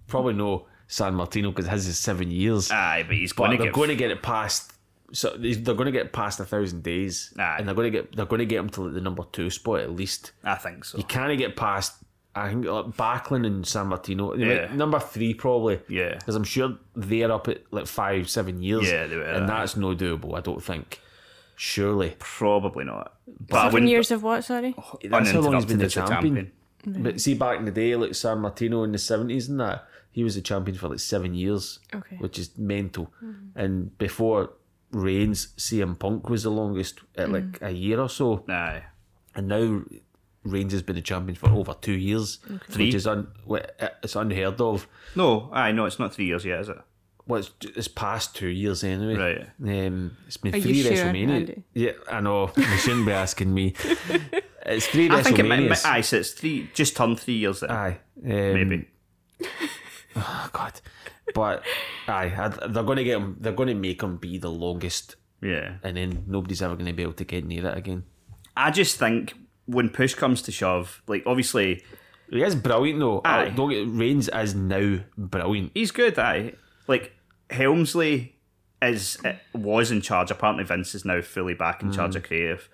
Probably 0.07 0.34
no 0.34 0.66
Sammartino 0.89 1.55
because 1.55 1.66
his 1.70 1.87
is 1.87 1.99
seven 1.99 2.30
years. 2.30 2.70
Aye, 2.70 3.05
but 3.07 3.16
he's 3.16 3.32
but 3.32 3.47
going 3.47 3.51
to 3.53 3.57
they're 3.59 3.66
get 3.72 3.74
going 3.74 3.89
to 3.91 3.97
get 3.97 4.11
it 4.11 4.22
past. 4.22 4.72
So 5.12 5.37
they- 5.37 5.53
they're 5.55 5.74
going 5.74 5.87
to 5.87 5.93
get 5.93 6.12
past 6.12 6.41
a 6.41 6.45
thousand 6.45 6.82
days, 6.82 7.32
Aye. 7.39 7.57
and 7.59 7.68
they're 7.68 7.74
going 7.74 7.93
to 7.93 7.99
get 8.03 8.16
they're 8.16 8.26
going 8.26 8.41
to 8.41 8.47
get 8.47 8.59
him 8.59 8.68
to 8.70 8.82
like 8.82 8.95
the 8.95 9.01
number 9.01 9.22
two 9.32 9.51
spot 9.51 9.80
at 9.80 9.91
least. 9.93 10.32
I 10.45 10.55
think 10.57 10.84
so. 10.84 10.99
You 10.99 11.05
can't 11.05 11.37
get 11.39 11.57
past. 11.57 11.95
I 12.37 12.51
think 12.51 12.66
like 12.66 12.87
Backlund 12.97 13.47
and 13.47 13.64
Sammartino, 13.64 14.30
like, 14.30 14.39
Yeah. 14.70 14.74
number 14.76 15.01
three 15.01 15.32
probably. 15.34 15.80
Yeah. 15.89 16.14
because 16.14 16.34
I'm 16.37 16.45
sure 16.45 16.76
they're 16.95 17.32
up 17.32 17.49
at 17.49 17.62
like 17.72 17.87
five, 17.87 18.28
seven 18.28 18.62
years. 18.62 18.89
Yeah, 18.89 19.07
they 19.07 19.16
were, 19.16 19.22
and 19.22 19.51
aye. 19.51 19.61
that's 19.61 19.76
no 19.76 19.95
doable. 19.95 20.37
I 20.37 20.41
don't 20.43 20.62
think. 20.62 21.01
Surely, 21.57 22.14
Probably 22.18 22.84
not. 22.84 23.14
But 23.49 23.70
Seven 23.70 23.89
years 23.89 24.11
of 24.11 24.22
what? 24.22 24.45
Sorry. 24.45 24.74
that's 25.03 25.30
how 25.30 25.41
long 25.41 25.55
he's 25.55 25.64
been 25.64 25.78
the 25.78 25.87
as 25.87 25.95
the 25.95 26.07
champion. 26.07 26.53
But 26.87 27.20
see, 27.20 27.34
back 27.34 27.59
in 27.59 27.64
the 27.64 27.72
day, 27.72 27.97
like 27.97 28.11
Sammartino 28.11 28.84
in 28.84 28.93
the 28.93 28.99
seventies 28.99 29.49
and 29.49 29.59
that, 29.61 29.87
he 30.12 30.22
was 30.22 30.34
the 30.34 30.43
champion 30.43 30.76
for 30.76 30.89
like 30.89 31.01
seven 31.01 31.34
years, 31.34 31.78
Okay. 31.95 32.16
which 32.16 32.39
is 32.39 32.57
mental. 32.59 33.12
Hmm. 33.20 33.32
And 33.55 33.99
before 33.99 34.51
Reigns, 34.93 35.49
CM 35.57 35.99
Punk 35.99 36.28
was 36.28 36.43
the 36.45 36.51
longest 36.51 37.01
at 37.16 37.26
hmm. 37.28 37.32
like 37.34 37.62
a 37.62 37.70
year 37.70 38.01
or 38.01 38.09
so, 38.09 38.45
Aye. 38.49 38.84
and 39.34 39.49
now 39.49 39.82
Reigns 40.47 40.72
has 40.72 40.82
been 40.82 40.97
the 40.97 41.03
champion 41.03 41.34
for 41.36 41.49
over 41.51 41.74
two 41.80 41.92
years, 41.97 42.38
Three. 42.70 42.86
which 42.86 42.94
is 42.94 43.07
un- 43.07 43.28
it's 44.03 44.16
unheard 44.16 44.61
of. 44.61 44.86
No, 45.14 45.51
aye, 45.53 45.72
no, 45.72 45.84
it's 45.86 45.99
not 45.99 46.14
three 46.14 46.26
years 46.26 46.44
yet, 46.44 46.61
is 46.61 46.68
it? 46.68 46.78
Well, 47.28 47.40
it's, 47.40 47.51
it's 47.76 47.88
past 47.88 48.36
two 48.36 48.47
years 48.49 48.84
anyway. 48.84 49.16
Right. 49.61 49.86
Um, 49.86 50.16
it's 50.28 50.36
been 50.36 50.55
Are 50.55 50.59
you 50.59 50.62
three 50.62 50.82
sure, 50.82 50.92
WrestleMania. 50.92 51.28
Andy? 51.30 51.62
Yeah, 51.74 51.92
I 52.11 52.20
know. 52.20 52.53
You 52.57 52.62
shouldn't 52.78 53.07
be 53.07 53.12
asking 53.12 53.53
me. 53.53 53.74
It's 54.68 54.88
three 54.88 55.09
I 55.09 55.22
think 55.22 55.38
it 55.38 55.44
might, 55.44 55.61
WrestleManias. 55.61 55.84
aye, 55.86 56.01
so 56.01 56.16
it's 56.16 56.32
three, 56.32 56.68
just 56.74 56.97
turned 56.97 57.20
three 57.20 57.34
years 57.36 57.61
then. 57.61 57.70
Aye, 57.70 57.99
um, 58.24 58.28
Maybe. 58.55 58.88
Oh 60.16 60.51
God, 60.53 60.72
but 61.34 61.62
aye, 62.09 62.51
they're 62.68 62.82
going 62.82 62.97
to 62.97 63.05
get 63.05 63.16
him. 63.18 63.36
They're 63.38 63.53
going 63.53 63.68
to 63.68 63.74
make 63.74 64.03
him 64.03 64.16
be 64.16 64.38
the 64.38 64.51
longest, 64.51 65.14
Yeah. 65.40 65.74
and 65.84 65.97
then 65.97 66.24
nobody's 66.26 66.62
ever 66.62 66.74
going 66.74 66.86
to 66.86 66.92
be 66.92 67.03
able 67.05 67.12
to 67.14 67.24
get 67.24 67.44
near 67.44 67.66
it 67.66 67.76
again. 67.78 68.05
I 68.57 68.70
just 68.70 68.99
think 68.99 69.34
when 69.67 69.89
push 69.91 70.14
comes 70.14 70.43
to 70.43 70.53
shove, 70.53 71.03
like 71.07 71.23
obviously 71.27 71.83
He 72.31 72.43
is 72.43 72.55
brilliant 72.55 73.01
though. 73.01 73.21
Aye. 73.25 73.47
Uh, 73.47 73.51
Don't 73.51 73.71
get 73.71 73.87
Reigns 73.89 74.29
is 74.33 74.55
now 74.55 75.01
brilliant. 75.19 75.73
he's 75.75 75.91
good. 75.91 76.19
Aye, 76.19 76.55
like 76.89 77.12
Helmsley 77.51 78.37
is 78.83 79.19
eh, 79.25 79.37
was 79.55 79.91
in 79.91 80.01
charge. 80.01 80.31
Apparently 80.31 80.64
Vince 80.64 80.95
is 80.95 81.05
now 81.05 81.21
fully 81.23 81.55
back 81.55 81.83
in 81.83 81.93
charge 81.93 82.14
of 82.17 82.23
creative, 82.25 82.69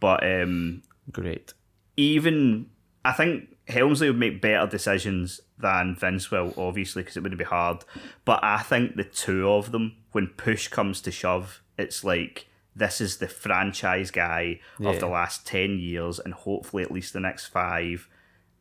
but 0.00 0.24
um, 0.24 0.82
Great. 1.12 1.52
even 1.96 2.66
I 3.04 3.12
think 3.12 3.56
Helmsley 3.68 4.08
would 4.08 4.18
make 4.18 4.40
better 4.42 4.66
decisions 4.66 5.40
than 5.58 5.94
Vince 5.94 6.30
will, 6.30 6.52
obviously, 6.56 7.02
because 7.02 7.16
it 7.16 7.22
wouldn't 7.22 7.38
be 7.38 7.44
hard. 7.44 7.84
But 8.24 8.42
I 8.42 8.58
think 8.58 8.96
the 8.96 9.04
two 9.04 9.48
of 9.48 9.72
them, 9.72 9.96
when 10.12 10.26
push 10.28 10.68
comes 10.68 11.00
to 11.02 11.10
shove, 11.10 11.62
it's 11.78 12.02
like 12.04 12.46
this 12.76 13.00
is 13.00 13.18
the 13.18 13.28
franchise 13.28 14.10
guy 14.10 14.60
of 14.80 14.98
the 15.00 15.06
last 15.06 15.46
10 15.46 15.78
years 15.78 16.18
and 16.18 16.34
hopefully 16.34 16.82
at 16.82 16.90
least 16.90 17.12
the 17.12 17.20
next 17.20 17.46
five. 17.46 18.08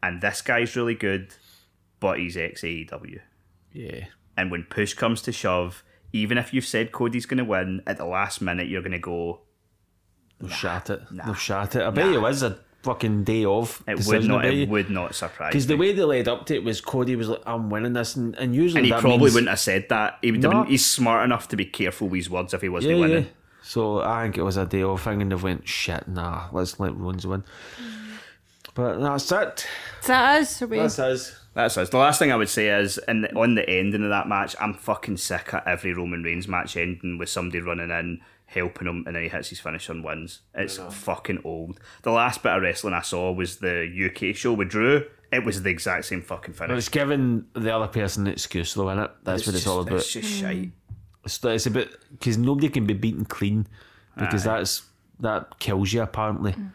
And 0.01 0.21
this 0.21 0.41
guy's 0.41 0.75
really 0.75 0.95
good, 0.95 1.33
but 1.99 2.19
he's 2.19 2.37
ex 2.37 2.61
AEW. 2.61 3.19
Yeah. 3.71 4.05
And 4.37 4.51
when 4.51 4.63
push 4.63 4.93
comes 4.93 5.21
to 5.23 5.31
shove, 5.31 5.83
even 6.11 6.37
if 6.37 6.53
you've 6.53 6.65
said 6.65 6.91
Cody's 6.91 7.25
going 7.25 7.39
to 7.39 7.43
win, 7.43 7.81
at 7.87 7.97
the 7.97 8.05
last 8.05 8.41
minute, 8.41 8.67
you're 8.67 8.81
going 8.81 8.91
to 8.91 8.99
go, 8.99 9.41
They've 10.39 10.53
shat 10.53 10.89
it. 10.89 11.01
They've 11.11 11.39
shat 11.39 11.75
it. 11.75 11.83
I 11.83 11.89
bet 11.89 12.11
it 12.11 12.19
was 12.19 12.43
a 12.43 12.59
fucking 12.83 13.23
day 13.23 13.45
off. 13.45 13.81
it 13.87 14.05
would 14.05 14.25
not, 14.25 14.45
it 14.45 14.67
would 14.67 14.89
not 14.89 15.15
surprise 15.15 15.51
Because 15.51 15.67
the 15.67 15.77
way 15.77 15.93
they 15.93 16.03
led 16.03 16.27
up 16.27 16.45
to 16.47 16.55
it 16.55 16.63
was 16.63 16.81
Cody 16.81 17.15
was 17.15 17.29
like, 17.29 17.41
"I'm 17.45 17.69
winning 17.69 17.93
this," 17.93 18.15
and, 18.15 18.35
and 18.35 18.53
usually 18.53 18.79
And 18.79 18.85
he 18.85 18.91
probably 18.91 19.19
means, 19.19 19.33
wouldn't 19.33 19.49
have 19.49 19.59
said 19.59 19.87
that. 19.89 20.19
He 20.21 20.31
would 20.31 20.41
No. 20.41 20.49
been, 20.49 20.65
he's 20.65 20.85
smart 20.85 21.23
enough 21.23 21.47
to 21.49 21.55
be 21.55 21.65
careful 21.65 22.09
with 22.09 22.17
his 22.17 22.29
words 22.29 22.53
if 22.53 22.61
he 22.61 22.69
wasn't 22.69 22.97
Yeah, 22.97 23.07
yeah. 23.07 23.23
Winning. 23.63 23.69
So 23.69 24.01
I 24.01 24.23
think 24.23 24.37
it 24.37 24.43
was 24.43 24.57
a 24.57 24.65
day 24.65 24.83
off 24.83 25.03
thing, 25.03 25.21
and 25.21 25.31
they 25.31 25.35
went, 25.35 25.67
"Shit, 25.67 26.07
nah, 26.07 26.47
let's 26.51 26.79
let 26.79 26.95
Rollins 26.95 27.25
win." 27.25 27.41
Mm. 27.41 28.03
But 28.75 28.99
that's 28.99 29.31
it. 29.31 29.67
Is 30.01 30.07
that 30.07 30.41
us? 30.41 30.61
Are 30.61 30.67
we? 30.67 30.77
That's 30.77 30.99
us. 30.99 31.39
That's 31.53 31.77
us. 31.77 31.89
The 31.89 31.97
last 31.97 32.17
thing 32.19 32.31
I 32.31 32.35
would 32.35 32.49
say 32.49 32.69
is, 32.69 32.97
in 33.07 33.21
the, 33.21 33.35
on 33.35 33.55
the 33.55 33.69
ending 33.69 34.03
of 34.03 34.09
that 34.09 34.27
match, 34.27 34.55
I'm 34.59 34.73
fucking 34.73 35.17
sick 35.17 35.53
of 35.53 35.61
every 35.67 35.93
Roman 35.93 36.23
Reigns 36.23 36.47
match 36.47 36.75
ending 36.75 37.19
with 37.19 37.29
somebody 37.29 37.59
running 37.59 37.91
in, 37.91 38.21
helping 38.47 38.87
him, 38.87 39.03
and 39.05 39.15
then 39.15 39.23
he 39.23 39.29
hits 39.29 39.49
his 39.49 39.59
finish 39.59 39.87
and 39.89 40.03
wins. 40.03 40.41
It's 40.55 40.77
fucking 40.77 41.41
old. 41.43 41.79
The 42.01 42.11
last 42.11 42.41
bit 42.41 42.53
of 42.53 42.63
wrestling 42.63 42.95
I 42.95 43.01
saw 43.01 43.31
was 43.31 43.57
the 43.57 43.85
UK 43.85 44.35
show 44.35 44.53
with 44.53 44.69
Drew. 44.69 45.05
It 45.31 45.45
was 45.45 45.61
the 45.61 45.69
exact 45.69 46.05
same 46.05 46.21
fucking 46.21 46.53
But 46.57 46.67
finish. 46.67 46.77
it's 46.77 46.89
giving 46.89 47.45
the 47.53 47.75
other 47.75 47.87
person 47.87 48.27
an 48.27 48.33
excuse, 48.33 48.73
though, 48.73 48.85
innit? 48.85 49.11
That's 49.23 49.45
what 49.45 49.55
it's 49.55 49.63
just, 49.63 49.67
all 49.67 49.81
about. 49.81 49.95
It's 49.95 50.11
just 50.11 50.29
mm. 50.29 50.41
shite. 50.41 50.71
It's, 51.23 51.43
it's 51.43 51.65
a 51.65 51.71
bit 51.71 51.89
because 52.11 52.37
nobody 52.37 52.69
can 52.69 52.85
be 52.85 52.93
beaten 52.93 53.25
clean 53.25 53.67
because 54.17 54.43
that's 54.43 54.83
that 55.19 55.59
kills 55.59 55.93
you 55.93 56.01
apparently. 56.01 56.53
Mm. 56.53 56.71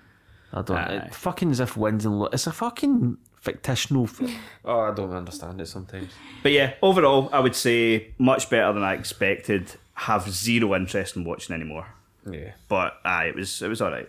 I 0.53 0.63
don't. 0.63 0.77
Aye. 0.77 0.97
It 1.07 1.15
fucking 1.15 1.51
as 1.51 1.61
if 1.61 1.77
wins 1.77 2.05
and 2.05 2.19
lo- 2.19 2.31
it's 2.33 2.47
a 2.47 2.53
fucking 2.53 3.19
fictional. 3.41 4.05
F- 4.05 4.23
oh, 4.65 4.81
I 4.81 4.95
don't 4.95 5.13
understand 5.13 5.61
it 5.61 5.67
sometimes. 5.67 6.13
But 6.43 6.53
yeah, 6.53 6.75
overall, 6.83 7.29
I 7.33 7.41
would 7.41 7.55
say 7.55 8.15
much 8.19 8.49
better 8.49 8.73
than 8.73 8.83
I 8.83 8.95
expected. 8.95 9.73
Have 9.95 10.31
zero 10.31 10.75
interest 10.75 11.17
in 11.17 11.25
watching 11.25 11.55
anymore. 11.55 11.89
Yeah. 12.31 12.53
But 12.69 12.99
aye, 13.05 13.27
it 13.27 13.35
was 13.35 13.61
it 13.61 13.69
was 13.69 13.83
all 13.83 13.91
right. 13.91 14.09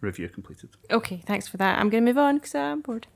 Review 0.00 0.28
completed. 0.28 0.70
Okay, 0.90 1.22
thanks 1.24 1.48
for 1.48 1.56
that. 1.56 1.78
I'm 1.78 1.88
going 1.88 2.04
to 2.04 2.10
move 2.10 2.18
on 2.18 2.36
because 2.36 2.54
I'm 2.54 2.82
bored. 2.82 3.06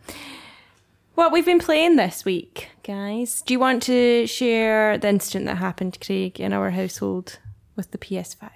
What 1.18 1.32
we've 1.32 1.44
been 1.44 1.58
playing 1.58 1.96
this 1.96 2.24
week, 2.24 2.68
guys. 2.84 3.42
Do 3.42 3.52
you 3.52 3.58
want 3.58 3.82
to 3.82 4.24
share 4.28 4.96
the 4.98 5.08
incident 5.08 5.46
that 5.46 5.56
happened, 5.56 5.98
Craig, 6.00 6.38
in 6.38 6.52
our 6.52 6.70
household 6.70 7.40
with 7.74 7.90
the 7.90 7.98
PS5? 7.98 8.50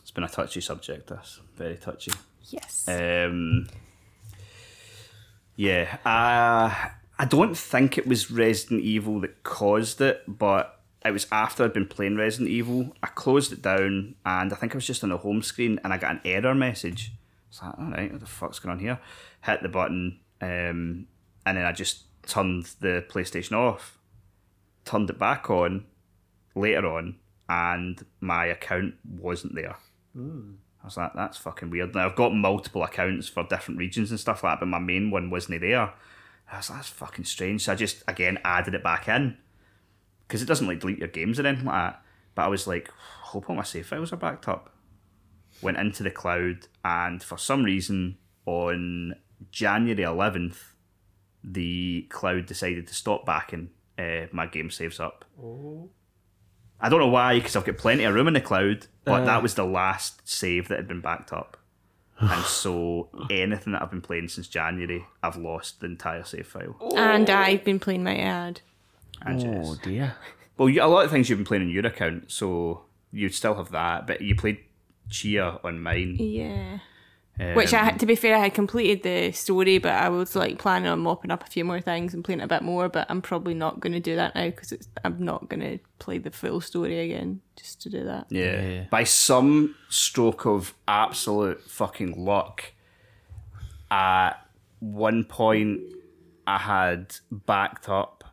It's 0.00 0.10
been 0.10 0.24
a 0.24 0.28
touchy 0.28 0.60
subject. 0.60 1.06
This 1.06 1.38
very 1.54 1.76
touchy. 1.76 2.10
Yes. 2.46 2.88
Um, 2.88 3.68
yeah, 5.54 5.98
uh, 6.04 6.74
I 7.20 7.24
don't 7.24 7.56
think 7.56 7.96
it 7.96 8.08
was 8.08 8.28
Resident 8.28 8.82
Evil 8.82 9.20
that 9.20 9.44
caused 9.44 10.00
it, 10.00 10.24
but 10.26 10.80
it 11.04 11.12
was 11.12 11.28
after 11.30 11.62
I'd 11.62 11.72
been 11.72 11.86
playing 11.86 12.16
Resident 12.16 12.50
Evil. 12.50 12.96
I 13.00 13.06
closed 13.06 13.52
it 13.52 13.62
down, 13.62 14.16
and 14.26 14.52
I 14.52 14.56
think 14.56 14.74
I 14.74 14.78
was 14.78 14.88
just 14.88 15.04
on 15.04 15.10
the 15.10 15.18
home 15.18 15.42
screen, 15.42 15.78
and 15.84 15.92
I 15.92 15.98
got 15.98 16.10
an 16.10 16.20
error 16.24 16.52
message. 16.52 17.12
I 17.14 17.48
was 17.48 17.62
like, 17.62 17.78
all 17.78 17.92
right, 17.92 18.10
what 18.10 18.20
the 18.20 18.26
fuck's 18.26 18.58
going 18.58 18.72
on 18.72 18.80
here? 18.80 18.98
Hit 19.42 19.62
the 19.62 19.68
button, 19.68 20.18
um, 20.42 21.06
and 21.46 21.56
then 21.56 21.64
I 21.64 21.72
just 21.72 22.02
turned 22.26 22.66
the 22.80 23.04
PlayStation 23.08 23.52
off, 23.52 23.98
turned 24.84 25.08
it 25.08 25.18
back 25.18 25.48
on 25.48 25.86
later 26.54 26.86
on, 26.86 27.16
and 27.48 28.04
my 28.20 28.46
account 28.46 28.94
wasn't 29.08 29.54
there. 29.54 29.76
I 30.82 30.86
was 30.86 30.96
like, 30.96 31.12
that's 31.14 31.38
fucking 31.38 31.70
weird. 31.70 31.94
Now 31.94 32.06
I've 32.06 32.16
got 32.16 32.34
multiple 32.34 32.82
accounts 32.82 33.28
for 33.28 33.44
different 33.44 33.78
regions 33.78 34.10
and 34.10 34.18
stuff 34.18 34.42
like 34.42 34.52
that, 34.52 34.60
but 34.60 34.68
my 34.68 34.80
main 34.80 35.10
one 35.10 35.30
wasn't 35.30 35.60
there. 35.60 35.94
I 36.50 36.56
was 36.56 36.68
like, 36.68 36.80
that's 36.80 36.88
fucking 36.88 37.24
strange. 37.24 37.64
So 37.64 37.72
I 37.72 37.76
just 37.76 38.02
again 38.08 38.38
added 38.44 38.74
it 38.74 38.82
back 38.82 39.08
in 39.08 39.38
because 40.26 40.42
it 40.42 40.46
doesn't 40.46 40.66
like 40.66 40.80
delete 40.80 40.98
your 40.98 41.08
games 41.08 41.38
or 41.38 41.46
anything 41.46 41.66
like 41.66 41.92
that. 41.92 42.02
But 42.34 42.42
I 42.42 42.48
was 42.48 42.66
like, 42.66 42.90
hope 42.90 43.48
all 43.48 43.56
my 43.56 43.62
save 43.62 43.86
files 43.86 44.12
are 44.12 44.16
backed 44.16 44.48
up. 44.48 44.74
Went 45.62 45.78
into 45.78 46.02
the 46.02 46.10
cloud, 46.10 46.66
and 46.84 47.22
for 47.22 47.38
some 47.38 47.62
reason 47.62 48.18
on 48.44 49.14
January 49.50 50.02
eleventh, 50.02 50.74
the 51.42 52.06
cloud 52.10 52.46
decided 52.46 52.86
to 52.86 52.94
stop 52.94 53.26
backing 53.26 53.70
uh, 53.98 54.26
my 54.32 54.46
game 54.46 54.70
saves 54.70 55.00
up. 55.00 55.24
Oh. 55.42 55.90
I 56.80 56.88
don't 56.88 56.98
know 56.98 57.08
why, 57.08 57.36
because 57.38 57.54
I've 57.54 57.64
got 57.64 57.78
plenty 57.78 58.04
of 58.04 58.14
room 58.14 58.26
in 58.26 58.34
the 58.34 58.40
cloud, 58.40 58.86
but 59.04 59.24
that 59.24 59.42
was 59.42 59.54
the 59.54 59.64
last 59.64 60.28
save 60.28 60.68
that 60.68 60.78
had 60.78 60.88
been 60.88 61.00
backed 61.00 61.32
up. 61.32 61.56
and 62.18 62.44
so 62.44 63.08
anything 63.30 63.72
that 63.72 63.82
I've 63.82 63.90
been 63.90 64.00
playing 64.00 64.28
since 64.28 64.48
January, 64.48 65.06
I've 65.22 65.36
lost 65.36 65.80
the 65.80 65.86
entire 65.86 66.24
save 66.24 66.46
file. 66.46 66.76
And 66.96 67.30
I've 67.30 67.64
been 67.64 67.78
playing 67.78 68.02
my 68.02 68.16
ad. 68.16 68.60
And 69.24 69.40
Oh 69.40 69.52
yes. 69.52 69.78
dear. 69.82 70.16
Well, 70.58 70.68
you, 70.68 70.82
a 70.82 70.86
lot 70.86 71.04
of 71.04 71.10
things 71.10 71.30
you've 71.30 71.38
been 71.38 71.46
playing 71.46 71.62
on 71.62 71.70
your 71.70 71.86
account, 71.86 72.30
so 72.30 72.82
you'd 73.12 73.34
still 73.34 73.54
have 73.54 73.70
that, 73.70 74.06
but 74.06 74.20
you 74.20 74.34
played 74.34 74.58
Tchia 75.08 75.64
on 75.64 75.80
mine. 75.80 76.16
Yeah. 76.18 76.78
Which 77.38 77.72
I 77.74 77.80
Um, 77.80 77.84
had 77.86 78.00
to 78.00 78.06
be 78.06 78.14
fair, 78.14 78.36
I 78.36 78.40
had 78.40 78.54
completed 78.54 79.02
the 79.02 79.32
story, 79.32 79.78
but 79.78 79.92
I 79.92 80.08
was 80.10 80.36
like 80.36 80.58
planning 80.58 80.88
on 80.88 81.00
mopping 81.00 81.30
up 81.30 81.42
a 81.42 81.46
few 81.50 81.64
more 81.64 81.80
things 81.80 82.12
and 82.14 82.22
playing 82.22 82.40
it 82.40 82.44
a 82.44 82.48
bit 82.48 82.62
more. 82.62 82.88
But 82.88 83.06
I'm 83.08 83.22
probably 83.22 83.54
not 83.54 83.80
going 83.80 83.94
to 83.94 84.00
do 84.00 84.14
that 84.16 84.34
now 84.34 84.50
because 84.50 84.74
I'm 85.02 85.24
not 85.24 85.48
going 85.48 85.60
to 85.60 85.78
play 85.98 86.18
the 86.18 86.30
full 86.30 86.60
story 86.60 87.00
again 87.00 87.40
just 87.56 87.80
to 87.82 87.90
do 87.90 88.04
that. 88.04 88.26
Yeah. 88.28 88.62
Yeah. 88.62 88.84
By 88.90 89.04
some 89.04 89.74
stroke 89.88 90.44
of 90.46 90.74
absolute 90.86 91.62
fucking 91.62 92.22
luck, 92.22 92.72
at 93.90 94.34
one 94.80 95.24
point 95.24 95.80
I 96.46 96.58
had 96.58 97.16
backed 97.30 97.88
up 97.88 98.24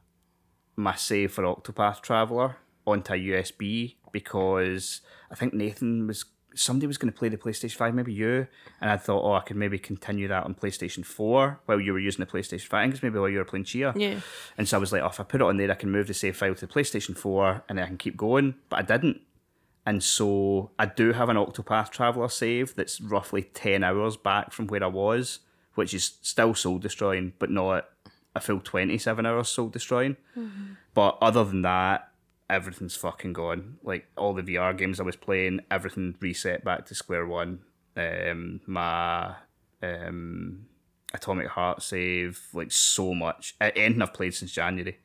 my 0.76 0.96
save 0.96 1.32
for 1.34 1.44
Octopath 1.44 2.02
Traveler 2.02 2.58
onto 2.86 3.14
a 3.14 3.18
USB 3.18 3.96
because 4.12 5.02
I 5.32 5.36
think 5.36 5.54
Nathan 5.54 6.08
was 6.08 6.26
somebody 6.60 6.88
was 6.88 6.98
going 6.98 7.12
to 7.12 7.18
play 7.18 7.30
the 7.30 7.38
PlayStation 7.38 7.76
5, 7.76 7.96
maybe 7.96 8.14
you, 8.14 8.48
and 8.82 8.92
I 8.92 8.98
thought, 8.98 9.24
oh, 9.24 9.34
I 9.34 9.42
could 9.42 9.56
maybe 9.56 9.80
continue 9.80 10.28
that 10.28 10.44
on 10.44 10.54
PlayStation 10.54 11.06
4 11.06 11.62
while 11.66 11.80
you 11.80 11.94
were 11.94 12.00
using 12.00 12.24
the 12.24 12.32
PlayStation 12.32 12.68
5. 12.68 12.78
I 12.78 12.84
think 12.84 12.94
it's 12.96 13.04
maybe 13.04 13.18
while 13.18 13.30
you 13.30 13.38
were 13.38 13.46
playing 13.46 13.64
Tchia. 13.64 13.94
Yeah. 13.96 14.20
And 14.58 14.68
so 14.68 14.78
I 14.78 14.80
was 14.80 14.92
like, 14.92 15.02
oh, 15.02 15.08
if 15.08 15.20
I 15.20 15.24
put 15.24 15.42
it 15.42 15.46
on 15.46 15.58
there, 15.58 15.72
I 15.72 15.76
can 15.76 15.90
move 15.90 16.08
the 16.08 16.14
save 16.14 16.36
file 16.36 16.56
to 16.56 16.68
the 16.68 16.72
PlayStation 16.72 17.18
4 17.18 17.64
and 17.70 17.78
then 17.78 17.86
I 17.86 17.88
can 17.88 17.98
keep 17.98 18.18
going. 18.18 18.56
But 18.68 18.80
I 18.80 18.82
didn't. 18.82 19.22
And 19.86 20.04
so 20.04 20.72
I 20.78 20.86
do 20.86 21.14
have 21.14 21.30
an 21.30 21.38
Octopath 21.38 21.90
Traveler 21.90 22.30
save 22.30 22.76
that's 22.76 23.00
roughly 23.00 23.44
10 23.44 23.84
hours 23.84 24.18
back 24.18 24.52
from 24.52 24.68
where 24.68 24.84
I 24.84 24.88
was, 24.88 25.40
which 25.76 25.94
is 25.94 26.18
still 26.22 26.54
soul 26.54 26.78
destroying, 26.78 27.34
but 27.40 27.50
not 27.50 27.90
a 28.36 28.42
full 28.42 28.60
27 28.60 29.26
hours 29.26 29.48
soul 29.48 29.70
destroying. 29.70 30.18
Mm-hmm. 30.38 30.74
But 30.94 31.18
other 31.22 31.46
than 31.46 31.62
that, 31.62 32.12
everything's 32.50 32.96
fucking 32.96 33.34
gone. 33.34 33.78
Like 33.84 34.08
all 34.18 34.34
the 34.34 34.42
VR 34.44 34.78
games 34.78 35.00
I 35.00 35.04
was 35.04 35.16
playing, 35.16 35.62
everything 35.70 36.16
reset 36.20 36.64
back 36.64 36.86
to 36.88 36.96
square 36.96 37.26
one. 37.26 37.60
Um, 37.96 38.62
my 38.66 39.36
um, 39.84 40.66
Atomic 41.14 41.48
Heart 41.48 41.82
save, 41.82 42.48
like 42.54 42.72
so 42.72 43.14
much. 43.14 43.56
Anything 43.62 44.02
I've 44.02 44.14
played 44.14 44.34
since 44.34 44.52
January. 44.52 44.98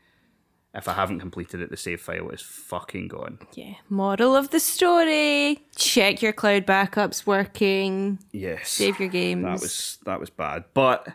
If 0.76 0.88
I 0.88 0.94
haven't 0.94 1.20
completed 1.20 1.60
it, 1.60 1.70
the 1.70 1.76
save 1.76 2.00
file 2.00 2.30
is 2.30 2.42
fucking 2.42 3.06
gone. 3.06 3.38
Yeah. 3.54 3.74
Moral 3.88 4.34
of 4.34 4.50
the 4.50 4.58
story 4.58 5.60
check 5.76 6.20
your 6.20 6.32
cloud 6.32 6.66
backups 6.66 7.24
working, 7.26 8.18
Yes. 8.32 8.70
save 8.70 8.98
your 8.98 9.08
games. 9.08 9.44
That 9.44 9.60
was 9.60 9.98
that 10.04 10.18
was 10.18 10.30
bad. 10.30 10.64
But 10.74 11.06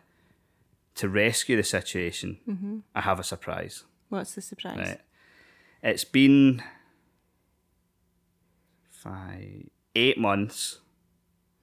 to 0.96 1.10
rescue 1.10 1.58
the 1.58 1.64
situation, 1.64 2.82
I 2.96 3.02
have 3.02 3.20
a 3.20 3.24
surprise. 3.24 3.84
What's 4.08 4.36
the 4.36 4.42
surprise? 4.42 4.78
Right. 4.78 5.02
It's 5.82 6.04
been 6.04 6.62
five, 8.90 9.70
eight 9.96 10.18
months. 10.18 10.80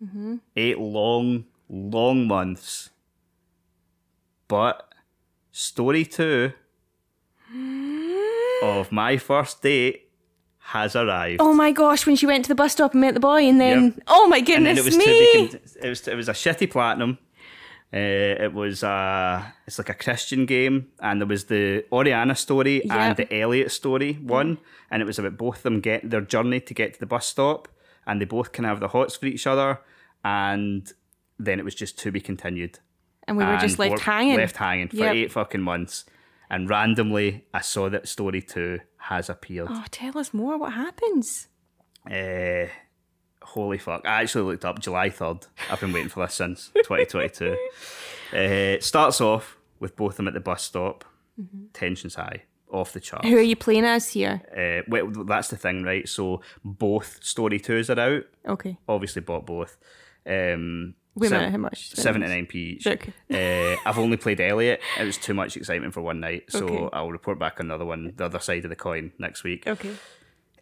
Mm-hmm. 0.03 0.37
Eight 0.57 0.79
long, 0.79 1.45
long 1.69 2.27
months. 2.27 2.91
But 4.49 4.93
story 5.53 6.05
two 6.05 6.53
of 8.63 8.93
my 8.93 9.17
first 9.17 9.63
date 9.63 10.11
has 10.59 10.97
arrived. 10.97 11.41
Oh 11.41 11.55
my 11.55 11.73
gosh, 11.73 12.07
when 12.07 12.17
she 12.17 12.27
went 12.27 12.45
to 12.45 12.49
the 12.49 12.55
bus 12.55 12.73
stop 12.73 12.93
and 12.93 13.01
met 13.01 13.15
the 13.15 13.21
boy, 13.21 13.43
and 13.45 13.61
then, 13.61 13.85
Yep. 13.85 14.03
oh 14.09 14.29
my 14.29 14.39
and 14.39 14.47
goodness 14.47 14.77
then 14.77 14.79
it 14.79 14.85
was 14.85 14.97
me! 14.97 15.05
to 15.05 15.11
be 15.11 15.49
con- 15.49 15.61
it 15.83 15.89
was 15.89 16.09
it 16.09 16.15
was 16.15 16.29
a 16.29 16.33
shitty 16.33 16.71
platinum. 16.71 17.19
Uh, 17.97 18.45
it 18.45 18.53
was 18.53 18.83
uh, 18.85 19.43
it's 19.67 19.79
like 19.79 19.89
a 19.89 19.95
Christian 19.95 20.45
game, 20.45 20.89
and 21.01 21.21
there 21.21 21.27
was 21.27 21.45
the 21.45 21.85
Oriana 21.91 22.35
story 22.35 22.83
Yep. 22.85 22.97
and 23.05 23.17
the 23.17 23.41
Elliot 23.41 23.71
story 23.73 24.13
one, 24.15 24.59
and 24.91 25.01
it 25.03 25.07
was 25.07 25.19
about 25.19 25.39
both 25.39 25.57
of 25.59 25.63
them 25.63 25.81
get 25.81 26.11
their 26.11 26.21
journey 26.21 26.61
to 26.61 26.75
get 26.75 26.95
to 26.95 27.01
the 27.01 27.07
bus 27.07 27.27
stop, 27.27 27.69
and 28.07 28.21
they 28.21 28.27
both 28.27 28.53
kind 28.53 28.67
of 28.67 28.71
have 28.71 28.81
the 28.81 28.89
hots 28.89 29.17
for 29.17 29.27
each 29.27 29.47
other, 29.47 29.81
and 30.25 30.93
then 31.39 31.59
it 31.59 31.65
was 31.65 31.75
just 31.75 31.99
to 32.01 32.11
be 32.13 32.21
continued. 32.21 32.79
and 33.29 33.37
we 33.37 33.45
were 33.45 33.57
just 33.57 33.79
And 33.81 33.91
left 33.91 34.03
hanging. 34.03 34.37
left 34.37 34.57
hanging 34.59 34.89
for 34.89 34.97
Yep. 35.07 35.15
eight 35.15 35.33
fucking 35.33 35.63
months, 35.63 36.05
and 36.51 36.69
randomly 36.71 37.45
I 37.55 37.61
saw 37.61 37.89
that 37.89 38.07
story 38.09 38.43
two 38.43 38.81
has 39.11 39.29
appeared. 39.31 39.69
Oh, 39.71 39.85
tell 39.91 40.17
us 40.19 40.33
more. 40.35 40.57
What 40.59 40.75
happens? 40.75 41.49
Uh, 42.09 42.67
holy 43.47 43.79
fuck. 43.79 44.03
I 44.05 44.23
actually 44.23 44.45
looked 44.45 44.65
up 44.65 44.79
July 44.81 45.11
3rd. 45.11 45.47
I've 45.71 45.81
been 45.81 45.93
waiting 45.93 46.09
for 46.09 46.25
this 46.27 46.35
since 46.35 46.71
2022. 46.75 47.53
uh, 47.53 48.37
it 48.37 48.85
starts 48.85 49.21
off 49.21 49.57
with 49.81 49.97
both 49.97 50.13
of 50.13 50.17
them 50.19 50.29
at 50.29 50.35
the 50.35 50.41
bus 50.41 50.63
stop. 50.63 51.05
Tension's 51.75 52.15
high, 52.15 52.45
off 52.71 52.93
the 52.93 53.01
charts. 53.01 53.29
Who 53.29 53.37
are 53.37 53.43
you 53.43 53.57
playing 53.57 53.85
as 53.85 54.11
here? 54.13 54.41
Uh, 54.57 54.83
well, 54.89 55.25
that's 55.25 55.49
the 55.49 55.57
thing, 55.57 55.83
right? 55.83 56.09
So 56.09 56.41
both 56.65 57.23
story 57.23 57.61
twos 57.61 57.91
are 57.91 58.01
out. 58.01 58.23
Okay. 58.49 58.79
Obviously, 58.89 59.21
bought 59.23 59.45
both. 59.47 59.77
Um, 60.27 60.95
Wait 61.15 61.31
minute, 61.31 61.51
how 61.51 61.59
much? 61.59 61.91
Seven 61.95 62.21
to 62.23 62.29
nine 62.29 62.47
p 62.47 62.59
each. 62.79 62.87
Okay. 62.87 63.13
Uh, 63.31 63.77
I've 63.87 63.99
only 63.99 64.17
played 64.17 64.41
Elliot. 64.41 64.81
It 64.99 65.05
was 65.05 65.17
too 65.19 65.35
much 65.35 65.57
excitement 65.57 65.93
for 65.95 66.01
one 66.03 66.21
night, 66.21 66.45
so 66.49 66.65
Okay. 66.67 66.89
I'll 66.93 67.11
report 67.13 67.39
back 67.39 67.61
on 67.61 67.67
another 67.67 67.85
one, 67.85 68.13
the 68.17 68.25
other 68.25 68.41
side 68.41 68.65
of 68.65 68.71
the 68.71 68.77
coin 68.77 69.13
next 69.19 69.45
week. 69.45 69.67
Okay. 69.67 69.93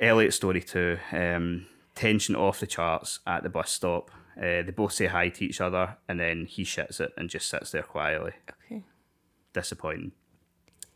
Elliot 0.00 0.34
story 0.34 0.60
two. 0.60 0.98
Um, 1.12 1.66
tension 1.94 2.34
off 2.34 2.60
the 2.60 2.66
charts 2.66 3.20
at 3.26 3.42
the 3.42 3.48
bus 3.48 3.70
stop. 3.70 4.10
Uh, 4.36 4.62
they 4.62 4.72
both 4.74 4.92
say 4.92 5.06
hi 5.06 5.28
to 5.28 5.44
each 5.44 5.60
other, 5.60 5.96
and 6.08 6.18
then 6.18 6.46
he 6.46 6.64
shits 6.64 7.00
it 7.00 7.12
and 7.16 7.30
just 7.30 7.48
sits 7.48 7.70
there 7.70 7.82
quietly. 7.82 8.32
Okay. 8.66 8.82
Disappointing. 9.52 10.12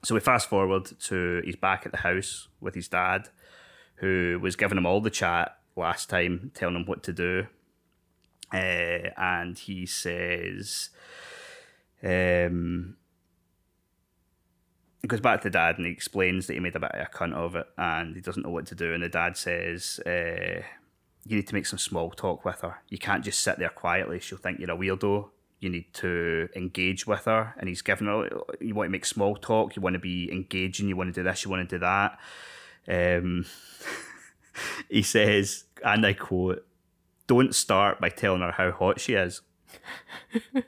So 0.02 0.14
we 0.14 0.20
fast 0.20 0.48
forward 0.48 0.90
to 1.04 1.42
he's 1.44 1.56
back 1.56 1.86
at 1.86 1.92
the 1.92 1.98
house 1.98 2.48
with 2.60 2.74
his 2.74 2.88
dad, 2.88 3.28
who 3.96 4.38
was 4.40 4.56
giving 4.56 4.78
him 4.78 4.86
all 4.86 5.00
the 5.00 5.10
chat 5.10 5.56
last 5.76 6.08
time, 6.08 6.50
telling 6.54 6.76
him 6.76 6.86
what 6.86 7.02
to 7.04 7.12
do. 7.12 7.46
Uh, 8.52 9.10
and 9.16 9.58
he 9.58 9.86
says, 9.86 10.90
um, 12.02 12.96
he 15.02 15.08
goes 15.08 15.20
back 15.20 15.42
to 15.42 15.50
dad 15.50 15.76
and 15.76 15.86
he 15.86 15.92
explains 15.92 16.46
that 16.46 16.54
he 16.54 16.60
made 16.60 16.76
a 16.76 16.80
bit 16.80 16.92
of 16.92 17.00
a 17.00 17.10
cunt 17.10 17.34
of 17.34 17.54
it 17.54 17.66
and 17.76 18.14
he 18.14 18.20
doesn't 18.20 18.44
know 18.44 18.50
what 18.50 18.66
to 18.66 18.74
do. 18.74 18.94
And 18.94 19.02
the 19.02 19.08
dad 19.08 19.36
says, 19.36 20.00
uh, 20.06 20.62
You 21.28 21.36
need 21.36 21.46
to 21.48 21.54
make 21.54 21.66
some 21.66 21.78
small 21.78 22.10
talk 22.10 22.44
with 22.44 22.62
her. 22.62 22.76
You 22.88 22.98
can't 22.98 23.22
just 23.22 23.40
sit 23.40 23.58
there 23.58 23.68
quietly, 23.68 24.18
she'll 24.18 24.38
think 24.38 24.58
you're 24.58 24.70
a 24.70 24.76
weirdo. 24.76 25.28
You 25.60 25.68
need 25.70 25.92
to 25.94 26.48
engage 26.56 27.06
with 27.06 27.24
her. 27.24 27.54
And 27.58 27.68
he's 27.68 27.82
giving 27.82 28.06
her, 28.06 28.28
you 28.60 28.74
want 28.74 28.86
to 28.88 28.92
make 28.92 29.04
small 29.04 29.34
talk, 29.36 29.76
you 29.76 29.82
want 29.82 29.94
to 29.94 29.98
be 29.98 30.30
engaging, 30.32 30.88
you 30.88 30.96
want 30.96 31.12
to 31.12 31.20
do 31.20 31.24
this, 31.24 31.44
you 31.44 31.50
want 31.50 31.68
to 31.68 31.76
do 31.76 31.80
that. 31.80 32.18
Um, 32.88 33.44
he 34.88 35.02
says, 35.02 35.64
and 35.84 36.06
I 36.06 36.12
quote, 36.14 36.64
Don't 37.26 37.54
start 37.54 38.00
by 38.00 38.08
telling 38.08 38.40
her 38.40 38.52
how 38.52 38.70
hot 38.70 39.00
she 39.00 39.14
is. 39.14 39.42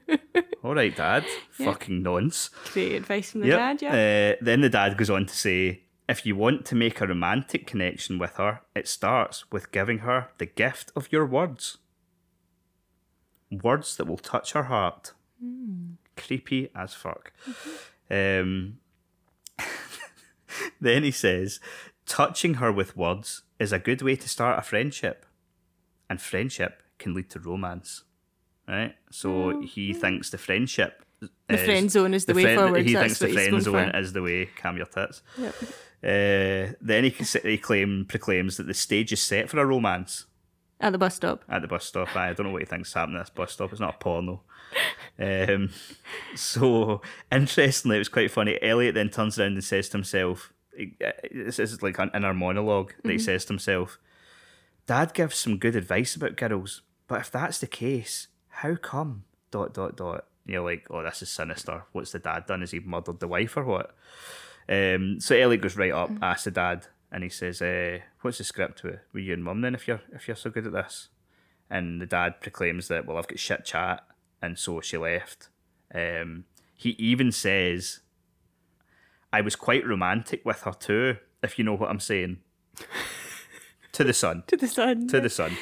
All 0.63 0.75
right, 0.75 0.95
Dad. 0.95 1.25
Fucking 1.53 2.03
nonce. 2.03 2.51
Great 2.73 2.93
advice 2.97 3.31
from 3.31 3.41
the 3.43 3.47
Yep. 3.49 3.59
dad, 3.59 3.83
yeah. 3.83 4.33
Uh, 4.35 4.37
then 4.45 4.61
the 4.61 4.69
dad 4.69 4.97
goes 4.97 5.09
on 5.09 5.25
to 5.27 5.35
say, 5.35 5.83
if 6.11 6.27
you 6.27 6.35
want 6.35 6.65
to 6.67 6.75
make 6.75 7.01
a 7.01 7.07
romantic 7.07 7.69
connection 7.69 8.19
with 8.19 8.35
her, 8.35 8.63
it 8.75 8.89
starts 8.89 9.49
with 9.53 9.71
giving 9.71 9.99
her 9.99 10.31
the 10.39 10.47
gift 10.47 10.91
of 10.97 11.13
your 11.13 11.25
words. 11.25 11.79
Words 13.51 13.97
that 13.97 14.07
will 14.07 14.19
touch 14.19 14.53
her 14.53 14.65
heart. 14.65 15.13
Creepy 16.17 16.69
as 16.75 16.95
fuck. 16.95 17.33
Um, 18.11 18.79
then 20.81 21.05
he 21.05 21.13
says, 21.13 21.61
touching 22.07 22.55
her 22.55 22.73
with 22.73 22.97
words 22.97 23.43
is 23.61 23.73
a 23.73 23.79
good 23.79 24.03
way 24.03 24.17
to 24.17 24.29
start 24.29 24.59
a 24.59 24.63
friendship. 24.63 25.25
And 26.09 26.21
friendship 26.21 26.83
can 26.99 27.15
lead 27.15 27.31
to 27.31 27.39
romance. 27.39 28.03
Right? 28.67 28.97
So 29.13 29.61
he 29.61 29.95
thinks 29.95 30.31
the 30.31 30.39
friendship. 30.39 31.05
The 31.49 31.59
friend 31.59 31.89
zone 31.89 32.15
is 32.15 32.25
the 32.25 32.35
way 32.35 32.57
forward, 32.57 32.85
He 32.85 32.95
so 32.95 33.01
thinks 33.01 33.19
the 33.21 33.29
friend 33.29 33.63
zone 33.63 33.91
for. 33.91 33.99
is 33.99 34.13
the 34.13 34.23
way. 34.23 34.49
Cam 34.57 34.77
your 34.77 34.87
tits. 34.87 35.23
Yep. 35.39 35.55
Uh, 36.03 36.73
then 36.81 37.05
he, 37.05 37.11
he 37.11 37.59
claim, 37.59 38.07
proclaims 38.09 38.57
that 38.57 38.67
the 38.67 38.75
stage 38.75 39.13
is 39.13 39.21
set 39.21 39.51
for 39.51 39.59
a 39.59 39.67
romance 39.67 40.25
At 40.81 40.93
the 40.93 40.99
bus 40.99 41.15
stop. 41.17 41.45
at 41.49 41.61
the 41.61 41.69
bus 41.69 41.85
stop. 41.85 42.17
I 42.17 42.33
don't 42.33 42.47
know 42.47 42.53
what 42.53 42.63
he 42.63 42.67
thinks 42.67 42.93
happening 42.95 43.19
at 43.19 43.27
this 43.27 43.31
bus 43.35 43.53
stop. 43.53 43.71
It's 43.73 43.81
not 43.81 43.97
a 43.97 43.99
porno. 43.99 44.41
Um, 45.19 45.71
so 46.35 47.03
interestingly, 47.31 47.97
it 47.97 48.01
was 48.01 48.09
quite 48.09 48.31
funny. 48.31 48.59
Elliot 48.63 48.95
then 48.95 49.11
turns 49.11 49.39
around 49.39 49.53
and 49.53 49.65
says 49.65 49.89
to 49.91 49.99
himself, 49.99 50.53
"This 51.31 51.59
is 51.59 51.83
like 51.83 51.99
an 51.99 52.11
inner 52.15 52.33
monologue 52.33 52.95
that 53.03 53.13
he 53.13 53.19
says 53.19 53.45
to 53.47 53.53
himself." 53.53 53.99
Dad 54.87 55.13
gives 55.13 55.37
some 55.37 55.59
good 55.59 55.77
advice 55.77 56.17
about 56.17 56.37
girls, 56.37 56.83
but 57.09 57.21
if 57.21 57.31
that's 57.31 57.59
the 57.59 57.67
case, 57.67 58.29
how 58.49 58.75
come? 58.77 59.25
Dot 59.51 59.75
dot 59.75 59.97
dot. 59.97 60.25
And 60.47 60.55
you're 60.55 60.65
like, 60.65 60.87
oh, 60.91 61.03
this 61.03 61.23
is 61.23 61.29
sinister. 61.29 61.85
What's 61.93 62.13
the 62.13 62.19
dad 62.19 62.47
done? 62.47 62.61
Has 62.61 62.71
he 62.71 62.81
murdered 62.81 63.21
the 63.21 63.29
wife 63.29 63.57
or 63.57 63.65
what? 63.65 63.95
Um, 64.69 65.21
so 65.21 65.35
Elliot 65.37 65.63
goes 65.63 65.77
right 65.77 65.93
up, 65.93 66.11
asks 66.23 66.45
the 66.45 66.51
dad, 66.53 66.87
and 67.11 67.23
he 67.25 67.29
says, 67.29 67.61
uh, 67.61 67.99
"What's 68.21 68.39
the 68.39 68.45
script 68.45 68.83
with 68.83 69.01
with 69.13 69.25
you 69.25 69.35
and 69.35 69.45
mum 69.45 69.61
then? 69.63 69.75
If 69.75 69.89
you're 69.89 70.03
if 70.13 70.29
you're 70.29 70.37
so 70.37 70.51
good 70.51 70.67
at 70.67 70.73
this?" 70.73 71.09
And 71.69 72.01
the 72.01 72.07
dad 72.07 72.41
proclaims 72.41 72.89
that, 72.89 73.07
"Well, 73.07 73.17
I've 73.19 73.29
got 73.29 73.39
shit 73.39 73.65
chat," 73.65 74.05
and 74.43 74.59
so 74.59 74.81
she 74.81 74.97
left. 74.97 75.49
Um, 75.95 76.45
he 76.77 76.91
even 76.91 77.33
says, 77.33 78.01
"I 79.33 79.41
was 79.41 79.57
quite 79.57 79.87
romantic 79.87 80.45
with 80.45 80.63
her 80.63 80.73
too, 80.73 81.17
if 81.43 81.59
you 81.59 81.65
know 81.65 81.75
what 81.77 81.91
I'm 81.91 82.01
saying." 82.01 82.39
to 83.93 84.05
the 84.05 84.13
son, 84.13 84.45
To 84.47 84.57
the 84.57 84.69
sun. 84.69 85.09
to 85.09 85.21
the 85.21 85.31
son. 85.31 85.57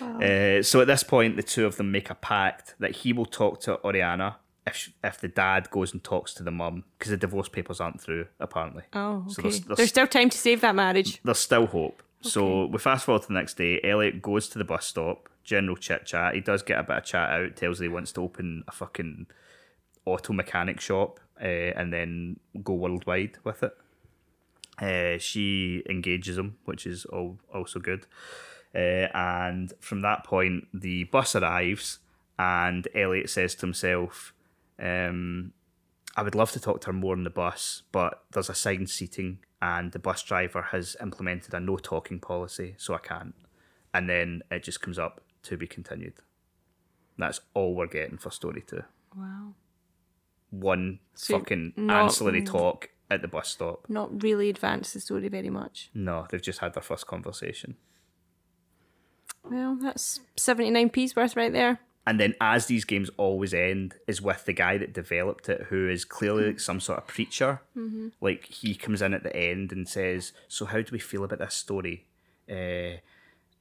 Uh, 0.00 0.62
so 0.62 0.80
at 0.80 0.88
this 0.88 1.04
point, 1.04 1.36
the 1.36 1.44
two 1.44 1.64
of 1.64 1.76
them 1.76 1.92
make 1.92 2.10
a 2.10 2.14
pact 2.16 2.74
that 2.80 2.90
he 2.96 3.12
will 3.12 3.24
talk 3.26 3.60
to 3.60 3.80
Oriana 3.84 4.38
if 4.66 4.92
if 5.02 5.20
the 5.20 5.28
dad 5.28 5.70
goes 5.70 5.92
and 5.92 6.02
talks 6.04 6.32
to 6.34 6.42
the 6.42 6.50
mum 6.50 6.84
because 6.98 7.10
the 7.10 7.16
divorce 7.16 7.48
papers 7.48 7.80
aren't 7.80 8.00
through 8.00 8.26
apparently. 8.38 8.84
Oh, 8.92 9.24
So 9.28 9.42
there's- 9.42 9.60
there's- 9.60 9.76
there's 9.76 9.88
still 9.88 10.06
time 10.06 10.30
to 10.30 10.38
save 10.38 10.60
that 10.60 10.74
marriage. 10.74 11.20
There's 11.24 11.38
still 11.38 11.66
hope. 11.66 12.02
So 12.20 12.66
we 12.66 12.78
fast 12.78 13.04
forward 13.06 13.22
to 13.22 13.28
the 13.28 13.34
next 13.34 13.56
day. 13.56 13.80
Elliot 13.82 14.22
goes 14.22 14.48
to 14.50 14.58
the 14.58 14.64
bus 14.64 14.86
stop. 14.86 15.28
General 15.42 15.76
chit 15.76 16.06
chat. 16.06 16.34
He 16.36 16.40
does 16.40 16.62
get 16.62 16.78
a 16.78 16.84
bit 16.84 16.98
of 16.98 17.04
chat 17.04 17.30
out. 17.30 17.56
Tells 17.56 17.80
he 17.80 17.88
wants 17.88 18.12
to 18.12 18.20
open 18.22 18.62
a 18.68 18.72
fucking 18.72 19.26
auto 20.04 20.32
mechanic 20.32 20.80
shop 20.80 21.18
uh, 21.40 21.44
and 21.44 21.92
then 21.92 22.38
go 22.62 22.74
worldwide 22.74 23.38
with 23.42 23.64
it. 23.64 23.76
Uh, 24.80 25.18
she 25.18 25.82
engages 25.88 26.38
him, 26.38 26.56
which 26.64 26.86
is 26.86 27.04
all, 27.06 27.38
also 27.52 27.80
good. 27.80 28.06
Uh, 28.74 29.08
and 29.14 29.72
from 29.80 30.00
that 30.02 30.22
point, 30.24 30.68
the 30.72 31.04
bus 31.04 31.34
arrives, 31.36 31.98
and 32.38 32.86
Elliot 32.94 33.28
says 33.30 33.54
to 33.56 33.66
himself, 33.66 34.32
um, 34.82 35.52
I 36.16 36.22
would 36.22 36.34
love 36.34 36.50
to 36.52 36.60
talk 36.60 36.80
to 36.82 36.88
her 36.88 36.92
more 36.92 37.14
on 37.14 37.24
the 37.24 37.30
bus, 37.30 37.82
but 37.92 38.24
there's 38.32 38.50
assigned 38.50 38.90
seating, 38.90 39.38
and 39.62 39.92
the 39.92 39.98
bus 39.98 40.22
driver 40.22 40.60
has 40.72 40.96
implemented 41.00 41.54
a 41.54 41.60
no 41.60 41.76
talking 41.76 42.18
policy, 42.20 42.74
so 42.76 42.94
I 42.94 42.98
can't. 42.98 43.34
And 43.94 44.08
then 44.10 44.42
it 44.50 44.62
just 44.62 44.80
comes 44.82 44.98
up 44.98 45.22
to 45.44 45.56
be 45.56 45.66
continued. 45.66 46.14
That's 47.16 47.40
all 47.54 47.74
we're 47.74 47.86
getting 47.86 48.18
for 48.18 48.30
story 48.30 48.62
two. 48.66 48.82
Wow. 49.16 49.54
One 50.50 50.98
So 51.14 51.38
fucking 51.38 51.74
not- 51.76 52.04
ancillary 52.04 52.42
talk 52.42 52.88
at 53.10 53.22
the 53.22 53.28
bus 53.28 53.48
stop. 53.50 53.86
Not 53.88 54.22
really 54.22 54.48
advanced 54.50 54.94
the 54.94 55.00
story 55.00 55.28
very 55.28 55.50
much. 55.50 55.90
No, 55.94 56.26
they've 56.30 56.42
just 56.42 56.58
had 56.60 56.74
their 56.74 56.82
first 56.82 57.06
conversation. 57.06 57.76
Well, 59.44 59.76
that's 59.80 60.20
79p's 60.36 61.16
worth 61.16 61.36
right 61.36 61.52
there. 61.52 61.80
And 62.04 62.18
then, 62.18 62.34
as 62.40 62.66
these 62.66 62.84
games 62.84 63.10
always 63.16 63.54
end, 63.54 63.94
is 64.08 64.20
with 64.20 64.44
the 64.44 64.52
guy 64.52 64.76
that 64.78 64.92
developed 64.92 65.48
it, 65.48 65.66
who 65.68 65.88
is 65.88 66.04
clearly 66.04 66.46
like 66.46 66.60
some 66.60 66.80
sort 66.80 66.98
of 66.98 67.06
preacher. 67.06 67.60
Like 68.20 68.46
he 68.46 68.74
comes 68.74 69.00
in 69.02 69.14
at 69.14 69.22
the 69.22 69.34
end 69.36 69.70
and 69.70 69.88
says, 69.88 70.32
"So 70.48 70.64
how 70.64 70.78
do 70.82 70.88
we 70.90 70.98
feel 70.98 71.22
about 71.22 71.38
this 71.38 71.54
story?" 71.54 72.06
Uh, 72.50 72.98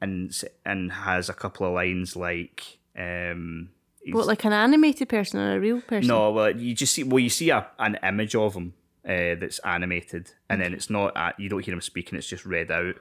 and 0.02 0.36
and 0.66 0.92
has 0.92 1.30
a 1.30 1.34
couple 1.36 1.68
of 1.68 1.74
lines 1.74 2.16
like, 2.16 2.80
um, 2.98 3.70
What, 4.10 4.26
like 4.26 4.44
an 4.46 4.54
animated 4.54 5.08
person 5.08 5.40
or 5.40 5.56
a 5.56 5.60
real 5.60 5.82
person? 5.82 6.08
"No, 6.08 6.32
well, 6.32 6.58
you 6.58 6.74
just 6.74 6.94
see, 6.94 7.04
well, 7.04 7.20
you 7.20 7.30
see 7.30 7.52
a, 7.52 7.68
an 7.78 8.00
image 8.02 8.34
of 8.34 8.56
him 8.56 8.74
uh, 9.06 9.36
that's 9.40 9.60
animated, 9.60 10.32
and 10.50 10.60
then 10.60 10.74
it's 10.74 10.90
not, 10.90 11.16
you 11.38 11.48
don't 11.48 11.64
hear 11.64 11.76
him 11.76 11.82
speaking; 11.82 12.18
it's 12.18 12.28
just 12.28 12.48
read 12.48 12.72
out." 12.72 12.96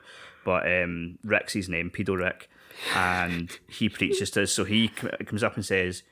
But 0.44 0.70
um, 0.70 1.18
Rick's 1.24 1.54
his 1.54 1.68
name, 1.70 1.90
Pedo 1.90 2.16
Rick, 2.18 2.50
and 2.94 3.58
he 3.68 3.88
preaches 3.88 4.30
to 4.32 4.42
us. 4.42 4.52
So 4.52 4.64
he 4.64 4.88
comes 4.88 5.42
up 5.42 5.56
and 5.56 5.64
says, 5.64 6.02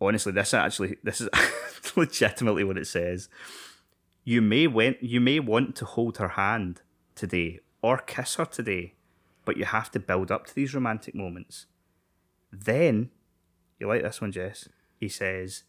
"Honestly, 0.00 0.32
this 0.32 0.54
actually, 0.54 0.96
this 1.02 1.20
is 1.20 1.28
legitimately 1.96 2.64
what 2.64 2.78
it 2.78 2.86
says. 2.86 3.28
You 4.24 4.42
may 4.42 4.66
want, 4.66 5.02
you 5.02 5.20
may 5.20 5.40
want 5.40 5.76
to 5.76 5.84
hold 5.84 6.18
her 6.18 6.28
hand 6.28 6.82
today 7.14 7.60
or 7.82 7.98
kiss 7.98 8.36
her 8.36 8.44
today, 8.44 8.94
but 9.44 9.56
you 9.56 9.64
have 9.64 9.90
to 9.92 10.00
build 10.00 10.30
up 10.30 10.46
to 10.46 10.54
these 10.54 10.74
romantic 10.74 11.14
moments. 11.14 11.66
Then, 12.52 13.10
you 13.78 13.88
like 13.88 14.02
this 14.02 14.20
one, 14.20 14.32
Jess? 14.32 14.68
He 14.98 15.08
says." 15.08 15.64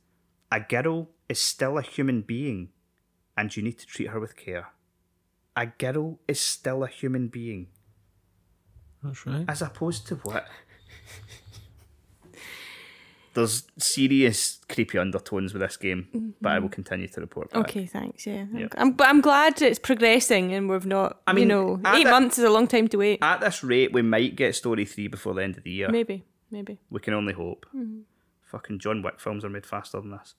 A 0.54 0.60
girl 0.60 1.08
is 1.30 1.40
still 1.40 1.78
a 1.78 1.82
human 1.82 2.24
being, 2.24 2.72
and 3.38 3.56
you 3.56 3.64
need 3.64 3.80
to 3.80 3.88
treat 3.88 4.10
her 4.10 4.20
with 4.20 4.36
care. 4.36 4.74
A 5.56 5.68
girl 5.68 6.20
is 6.28 6.42
still 6.42 6.84
a 6.84 6.90
human 6.90 7.30
being, 7.30 7.68
That's 9.04 9.26
right. 9.26 9.46
as 9.48 9.62
opposed 9.62 10.08
to 10.08 10.16
what? 10.16 10.48
There's 13.34 13.64
serious 13.78 14.60
creepy 14.68 14.98
undertones 14.98 15.54
with 15.54 15.62
this 15.62 15.78
game, 15.78 16.34
but 16.42 16.52
I 16.52 16.60
will 16.60 16.68
continue 16.68 17.08
to 17.08 17.22
report 17.22 17.50
back. 17.50 17.62
Okay, 17.62 17.86
thanks. 17.86 18.28
Yeah, 18.28 18.46
Yeah. 18.54 18.68
I'm, 18.76 18.92
but 18.92 19.08
I'm 19.08 19.22
glad 19.22 19.62
it's 19.62 19.80
progressing 19.80 20.52
and 20.52 20.68
we've 20.70 20.86
not. 20.86 21.22
I 21.26 21.32
mean, 21.32 21.44
you 21.44 21.48
know, 21.48 21.82
eight 21.94 22.04
the- 22.04 22.10
months 22.12 22.38
is 22.38 22.44
a 22.44 22.50
long 22.50 22.68
time 22.68 22.90
to 22.90 22.98
wait. 22.98 23.20
At 23.22 23.40
this 23.40 23.64
rate, 23.64 23.94
we 23.94 24.02
might 24.02 24.36
get 24.36 24.54
story 24.54 24.84
three 24.84 25.08
before 25.08 25.34
the 25.34 25.44
end 25.44 25.56
of 25.58 25.64
the 25.64 25.72
year. 25.72 25.88
maybe, 25.90 26.26
maybe. 26.52 26.80
We 26.90 27.00
can 27.00 27.14
only 27.14 27.32
hope. 27.32 27.66
Fucking 28.48 28.80
John 28.80 29.02
Wick 29.02 29.18
films 29.22 29.46
are 29.46 29.50
made 29.50 29.66
faster 29.66 30.02
than 30.02 30.12
this. 30.12 30.36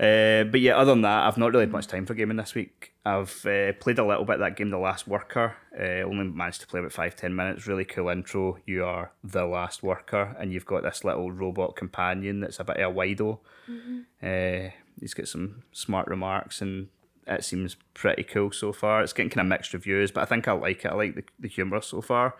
Uh, 0.00 0.44
but 0.44 0.60
yeah, 0.60 0.76
other 0.76 0.92
than 0.92 1.02
that, 1.02 1.26
I've 1.26 1.38
not 1.38 1.52
really 1.52 1.64
had 1.64 1.72
much 1.72 1.86
time 1.86 2.06
for 2.06 2.14
gaming 2.14 2.36
this 2.36 2.54
week. 2.54 2.92
I've 3.04 3.44
uh, 3.46 3.72
played 3.74 3.98
a 3.98 4.06
little 4.06 4.24
bit 4.24 4.34
of 4.34 4.40
that 4.40 4.56
game, 4.56 4.70
The 4.70 4.78
Last 4.78 5.06
Worker. 5.06 5.56
Uh, 5.78 6.02
only 6.02 6.24
managed 6.24 6.60
to 6.62 6.66
play 6.66 6.80
about 6.80 6.92
five 6.92 7.14
ten 7.14 7.36
minutes. 7.36 7.66
Really 7.66 7.84
cool 7.84 8.08
intro. 8.08 8.58
You 8.66 8.84
are 8.84 9.12
the 9.22 9.44
last 9.44 9.82
worker, 9.82 10.34
and 10.40 10.52
you've 10.52 10.66
got 10.66 10.82
this 10.82 11.04
little 11.04 11.30
robot 11.30 11.76
companion 11.76 12.40
that's 12.40 12.58
a 12.58 12.64
bit 12.64 12.78
of 12.78 12.90
a 12.90 12.94
wido. 12.94 13.38
Uh, 14.22 14.70
he's 14.98 15.14
got 15.14 15.28
some 15.28 15.62
smart 15.72 16.08
remarks, 16.08 16.60
and 16.62 16.88
it 17.26 17.44
seems 17.44 17.76
pretty 17.94 18.24
cool 18.24 18.50
so 18.50 18.72
far. 18.72 19.02
It's 19.02 19.12
getting 19.12 19.30
kind 19.30 19.46
of 19.46 19.50
mixed 19.50 19.72
reviews, 19.74 20.10
but 20.10 20.22
I 20.22 20.26
think 20.26 20.48
I 20.48 20.52
like 20.52 20.84
it. 20.84 20.90
I 20.90 20.94
like 20.94 21.14
the, 21.14 21.24
the 21.38 21.48
humour 21.48 21.80
so 21.80 22.00
far. 22.00 22.34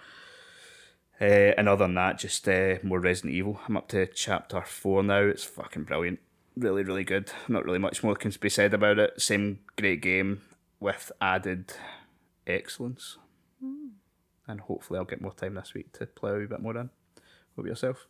Uh, 1.20 1.54
and 1.56 1.68
other 1.68 1.84
than 1.84 1.94
that, 1.94 2.18
just 2.18 2.48
uh, 2.48 2.76
more 2.82 2.98
Resident 2.98 3.34
Evil. 3.34 3.60
I'm 3.68 3.76
up 3.76 3.88
to 3.88 4.06
chapter 4.06 4.62
four 4.62 5.04
now. 5.04 5.22
It's 5.22 5.44
fucking 5.44 5.84
brilliant. 5.84 6.18
Really, 6.56 6.82
really 6.82 7.04
good. 7.04 7.32
Not 7.48 7.64
really 7.64 7.78
much 7.78 8.02
more 8.02 8.14
can 8.14 8.32
be 8.40 8.48
said 8.50 8.74
about 8.74 8.98
it. 8.98 9.20
Same 9.20 9.60
great 9.76 10.02
game 10.02 10.42
with 10.80 11.10
added 11.20 11.72
excellence. 12.46 13.18
And 14.48 14.60
hopefully, 14.60 14.98
I'll 14.98 15.04
get 15.04 15.22
more 15.22 15.32
time 15.32 15.54
this 15.54 15.72
week 15.72 15.92
to 15.92 16.06
play 16.06 16.32
a 16.32 16.34
wee 16.38 16.46
bit 16.46 16.60
more 16.60 16.76
in. 16.76 16.90
What 17.54 17.62
about 17.62 17.68
yourself? 17.68 18.06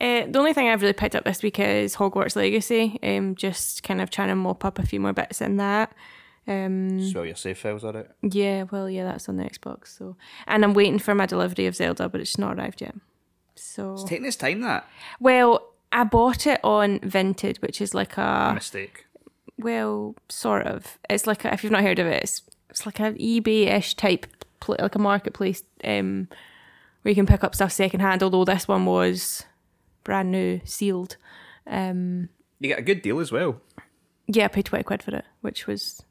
Uh, 0.00 0.26
the 0.28 0.38
only 0.38 0.52
thing 0.52 0.68
I've 0.68 0.82
really 0.82 0.92
picked 0.92 1.16
up 1.16 1.24
this 1.24 1.42
week 1.42 1.58
is 1.58 1.96
Hogwarts 1.96 2.36
Legacy. 2.36 2.98
Um, 3.02 3.34
just 3.34 3.82
kind 3.82 4.00
of 4.02 4.10
trying 4.10 4.28
to 4.28 4.36
mop 4.36 4.64
up 4.64 4.78
a 4.78 4.84
few 4.86 5.00
more 5.00 5.14
bits 5.14 5.40
in 5.40 5.56
that. 5.56 5.92
Um, 6.46 7.00
So 7.10 7.22
your 7.22 7.34
save 7.36 7.58
files 7.58 7.84
are 7.84 7.96
out. 7.96 8.08
yeah, 8.22 8.64
well, 8.70 8.88
yeah, 8.90 9.04
that's 9.04 9.28
on 9.30 9.36
the 9.38 9.44
Xbox. 9.44 9.96
So, 9.96 10.16
and 10.46 10.62
I'm 10.62 10.74
waiting 10.74 10.98
for 10.98 11.14
my 11.14 11.26
delivery 11.26 11.66
of 11.66 11.74
Zelda, 11.74 12.08
but 12.08 12.20
it's 12.20 12.38
not 12.38 12.56
arrived 12.58 12.82
yet. 12.82 12.94
So, 13.54 13.94
It's 13.94 14.04
taking 14.04 14.26
its 14.26 14.36
time. 14.36 14.60
That 14.60 14.86
well, 15.18 15.72
I 15.92 16.04
bought 16.04 16.46
it 16.46 16.60
on 16.64 16.98
Vinted, 17.00 17.58
which 17.62 17.80
is 17.80 17.94
like 17.94 18.16
a 18.16 18.52
mistake. 18.54 19.06
well, 19.58 20.14
sort 20.28 20.66
of. 20.66 20.98
It's 21.08 21.26
like 21.26 21.44
a, 21.44 21.52
if 21.52 21.62
you've 21.62 21.72
not 21.72 21.82
heard 21.82 21.98
of 21.98 22.06
it, 22.06 22.22
it's 22.22 22.42
it's 22.70 22.84
like 22.84 23.00
an 23.00 23.14
eBay-ish 23.16 23.94
type, 23.94 24.26
pl- 24.60 24.76
like 24.78 24.94
a 24.94 24.98
marketplace, 24.98 25.62
um, 25.84 26.28
where 27.02 27.10
you 27.10 27.14
can 27.14 27.26
pick 27.26 27.42
up 27.44 27.54
stuff 27.54 27.72
secondhand. 27.72 28.22
Although 28.22 28.44
this 28.44 28.68
one 28.68 28.84
was 28.84 29.44
brand 30.04 30.30
new, 30.30 30.60
sealed. 30.64 31.16
Um, 31.66 32.28
You 32.60 32.68
get 32.68 32.78
a 32.78 32.82
good 32.82 33.02
deal 33.02 33.18
as 33.20 33.32
well. 33.32 33.60
yeah, 34.26 34.44
I 34.44 34.48
paid 34.48 34.66
twenty 34.66 34.84
quid 34.84 35.02
for 35.02 35.14
it, 35.16 35.24
which 35.40 35.66
was 35.66 36.02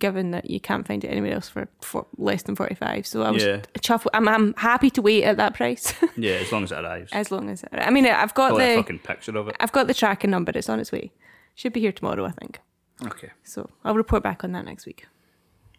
given 0.00 0.32
that 0.32 0.50
you 0.50 0.58
can't 0.60 0.86
find 0.86 1.04
it 1.04 1.08
anywhere 1.08 1.34
else 1.34 1.48
for, 1.48 1.68
for 1.80 2.06
less 2.18 2.42
than 2.42 2.56
forty 2.56 2.74
five. 2.74 3.06
So 3.06 3.22
I 3.22 3.30
was 3.30 3.44
Yeah. 3.44 3.60
chuffed. 3.78 4.06
I'm 4.12 4.26
I'm 4.28 4.54
happy 4.54 4.90
to 4.90 5.02
wait 5.02 5.22
at 5.24 5.36
that 5.36 5.54
price 5.54 5.94
Yeah, 6.16 6.32
as 6.44 6.50
long 6.52 6.64
as 6.64 6.72
it 6.72 6.78
arrives. 6.84 7.12
as 7.12 7.30
long 7.30 7.48
as 7.50 7.62
it, 7.62 7.68
I 7.72 7.90
mean 7.90 8.06
I've 8.06 8.34
got 8.34 8.48
Probably 8.48 8.70
the 8.70 8.82
fucking 8.82 8.98
picture 9.00 9.38
of 9.38 9.48
it. 9.48 9.56
I've 9.60 9.72
got 9.72 9.86
the 9.86 9.94
tracking 9.94 10.30
number. 10.30 10.52
It's 10.54 10.68
on 10.68 10.80
its 10.80 10.90
way. 10.92 11.12
Should 11.54 11.72
be 11.72 11.80
here 11.80 11.92
tomorrow, 11.92 12.24
I 12.24 12.30
think. 12.32 12.60
Okay. 13.06 13.30
So 13.44 13.70
I'll 13.84 13.94
report 13.94 14.22
back 14.22 14.44
on 14.44 14.52
that 14.52 14.64
next 14.64 14.86
week. 14.86 15.06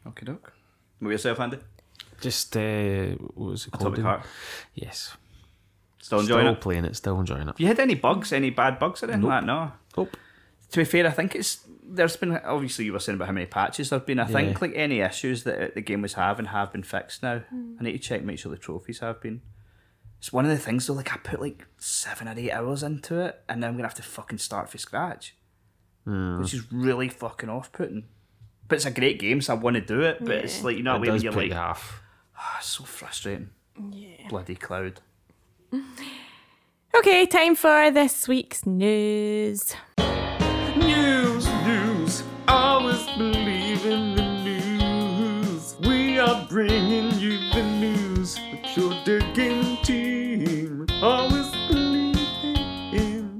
Okay, 0.07 0.25
doc. 0.25 0.41
What 0.99 1.07
about 1.07 1.11
yourself, 1.11 1.39
Andy? 1.39 1.57
Just 2.21 2.55
uh, 2.55 3.15
what 3.35 3.51
was 3.51 3.67
it 3.67 3.71
called? 3.71 3.93
Atomic 3.93 4.01
Heart. 4.05 4.25
Yes. 4.75 5.15
Still 5.99 6.19
enjoying 6.21 6.45
Still 6.45 6.53
it? 6.53 6.61
playing 6.61 6.85
it. 6.85 6.95
Still 6.95 7.19
enjoying 7.19 7.41
it. 7.43 7.47
Have 7.47 7.59
you 7.59 7.67
had 7.67 7.79
any 7.79 7.95
bugs? 7.95 8.31
Any 8.33 8.49
bad 8.49 8.79
bugs 8.79 9.03
or 9.03 9.07
anything 9.07 9.23
like 9.29 9.41
that? 9.41 9.45
No. 9.45 9.71
Nope. 9.97 10.17
To 10.71 10.77
be 10.77 10.83
fair, 10.85 11.05
I 11.07 11.11
think 11.11 11.35
it's 11.35 11.59
there's 11.93 12.15
been 12.15 12.37
obviously 12.37 12.85
you 12.85 12.93
were 12.93 12.99
saying 12.99 13.15
about 13.17 13.27
how 13.27 13.33
many 13.33 13.45
patches 13.45 13.89
there've 13.89 14.05
been. 14.05 14.19
I 14.19 14.25
think 14.25 14.53
Yeah. 14.53 14.57
like 14.61 14.73
any 14.75 14.99
issues 15.01 15.43
that 15.43 15.75
the 15.75 15.81
game 15.81 16.01
was 16.01 16.13
having 16.13 16.45
have 16.45 16.71
been 16.71 16.83
fixed 16.83 17.21
now. 17.23 17.43
I 17.79 17.83
need 17.83 17.91
to 17.93 17.99
check 17.99 18.23
make 18.23 18.39
sure 18.39 18.51
the 18.51 18.57
trophies 18.57 18.99
have 18.99 19.21
been. 19.21 19.41
It's 20.19 20.31
one 20.31 20.45
of 20.45 20.51
the 20.51 20.57
things 20.57 20.87
though. 20.87 20.93
Like 20.93 21.11
I 21.13 21.17
put 21.17 21.41
like 21.41 21.65
seven 21.77 22.27
or 22.27 22.33
eight 22.37 22.51
hours 22.51 22.83
into 22.83 23.19
it, 23.19 23.41
and 23.49 23.61
now 23.61 23.67
I'm 23.67 23.73
gonna 23.73 23.87
have 23.87 23.95
to 23.95 24.03
fucking 24.03 24.37
start 24.37 24.69
from 24.69 24.79
scratch, 24.79 25.35
which 26.05 26.53
is 26.53 26.71
really 26.71 27.09
fucking 27.09 27.49
off 27.49 27.71
putting. 27.71 28.05
But 28.67 28.75
it's 28.75 28.85
a 28.85 28.91
great 28.91 29.19
game, 29.19 29.41
so 29.41 29.53
I 29.53 29.57
want 29.57 29.75
to 29.75 29.81
do 29.81 30.01
it. 30.01 30.19
But 30.21 30.35
it's 30.45 30.63
like 30.63 30.77
you 30.77 30.83
know 30.83 30.95
it 30.95 31.01
when 31.01 31.21
you're 31.21 31.31
put 31.33 31.39
like, 31.39 31.49
you 31.49 31.55
half. 31.55 32.01
"Ah, 32.37 32.59
so 32.61 32.83
frustrating. 32.83 33.49
Yeah. 33.91 34.27
Bloody 34.29 34.55
cloud. 34.55 35.01
Okay, 36.93 37.25
time 37.25 37.55
for 37.55 37.89
this 37.89 38.27
week's 38.27 38.65
news. 38.65 39.73
News, 39.97 40.75
news, 40.77 41.30
bringing 46.51 47.17
you 47.17 47.39
the 47.53 47.63
news 47.63 48.37
with 48.51 48.77
your 48.77 48.93
dead 49.05 49.33
gaming 49.33 49.77
team. 49.83 50.85
Always 51.01 51.49
believe 51.69 52.17
in. 52.91 53.37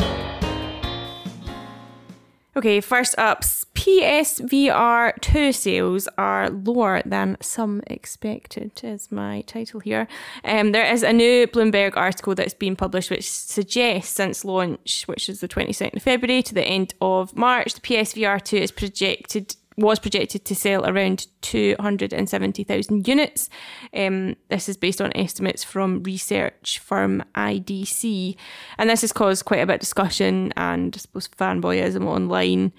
Okay, 2.55 2.79
first 2.79 3.13
up, 3.17 3.41
PSVR 3.41 5.19
2 5.19 5.51
sales 5.51 6.07
are 6.17 6.49
lower 6.51 7.01
than 7.05 7.35
some 7.41 7.81
expected, 7.87 8.79
is 8.81 9.11
my 9.11 9.41
title 9.41 9.81
here. 9.81 10.07
Um, 10.45 10.71
there 10.71 10.85
is 10.85 11.03
a 11.03 11.11
new 11.11 11.47
Bloomberg 11.47 11.97
article 11.97 12.33
that's 12.33 12.53
been 12.53 12.77
published 12.77 13.09
which 13.09 13.29
suggests 13.29 14.13
since 14.13 14.45
launch, 14.45 15.03
which 15.07 15.27
is 15.27 15.41
the 15.41 15.49
22nd 15.49 15.97
of 15.97 16.03
February 16.03 16.43
to 16.43 16.53
the 16.53 16.63
end 16.63 16.93
of 17.01 17.35
March, 17.35 17.73
the 17.73 17.81
PSVR 17.81 18.41
2 18.41 18.55
is 18.55 18.71
projected 18.71 19.57
was 19.77 19.99
projected 19.99 20.45
to 20.45 20.55
sell 20.55 20.85
around 20.85 21.27
270,000 21.41 23.07
units. 23.07 23.49
Um, 23.95 24.35
this 24.49 24.67
is 24.67 24.77
based 24.77 25.01
on 25.01 25.15
estimates 25.15 25.63
from 25.63 26.03
research 26.03 26.79
firm 26.79 27.23
IDC. 27.35 28.35
And 28.77 28.89
this 28.89 29.01
has 29.01 29.13
caused 29.13 29.45
quite 29.45 29.61
a 29.61 29.65
bit 29.65 29.75
of 29.75 29.79
discussion 29.79 30.53
and 30.57 30.93
I 30.95 30.99
suppose 30.99 31.27
fanboyism 31.29 32.05
online. 32.05 32.73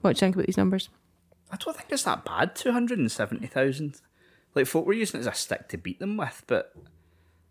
What 0.00 0.14
do 0.14 0.18
you 0.18 0.20
think 0.20 0.36
about 0.36 0.46
these 0.46 0.56
numbers? 0.56 0.88
I 1.50 1.56
don't 1.56 1.76
think 1.76 1.90
it's 1.90 2.04
that 2.04 2.24
bad. 2.24 2.54
Two 2.54 2.72
hundred 2.72 2.98
and 2.98 3.10
seventy 3.10 3.46
thousand. 3.46 4.00
Like 4.54 4.66
folk 4.66 4.86
were 4.86 4.92
using 4.92 5.18
it 5.18 5.22
as 5.22 5.26
a 5.26 5.32
stick 5.32 5.68
to 5.68 5.78
beat 5.78 5.98
them 5.98 6.16
with, 6.16 6.44
but 6.46 6.74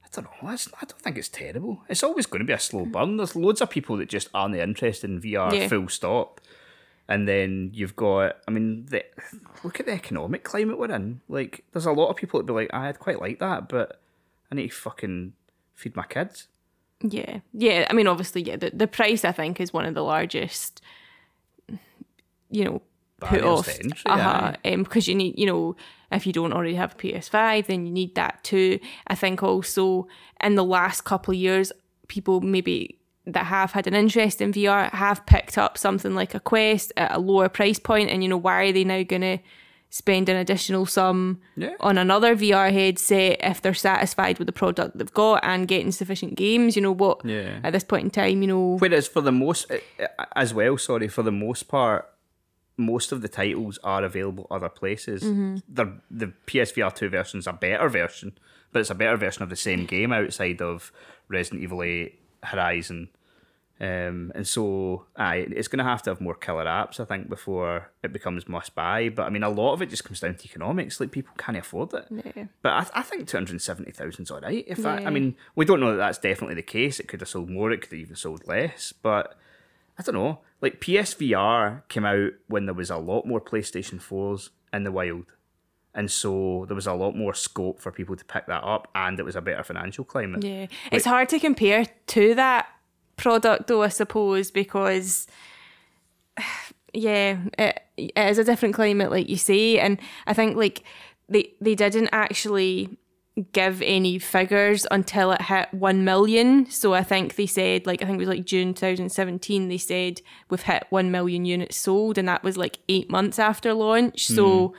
I 0.03 0.07
don't 0.11 0.25
know. 0.25 0.49
I 0.49 0.55
don't 0.85 1.01
think 1.01 1.17
it's 1.17 1.29
terrible. 1.29 1.83
It's 1.89 2.03
always 2.03 2.25
going 2.25 2.39
to 2.39 2.45
be 2.45 2.53
a 2.53 2.59
slow 2.59 2.85
burn. 2.85 3.17
There's 3.17 3.35
loads 3.35 3.61
of 3.61 3.69
people 3.69 3.97
that 3.97 4.09
just 4.09 4.29
aren't 4.33 4.55
interested 4.55 5.09
in 5.09 5.21
VR. 5.21 5.51
Yeah. 5.51 5.67
Full 5.67 5.89
stop. 5.89 6.41
And 7.09 7.27
then 7.27 7.71
you've 7.73 7.95
got. 7.95 8.37
I 8.47 8.51
mean, 8.51 8.85
the, 8.87 9.05
look 9.63 9.79
at 9.79 9.85
the 9.85 9.93
economic 9.93 10.43
climate 10.43 10.77
we're 10.77 10.91
in. 10.91 11.21
Like, 11.29 11.63
there's 11.71 11.85
a 11.85 11.91
lot 11.91 12.09
of 12.09 12.17
people 12.17 12.39
that 12.39 12.45
be 12.45 12.53
like, 12.53 12.73
"I'd 12.73 12.99
quite 12.99 13.21
like 13.21 13.39
that, 13.39 13.69
but 13.69 14.01
I 14.51 14.55
need 14.55 14.69
to 14.69 14.75
fucking 14.75 15.33
feed 15.73 15.95
my 15.95 16.05
kids." 16.05 16.47
Yeah, 17.01 17.39
yeah. 17.53 17.87
I 17.89 17.93
mean, 17.93 18.07
obviously, 18.07 18.41
yeah. 18.41 18.57
The, 18.57 18.71
the 18.71 18.87
price 18.87 19.23
I 19.23 19.31
think 19.31 19.61
is 19.61 19.71
one 19.71 19.85
of 19.85 19.93
the 19.93 20.03
largest. 20.03 20.81
You 22.49 22.65
know, 22.65 22.81
put 23.19 23.43
off 23.43 23.65
to 23.65 23.91
uh-huh, 24.05 24.53
um, 24.63 24.83
because 24.83 25.07
you 25.07 25.15
need, 25.15 25.37
you 25.37 25.45
know, 25.45 25.75
if 26.11 26.25
you 26.25 26.33
don't 26.33 26.53
already 26.53 26.75
have 26.75 26.93
a 26.93 26.95
PS5, 26.95 27.65
then 27.65 27.85
you 27.85 27.91
need 27.91 28.15
that 28.15 28.43
too. 28.43 28.79
I 29.07 29.15
think 29.15 29.43
also 29.43 30.07
in 30.41 30.55
the 30.55 30.63
last 30.63 31.01
couple 31.01 31.33
of 31.33 31.39
years, 31.39 31.71
people 32.07 32.41
maybe 32.41 32.97
that 33.27 33.45
have 33.47 33.73
had 33.73 33.87
an 33.87 33.93
interest 33.93 34.41
in 34.41 34.51
VR 34.53 34.89
have 34.91 35.25
picked 35.25 35.57
up 35.57 35.77
something 35.77 36.15
like 36.15 36.33
a 36.33 36.39
Quest 36.39 36.93
at 36.97 37.13
a 37.15 37.19
lower 37.19 37.49
price 37.49 37.77
point, 37.79 38.09
and 38.09 38.23
you 38.23 38.29
know, 38.29 38.37
why 38.37 38.63
are 38.65 38.71
they 38.71 38.83
now 38.83 39.03
going 39.03 39.21
to 39.21 39.37
spend 39.89 40.27
an 40.27 40.35
additional 40.35 40.85
sum 40.85 41.39
Yeah. 41.55 41.73
on 41.79 41.97
another 41.97 42.35
VR 42.35 42.71
headset 42.73 43.37
if 43.41 43.61
they're 43.61 43.73
satisfied 43.73 44.37
with 44.37 44.45
the 44.45 44.51
product 44.51 44.97
they've 44.97 45.13
got 45.13 45.39
and 45.43 45.67
getting 45.67 45.91
sufficient 45.91 46.35
games? 46.35 46.75
You 46.75 46.81
know 46.81 46.91
what? 46.91 47.23
Yeah. 47.23 47.59
At 47.63 47.71
this 47.73 47.83
point 47.85 48.03
in 48.05 48.09
time, 48.11 48.41
you 48.41 48.47
know, 48.47 48.77
Whereas 48.79 49.07
for 49.07 49.21
the 49.21 49.31
most, 49.31 49.71
eh, 49.71 50.07
as 50.35 50.53
well, 50.53 50.77
sorry, 50.77 51.07
for 51.07 51.23
the 51.23 51.31
most 51.31 51.63
part, 51.69 52.05
most 52.77 53.11
of 53.11 53.21
the 53.21 53.27
titles 53.29 53.79
are 53.83 54.03
available 54.03 54.45
other 54.51 54.69
places. 54.69 55.21
They're, 55.67 55.93
the 56.11 56.33
PSVR 56.45 56.93
2 56.93 57.09
version's 57.09 57.47
a 57.47 57.53
better 57.53 57.89
version, 57.89 58.37
but 58.71 58.79
it's 58.81 58.89
a 58.91 58.95
better 58.95 59.17
version 59.17 59.41
of 59.41 59.49
the 59.49 59.55
same 59.55 59.85
game 59.85 60.11
outside 60.13 60.61
of 60.61 60.91
Resident 61.29 61.63
Evil 61.63 61.81
8, 61.81 62.19
Horizon. 62.43 63.09
Um, 63.79 64.31
and 64.33 64.47
so, 64.47 65.05
aye, 65.15 65.47
it's 65.51 65.67
going 65.67 65.77
to 65.77 65.83
have 65.83 66.01
to 66.03 66.09
have 66.09 66.19
more 66.19 66.33
killer 66.33 66.65
apps, 66.65 66.99
I 66.99 67.05
think, 67.05 67.29
before 67.29 67.91
it 68.03 68.11
becomes 68.11 68.47
must 68.47 68.73
buy. 68.73 69.09
But 69.09 69.23
I 69.23 69.29
mean, 69.29 69.43
a 69.43 69.49
lot 69.49 69.73
of 69.73 69.81
it 69.81 69.89
just 69.89 70.03
comes 70.03 70.19
down 70.19 70.35
to 70.35 70.45
economics. 70.45 70.99
Like, 70.99 71.11
people 71.11 71.33
can't 71.37 71.57
afford 71.57 71.93
it. 71.93 72.05
Yeah. 72.09 72.45
But 72.63 72.73
I, 72.73 72.99
I 72.99 73.01
think 73.03 73.27
270,000 73.27 74.23
is 74.23 74.31
all 74.31 74.41
right. 74.41 74.65
If 74.67 74.85
I, 74.85 75.05
I 75.05 75.09
mean, 75.09 75.35
we 75.55 75.65
don't 75.65 75.79
know 75.79 75.91
that 75.91 75.97
that's 75.97 76.17
definitely 76.17 76.55
the 76.55 76.63
case. 76.63 76.99
It 76.99 77.07
could 77.07 77.21
have 77.21 77.29
sold 77.29 77.49
more, 77.49 77.71
it 77.71 77.81
could 77.81 77.91
have 77.91 77.99
even 77.99 78.15
sold 78.15 78.47
less. 78.47 78.93
But 78.93 79.35
I 79.99 80.03
don't 80.03 80.15
know. 80.15 80.39
Like 80.61 80.81
PSVR 80.81 81.87
came 81.87 82.05
out 82.05 82.31
when 82.47 82.65
there 82.65 82.73
was 82.73 82.89
a 82.89 82.97
lot 82.97 83.25
more 83.25 83.41
PlayStation 83.41 84.01
4s 84.01 84.49
in 84.73 84.83
the 84.83 84.91
wild. 84.91 85.25
And 85.93 86.11
so 86.11 86.65
there 86.67 86.75
was 86.75 86.85
a 86.85 86.93
lot 86.93 87.15
more 87.15 87.33
scope 87.33 87.79
for 87.79 87.91
people 87.91 88.15
to 88.15 88.23
pick 88.23 88.45
that 88.47 88.63
up 88.63 88.87
and 88.93 89.19
it 89.19 89.23
was 89.23 89.35
a 89.35 89.41
better 89.41 89.63
financial 89.63 90.03
climate. 90.03 90.43
Yeah, 90.43 90.67
it's 90.91 91.05
hard 91.05 91.29
to 91.29 91.39
compare 91.39 91.85
to 92.07 92.35
that 92.35 92.67
product 93.17 93.67
though, 93.67 93.83
I 93.83 93.89
suppose, 93.89 94.49
because 94.51 95.27
yeah, 96.93 97.37
it, 97.57 97.81
it 97.97 98.11
is 98.17 98.37
a 98.37 98.43
different 98.43 98.75
climate, 98.75 99.11
like 99.11 99.29
you 99.29 99.37
say, 99.37 99.79
and 99.79 99.99
I 100.25 100.33
think 100.33 100.55
like 100.57 100.83
they 101.29 101.53
they 101.61 101.75
didn't 101.75 102.09
actually 102.11 102.97
give 103.51 103.83
any 103.83 104.17
figures 104.17 104.87
until 104.89 105.31
it 105.31 105.43
hit 105.43 105.71
1 105.71 106.03
million 106.03 106.67
so 106.71 106.95
i 106.95 107.03
think 107.03 107.35
they 107.35 107.45
said 107.45 107.85
like 107.85 108.01
i 108.01 108.05
think 108.05 108.15
it 108.15 108.25
was 108.25 108.27
like 108.35 108.43
june 108.47 108.73
2017 108.73 109.67
they 109.69 109.77
said 109.77 110.19
we've 110.49 110.63
hit 110.63 110.87
1 110.89 111.11
million 111.11 111.45
units 111.45 111.77
sold 111.77 112.17
and 112.17 112.27
that 112.27 112.41
was 112.41 112.57
like 112.57 112.79
eight 112.89 113.11
months 113.11 113.37
after 113.37 113.75
launch 113.75 114.25
so 114.25 114.73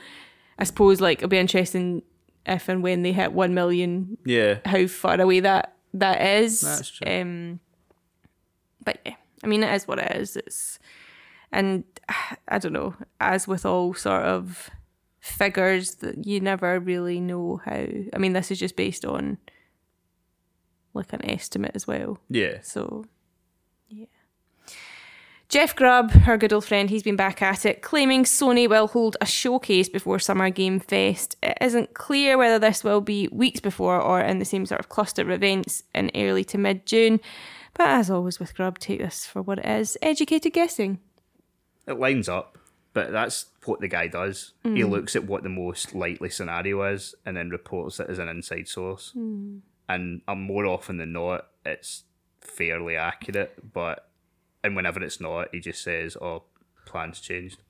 i 0.57 0.65
suppose 0.65 0.99
like 0.99 1.19
it'll 1.19 1.29
be 1.29 1.37
interesting 1.37 2.01
if 2.45 2.67
and 2.67 2.83
when 2.83 3.01
they 3.01 3.13
hit 3.13 3.31
1 3.31 3.53
million 3.53 4.17
Yeah. 4.25 4.59
how 4.65 4.87
far 4.87 5.21
away 5.21 5.39
that 5.39 5.75
that 5.93 6.21
is. 6.21 6.59
That's 6.59 6.89
true. 6.89 7.07
Um, 7.21 7.59
but 8.89 8.99
yeah, 9.05 9.15
I 9.43 9.47
mean, 9.47 9.63
it 9.63 9.73
is 9.73 9.87
what 9.87 9.99
it 9.99 10.15
is. 10.15 10.35
It's 10.35 10.79
and 11.51 11.83
I 12.47 12.57
don't 12.57 12.73
know. 12.73 12.95
As 13.19 13.47
with 13.47 13.65
all 13.65 13.93
sort 13.93 14.23
of 14.23 14.69
figures, 15.19 15.95
that 15.95 16.25
you 16.25 16.39
never 16.39 16.79
really 16.79 17.19
know 17.19 17.61
how. 17.63 17.85
I 18.13 18.17
mean, 18.17 18.33
this 18.33 18.51
is 18.51 18.59
just 18.59 18.75
based 18.75 19.05
on 19.05 19.37
like 20.93 21.13
an 21.13 21.23
estimate 21.23 21.73
as 21.75 21.85
well. 21.85 22.17
Yeah. 22.29 22.61
So, 22.63 23.05
yeah. 23.89 24.07
Jeff 25.49 25.75
Grubb, 25.75 26.11
her 26.11 26.37
good 26.37 26.53
old 26.53 26.65
friend, 26.65 26.89
he's 26.89 27.03
been 27.03 27.15
back 27.15 27.41
at 27.41 27.65
it, 27.65 27.81
claiming 27.81 28.23
Sony 28.23 28.67
will 28.69 28.87
hold 28.87 29.17
a 29.21 29.25
showcase 29.25 29.89
before 29.89 30.19
Summer 30.19 30.49
Game 30.49 30.79
Fest. 30.79 31.35
It 31.41 31.57
isn't 31.61 31.95
clear 31.95 32.37
whether 32.37 32.59
this 32.59 32.83
will 32.83 33.01
be 33.01 33.27
weeks 33.31 33.59
before 33.59 33.99
or 33.99 34.19
in 34.21 34.39
the 34.39 34.45
same 34.45 34.65
sort 34.65 34.79
of 34.79 34.89
cluster 34.89 35.21
of 35.23 35.29
events 35.29 35.83
in 35.93 36.11
early 36.15 36.43
to 36.45 36.57
mid 36.57 36.85
June. 36.85 37.19
But 37.73 37.87
as 37.87 38.09
always 38.09 38.39
with 38.39 38.55
Grubb, 38.55 38.79
take 38.79 38.99
this 38.99 39.25
for 39.25 39.41
what 39.41 39.59
it 39.59 39.65
is 39.65 39.97
educated 40.01 40.53
guessing. 40.53 40.99
It 41.87 41.99
lines 41.99 42.29
up, 42.29 42.57
but 42.93 43.11
that's 43.11 43.47
what 43.65 43.79
the 43.79 43.87
guy 43.87 44.07
does. 44.07 44.53
He 44.63 44.69
mm. 44.69 44.89
looks 44.89 45.15
at 45.15 45.25
what 45.25 45.43
the 45.43 45.49
most 45.49 45.95
likely 45.95 46.29
scenario 46.29 46.83
is 46.83 47.15
and 47.25 47.37
then 47.37 47.49
reports 47.49 47.99
it 47.99 48.09
as 48.09 48.19
an 48.19 48.27
inside 48.27 48.67
source. 48.67 49.11
Hmm. 49.11 49.59
And 49.87 50.21
uh, 50.27 50.35
more 50.35 50.65
often 50.65 50.97
than 50.97 51.13
not, 51.13 51.47
it's 51.65 52.03
fairly 52.41 52.95
accurate, 52.95 53.73
but 53.73 54.09
and 54.63 54.75
whenever 54.75 55.01
it's 55.01 55.19
not, 55.19 55.49
he 55.51 55.59
just 55.59 55.81
says, 55.81 56.15
"Oh, 56.21 56.43
plans 56.85 57.19
changed," 57.19 57.63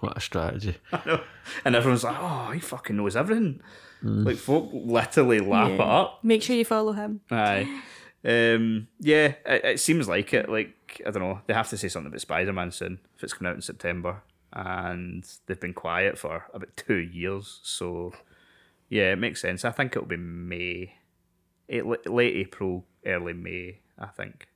What 0.00 0.18
a 0.18 0.20
strategy. 0.20 0.76
and 1.64 1.74
everyone's 1.74 2.04
like, 2.04 2.16
"Oh, 2.18 2.50
he 2.52 2.60
fucking 2.60 2.94
knows 2.94 3.16
everything." 3.16 3.62
Mm. 4.02 4.26
Like 4.26 4.36
folk 4.36 4.68
literally 4.72 5.40
lap 5.40 5.70
it 5.70 5.80
up. 5.80 6.22
Make 6.22 6.42
sure 6.42 6.54
you 6.54 6.66
follow 6.66 6.92
him. 6.92 7.22
Aye. 7.30 7.82
Um, 8.24 8.88
yeah, 9.00 9.34
it, 9.44 9.64
it 9.64 9.80
seems 9.80 10.08
like 10.08 10.32
it. 10.32 10.48
Like 10.48 11.02
I 11.06 11.10
don't 11.10 11.22
know, 11.22 11.40
they 11.46 11.54
have 11.54 11.68
to 11.70 11.76
say 11.76 11.88
something 11.88 12.08
about 12.08 12.20
Spider 12.20 12.52
Man 12.52 12.70
soon 12.70 13.00
if 13.16 13.22
it's 13.22 13.34
coming 13.34 13.50
out 13.50 13.56
in 13.56 13.62
September, 13.62 14.22
and 14.52 15.26
they've 15.46 15.60
been 15.60 15.74
quiet 15.74 16.18
for 16.18 16.46
about 16.54 16.76
two 16.76 16.96
years. 16.96 17.60
So 17.62 18.14
yeah, 18.88 19.12
it 19.12 19.18
makes 19.18 19.42
sense. 19.42 19.64
I 19.64 19.70
think 19.70 19.94
it'll 19.94 20.08
be 20.08 20.16
May, 20.16 20.94
eh, 21.68 21.82
late 21.82 22.36
April, 22.36 22.84
early 23.04 23.32
May. 23.34 23.80
I 23.98 24.06
think. 24.06 24.48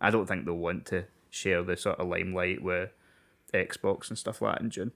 I 0.00 0.10
don't 0.10 0.26
think 0.26 0.44
they'll 0.44 0.54
want 0.54 0.86
to 0.86 1.04
share 1.30 1.62
the 1.62 1.76
sort 1.76 1.98
of 1.98 2.08
limelight 2.08 2.62
with 2.62 2.90
Xbox 3.52 4.08
and 4.08 4.18
stuff 4.18 4.40
like 4.42 4.56
that 4.56 4.62
in 4.62 4.70
June. 4.70 4.92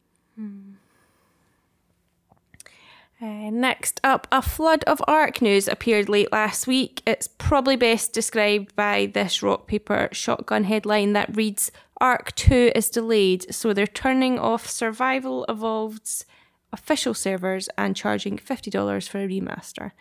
Uh, 3.22 3.50
next 3.50 4.00
up, 4.02 4.26
a 4.32 4.42
flood 4.42 4.82
of 4.82 5.00
ARK 5.06 5.40
news 5.40 5.68
appeared 5.68 6.08
late 6.08 6.32
last 6.32 6.66
week. 6.66 7.02
It's 7.06 7.28
probably 7.28 7.76
best 7.76 8.12
described 8.12 8.74
by 8.74 9.12
this 9.14 9.44
rock 9.44 9.68
paper 9.68 10.08
shotgun 10.10 10.64
headline 10.64 11.12
that 11.12 11.36
reads 11.36 11.70
ARK 12.00 12.34
2 12.34 12.72
is 12.74 12.90
delayed, 12.90 13.54
so 13.54 13.72
they're 13.72 13.86
turning 13.86 14.40
off 14.40 14.66
Survival 14.66 15.46
Evolved's 15.48 16.24
official 16.72 17.12
servers 17.14 17.68
and 17.76 17.94
charging 17.94 18.38
$50 18.38 19.08
for 19.08 19.18
a 19.18 19.28
remaster. 19.28 19.92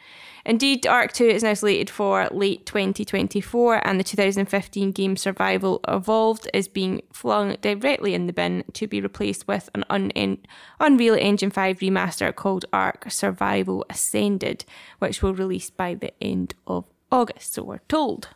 Indeed, 0.46 0.88
ARK 0.88 1.12
2 1.14 1.26
is 1.26 1.44
now 1.44 1.54
slated 1.54 1.90
for 1.90 2.28
late 2.32 2.66
2024, 2.66 3.86
and 3.88 4.00
the 4.00 4.04
2015 4.04 4.92
game 4.92 5.16
Survival 5.18 5.82
Evolved 5.88 6.50
is 6.54 6.68
being 6.68 7.02
flung 7.12 7.58
directly 7.62 8.14
in 8.14 8.28
the 8.28 8.34
bin 8.34 8.64
to 8.74 8.88
be 8.88 9.02
replaced 9.02 9.48
with 9.48 9.70
an 9.76 9.84
un- 9.90 10.38
Unreal 10.80 11.16
Engine 11.20 11.52
5 11.52 11.80
remaster 11.80 12.34
called 12.34 12.66
ARK 12.72 13.12
Survival 13.12 13.86
Ascended, 13.90 14.66
which 15.00 15.22
will 15.22 15.34
release 15.34 15.70
by 15.70 15.94
the 15.94 16.14
end 16.24 16.54
of 16.66 16.86
August, 17.12 17.54
so 17.54 17.64
we're 17.64 17.80
told. 17.90 18.30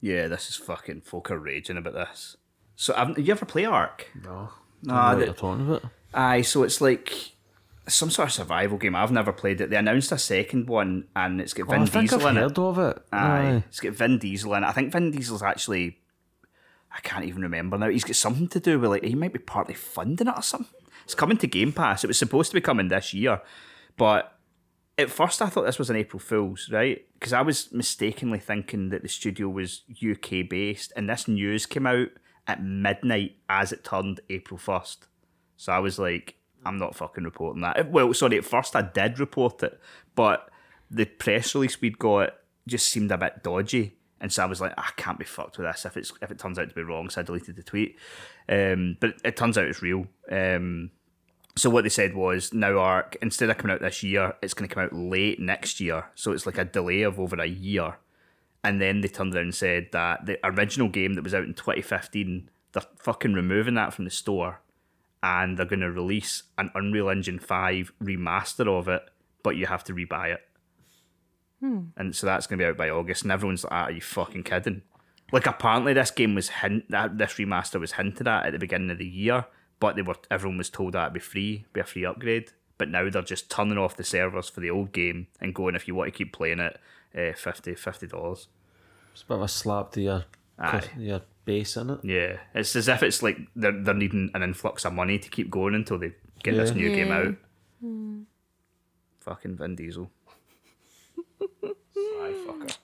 Yeah, 0.00 0.28
this 0.28 0.48
is 0.48 0.56
fucking 0.56 1.02
folk 1.02 1.30
are 1.30 1.38
raging 1.38 1.76
about 1.76 1.94
this. 1.94 2.36
So, 2.76 2.92
have 2.94 3.18
you 3.18 3.32
ever 3.32 3.44
play 3.46 3.64
Ark? 3.64 4.08
No. 4.22 4.50
No, 4.82 4.94
I 4.94 5.14
the- 5.14 5.24
you're 5.26 5.34
talking 5.34 5.66
about. 5.66 5.84
Aye, 6.16 6.42
so 6.42 6.62
it's 6.62 6.80
like 6.80 7.12
some 7.86 8.10
sort 8.10 8.28
of 8.28 8.32
survival 8.34 8.78
game. 8.78 8.96
I've 8.96 9.12
never 9.12 9.32
played 9.32 9.60
it. 9.60 9.70
They 9.70 9.76
announced 9.76 10.10
a 10.12 10.18
second 10.18 10.66
one, 10.66 11.04
and 11.14 11.40
it's 11.40 11.52
got 11.54 11.68
Vin 11.68 11.82
Oh, 11.82 11.84
Vin 11.84 11.86
I 11.86 11.86
think 11.90 12.10
Diesel 12.10 12.26
I've 12.26 12.30
in 12.30 12.36
it. 12.38 12.40
heard 12.40 12.58
of 12.58 12.78
it. 12.78 13.02
Aye, 13.12 13.62
it's 13.68 13.80
got 13.80 13.92
Vin 13.92 14.18
Diesel 14.18 14.54
in 14.54 14.64
it. 14.64 14.66
I 14.66 14.72
think 14.72 14.92
Vin 14.92 15.10
Diesel's 15.10 15.42
actually 15.42 15.98
I 16.90 17.00
can't 17.00 17.26
even 17.26 17.42
remember 17.42 17.76
now. 17.76 17.90
He's 17.90 18.04
got 18.04 18.16
something 18.16 18.48
to 18.48 18.60
do 18.60 18.78
with 18.80 18.90
like 18.90 19.04
he 19.04 19.14
might 19.14 19.32
be 19.32 19.38
partly 19.38 19.74
funding 19.74 20.28
it 20.28 20.34
or 20.36 20.42
something. 20.42 20.72
It's 21.04 21.14
coming 21.14 21.36
to 21.36 21.46
Game 21.46 21.72
Pass. 21.72 22.02
It 22.02 22.06
was 22.08 22.18
supposed 22.18 22.50
to 22.50 22.54
be 22.54 22.60
coming 22.62 22.88
this 22.88 23.12
year, 23.12 23.42
but 23.98 24.32
at 24.98 25.10
first 25.10 25.42
I 25.42 25.46
thought 25.48 25.66
this 25.66 25.78
was 25.78 25.90
an 25.90 25.96
April 25.96 26.18
Fool's, 26.18 26.70
right? 26.72 27.04
Because 27.12 27.34
I 27.34 27.42
was 27.42 27.70
mistakenly 27.72 28.38
thinking 28.38 28.88
that 28.88 29.02
the 29.02 29.08
studio 29.08 29.48
was 29.50 29.82
UK 30.02 30.48
based, 30.48 30.92
and 30.96 31.08
this 31.10 31.28
news 31.28 31.66
came 31.66 31.86
out 31.86 32.08
at 32.46 32.62
midnight 32.64 33.36
as 33.48 33.72
it 33.72 33.84
turned 33.84 34.20
April 34.30 34.56
first. 34.58 35.06
So 35.56 35.72
I 35.72 35.78
was 35.78 35.98
like, 35.98 36.36
I'm 36.64 36.78
not 36.78 36.94
fucking 36.94 37.24
reporting 37.24 37.62
that. 37.62 37.90
Well, 37.90 38.12
sorry, 38.14 38.38
at 38.38 38.44
first 38.44 38.76
I 38.76 38.82
did 38.82 39.18
report 39.18 39.62
it, 39.62 39.80
but 40.14 40.50
the 40.90 41.04
press 41.04 41.54
release 41.54 41.80
we'd 41.80 41.98
got 41.98 42.34
just 42.66 42.88
seemed 42.88 43.12
a 43.12 43.18
bit 43.18 43.42
dodgy. 43.42 43.96
And 44.20 44.32
so 44.32 44.42
I 44.42 44.46
was 44.46 44.60
like, 44.60 44.72
I 44.78 44.90
can't 44.96 45.18
be 45.18 45.24
fucked 45.24 45.58
with 45.58 45.66
this 45.66 45.84
if 45.84 45.96
it's 45.96 46.12
if 46.22 46.30
it 46.30 46.38
turns 46.38 46.58
out 46.58 46.68
to 46.68 46.74
be 46.74 46.82
wrong. 46.82 47.10
So 47.10 47.20
I 47.20 47.24
deleted 47.24 47.56
the 47.56 47.62
tweet. 47.62 47.96
Um, 48.48 48.96
but 48.98 49.14
it 49.24 49.36
turns 49.36 49.58
out 49.58 49.66
it's 49.66 49.82
real. 49.82 50.06
Um, 50.30 50.90
so 51.54 51.70
what 51.70 51.84
they 51.84 51.90
said 51.90 52.14
was 52.14 52.52
now 52.52 52.78
Ark 52.78 53.16
instead 53.22 53.50
of 53.50 53.58
coming 53.58 53.74
out 53.74 53.80
this 53.80 54.02
year, 54.02 54.34
it's 54.42 54.54
going 54.54 54.68
to 54.68 54.74
come 54.74 54.84
out 54.84 54.94
late 54.94 55.38
next 55.40 55.80
year. 55.80 56.06
So 56.14 56.32
it's 56.32 56.46
like 56.46 56.58
a 56.58 56.64
delay 56.64 57.02
of 57.02 57.20
over 57.20 57.36
a 57.36 57.46
year. 57.46 57.96
And 58.64 58.80
then 58.80 59.00
they 59.00 59.08
turned 59.08 59.34
around 59.34 59.44
and 59.44 59.54
said 59.54 59.88
that 59.92 60.26
the 60.26 60.38
original 60.44 60.88
game 60.88 61.14
that 61.14 61.24
was 61.24 61.34
out 61.34 61.44
in 61.44 61.54
2015, 61.54 62.50
they're 62.72 62.82
fucking 62.98 63.32
removing 63.32 63.74
that 63.74 63.94
from 63.94 64.04
the 64.04 64.10
store, 64.10 64.60
and 65.26 65.58
they're 65.58 65.66
going 65.66 65.80
to 65.80 65.90
release 65.90 66.44
an 66.56 66.70
Unreal 66.74 67.08
Engine 67.10 67.38
5 67.40 67.92
remaster 68.00 68.68
of 68.68 68.86
it, 68.86 69.02
but 69.42 69.56
you 69.56 69.66
have 69.66 69.82
to 69.84 69.92
rebuy 69.92 70.34
it. 70.34 70.40
And 71.96 72.14
so 72.14 72.26
that's 72.26 72.46
going 72.46 72.58
to 72.58 72.64
be 72.64 72.68
out 72.68 72.76
by 72.76 72.90
August, 72.90 73.22
and 73.22 73.32
everyone's 73.32 73.64
like, 73.64 73.72
ah, 73.72 73.84
"Are 73.84 73.90
you 73.90 74.00
fucking 74.00 74.44
kidding?" 74.44 74.82
Like 75.32 75.46
apparently 75.46 75.94
this 75.94 76.12
game 76.12 76.34
was 76.36 76.48
hint 76.48 76.84
that 76.90 77.18
this 77.18 77.34
remaster 77.34 77.80
was 77.80 77.92
hinted 77.92 78.28
at 78.28 78.46
at 78.46 78.52
the 78.52 78.58
beginning 78.58 78.90
of 78.90 78.98
the 78.98 79.06
year, 79.06 79.46
but 79.80 79.96
they 79.96 80.02
were 80.02 80.14
everyone 80.30 80.58
was 80.58 80.70
told 80.70 80.92
that 80.92 81.02
it'd 81.02 81.14
be 81.14 81.20
free, 81.20 81.64
be 81.72 81.80
a 81.80 81.84
free 81.84 82.04
upgrade. 82.04 82.52
But 82.78 82.90
now 82.90 83.08
they're 83.10 83.22
just 83.22 83.50
turning 83.50 83.78
off 83.78 83.96
the 83.96 84.04
servers 84.04 84.48
for 84.50 84.60
the 84.60 84.70
old 84.70 84.92
game 84.92 85.28
and 85.40 85.54
going, 85.54 85.74
if 85.74 85.88
you 85.88 85.94
want 85.94 86.12
to 86.12 86.16
keep 86.16 86.32
playing 86.32 86.60
it, 86.60 86.78
uh, 87.16 87.32
50 87.34 87.74
dollars. 88.06 88.48
It's 89.12 89.22
a 89.22 89.26
bit 89.26 89.36
of 89.36 89.42
a 89.42 89.48
slap 89.48 89.92
to 89.92 90.02
your, 90.02 90.24
Aye. 90.58 90.82
your 90.98 91.22
base 91.46 91.76
in 91.78 91.88
it. 91.90 92.00
Yeah, 92.04 92.36
it's 92.54 92.76
as 92.76 92.88
if 92.88 93.02
it's 93.02 93.22
like 93.22 93.38
they're 93.56 93.72
they're 93.82 93.94
needing 93.94 94.30
an 94.34 94.42
influx 94.42 94.84
of 94.84 94.92
money 94.92 95.18
to 95.18 95.28
keep 95.30 95.48
going 95.50 95.74
until 95.74 95.96
they 95.98 96.12
get 96.42 96.54
this 96.56 96.70
Yeah. 96.70 96.76
new 96.76 96.90
game 96.94 97.08
Yeah. 97.08 97.18
out. 97.18 97.34
Hmm. 97.80 98.22
Fucking 99.20 99.56
Vin 99.56 99.74
Diesel. 99.76 100.10
Aye, 101.40 102.34
fucker. 102.46 102.76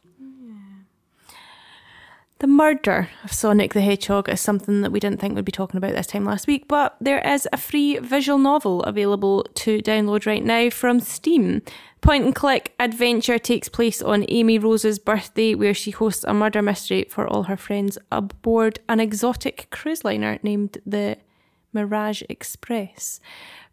The 2.42 2.48
murder 2.48 3.08
of 3.22 3.32
Sonic 3.32 3.72
the 3.72 3.80
Hedgehog 3.80 4.28
is 4.28 4.40
something 4.40 4.80
that 4.80 4.90
we 4.90 4.98
didn't 4.98 5.20
think 5.20 5.36
we'd 5.36 5.44
be 5.44 5.52
talking 5.52 5.78
about 5.78 5.92
this 5.92 6.08
time 6.08 6.24
last 6.24 6.48
week, 6.48 6.66
but 6.66 6.96
there 7.00 7.20
is 7.20 7.46
a 7.52 7.56
free 7.56 7.98
visual 7.98 8.36
novel 8.36 8.82
available 8.82 9.44
to 9.54 9.78
download 9.78 10.26
right 10.26 10.44
now 10.44 10.68
from 10.68 10.98
Steam. 10.98 11.62
Point 12.00 12.24
and 12.24 12.34
click 12.34 12.74
adventure 12.80 13.38
takes 13.38 13.68
place 13.68 14.02
on 14.02 14.24
Amy 14.28 14.58
Rose's 14.58 14.98
birthday, 14.98 15.54
where 15.54 15.72
she 15.72 15.92
hosts 15.92 16.24
a 16.24 16.34
murder 16.34 16.62
mystery 16.62 17.06
for 17.08 17.28
all 17.28 17.44
her 17.44 17.56
friends 17.56 17.96
aboard 18.10 18.80
an 18.88 18.98
exotic 18.98 19.68
cruise 19.70 20.04
liner 20.04 20.40
named 20.42 20.78
the 20.84 21.18
Mirage 21.72 22.22
Express. 22.28 23.20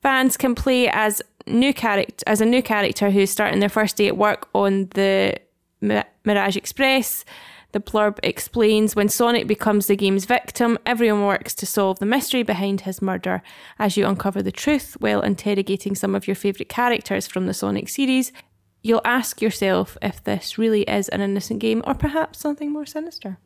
Fans 0.04 0.38
can 0.38 0.54
play 0.54 0.88
as 0.90 1.24
new 1.48 1.74
character 1.74 2.24
as 2.28 2.40
a 2.40 2.46
new 2.46 2.62
character 2.62 3.10
who's 3.10 3.32
starting 3.32 3.62
their 3.62 3.68
first 3.68 3.98
day 3.98 4.06
at 4.06 4.16
work 4.16 4.48
on 4.54 4.90
the 4.94 5.40
Mirage 5.82 6.56
Express. 6.56 7.26
The 7.72 7.80
blurb 7.80 8.18
explains 8.24 8.96
when 8.96 9.10
Sonic 9.10 9.46
becomes 9.46 9.86
the 9.86 9.96
game's 9.96 10.26
victim, 10.26 10.80
everyone 10.88 11.26
works 11.26 11.54
to 11.56 11.68
solve 11.68 12.00
the 12.00 12.06
mystery 12.06 12.42
behind 12.42 12.82
his 12.82 13.02
murder. 13.02 13.44
As 13.78 13.96
you 13.96 14.08
uncover 14.08 14.42
the 14.42 14.52
truth 14.52 14.98
while 15.00 15.22
interrogating 15.22 15.94
some 15.94 16.16
of 16.16 16.28
your 16.28 16.36
favourite 16.36 16.70
characters 16.70 17.28
from 17.28 17.46
the 17.46 17.54
Sonic 17.54 17.88
series, 17.88 18.32
you'll 18.82 19.02
ask 19.06 19.40
yourself 19.40 19.98
if 20.02 20.24
this 20.24 20.58
really 20.58 20.82
is 20.84 21.10
an 21.10 21.22
innocent 21.22 21.60
game 21.60 21.84
or 21.86 21.94
perhaps 21.94 22.40
something 22.40 22.72
more 22.72 22.88
sinister. 22.88 23.38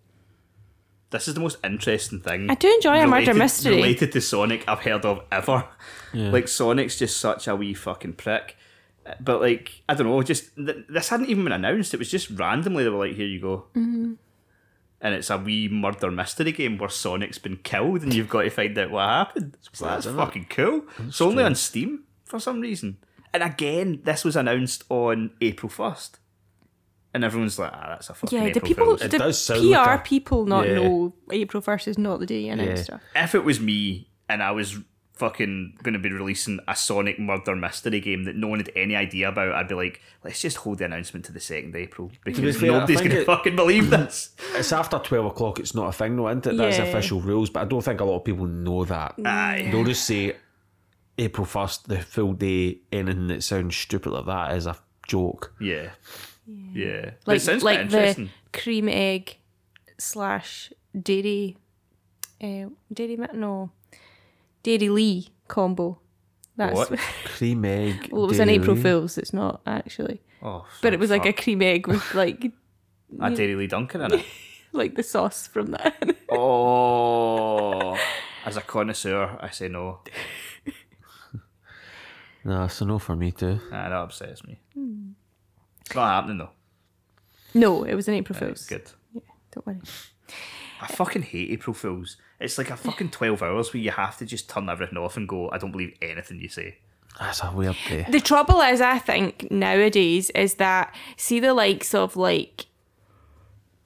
This 1.10 1.28
is 1.28 1.34
the 1.34 1.41
most 1.41 1.58
interesting 1.64 2.22
thing. 2.22 2.50
I 2.50 2.56
do 2.56 2.68
enjoy 2.70 3.02
a 3.04 3.08
murder 3.08 3.34
mystery. 3.34 3.76
Related 3.76 4.14
to 4.14 4.22
Sonic 4.22 4.64
I've 4.68 4.80
heard 4.80 5.06
of 5.06 5.22
ever. 5.32 5.68
Like 6.14 6.48
Sonic's 6.48 6.98
just 6.98 7.18
such 7.18 7.48
a 7.48 7.56
wee 7.56 7.74
fucking 7.74 8.14
prick. 8.14 8.56
But 9.20 9.42
like 9.42 9.82
I 9.90 9.94
don't 9.96 10.08
know, 10.08 10.22
just 10.24 10.56
th- 10.56 10.86
this 10.90 11.10
hadn't 11.10 11.30
even 11.30 11.44
been 11.44 11.54
announced. 11.54 11.94
It 11.94 11.98
was 11.98 12.10
just 12.12 12.30
randomly 12.30 12.84
they 12.84 12.90
were 12.90 13.06
like, 13.06 13.16
"Here 13.16 13.28
you 13.28 13.42
go," 13.42 13.66
Mm-hmm. 13.76 14.14
and 15.02 15.14
it's 15.14 15.30
a 15.30 15.38
wee 15.38 15.68
murder 15.68 16.10
mystery 16.12 16.52
game 16.54 16.78
where 16.78 16.90
Sonic's 16.90 17.38
been 17.38 17.58
killed, 17.58 18.02
and 18.04 18.14
you've 18.14 18.30
got 18.30 18.44
to 18.44 18.50
find 18.50 18.78
out 18.78 18.92
what 18.92 19.08
happened. 19.08 19.58
So 19.74 19.86
that's 19.86 20.06
isn't 20.06 20.18
fucking 20.18 20.48
cool. 20.50 20.84
it's 21.08 21.20
only 21.22 21.44
on 21.44 21.56
Steam 21.56 22.04
for 22.24 22.40
some 22.40 22.62
reason. 22.62 22.98
And 23.34 23.44
again, 23.44 24.02
this 24.04 24.24
was 24.24 24.36
announced 24.36 24.84
on 24.90 25.32
April 25.42 25.70
first, 25.70 26.20
and 27.14 27.24
everyone's 27.26 27.60
like, 27.60 27.72
"Ah, 27.74 27.88
that's 27.90 28.10
a 28.10 28.14
fucking 28.14 28.38
Yeah, 28.38 28.46
do 28.46 28.50
April 28.60 28.68
people, 28.68 28.86
Fool's." 28.86 29.00
do 29.02 29.06
It 29.08 29.20
does 29.20 29.48
PR 29.48 29.60
like 29.70 30.00
a- 30.00 30.04
people 30.04 30.46
not 30.46 30.68
Yeah. 30.68 30.76
know 30.76 31.14
April 31.32 31.62
1st 31.62 31.88
is 31.90 31.98
not 31.98 32.20
the 32.22 32.26
day 32.26 32.42
you 32.46 32.52
announced 32.54 32.88
Yeah. 32.90 33.00
stuff? 33.00 33.02
if 33.16 33.36
it 33.36 33.44
was 33.44 33.60
me 33.60 34.10
and 34.30 34.42
I 34.42 34.52
was 34.52 34.78
fucking 35.14 35.77
going 35.84 35.94
to 35.94 35.99
be 35.99 36.11
releasing 36.11 36.60
a 36.68 36.76
Sonic 36.76 37.19
murder 37.19 37.56
mystery 37.56 37.99
game 37.99 38.23
that 38.23 38.35
no 38.35 38.48
one 38.48 38.60
had 38.60 38.72
any 38.76 38.95
idea 38.95 39.30
about, 39.30 39.53
I'd 39.53 39.68
be 39.68 39.76
like, 39.76 40.02
let's 40.23 40.41
just 40.41 40.57
hold 40.57 40.80
the 40.80 40.85
announcement 40.85 41.26
to 41.26 41.31
the 41.31 41.40
second 41.40 41.76
April 41.76 42.11
because 42.26 42.57
fair, 42.57 42.72
nobody's 42.72 42.98
going 42.99 43.11
to 43.11 43.26
fucking 43.26 43.56
believe 43.56 43.90
this. 43.91 44.31
It's 44.56 44.72
after 44.72 44.98
12 44.99 45.26
o'clock, 45.27 45.60
it's 45.60 45.76
not 45.76 45.88
a 45.90 45.91
thing, 45.91 46.15
though, 46.15 46.27
isn't 46.30 46.48
it? 46.48 46.57
That's 46.57 46.77
Yeah. 46.77 46.85
official 46.85 47.22
rules, 47.22 47.49
but 47.52 47.61
I 47.61 47.65
don't 47.65 47.84
think 47.84 47.99
a 48.02 48.06
lot 48.06 48.18
of 48.18 48.23
people 48.26 48.48
know 48.48 48.85
that. 48.85 49.15
Aye. 49.23 49.69
They'll 49.72 49.84
just 49.84 50.06
say 50.06 50.35
April 51.18 51.45
1st, 51.45 51.85
the 51.88 51.99
full 52.02 52.34
day, 52.34 52.80
anything 52.91 53.27
that 53.27 53.44
sounds 53.44 53.76
stupid 53.76 54.11
like 54.11 54.26
that 54.26 54.57
is 54.57 54.65
a 54.65 54.76
joke. 55.07 55.53
Yeah. 55.61 55.90
Yeah. 56.73 57.11
But 57.23 57.27
Like, 57.27 57.38
it 57.38 57.40
sounds 57.41 57.64
like 57.64 57.90
the 57.91 58.30
cream 58.52 58.90
egg 58.90 59.38
slash 59.99 60.73
dairy, 60.99 61.56
uh, 62.41 62.65
dairy, 62.91 63.18
no, 63.34 63.69
Dairylea 64.64 65.30
combo. 65.48 65.99
That's 66.56 66.76
What? 66.76 66.99
Cream 67.26 67.65
egg. 67.65 68.10
well, 68.11 68.26
it 68.26 68.27
was 68.27 68.40
an 68.40 68.49
April 68.49 68.76
Lee. 68.76 68.81
Fool's. 68.84 69.18
It's 69.18 69.34
not 69.34 69.61
actually, 69.65 70.22
Oh, 70.41 70.65
but 70.81 70.94
it 70.94 70.99
was 70.99 71.10
like 71.10 71.26
a 71.26 71.34
cream 71.34 71.61
egg 71.61 71.88
with 71.88 72.14
like 72.14 72.45
a 73.19 73.30
Dairylea 73.31 73.69
Dunker 73.69 74.03
in 74.03 74.14
it. 74.14 74.26
like 74.72 74.95
the 74.95 75.03
sauce 75.03 75.48
from 75.48 75.72
that. 75.72 75.95
Oh. 76.35 77.95
As 78.45 78.57
a 78.57 78.61
connoisseur, 78.61 79.38
I 79.40 79.49
say 79.52 79.68
no. 79.68 79.99
Nah, 82.44 82.68
so 82.68 82.85
no 82.85 82.99
for 82.99 83.15
me 83.15 83.31
too. 83.31 83.60
Nah, 83.72 83.90
that 83.90 83.91
upsets 83.94 84.44
me. 84.44 84.60
Hmm. 84.73 85.11
It's 85.85 85.95
not 85.95 86.07
happening 86.10 86.40
though. 86.40 86.49
no, 87.53 87.84
it 87.84 87.94
was 87.95 88.07
an 88.07 88.15
April 88.15 88.38
Fool's. 88.38 88.65
Good. 88.65 88.90
Yeah, 89.14 89.22
don't 89.52 89.65
worry. 89.68 89.77
I 90.84 90.88
fucking 90.88 91.22
hate 91.24 91.50
April 91.52 91.74
Fools. 91.74 92.18
It's 92.40 92.58
like 92.58 92.70
a 92.70 92.76
fucking 92.76 93.12
12 93.12 93.42
hours 93.42 93.74
where 93.74 93.82
you 93.82 93.92
have 93.92 94.18
to 94.18 94.26
just 94.26 94.50
turn 94.50 94.68
everything 94.68 94.98
off 94.98 95.16
and 95.16 95.28
go, 95.28 95.50
I 95.52 95.58
don't 95.58 95.72
believe 95.72 95.96
anything 96.02 96.42
you 96.42 96.50
say. 96.50 96.78
That's 97.20 97.42
a 97.44 97.52
weird 97.52 97.78
day. 97.88 98.06
The 98.10 98.20
trouble 98.20 98.60
is, 98.62 98.82
I 98.82 99.00
think 99.00 99.50
nowadays 99.50 100.30
is 100.32 100.56
that 100.56 100.94
see 101.16 101.40
the 101.40 101.54
likes 101.54 101.94
of 101.94 102.16
like 102.16 102.66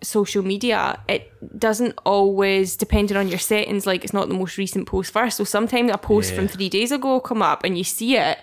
social 0.01 0.43
media, 0.43 0.99
it 1.07 1.31
doesn't 1.59 1.99
always 2.05 2.75
depending 2.75 3.17
on 3.17 3.27
your 3.27 3.39
settings. 3.39 3.85
Like 3.85 4.03
it's 4.03 4.13
not 4.13 4.27
the 4.27 4.33
most 4.33 4.57
recent 4.57 4.87
post 4.87 5.11
first. 5.11 5.37
So 5.37 5.43
sometimes 5.43 5.91
a 5.91 5.97
post 5.97 6.33
from 6.33 6.47
three 6.47 6.69
days 6.69 6.91
ago 6.91 7.07
will 7.09 7.19
come 7.19 7.41
up 7.41 7.63
and 7.63 7.77
you 7.77 7.83
see 7.83 8.15
it, 8.17 8.39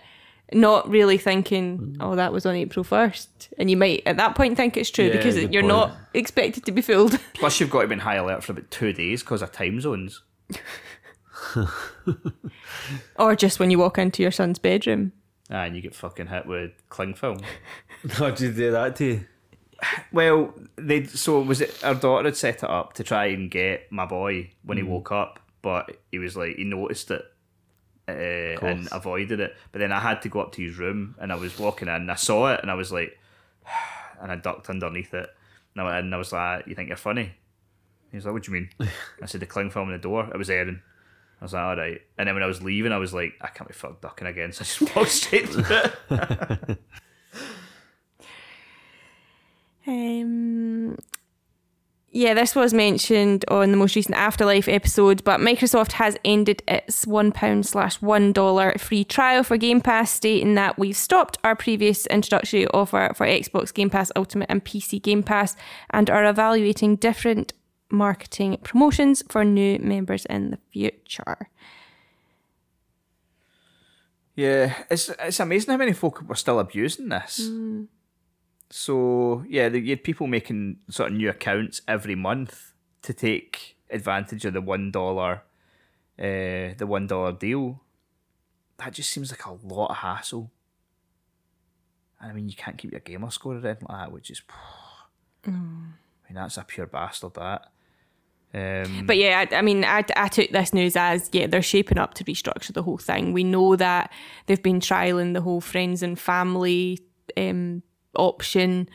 not 0.55 0.89
really 0.89 1.19
thinking, 1.19 1.97
oh, 2.01 2.15
that 2.17 2.33
was 2.33 2.47
on 2.47 2.55
April 2.55 2.85
first, 2.85 3.49
and 3.59 3.71
you 3.71 3.77
might 3.77 4.03
at 4.07 4.17
that 4.17 4.35
point 4.35 4.57
think 4.57 4.77
it's 4.77 4.91
true 4.91 5.07
Yeah, 5.07 5.17
because 5.17 5.37
you're 5.37 5.63
point. 5.63 5.67
not 5.67 5.97
expected 6.15 6.65
to 6.67 6.73
be 6.73 6.81
fooled. 6.83 7.19
Plus, 7.35 7.61
you've 7.61 7.71
got 7.71 7.83
to 7.83 7.89
be 7.89 7.95
in 7.95 7.99
high 8.01 8.17
alert 8.17 8.43
for 8.45 8.53
about 8.53 8.71
two 8.71 8.93
days 8.93 9.23
because 9.23 9.43
of 9.43 9.53
time 9.53 9.81
zones. 9.81 10.23
or 13.17 13.37
just 13.37 13.59
when 13.61 13.71
you 13.71 13.79
walk 13.79 13.99
into 13.99 14.23
your 14.23 14.31
son's 14.31 14.59
bedroom. 14.59 15.13
Ah, 15.51 15.65
and 15.65 15.77
you 15.77 15.83
get 15.83 15.95
fucking 15.95 16.29
hit 16.29 16.47
with 16.47 16.73
cling 16.89 17.15
film. 17.15 17.39
How 18.13 18.31
did 18.31 18.41
you 18.41 18.53
do 18.53 18.71
that 18.73 18.97
to 18.97 19.05
you? 19.05 19.27
Well, 20.13 20.55
they 20.77 21.05
so 21.05 21.41
was 21.41 21.61
it 21.61 21.85
our 21.85 21.95
daughter 21.95 22.25
had 22.25 22.37
set 22.37 22.63
it 22.63 22.71
up 22.71 22.95
to 22.95 23.05
try 23.05 23.27
and 23.27 23.51
get 23.51 23.91
my 23.93 24.07
boy 24.07 24.51
when 24.63 24.79
he 24.79 24.83
woke 24.83 25.13
up, 25.13 25.41
but 25.63 25.99
he 26.11 26.19
was 26.19 26.37
like 26.37 26.57
he 26.57 26.65
noticed 26.65 27.11
it 27.11 27.23
uh, 28.09 28.13
and 28.13 28.89
avoided 28.93 29.41
it. 29.41 29.57
But 29.73 29.79
then 29.81 29.93
I 29.93 30.01
had 30.01 30.23
to 30.23 30.29
go 30.29 30.41
up 30.41 30.53
to 30.53 30.63
his 30.63 30.77
room 30.77 31.15
and 31.19 31.33
I 31.33 31.37
was 31.37 31.59
walking 31.59 31.89
in, 31.89 31.95
and 31.95 32.11
I 32.11 32.17
saw 32.17 32.53
it 32.53 32.61
and 32.63 32.71
I 32.71 32.75
was 32.75 32.93
like, 32.93 33.19
and 34.21 34.31
I 34.31 34.37
ducked 34.37 34.71
underneath 34.71 35.15
it. 35.15 35.29
And 35.75 35.83
I 35.83 35.85
went 35.85 35.99
in 35.99 36.05
and 36.07 36.15
I 36.15 36.19
was 36.19 36.33
like, 36.33 36.67
"You 36.67 36.75
think 36.75 36.89
you're 36.89 36.97
funny?" 36.97 37.33
He 38.11 38.17
was 38.17 38.25
like, 38.25 38.35
"What 38.35 38.45
do 38.45 38.53
you 38.53 38.61
mean?" 38.61 38.71
I 39.23 39.27
said, 39.27 39.41
"The 39.41 39.47
cling 39.47 39.71
film 39.71 39.89
in 39.89 39.95
the 39.95 39.99
door." 39.99 40.29
It 40.33 40.37
was 40.37 40.51
Erin. 40.51 40.81
I 41.41 41.45
was 41.45 41.53
like, 41.53 41.63
"All 41.63 41.77
right." 41.77 42.01
And 42.17 42.29
then 42.29 42.35
when 42.35 42.45
I 42.45 42.47
was 42.47 42.63
leaving, 42.63 42.93
I 42.93 42.99
was 42.99 43.13
like, 43.13 43.35
"I 43.41 43.49
can't 43.49 43.69
be 43.69 43.75
fucked 43.75 44.03
ducking 44.03 44.29
again," 44.29 44.53
so 44.53 44.63
I 44.63 44.65
just 44.65 44.97
walked 44.97 45.11
straight 45.11 45.51
to 45.51 45.93
it. 46.71 46.79
Um, 49.87 50.97
Yeah, 52.17 52.33
this 52.35 52.55
was 52.55 52.73
mentioned 52.73 53.45
on 53.49 53.73
the 53.73 53.77
most 53.77 53.97
recent 53.97 54.17
Afterlife 54.17 54.69
episode, 54.69 55.25
but 55.25 55.41
Microsoft 55.41 55.93
has 55.93 56.17
ended 56.25 56.63
its 56.69 57.05
£1 57.05 57.65
slash 57.67 57.99
$1 57.99 58.81
free 58.81 59.03
trial 59.03 59.43
for 59.43 59.57
Game 59.57 59.81
Pass, 59.81 60.13
stating 60.13 60.55
that 60.55 60.79
we've 60.79 60.97
stopped 60.97 61.39
our 61.43 61.57
previous 61.57 62.07
introductory 62.07 62.69
offer 62.69 63.11
for 63.17 63.27
Xbox 63.27 63.75
Game 63.75 63.91
Pass 63.91 64.13
Ultimate 64.15 64.49
and 64.49 64.65
PC 64.65 65.03
Game 65.03 65.25
Pass 65.25 65.57
and 65.91 66.09
are 66.09 66.25
evaluating 66.25 66.95
different 66.95 67.53
marketing 67.91 68.59
promotions 68.63 69.25
for 69.29 69.45
new 69.45 69.81
members 69.81 70.25
in 70.27 70.53
the 70.53 70.59
future. 70.71 71.49
Yeah, 74.37 74.73
it's 74.89 75.11
it's 75.19 75.41
amazing 75.41 75.73
how 75.73 75.79
many 75.79 75.93
folk 75.93 76.23
were 76.29 76.37
still 76.37 76.61
abusing 76.61 77.09
this. 77.09 77.49
Hmm. 77.49 77.85
So 78.77 79.45
yeah, 79.49 79.69
you 79.69 79.91
had 79.91 80.03
people 80.03 80.27
making 80.27 80.79
sort 80.91 81.13
of 81.13 81.17
new 81.17 81.31
accounts 81.31 81.81
every 81.87 82.17
month 82.17 82.73
to 83.03 83.15
take 83.15 83.77
advantage 83.89 84.45
of 84.45 84.53
the 84.53 84.61
one 84.61 84.91
dollar, 84.91 85.45
uh, 86.19 86.75
the 86.77 86.85
one 86.85 87.07
dollar 87.07 87.31
deal. 87.31 87.83
That 88.79 88.95
just 88.95 89.11
seems 89.11 89.31
like 89.31 89.47
a 89.47 89.53
lot 89.65 89.91
of 89.91 89.97
hassle. 89.99 90.51
I 92.21 92.33
mean, 92.33 92.49
you 92.49 92.57
can't 92.57 92.77
keep 92.77 92.91
your 92.91 92.99
gamer 92.99 93.31
score 93.31 93.55
or 93.55 93.65
anything 93.65 93.87
like 93.89 94.07
that, 94.07 94.13
which 94.13 94.29
is. 94.29 94.43
I 95.47 95.51
mean, 95.51 95.95
that's 96.33 96.57
a 96.57 96.65
pure 96.65 96.87
bastard. 96.87 97.35
That. 97.35 97.69
Um, 98.53 99.07
But 99.07 99.19
yeah, 99.19 99.47
I, 99.53 99.55
I 99.55 99.63
mean, 99.63 99.85
I, 99.85 100.05
I 100.17 100.27
took 100.27 100.51
this 100.51 100.75
news 100.75 100.97
as 100.97 101.31
yeah, 101.31 101.47
they're 101.47 101.63
shaping 101.63 101.99
up 101.99 102.15
to 102.15 102.25
restructure 102.25 102.73
the 102.73 102.83
whole 102.83 102.99
thing. 102.99 103.33
We 103.33 103.45
know 103.45 103.77
that 103.77 104.11
they've 104.47 104.61
been 104.61 104.81
trialing 104.81 105.33
the 105.33 105.43
whole 105.43 105.61
friends 105.61 106.03
and 106.03 106.19
family 106.19 106.99
um, 107.37 107.85
option 108.17 108.89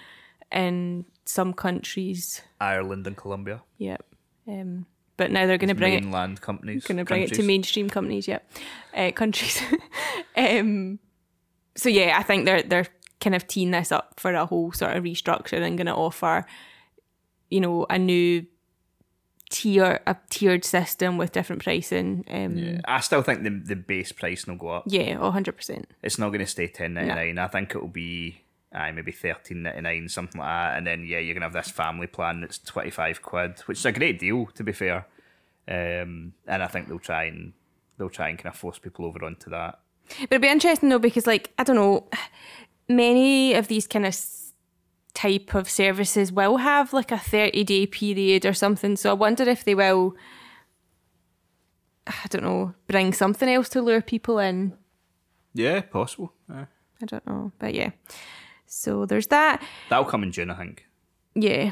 in 0.52 1.06
some 1.26 1.54
countries. 1.54 2.42
Ireland 2.60 3.08
and 3.08 3.16
Colombia, 3.16 3.62
Yep. 3.78 4.04
Um, 4.48 4.86
but 5.20 5.32
now 5.32 5.46
they're 5.46 5.58
going 5.58 5.70
to 5.70 5.76
bring 5.76 5.94
it 5.94 6.04
mainland 6.04 6.42
companies, 6.42 6.86
going 6.86 6.98
to 6.98 7.04
bring 7.04 7.24
it 7.24 7.34
to 7.34 7.44
mainstream 7.44 7.90
companies. 7.90 8.28
Yep, 8.28 8.52
uh, 8.96 9.12
countries. 9.12 9.62
um, 10.38 10.98
so 11.76 11.90
yeah, 11.90 12.18
I 12.18 12.24
think 12.24 12.46
they're 12.46 12.64
they're 12.64 12.88
kind 13.20 13.36
of 13.36 13.46
teeing 13.46 13.72
this 13.72 13.92
up 13.92 14.18
for 14.18 14.34
a 14.34 14.46
whole 14.46 14.72
sort 14.72 14.96
of 14.96 15.04
restructure 15.04 15.62
and 15.62 15.78
going 15.78 15.88
to 15.88 15.94
offer, 15.94 16.46
you 17.50 17.60
know, 17.60 17.86
a 17.90 18.00
new 18.00 18.46
tier 19.50 20.00
a 20.08 20.16
tiered 20.30 20.64
system 20.64 21.18
with 21.18 21.34
different 21.34 21.62
pricing. 21.64 22.24
Um, 22.30 22.58
yeah, 22.58 22.82
I 22.86 23.02
still 23.02 23.22
think 23.22 23.44
the 23.44 23.50
the 23.50 23.76
base 23.76 24.14
price 24.14 24.48
will 24.48 24.56
go 24.56 24.70
up. 24.70 24.84
yeah, 24.88 25.18
hundred 25.32 25.58
percent. 25.58 25.90
It's 26.02 26.18
not 26.18 26.30
going 26.30 26.40
to 26.40 26.48
stay 26.48 26.68
ten 26.68 26.94
ninety 26.94 27.14
nine. 27.14 27.38
I 27.38 27.48
think 27.48 27.72
it'll 27.76 27.88
be 27.90 28.42
aye, 28.74 28.92
maybe 28.92 29.12
thirteen 29.12 29.64
ninety 29.64 29.82
nine, 29.82 30.10
something 30.10 30.40
like 30.40 30.48
that. 30.48 30.78
And 30.78 30.88
then 30.88 31.06
yeah, 31.06 31.20
you're 31.20 31.34
gonna 31.34 31.46
have 31.46 31.54
this 31.54 31.72
family 31.72 32.08
plan 32.08 32.42
that's 32.42 32.60
twenty 32.60 32.92
five 32.92 33.22
quid, 33.22 33.60
which 33.62 33.80
is 33.80 33.86
a 33.86 33.92
great 33.92 34.20
deal 34.20 34.48
to 34.48 34.64
be 34.64 34.72
fair. 34.72 35.06
Um, 35.68 36.34
and 36.48 36.64
I 36.64 36.68
think 36.68 36.88
they'll 36.88 37.00
try 37.00 37.26
and 37.26 37.54
they'll 37.98 38.10
try 38.10 38.30
and 38.30 38.38
kind 38.38 38.54
of 38.54 38.60
force 38.60 38.80
people 38.80 39.06
over 39.06 39.24
onto 39.24 39.50
that. 39.52 39.80
But 40.22 40.32
it'd 40.32 40.42
be 40.42 40.48
interesting 40.48 40.90
though 40.90 41.00
because 41.00 41.28
like 41.28 41.52
I 41.58 41.64
don't 41.64 41.76
know, 41.76 42.08
many 42.88 43.54
of 43.54 43.68
these 43.68 43.88
kind 43.88 44.06
of 44.06 44.16
type 45.14 45.54
of 45.54 45.70
services 45.70 46.32
will 46.32 46.58
have 46.58 46.94
like 46.94 47.12
a 47.12 47.18
thirty 47.18 47.64
day 47.64 47.86
period 47.86 48.46
or 48.46 48.54
something. 48.54 48.96
So 48.96 49.12
I 49.12 49.14
wonder 49.14 49.44
if 49.44 49.64
they 49.64 49.76
will. 49.76 50.16
I 52.08 52.28
don't 52.30 52.44
know, 52.44 52.74
bring 52.88 53.14
something 53.14 53.48
else 53.48 53.70
to 53.70 53.84
lure 53.84 54.02
people 54.02 54.40
in. 54.40 54.74
Yeah, 55.54 55.82
possible. 55.82 56.34
I 56.50 56.66
don't 57.06 57.26
know, 57.28 57.52
but 57.60 57.76
yeah. 57.76 57.92
So 58.70 59.06
there's 59.06 59.28
that. 59.28 59.62
That'll 59.90 60.06
come 60.06 60.24
in 60.24 60.32
June, 60.32 60.52
I 60.52 60.56
think. 60.56 60.86
Yeah. 61.34 61.72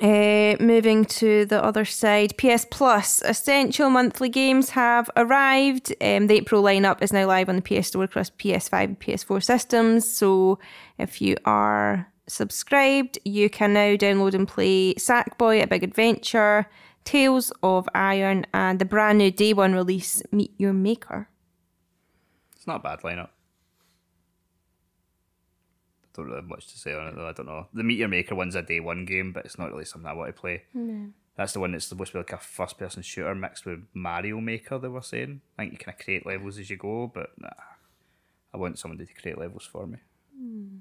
Uh, 0.00 0.56
moving 0.58 1.04
to 1.04 1.44
the 1.44 1.62
other 1.62 1.84
side, 1.84 2.36
PS 2.36 2.66
Plus 2.70 3.22
essential 3.22 3.88
monthly 3.88 4.28
games 4.28 4.70
have 4.70 5.08
arrived. 5.16 5.94
Um, 6.00 6.26
the 6.26 6.34
April 6.34 6.62
lineup 6.62 7.02
is 7.02 7.12
now 7.12 7.26
live 7.26 7.48
on 7.48 7.56
the 7.56 7.62
PS 7.62 7.88
Store 7.88 8.04
across 8.04 8.30
PS5 8.30 8.84
and 8.84 9.00
PS4 9.00 9.44
systems. 9.44 10.12
So 10.12 10.58
if 10.98 11.22
you 11.22 11.36
are 11.44 12.08
subscribed, 12.26 13.18
you 13.24 13.48
can 13.48 13.74
now 13.74 13.94
download 13.94 14.34
and 14.34 14.48
play 14.48 14.94
Sackboy: 14.94 15.62
A 15.62 15.66
Big 15.68 15.84
Adventure, 15.84 16.66
Tails 17.04 17.52
of 17.62 17.88
Iron, 17.94 18.46
and 18.52 18.80
the 18.80 18.84
brand 18.84 19.18
new 19.18 19.30
day 19.30 19.52
one 19.52 19.72
release 19.74 20.20
Meet 20.32 20.52
Your 20.58 20.72
Maker. 20.72 21.28
It's 22.56 22.66
not 22.66 22.80
a 22.80 22.82
bad 22.82 23.00
lineup. 23.02 23.28
Don't 26.14 26.26
really 26.26 26.36
have 26.36 26.48
much 26.48 26.66
to 26.68 26.78
say 26.78 26.94
on 26.94 27.08
it 27.08 27.16
though. 27.16 27.26
I 27.28 27.32
don't 27.32 27.46
know. 27.46 27.66
The 27.72 27.82
Meet 27.82 27.98
Your 27.98 28.08
Maker 28.08 28.34
one's 28.34 28.54
a 28.54 28.62
day 28.62 28.80
one 28.80 29.04
game, 29.04 29.32
but 29.32 29.44
it's 29.44 29.58
not 29.58 29.70
really 29.70 29.84
something 29.84 30.08
I 30.08 30.12
want 30.12 30.34
to 30.34 30.40
play. 30.40 30.62
That's 31.36 31.54
the 31.54 31.60
one 31.60 31.72
that's 31.72 31.86
supposed 31.86 32.12
to 32.12 32.18
be 32.18 32.20
like 32.20 32.32
a 32.32 32.38
first 32.38 32.76
person 32.78 33.02
shooter 33.02 33.34
mixed 33.34 33.64
with 33.64 33.80
Mario 33.94 34.38
Maker. 34.40 34.78
They 34.78 34.88
were 34.88 35.00
saying. 35.00 35.40
I 35.58 35.62
think 35.62 35.72
you 35.72 35.78
kind 35.78 35.96
of 35.98 36.04
create 36.04 36.26
levels 36.26 36.58
as 36.58 36.68
you 36.68 36.76
go, 36.76 37.10
but 37.12 37.30
nah. 37.38 37.48
I 38.52 38.58
want 38.58 38.78
somebody 38.78 39.06
to 39.06 39.14
create 39.14 39.38
levels 39.38 39.64
for 39.64 39.86
me. 39.86 39.98
Hmm. 40.38 40.78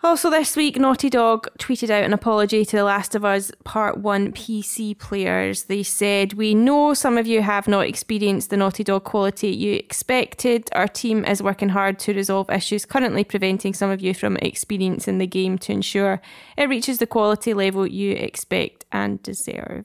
Also, 0.00 0.30
this 0.30 0.54
week, 0.54 0.78
Naughty 0.78 1.10
Dog 1.10 1.48
tweeted 1.58 1.90
out 1.90 2.04
an 2.04 2.12
apology 2.12 2.64
to 2.64 2.76
The 2.76 2.84
Last 2.84 3.16
of 3.16 3.24
Us 3.24 3.50
Part 3.64 3.98
1 3.98 4.32
PC 4.32 4.96
players. 4.96 5.64
They 5.64 5.82
said, 5.82 6.34
We 6.34 6.54
know 6.54 6.94
some 6.94 7.18
of 7.18 7.26
you 7.26 7.42
have 7.42 7.66
not 7.66 7.86
experienced 7.88 8.50
the 8.50 8.56
Naughty 8.56 8.84
Dog 8.84 9.02
quality 9.02 9.48
you 9.48 9.74
expected. 9.74 10.68
Our 10.72 10.86
team 10.86 11.24
is 11.24 11.42
working 11.42 11.70
hard 11.70 11.98
to 12.00 12.14
resolve 12.14 12.48
issues 12.48 12.84
currently 12.84 13.24
preventing 13.24 13.74
some 13.74 13.90
of 13.90 14.00
you 14.00 14.14
from 14.14 14.36
experiencing 14.36 15.18
the 15.18 15.26
game 15.26 15.58
to 15.58 15.72
ensure 15.72 16.22
it 16.56 16.68
reaches 16.68 16.98
the 16.98 17.06
quality 17.06 17.52
level 17.52 17.84
you 17.84 18.12
expect 18.12 18.84
and 18.92 19.20
deserve. 19.24 19.84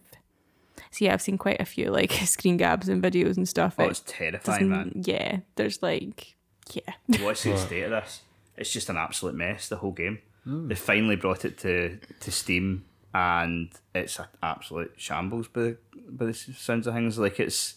So, 0.91 1.05
yeah, 1.05 1.13
I've 1.13 1.23
seen 1.23 1.39
quite 1.39 1.59
a 1.59 1.65
few 1.65 1.89
like 1.89 2.11
screen 2.25 2.57
grabs 2.57 2.87
and 2.87 3.01
videos 3.01 3.35
and 3.35 3.49
stuff. 3.49 3.73
Oh, 3.79 3.85
It 3.85 3.89
it's 3.89 4.03
terrifying, 4.05 4.69
man. 4.69 4.91
Yeah, 5.03 5.39
there's 5.55 5.81
like, 5.81 6.35
yeah. 6.71 6.93
What's 7.23 7.41
the 7.43 7.57
state 7.57 7.85
of 7.85 7.89
this? 7.89 8.21
It's 8.57 8.71
just 8.71 8.89
an 8.89 8.97
absolute 8.97 9.35
mess. 9.35 9.69
The 9.69 9.77
whole 9.77 9.91
game. 9.91 10.19
Hmm. 10.43 10.67
They 10.67 10.75
finally 10.75 11.15
brought 11.15 11.45
it 11.45 11.57
to, 11.59 11.99
to 12.19 12.31
Steam, 12.31 12.85
and 13.13 13.71
it's 13.95 14.19
an 14.19 14.25
absolute 14.41 14.93
shambles. 14.97 15.47
By 15.47 15.75
by 16.09 16.25
the 16.25 16.33
sounds 16.33 16.87
of 16.87 16.93
things, 16.93 17.17
like 17.17 17.39
it's. 17.39 17.75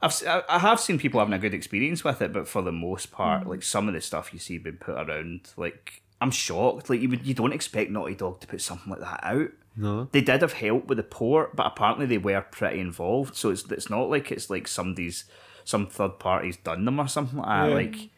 I've 0.00 0.22
I 0.48 0.60
have 0.60 0.78
seen 0.78 0.98
people 0.98 1.18
having 1.18 1.34
a 1.34 1.38
good 1.38 1.54
experience 1.54 2.04
with 2.04 2.22
it, 2.22 2.32
but 2.32 2.46
for 2.46 2.62
the 2.62 2.72
most 2.72 3.10
part, 3.10 3.44
hmm. 3.44 3.50
like 3.50 3.62
some 3.62 3.88
of 3.88 3.94
the 3.94 4.00
stuff 4.00 4.32
you 4.32 4.38
see 4.38 4.58
being 4.58 4.76
put 4.76 4.96
around, 4.96 5.50
like 5.56 6.02
I'm 6.20 6.30
shocked. 6.30 6.90
Like 6.90 7.00
you 7.00 7.08
would, 7.08 7.26
you 7.26 7.34
don't 7.34 7.52
expect 7.52 7.90
Naughty 7.90 8.14
Dog 8.14 8.40
to 8.40 8.46
put 8.46 8.60
something 8.60 8.90
like 8.90 9.00
that 9.00 9.20
out. 9.22 9.50
No. 9.76 10.08
They 10.10 10.20
did 10.20 10.42
have 10.42 10.54
help 10.54 10.88
with 10.88 10.98
the 10.98 11.04
port, 11.04 11.54
but 11.54 11.66
apparently 11.66 12.06
they 12.06 12.18
were 12.18 12.40
pretty 12.40 12.80
involved. 12.80 13.36
So 13.36 13.50
it's 13.50 13.70
it's 13.70 13.88
not 13.88 14.10
like 14.10 14.32
it's 14.32 14.50
like 14.50 14.66
somebody's 14.66 15.24
some 15.64 15.86
third 15.86 16.18
party's 16.18 16.56
done 16.56 16.84
them 16.84 16.98
or 16.98 17.06
something 17.06 17.38
like 17.38 17.46
that. 17.46 17.68
Yeah. 17.68 17.74
Like 17.74 18.10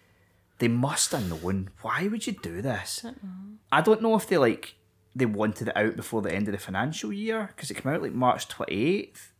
they 0.60 0.68
must 0.68 1.10
have 1.12 1.28
known. 1.28 1.70
Why 1.80 2.06
would 2.06 2.26
you 2.26 2.34
do 2.34 2.62
this? 2.62 3.04
I 3.72 3.80
don't 3.80 4.02
know 4.02 4.14
if 4.14 4.28
they 4.28 4.38
like 4.38 4.74
they 5.16 5.26
wanted 5.26 5.68
it 5.68 5.76
out 5.76 5.96
before 5.96 6.22
the 6.22 6.32
end 6.32 6.46
of 6.46 6.52
the 6.52 6.58
financial 6.58 7.12
year 7.12 7.50
because 7.54 7.70
it 7.70 7.74
came 7.74 7.92
out 7.92 8.02
like 8.02 8.12
March 8.12 8.46
twenty 8.46 8.74
eighth. 8.74 9.32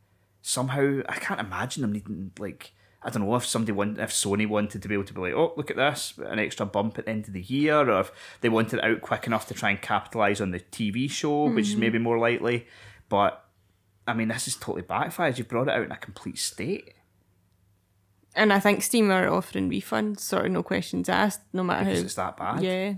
Somehow 0.42 1.02
I 1.08 1.16
can't 1.16 1.38
imagine 1.38 1.82
them 1.82 1.92
needing 1.92 2.32
like 2.38 2.72
I 3.02 3.10
don't 3.10 3.22
know 3.24 3.34
if 3.36 3.46
somebody 3.46 3.72
want 3.72 3.98
if 3.98 4.10
Sony 4.10 4.48
wanted 4.48 4.80
to 4.80 4.88
be 4.88 4.94
able 4.94 5.04
to 5.04 5.14
be 5.14 5.20
like, 5.20 5.34
oh 5.34 5.52
look 5.56 5.70
at 5.70 5.76
this, 5.76 6.14
an 6.18 6.38
extra 6.38 6.64
bump 6.64 6.98
at 6.98 7.04
the 7.04 7.10
end 7.10 7.28
of 7.28 7.34
the 7.34 7.42
year, 7.42 7.76
or 7.76 8.00
if 8.00 8.12
they 8.40 8.48
wanted 8.48 8.78
it 8.78 8.84
out 8.84 9.02
quick 9.02 9.26
enough 9.26 9.46
to 9.48 9.54
try 9.54 9.70
and 9.70 9.82
capitalize 9.82 10.40
on 10.40 10.52
the 10.52 10.60
TV 10.60 11.08
show, 11.10 11.50
which 11.50 11.66
is 11.66 11.72
mm-hmm. 11.72 11.80
maybe 11.80 11.98
more 11.98 12.18
likely. 12.18 12.66
But 13.10 13.44
I 14.08 14.14
mean, 14.14 14.28
this 14.28 14.48
is 14.48 14.56
totally 14.56 14.82
backfired. 14.82 15.36
You 15.36 15.44
brought 15.44 15.68
it 15.68 15.74
out 15.74 15.84
in 15.84 15.92
a 15.92 15.96
complete 15.98 16.38
state. 16.38 16.94
And 18.34 18.52
I 18.52 18.60
think 18.60 18.82
Steam 18.82 19.10
are 19.10 19.28
offering 19.28 19.68
refunds, 19.70 20.20
sort 20.20 20.46
of 20.46 20.52
no 20.52 20.62
questions 20.62 21.08
asked, 21.08 21.40
no 21.52 21.64
matter 21.64 21.84
Because 21.84 21.98
how. 22.00 22.04
it's 22.04 22.14
that 22.14 22.36
bad. 22.36 22.62
Yeah. 22.62 22.94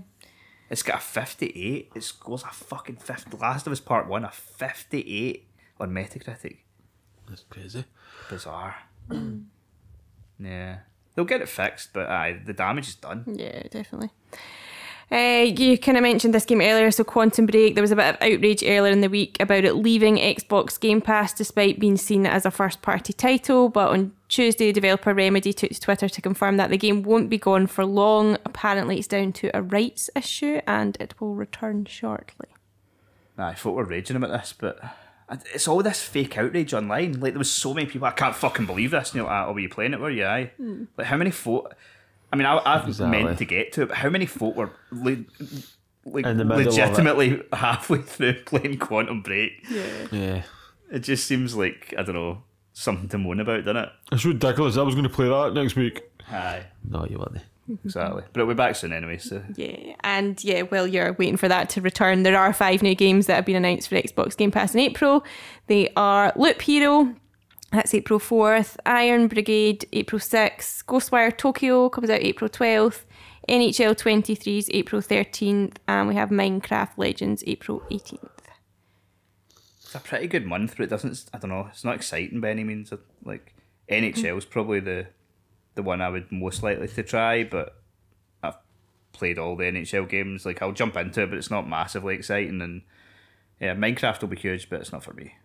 It's 0.69 0.83
got 0.83 0.97
a 0.97 1.01
58. 1.01 1.91
It 1.95 2.03
scores 2.03 2.43
a 2.43 2.47
fucking 2.47 2.97
50. 2.97 3.37
Last 3.37 3.65
of 3.67 3.73
Us 3.73 3.79
Part 3.79 4.07
1, 4.07 4.23
a 4.25 4.31
58 4.31 5.47
on 5.79 5.89
Metacritic. 5.91 6.57
That's 7.27 7.43
crazy. 7.49 7.85
Bizarre. 8.29 8.75
yeah. 10.39 10.77
They'll 11.15 11.25
get 11.25 11.41
it 11.41 11.49
fixed, 11.49 11.93
but 11.93 12.09
aye, 12.09 12.39
the 12.45 12.53
damage 12.53 12.87
is 12.89 12.95
done. 12.95 13.23
Yeah, 13.27 13.63
definitely. 13.69 14.09
Uh, 15.11 15.43
you 15.55 15.77
kind 15.77 15.95
of 15.97 16.01
mentioned 16.01 16.33
this 16.33 16.45
game 16.45 16.59
earlier, 16.61 16.89
so 16.89 17.03
Quantum 17.03 17.45
Break. 17.45 17.75
There 17.75 17.83
was 17.83 17.91
a 17.91 17.95
bit 17.95 18.15
of 18.15 18.21
outrage 18.21 18.63
earlier 18.63 18.91
in 18.91 19.01
the 19.01 19.09
week 19.09 19.37
about 19.39 19.63
it 19.63 19.75
leaving 19.75 20.15
Xbox 20.17 20.79
Game 20.79 21.01
Pass 21.01 21.33
despite 21.33 21.79
being 21.79 21.97
seen 21.97 22.25
as 22.25 22.45
a 22.47 22.51
first 22.51 22.81
party 22.81 23.13
title. 23.13 23.69
But 23.69 23.89
on 23.91 24.13
Tuesday, 24.33 24.71
developer 24.71 25.13
Remedy 25.13 25.53
took 25.53 25.69
to 25.69 25.79
Twitter 25.79 26.09
to 26.09 26.19
confirm 26.19 26.57
that 26.57 26.71
the 26.71 26.77
game 26.77 27.03
won't 27.03 27.29
be 27.29 27.37
gone 27.37 27.67
for 27.67 27.85
long. 27.85 28.35
Apparently, 28.45 28.97
it's 28.97 29.07
down 29.07 29.31
to 29.33 29.55
a 29.55 29.61
rights 29.61 30.09
issue 30.15 30.59
and 30.65 30.97
it 30.99 31.13
will 31.21 31.35
return 31.35 31.85
shortly. 31.85 32.47
I 33.37 33.53
thought 33.53 33.73
we 33.73 33.83
were 33.83 33.85
raging 33.85 34.15
about 34.15 34.31
this, 34.31 34.51
but 34.57 34.79
it's 35.53 35.67
all 35.67 35.83
this 35.83 36.01
fake 36.01 36.35
outrage 36.35 36.73
online. 36.73 37.19
Like, 37.19 37.33
there 37.33 37.37
was 37.37 37.51
so 37.51 37.75
many 37.75 37.85
people, 37.85 38.07
I 38.07 38.11
can't 38.11 38.35
fucking 38.35 38.65
believe 38.65 38.89
this. 38.89 39.11
And 39.11 39.17
you're 39.17 39.25
like, 39.27 39.47
oh, 39.47 39.53
were 39.53 39.59
you 39.59 39.69
uh, 39.69 39.73
playing 39.75 39.93
it, 39.93 39.99
were 39.99 40.09
you? 40.09 40.25
Aye. 40.25 40.51
Hmm. 40.57 40.85
Like, 40.97 41.05
how 41.05 41.17
many 41.17 41.29
folk. 41.29 41.75
I 42.31 42.35
mean, 42.35 42.47
I, 42.47 42.59
I've 42.65 42.87
Exactly. 42.87 43.23
meant 43.23 43.37
to 43.37 43.45
get 43.45 43.71
to 43.73 43.83
it, 43.83 43.89
but 43.89 43.97
how 43.97 44.09
many 44.09 44.25
folk 44.25 44.55
were. 44.55 44.71
Like, 44.91 45.19
like 46.05 46.25
In 46.25 46.37
the 46.37 46.43
middle 46.43 46.61
of 46.61 46.67
it. 46.67 46.81
legitimately 46.81 47.43
halfway 47.53 47.99
through 48.01 48.41
playing 48.45 48.79
Quantum 48.79 49.21
Break. 49.21 49.63
Yeah. 49.69 50.07
Yeah. 50.11 50.43
It 50.91 50.99
just 51.01 51.27
seems 51.27 51.55
like 51.55 51.93
I 51.99 52.01
don't 52.01 52.15
know 52.15 52.41
something 52.73 53.07
to 53.09 53.17
moan 53.17 53.39
about, 53.39 53.65
doesn't 53.65 53.77
it? 53.77 53.89
It's 54.11 54.25
ridiculous. 54.25 54.77
I 54.77 54.81
was 54.81 54.95
going 54.95 55.03
to 55.03 55.09
play 55.09 55.27
that 55.29 55.53
next 55.53 55.75
week. 55.75 56.03
Aye, 56.29 56.65
No, 56.89 57.05
you 57.05 57.17
weren't. 57.19 57.43
exactly. 57.85 58.23
But 58.33 58.47
we're 58.47 58.55
back 58.55 58.75
soon 58.75 58.91
anyway. 58.93 59.17
So 59.17 59.41
Yeah, 59.55 59.95
and 60.03 60.41
yeah, 60.43 60.63
while 60.63 60.87
you're 60.87 61.13
waiting 61.13 61.37
for 61.37 61.47
that 61.47 61.69
to 61.71 61.81
return, 61.81 62.23
there 62.23 62.37
are 62.37 62.51
five 62.53 62.81
new 62.81 62.95
games 62.95 63.27
that 63.27 63.35
have 63.35 63.45
been 63.45 63.55
announced 63.55 63.89
for 63.89 63.95
Xbox 63.95 64.35
Game 64.35 64.51
Pass 64.51 64.73
in 64.73 64.79
April. 64.79 65.23
They 65.67 65.89
are 65.95 66.33
Loop 66.35 66.61
Hero, 66.61 67.13
that's 67.71 67.93
April 67.93 68.19
4th, 68.19 68.75
Iron 68.85 69.27
Brigade, 69.27 69.85
April 69.93 70.19
6th, 70.19 70.85
Ghostwire 70.85 71.35
Tokyo 71.35 71.89
comes 71.89 72.09
out 72.09 72.21
April 72.21 72.49
12th, 72.49 73.03
NHL 73.49 73.97
23 73.97 74.57
is 74.57 74.69
April 74.73 75.01
13th, 75.01 75.75
and 75.87 76.07
we 76.07 76.15
have 76.15 76.29
Minecraft 76.29 76.91
Legends 76.97 77.43
April 77.47 77.81
18th. 77.91 78.29
It's 79.93 80.03
a 80.03 80.07
pretty 80.07 80.27
good 80.27 80.45
month, 80.45 80.75
but 80.75 80.85
it 80.85 80.89
doesn't. 80.89 81.25
I 81.33 81.37
don't 81.37 81.51
know. 81.51 81.67
It's 81.69 81.83
not 81.83 81.95
exciting 81.95 82.41
by 82.41 82.49
any 82.49 82.63
means. 82.63 82.91
Like 83.23 83.53
NHL's 83.89 84.45
probably 84.45 84.79
the 84.79 85.07
the 85.75 85.83
one 85.83 86.01
I 86.01 86.09
would 86.09 86.31
most 86.31 86.63
likely 86.63 86.87
to 86.87 87.03
try, 87.03 87.43
but 87.43 87.75
I've 88.41 88.57
played 89.11 89.37
all 89.37 89.55
the 89.55 89.65
NHL 89.65 90.09
games. 90.09 90.45
Like 90.45 90.61
I'll 90.61 90.71
jump 90.71 90.97
into 90.97 91.21
it, 91.21 91.29
but 91.29 91.37
it's 91.37 91.51
not 91.51 91.69
massively 91.69 92.15
exciting. 92.15 92.61
And 92.61 92.81
yeah, 93.59 93.75
Minecraft 93.75 94.21
will 94.21 94.29
be 94.29 94.37
huge, 94.37 94.67
but 94.67 94.81
it's 94.81 94.91
not 94.91 95.03
for 95.03 95.13
me. 95.13 95.35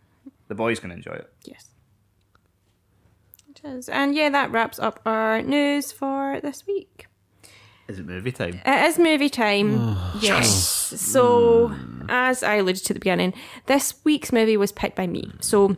The 0.49 0.55
boys 0.55 0.81
can 0.81 0.91
enjoy 0.91 1.13
it. 1.13 1.33
Yes. 1.45 1.69
It 3.51 3.61
is. 3.65 3.89
And 3.91 4.15
yeah, 4.15 4.31
that 4.31 4.51
wraps 4.51 4.79
up 4.79 5.01
our 5.05 5.43
news 5.43 5.93
for 5.93 6.41
this 6.41 6.67
week. 6.67 7.08
Is 7.89 7.99
it 7.99 8.07
movie 8.07 8.33
time? 8.33 8.61
It 8.67 8.85
is 8.87 8.99
movie 8.99 9.31
time. 9.31 9.97
yes. 10.21 10.49
So, 10.49 11.75
as 12.09 12.43
I 12.43 12.57
alluded 12.57 12.85
to 12.85 12.93
at 12.93 12.95
the 12.97 13.01
beginning, 13.01 13.33
this 13.67 13.95
week's 14.05 14.31
movie 14.33 14.57
was 14.59 14.73
picked 14.73 14.95
by 14.97 15.07
me. 15.07 15.31
So, 15.41 15.77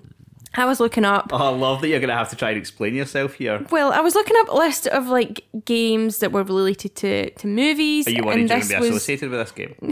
I 0.55 0.64
was 0.64 0.81
looking 0.81 1.05
up. 1.05 1.31
Oh, 1.32 1.36
I 1.36 1.48
love 1.56 1.81
that 1.81 1.89
you're 1.89 2.01
gonna 2.01 2.16
have 2.16 2.31
to 2.31 2.36
try 2.36 2.51
and 2.51 2.59
explain 2.59 2.94
yourself 2.94 3.35
here. 3.35 3.64
Well, 3.70 3.93
I 3.93 4.01
was 4.01 4.14
looking 4.16 4.36
up 4.40 4.48
a 4.48 4.55
list 4.56 4.86
of 4.89 5.06
like 5.06 5.44
games 5.64 6.18
that 6.18 6.32
were 6.32 6.43
related 6.43 6.97
to, 6.97 7.31
to 7.31 7.47
movies. 7.47 8.06
Are 8.09 8.10
you 8.10 8.16
and 8.18 8.27
worried 8.27 8.39
you're 8.40 8.48
gonna 8.48 8.60
this 8.60 8.68
be 8.68 8.77
was- 8.81 8.89
associated 8.89 9.31
with 9.31 9.40
this 9.40 9.52
game? 9.52 9.74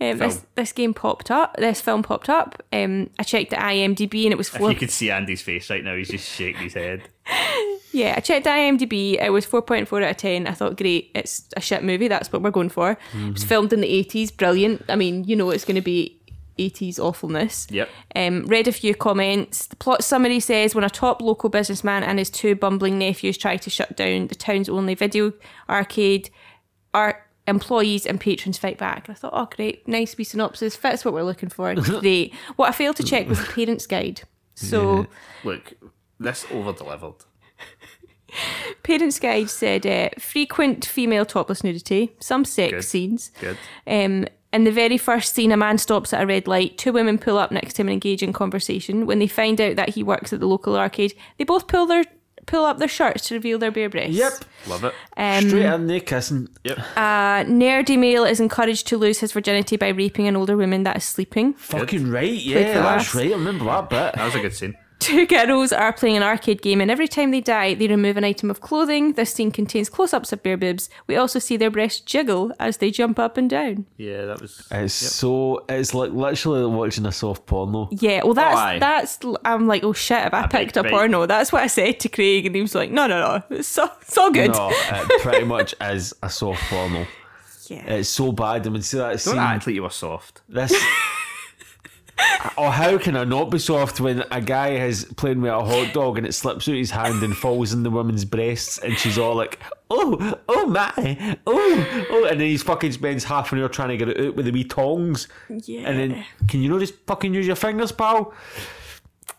um, 0.00 0.18
this, 0.18 0.44
this 0.56 0.72
game 0.72 0.92
popped 0.92 1.30
up. 1.30 1.56
This 1.56 1.80
film 1.80 2.02
popped 2.02 2.28
up. 2.28 2.62
Um, 2.72 3.08
I 3.18 3.22
checked 3.22 3.50
the 3.50 3.56
IMDb 3.56 4.24
and 4.24 4.32
it 4.32 4.38
was 4.38 4.54
If 4.54 4.60
you 4.60 4.74
could 4.74 4.90
see 4.90 5.10
Andy's 5.10 5.40
face 5.42 5.70
right 5.70 5.82
now, 5.82 5.96
he's 5.96 6.08
just 6.08 6.28
shaking 6.28 6.62
his 6.62 6.74
head. 6.74 7.08
Yeah, 7.94 8.14
I 8.16 8.20
checked 8.20 8.46
IMDb. 8.46 9.22
It 9.22 9.28
was 9.34 9.44
4.4 9.44 10.02
out 10.02 10.10
of 10.12 10.16
10. 10.16 10.46
I 10.46 10.52
thought, 10.52 10.78
great, 10.78 11.10
it's 11.14 11.44
a 11.58 11.60
shit 11.60 11.84
movie. 11.84 12.08
That's 12.08 12.32
what 12.32 12.40
we're 12.40 12.50
going 12.50 12.70
for. 12.70 12.92
It 12.92 12.98
Mm-hmm. 13.12 13.32
was 13.34 13.44
filmed 13.44 13.70
in 13.74 13.82
the 13.82 14.04
80s. 14.04 14.34
Brilliant. 14.34 14.82
I 14.88 14.96
mean, 14.96 15.24
you 15.24 15.36
know 15.36 15.50
it's 15.50 15.66
going 15.66 15.74
to 15.74 15.82
be 15.82 16.18
80s 16.58 16.98
awfulness. 16.98 17.66
Yep. 17.70 17.88
Um, 18.14 18.44
read 18.46 18.68
a 18.68 18.72
few 18.72 18.94
comments. 18.94 19.66
The 19.66 19.76
plot 19.76 20.04
summary 20.04 20.40
says 20.40 20.74
when 20.74 20.84
a 20.84 20.90
top 20.90 21.22
local 21.22 21.50
businessman 21.50 22.02
and 22.02 22.18
his 22.18 22.30
two 22.30 22.54
bumbling 22.54 22.98
nephews 22.98 23.38
try 23.38 23.56
to 23.56 23.70
shut 23.70 23.96
down 23.96 24.28
the 24.28 24.34
town's 24.34 24.68
only 24.68 24.94
video 24.94 25.32
arcade, 25.68 26.30
our 26.94 27.24
employees 27.46 28.06
and 28.06 28.20
patrons 28.20 28.58
fight 28.58 28.78
back. 28.78 29.08
I 29.08 29.14
thought, 29.14 29.32
oh, 29.34 29.48
great, 29.54 29.86
nice 29.88 30.16
wee 30.16 30.24
synopsis. 30.24 30.76
Fits 30.76 31.04
what 31.04 31.14
we're 31.14 31.22
looking 31.22 31.48
for. 31.48 31.74
Great. 32.00 32.34
What 32.56 32.68
I 32.68 32.72
failed 32.72 32.96
to 32.96 33.02
check 33.02 33.28
was 33.28 33.40
the 33.40 33.52
parent's 33.52 33.86
guide. 33.86 34.22
So. 34.54 35.06
Look, 35.44 35.74
this 36.20 36.46
over 36.50 36.72
delivered. 36.72 37.16
Parents 38.82 39.18
Guide 39.18 39.50
said 39.50 39.86
uh, 39.86 40.08
frequent 40.18 40.84
female 40.84 41.24
topless 41.24 41.62
nudity, 41.62 42.14
some 42.18 42.44
sex 42.44 42.72
Good. 42.72 42.84
scenes. 42.84 43.30
Good. 43.40 43.58
Um, 43.86 44.26
in 44.52 44.64
the 44.64 44.72
very 44.72 44.98
first 44.98 45.34
scene, 45.34 45.52
a 45.52 45.56
man 45.56 45.78
stops 45.78 46.12
at 46.12 46.22
a 46.22 46.26
red 46.26 46.46
light. 46.46 46.78
Two 46.78 46.92
women 46.92 47.18
pull 47.18 47.38
up 47.38 47.50
next 47.50 47.74
to 47.74 47.82
him 47.82 47.88
and 47.88 47.94
engage 47.94 48.22
in 48.22 48.32
conversation. 48.32 49.06
When 49.06 49.18
they 49.18 49.26
find 49.26 49.60
out 49.60 49.76
that 49.76 49.90
he 49.90 50.02
works 50.02 50.32
at 50.32 50.40
the 50.40 50.46
local 50.46 50.76
arcade, 50.76 51.14
they 51.38 51.44
both 51.44 51.66
pull 51.66 51.86
their 51.86 52.04
pull 52.46 52.64
up 52.64 52.78
their 52.78 52.88
shirts 52.88 53.28
to 53.28 53.34
reveal 53.34 53.58
their 53.58 53.70
bare 53.70 53.88
breasts. 53.88 54.16
Yep. 54.16 54.32
Love 54.66 54.84
it. 54.84 54.94
Um, 55.16 55.48
Straight 55.48 55.64
in 55.64 55.86
there 55.86 56.00
kissing. 56.00 56.48
Yep. 56.64 56.78
A 56.96 57.44
nerdy 57.46 57.98
male 57.98 58.24
is 58.24 58.40
encouraged 58.40 58.88
to 58.88 58.98
lose 58.98 59.20
his 59.20 59.32
virginity 59.32 59.76
by 59.76 59.88
raping 59.88 60.26
an 60.26 60.36
older 60.36 60.56
woman 60.56 60.82
that 60.82 60.96
is 60.96 61.04
sleeping. 61.04 61.54
Fucking 61.54 62.10
right. 62.10 62.32
Yeah, 62.32 62.74
for 62.74 62.80
that's 62.80 63.14
right. 63.14 63.30
I 63.30 63.34
remember 63.34 63.64
that 63.66 63.88
bit. 63.88 64.14
That 64.14 64.24
was 64.24 64.34
a 64.34 64.40
good 64.40 64.54
scene. 64.54 64.76
Two 65.02 65.26
girls 65.26 65.72
are 65.72 65.92
playing 65.92 66.16
an 66.16 66.22
arcade 66.22 66.62
game, 66.62 66.80
and 66.80 66.90
every 66.90 67.08
time 67.08 67.30
they 67.32 67.40
die, 67.40 67.74
they 67.74 67.88
remove 67.88 68.16
an 68.16 68.24
item 68.24 68.50
of 68.50 68.60
clothing. 68.60 69.14
This 69.14 69.34
scene 69.34 69.50
contains 69.50 69.88
close 69.88 70.14
ups 70.14 70.32
of 70.32 70.42
bare 70.42 70.56
boobs. 70.56 70.88
We 71.06 71.16
also 71.16 71.38
see 71.38 71.56
their 71.56 71.70
breasts 71.70 72.00
jiggle 72.00 72.52
as 72.60 72.76
they 72.76 72.90
jump 72.90 73.18
up 73.18 73.36
and 73.36 73.50
down. 73.50 73.86
Yeah, 73.96 74.26
that 74.26 74.40
was. 74.40 74.66
It's 74.70 74.94
so. 74.94 75.64
It's 75.68 75.92
like 75.94 76.12
literally 76.12 76.66
watching 76.66 77.04
a 77.06 77.12
soft 77.12 77.46
porno. 77.46 77.88
Yeah, 77.90 78.22
well, 78.24 78.34
that's 78.34 78.56
aye. 78.56 78.78
that's. 78.78 79.18
I'm 79.44 79.66
like, 79.66 79.82
oh 79.84 79.92
shit, 79.92 80.18
have 80.18 80.34
I, 80.34 80.42
bet- 80.42 80.50
picked 80.52 80.76
a 80.76 80.82
bet- 80.82 80.92
porno? 80.92 81.26
That's 81.26 81.50
what 81.52 81.62
I 81.62 81.66
said 81.66 81.98
to 82.00 82.08
Craig, 82.08 82.46
and 82.46 82.54
he 82.54 82.62
was 82.62 82.74
like, 82.74 82.90
no, 82.90 83.06
no, 83.06 83.18
no, 83.20 83.56
it's 83.56 83.68
so 83.68 83.90
it's 84.02 84.16
all 84.16 84.30
good. 84.30 84.52
No, 84.52 84.70
it 84.72 85.20
pretty 85.22 85.44
much 85.44 85.74
is 85.80 86.14
a 86.22 86.30
soft 86.30 86.62
porno. 86.70 87.06
Yeah, 87.68 87.84
It's 87.94 88.08
so 88.08 88.32
bad. 88.32 88.66
I 88.66 88.70
mean, 88.70 88.82
see 88.82 88.98
that 88.98 89.10
Don't 89.10 89.18
scene. 89.18 89.38
act 89.38 89.66
like 89.66 89.74
you 89.74 89.82
were 89.84 89.90
soft. 89.90 90.42
This. 90.48 90.74
or 92.56 92.70
how 92.70 92.98
can 92.98 93.16
I 93.16 93.24
not 93.24 93.50
be 93.50 93.58
soft 93.58 94.00
when 94.00 94.24
a 94.30 94.40
guy 94.40 94.70
is 94.70 95.04
playing 95.16 95.40
with 95.40 95.52
a 95.52 95.64
hot 95.64 95.92
dog 95.92 96.18
and 96.18 96.26
it 96.26 96.32
slips 96.32 96.68
out 96.68 96.74
his 96.74 96.90
hand 96.90 97.22
and 97.22 97.36
falls 97.36 97.72
in 97.72 97.82
the 97.82 97.90
woman's 97.90 98.24
breasts 98.24 98.78
and 98.78 98.98
she's 98.98 99.18
all 99.18 99.34
like, 99.34 99.58
oh, 99.90 100.38
oh 100.48 100.66
my, 100.66 101.36
oh, 101.46 102.06
oh, 102.10 102.24
and 102.24 102.40
then 102.40 102.48
he's 102.48 102.62
fucking 102.62 102.92
spends 102.92 103.24
half 103.24 103.52
an 103.52 103.60
hour 103.60 103.68
trying 103.68 103.90
to 103.90 103.96
get 103.96 104.08
it 104.08 104.28
out 104.28 104.34
with 104.34 104.46
the 104.46 104.52
wee 104.52 104.64
tongs. 104.64 105.28
yeah. 105.48 105.88
And 105.88 105.98
then, 105.98 106.24
can 106.48 106.62
you 106.62 106.68
not 106.68 106.80
just 106.80 106.94
fucking 107.06 107.34
use 107.34 107.46
your 107.46 107.56
fingers, 107.56 107.92
pal? 107.92 108.32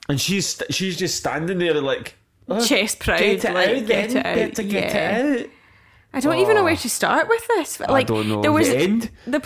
And 0.10 0.20
she's 0.20 0.62
she's 0.70 0.98
just 0.98 1.16
standing 1.16 1.60
there 1.60 1.80
like, 1.82 2.16
oh, 2.50 2.66
chest 2.66 3.00
proud, 3.00 3.20
get 3.20 3.46
it 3.46 3.54
like, 3.54 3.70
out, 3.70 3.88
get 3.88 4.10
then, 4.10 4.18
it 4.18 4.26
out. 4.26 4.36
get, 4.36 4.56
to 4.56 4.64
get 4.64 4.94
yeah. 4.94 5.18
it 5.18 5.42
out. 5.42 5.50
I 6.16 6.20
don't 6.20 6.38
even 6.38 6.56
know 6.56 6.64
where 6.64 6.76
to 6.76 6.90
start 6.90 7.28
with 7.28 7.46
this. 7.48 7.80
Like, 7.80 8.06
don't 8.08 8.28
know. 8.30 8.42
there 8.42 8.52
was 8.52 8.70
The 8.70 8.78
end? 8.78 9.10
the 9.26 9.44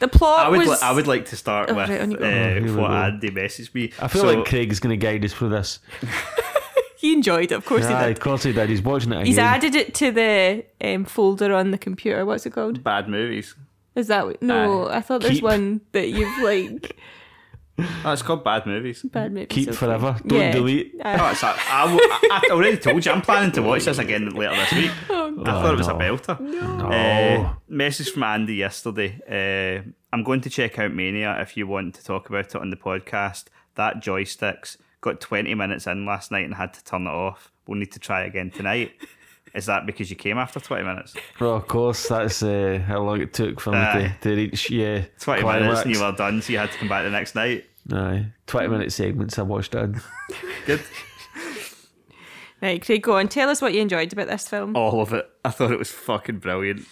the 0.00 0.08
plot 0.08 0.46
I 0.46 0.48
would. 0.48 0.58
was. 0.58 0.68
Li- 0.68 0.76
I 0.82 0.92
would 0.92 1.06
like 1.06 1.26
to 1.26 1.36
start 1.36 1.70
Oh, 1.70 1.74
with 1.74 1.88
right, 1.88 2.00
on 2.00 2.10
you 2.10 2.16
go. 2.18 2.24
uh, 2.24 2.28
Oh, 2.28 2.32
here 2.54 2.62
we 2.64 2.72
what. 2.74 2.90
Andy 2.90 3.30
messaged 3.30 3.72
me. 3.74 3.92
I 4.00 4.08
feel 4.08 4.22
So- 4.22 4.34
like 4.34 4.44
Craig 4.46 4.72
is 4.72 4.80
going 4.80 4.98
to 4.98 5.04
guide 5.06 5.24
us 5.24 5.32
through 5.32 5.50
this. 5.50 5.78
he 6.96 7.12
enjoyed 7.12 7.52
it, 7.52 7.54
of 7.54 7.64
course 7.64 7.82
Yeah, 7.84 8.06
he 8.06 8.12
of 8.12 8.20
course 8.20 8.42
he 8.42 8.52
did. 8.52 8.68
He's 8.68 8.82
watching 8.82 9.12
it 9.12 9.16
again. 9.16 9.26
He's 9.26 9.38
added 9.38 9.74
it 9.74 9.94
to 9.94 10.10
the 10.10 10.64
um, 10.80 11.04
folder 11.04 11.54
on 11.54 11.70
the 11.70 11.78
computer. 11.78 12.24
What's 12.26 12.46
it 12.46 12.50
called? 12.50 12.82
bad 12.82 13.08
movies. 13.08 13.54
Is 13.94 14.08
that 14.08 14.26
what- 14.26 14.42
no? 14.42 14.88
I 14.88 15.00
thought 15.02 15.20
there's 15.20 15.34
Keep. 15.34 15.44
one 15.44 15.80
that 15.92 16.08
you've 16.08 16.42
like 16.42 16.96
Oh, 17.78 18.12
it's 18.12 18.22
called 18.22 18.44
bad 18.44 18.66
movies. 18.66 19.02
bad 19.02 19.32
movies. 19.32 19.48
Keep 19.50 19.68
okay. 19.68 19.76
forever. 19.76 20.16
Don't 20.26 20.38
Yeah. 20.40 20.52
delete. 20.52 20.94
Uh, 21.04 21.18
Oh, 21.20 21.30
it's 21.30 21.42
a, 21.42 21.54
I, 21.70 21.82
w- 21.84 22.00
I- 22.00 22.42
I 22.48 22.52
already 22.52 22.76
told 22.76 23.04
you 23.04 23.12
I'm 23.12 23.22
planning 23.22 23.50
to 23.52 23.62
watch 23.62 23.84
this 23.86 23.98
again 23.98 24.30
later 24.30 24.54
this 24.54 24.72
week. 24.72 24.90
I 25.10 25.30
thought 25.44 25.72
it 25.74 25.78
was 25.78 25.88
a 25.88 25.92
no. 25.94 25.98
belter. 25.98 26.38
No. 26.40 26.86
Uh, 26.88 27.54
message 27.68 28.10
from 28.10 28.22
Andy 28.24 28.54
yesterday. 28.56 29.18
Uh, 29.28 29.88
I'm 30.12 30.22
going 30.22 30.42
to 30.42 30.50
check 30.50 30.78
out 30.78 30.92
Mania 30.92 31.40
if 31.40 31.56
you 31.56 31.66
want 31.66 31.94
to 31.96 32.04
talk 32.04 32.28
about 32.28 32.46
it 32.46 32.56
on 32.56 32.70
the 32.70 32.76
podcast. 32.76 33.46
That 33.74 33.96
joysticks 34.02 34.76
got 35.00 35.20
20 35.20 35.54
minutes 35.54 35.86
in 35.86 36.04
last 36.04 36.30
night 36.30 36.44
and 36.44 36.54
had 36.54 36.74
to 36.74 36.84
turn 36.84 37.06
it 37.06 37.10
off. 37.10 37.50
We'll 37.66 37.78
need 37.78 37.92
to 37.92 37.98
try 37.98 38.24
again 38.24 38.50
tonight. 38.50 38.92
Is 39.54 39.66
that 39.66 39.84
because 39.84 40.08
you 40.08 40.16
came 40.16 40.38
after 40.38 40.58
20 40.60 40.82
minutes? 40.82 41.14
Well, 41.38 41.54
of 41.56 41.68
course, 41.68 42.08
that's 42.08 42.42
uh, 42.42 42.82
how 42.86 43.02
long 43.02 43.20
it 43.20 43.34
took 43.34 43.60
for 43.60 43.70
me 43.72 43.76
Aye. 43.78 44.16
to, 44.22 44.30
to 44.30 44.36
reach 44.36 44.70
yeah 44.70 45.04
20 45.20 45.42
climax. 45.42 45.62
minutes 45.62 45.82
and 45.82 45.94
you 45.94 46.00
were 46.00 46.12
done, 46.12 46.40
so 46.40 46.52
you 46.52 46.58
had 46.58 46.70
to 46.72 46.78
come 46.78 46.88
back 46.88 47.04
the 47.04 47.10
next 47.10 47.34
night. 47.34 47.64
Aye, 47.92 48.26
twenty 48.46 48.68
minute 48.68 48.92
segments 48.92 49.38
I 49.38 49.42
watched 49.42 49.74
in. 49.74 50.00
Good. 50.66 50.80
right, 52.62 52.84
Craig, 52.84 53.02
go 53.02 53.16
on. 53.18 53.28
Tell 53.28 53.48
us 53.50 53.60
what 53.60 53.74
you 53.74 53.80
enjoyed 53.80 54.12
about 54.12 54.28
this 54.28 54.48
film. 54.48 54.76
all 54.76 55.00
of 55.00 55.12
it. 55.12 55.28
I 55.44 55.50
thought 55.50 55.72
it 55.72 55.78
was 55.78 55.90
fucking 55.90 56.38
brilliant. 56.38 56.86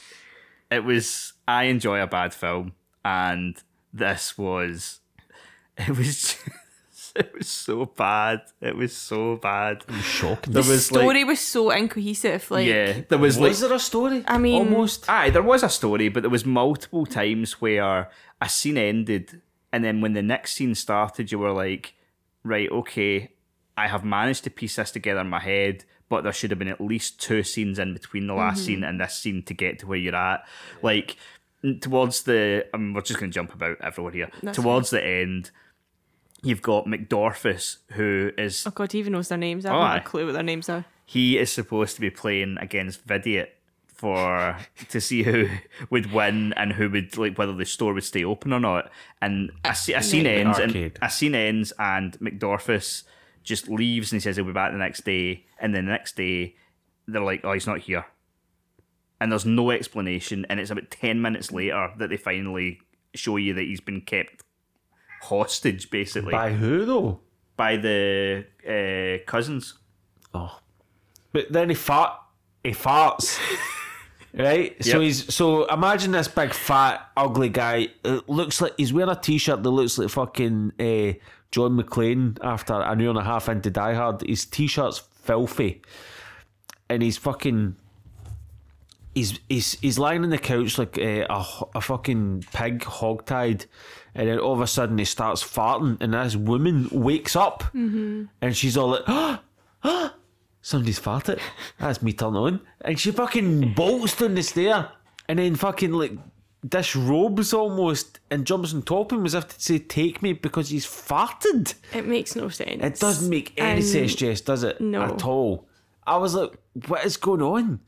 It 0.71 0.85
was. 0.85 1.33
I 1.49 1.65
enjoy 1.65 2.01
a 2.03 2.07
bad 2.07 2.35
film, 2.35 2.73
and 3.05 3.57
this 3.93 4.37
was. 4.37 5.01
It 5.79 5.97
was. 5.97 6.37
It 7.17 7.33
was 7.37 7.49
so 7.49 7.87
bad. 7.87 8.43
It 8.61 8.77
was 8.77 8.97
so 8.97 9.37
bad. 9.37 9.85
Shocking. 10.03 10.53
There 10.53 10.63
the 10.63 10.71
was 10.71 10.87
story 10.87 11.21
like, 11.21 11.27
was 11.27 11.41
so 11.41 11.73
incohesive. 11.73 12.51
Like, 12.51 12.67
yeah, 12.67 13.01
there 13.09 13.19
was, 13.19 13.39
was 13.39 13.61
like, 13.61 13.69
there 13.69 13.77
a 13.77 13.81
story? 13.81 14.25
I 14.27 14.39
mean- 14.39 14.59
almost. 14.59 15.09
aye, 15.09 15.31
there 15.31 15.43
was 15.43 15.63
a 15.63 15.69
story, 15.69 16.09
but 16.09 16.23
there 16.23 16.31
was 16.31 16.45
multiple 16.45 17.07
times 17.07 17.61
where 17.61 18.11
a 18.41 18.49
scene 18.49 18.79
ended, 18.79 19.43
and 19.73 19.83
then 19.85 20.01
when 20.01 20.13
the 20.13 20.23
next 20.23 20.55
scene 20.55 20.75
started, 20.75 21.33
you 21.33 21.39
were 21.39 21.53
like, 21.53 21.95
right, 22.45 22.71
okay, 22.71 23.31
I 23.77 23.89
have 23.89 24.05
managed 24.05 24.45
to 24.45 24.51
piece 24.51 24.77
this 24.77 24.91
together 24.91 25.21
in 25.21 25.29
my 25.29 25.41
head, 25.41 25.85
but 26.09 26.23
there 26.23 26.33
should 26.33 26.51
have 26.51 26.59
been 26.59 26.69
at 26.69 26.81
least 26.81 27.21
two 27.21 27.43
scenes 27.43 27.79
in 27.79 27.95
between 27.95 28.27
the 28.27 28.35
last 28.35 28.59
mm-hmm. 28.59 28.67
scene 28.67 28.85
and 28.85 29.01
this 29.01 29.15
scene 29.15 29.43
to 29.45 29.55
get 29.55 29.79
to 29.81 29.87
where 29.87 29.99
you're 29.99 30.15
at. 30.15 30.47
Like 30.83 31.17
towards 31.81 32.25
the, 32.25 32.67
I 32.75 32.77
mean, 32.77 32.95
we're 32.95 33.03
just 33.03 33.19
going 33.19 33.31
to 33.31 33.35
jump 33.35 33.55
about 33.55 33.81
everywhere 33.81 34.13
here. 34.13 34.31
That's 34.43 34.57
towards 34.57 34.91
the 34.91 35.05
end, 35.05 35.51
you've 36.43 36.63
got 36.63 36.87
McDorfus, 36.87 37.79
who 37.93 38.33
is 38.39 38.65
Oh 38.67 38.71
God, 38.71 38.93
he 38.93 38.99
even 38.99 39.13
knows 39.13 39.29
their 39.29 39.39
names. 39.39 39.65
I 39.67 39.71
Oh, 39.71 39.81
haven't 39.81 39.91
aye. 39.91 39.97
a 39.99 40.03
clue 40.05 40.27
what 40.27 40.33
their 40.33 40.43
names 40.43 40.69
are. 40.69 40.85
he 41.07 41.39
is 41.39 41.51
supposed 41.53 41.95
to 41.97 42.01
be 42.01 42.11
playing 42.11 42.57
against 42.61 43.07
Vidiot 43.07 43.57
for 43.87 44.57
to 44.89 45.01
see 45.01 45.23
who 45.25 45.49
would 45.91 46.11
win 46.13 46.55
and 46.55 46.73
who 46.73 46.89
would 46.89 47.17
like 47.19 47.37
whether 47.37 47.53
the 47.53 47.67
store 47.67 47.93
would 47.93 48.05
stay 48.05 48.25
open 48.25 48.53
or 48.53 48.61
not. 48.61 48.91
And 49.21 49.51
a, 49.65 49.75
se- 49.75 49.93
a 49.95 50.03
scene 50.03 50.27
ends 50.27 50.59
and 50.59 50.71
Arcade. 50.71 50.99
a 51.03 51.11
scene 51.11 51.35
ends 51.35 51.73
and 51.79 52.19
McDorfus 52.21 53.03
just 53.43 53.69
leaves 53.69 54.11
and 54.13 54.21
he 54.21 54.23
says 54.23 54.37
he'll 54.37 54.45
be 54.47 54.53
back 54.53 54.73
the 54.73 54.79
next 54.79 55.05
day. 55.05 55.45
And 55.59 55.75
then 55.75 55.85
the 55.85 55.93
next 55.93 56.17
day 56.17 56.57
they're 57.07 57.21
like, 57.23 57.41
oh, 57.45 57.53
he's 57.53 57.67
not 57.67 57.81
here. 57.81 58.07
And 59.21 59.31
there's 59.31 59.45
no 59.45 59.71
explanation. 59.71 60.47
And 60.49 60.59
it's 60.61 60.71
about 60.71 60.91
ten 60.91 61.21
minutes 61.21 61.53
later 61.53 61.91
that 61.99 62.09
they 62.09 62.17
finally 62.17 62.81
show 63.15 63.37
you 63.37 63.53
that 63.55 63.63
he's 63.65 63.81
been 63.81 64.01
kept 64.01 64.45
hostage, 65.21 65.91
basically, 65.91 66.33
by, 66.33 66.53
who 66.53 66.85
though? 66.85 67.21
By 67.57 67.77
the 67.77 68.45
uh, 68.67 69.25
cousins. 69.31 69.75
Oh, 70.35 70.59
but 71.33 71.53
then 71.53 71.69
he 71.69 71.75
fart. 71.75 72.19
He 72.65 72.71
farts. 72.71 73.39
Right, 74.33 74.77
so 74.81 74.91
Yep. 74.93 75.01
he's 75.01 75.35
so 75.35 75.65
imagine 75.65 76.13
this 76.13 76.29
big 76.29 76.55
fat 76.55 77.05
ugly 77.17 77.49
guy. 77.49 77.89
It 78.05 78.29
looks 78.29 78.61
like 78.61 78.75
he's 78.77 78.93
wearing 78.93 79.11
a 79.11 79.17
t-shirt 79.17 79.65
that 79.65 79.69
looks 79.71 79.99
like 79.99 80.09
fucking 80.09 80.71
uh, 80.79 81.19
John 81.51 81.77
McClane 81.77 82.39
after 82.41 82.75
an 82.75 83.01
hour 83.03 83.09
and 83.09 83.19
a 83.19 83.25
half 83.25 83.49
into 83.49 83.71
Die 83.71 83.93
Hard. 83.95 84.21
His 84.23 84.45
t-shirt's 84.45 84.99
filthy, 84.99 85.83
and 86.89 87.03
he's 87.03 87.17
fucking. 87.17 87.75
He's 89.17 89.41
he's 89.49 89.73
he's 89.81 89.99
lying 89.99 90.23
on 90.23 90.31
the 90.31 90.39
couch 90.39 90.79
like 90.79 90.97
uh, 90.97 91.27
a 91.29 91.45
a 91.75 91.81
fucking 91.81 92.45
pig 92.53 92.83
hogtied, 92.83 93.67
and 94.15 94.29
then 94.29 94.39
all 94.39 94.53
of 94.55 94.61
a 94.61 94.67
sudden 94.67 94.99
he 94.99 95.05
starts 95.05 95.43
farting, 95.43 96.01
and 96.01 96.15
this 96.15 96.37
woman 96.37 96.89
wakes 96.91 97.37
up, 97.37 97.65
and 97.75 98.29
she's 98.53 98.77
all 98.77 98.89
like, 98.91 99.03
"Ah, 99.07 99.43
somebody's 100.63 101.01
farted. 101.01 101.41
That's 101.79 102.03
me 102.03 102.13
turning 102.13 102.37
on. 102.37 102.61
And 102.83 102.99
she 103.01 103.13
fucking 103.13 103.75
bolts 103.75 104.17
down 104.17 104.35
the 104.35 104.43
stair 104.43 104.91
and 105.29 105.39
then 105.39 105.55
fucking 105.57 105.93
like 105.93 106.13
disrobes 106.69 107.55
almost 107.55 108.21
and 108.31 108.47
jumps 108.47 108.75
on 108.75 108.83
top 108.83 109.13
of 109.13 109.19
him 109.19 109.25
as 109.27 109.33
if 109.35 109.49
to 109.49 109.61
say, 109.61 109.79
Take 109.79 110.21
me 110.23 110.35
because 110.35 110.69
he's 110.69 110.85
farted. 110.87 111.75
It 111.95 112.07
makes 112.07 112.37
no 112.37 112.49
sense. 112.51 112.83
It 112.85 113.01
doesn't 113.01 113.31
make 113.31 113.55
any 113.57 113.81
And- 113.81 113.85
sense, 113.85 114.15
Jess, 114.15 114.43
does 114.43 114.63
it? 114.63 114.81
no. 114.81 115.03
At 115.03 115.25
all. 115.25 115.67
I 116.07 116.19
was 116.19 116.35
like, 116.35 116.53
What 116.89 117.05
is 117.07 117.17
going 117.17 117.41
on? 117.43 117.81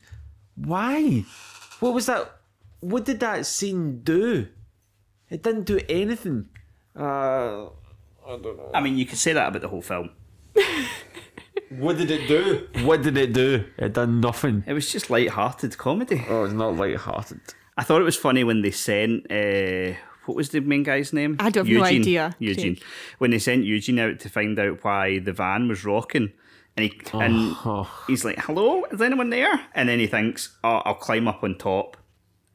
Why? 0.55 1.25
What 1.79 1.93
was 1.93 2.07
that? 2.07 2.39
What 2.79 3.05
did 3.05 3.19
that 3.19 3.45
scene 3.45 4.01
do? 4.03 4.47
It 5.29 5.43
didn't 5.43 5.63
do 5.63 5.79
anything. 5.89 6.49
Uh, 6.95 7.65
I 8.25 8.37
don't 8.41 8.57
know. 8.57 8.71
I 8.73 8.81
mean, 8.81 8.97
you 8.97 9.05
could 9.05 9.17
say 9.17 9.33
that 9.33 9.47
about 9.47 9.61
the 9.61 9.67
whole 9.67 9.81
film. 9.81 10.11
what 11.69 11.97
did 11.97 12.11
it 12.11 12.27
do? 12.27 12.67
What 12.85 13.01
did 13.01 13.17
it 13.17 13.33
do? 13.33 13.65
It 13.77 13.93
done 13.93 14.19
nothing. 14.21 14.63
It 14.67 14.73
was 14.73 14.91
just 14.91 15.09
light-hearted 15.09 15.77
comedy. 15.77 16.25
Oh, 16.29 16.43
it's 16.43 16.53
not 16.53 16.75
light-hearted. 16.75 17.41
I 17.77 17.83
thought 17.83 18.01
it 18.01 18.05
was 18.05 18.15
funny 18.15 18.43
when 18.43 18.61
they 18.61 18.71
sent 18.71 19.31
uh, 19.31 19.97
what 20.25 20.35
was 20.35 20.49
the 20.49 20.61
main 20.61 20.83
guy's 20.83 21.11
name? 21.11 21.35
I 21.39 21.51
have 21.53 21.67
no 21.67 21.83
idea, 21.83 22.35
Eugene. 22.39 22.75
Jake. 22.75 22.83
When 23.17 23.31
they 23.31 23.39
sent 23.39 23.65
Eugene 23.65 23.99
out 23.99 24.19
to 24.21 24.29
find 24.29 24.57
out 24.59 24.83
why 24.83 25.19
the 25.19 25.33
van 25.33 25.67
was 25.67 25.83
rocking, 25.83 26.31
and 26.77 26.85
he 26.85 26.99
and 27.13 27.55
oh. 27.65 27.89
he's 28.07 28.23
like, 28.23 28.39
"Hello, 28.39 28.85
is 28.85 29.01
anyone 29.01 29.29
there?" 29.29 29.59
And 29.75 29.89
then 29.89 29.99
he 29.99 30.07
thinks, 30.07 30.57
"Oh, 30.63 30.81
I'll 30.85 30.95
climb 30.95 31.27
up 31.27 31.43
on 31.43 31.57
top 31.57 31.97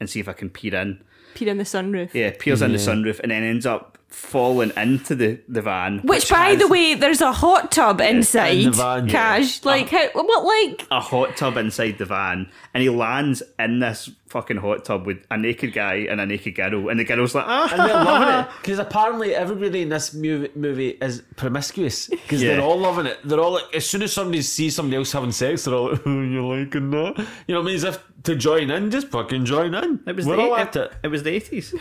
and 0.01 0.09
see 0.09 0.21
if 0.21 0.29
I 0.29 0.33
can 0.33 0.51
peer 0.51 0.75
in." 0.75 1.03
Peer 1.39 1.49
in 1.49 1.59
the 1.59 1.65
sunroof. 1.65 2.13
Yeah, 2.15 2.33
peers 2.39 2.63
in 2.63 2.73
the 2.73 2.79
sunroof, 2.79 3.21
and 3.21 3.31
then 3.31 3.45
ends 3.45 3.65
up 3.65 3.98
falling 4.09 4.73
into 4.77 5.15
the 5.15 5.39
the 5.49 5.63
van. 5.63 5.99
Which, 6.01 6.29
by 6.31 6.49
has 6.51 6.59
the 6.59 6.67
way, 6.69 6.95
there's 6.95 7.21
a 7.21 7.33
hot 7.33 7.71
tub 7.71 8.01
inside. 8.01 8.59
in 8.59 8.65
the 8.71 8.77
van, 8.77 9.07
yeah. 9.07 9.13
Cash, 9.13 9.65
like 9.65 9.89
how? 9.91 10.09
What, 10.15 10.45
like? 10.45 10.87
a 10.91 11.01
hot 11.01 11.37
tub 11.37 11.57
inside 11.57 11.99
the 11.99 12.05
van, 12.07 12.51
and 12.75 12.83
he 12.83 12.89
lands 12.89 13.43
in 13.59 13.81
this 13.81 14.11
fucking 14.29 14.59
hot 14.59 14.85
tub 14.85 15.07
with 15.07 15.19
a 15.31 15.37
naked 15.39 15.73
guy 15.73 16.07
and 16.11 16.21
a 16.21 16.27
naked 16.27 16.55
girl, 16.55 16.89
and 16.89 16.99
the 16.99 17.05
girl's 17.05 17.35
like, 17.35 17.45
"Ah." 17.47 17.69
And 17.71 17.81
they're 17.81 18.05
loving 18.05 18.29
it 18.47 18.49
because 18.63 18.79
apparently 18.79 19.35
everybody 19.35 19.83
in 19.83 19.89
this 19.91 20.13
movie, 20.15 20.51
movie 20.55 20.91
is 21.01 21.23
promiscuous 21.37 22.09
because 22.09 22.43
Yeah. 22.43 22.53
they're 22.57 22.65
all 22.65 22.79
loving 22.79 23.07
it. 23.07 23.19
They're 23.25 23.41
all 23.41 23.53
like, 23.53 23.75
as 23.75 23.89
soon 23.89 24.03
as 24.03 24.13
somebody 24.13 24.43
sees 24.43 24.75
somebody 24.75 24.97
else 24.97 25.13
having 25.13 25.33
sex, 25.33 25.65
they're 25.65 25.75
all 25.75 25.93
like, 25.93 26.01
oh, 26.07 26.23
"You 26.23 26.47
liking 26.47 26.91
that?" 26.91 27.19
You 27.47 27.55
know 27.55 27.61
what 27.61 27.65
I 27.65 27.67
mean? 27.67 27.75
As 27.77 27.85
if 27.85 28.03
to 28.25 28.35
join 28.37 28.71
in, 28.71 28.91
just 28.91 29.09
fucking 29.09 29.45
join 29.45 29.75
in. 29.75 30.01
It 30.07 30.17
was 30.17 30.27
We're 30.27 30.37
the 30.37 30.43
all 30.43 30.57
eight- 30.57 30.61
at 30.69 30.77
it. 30.77 30.93
it 31.05 31.09
was 31.09 31.23
the 31.23 31.31
eighties. 31.31 31.75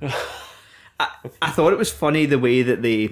I, 1.02 1.30
I 1.42 1.50
thought 1.50 1.72
it 1.72 1.78
was 1.78 1.90
funny 1.90 2.26
the 2.26 2.38
way 2.38 2.62
that 2.62 2.82
they. 2.82 3.10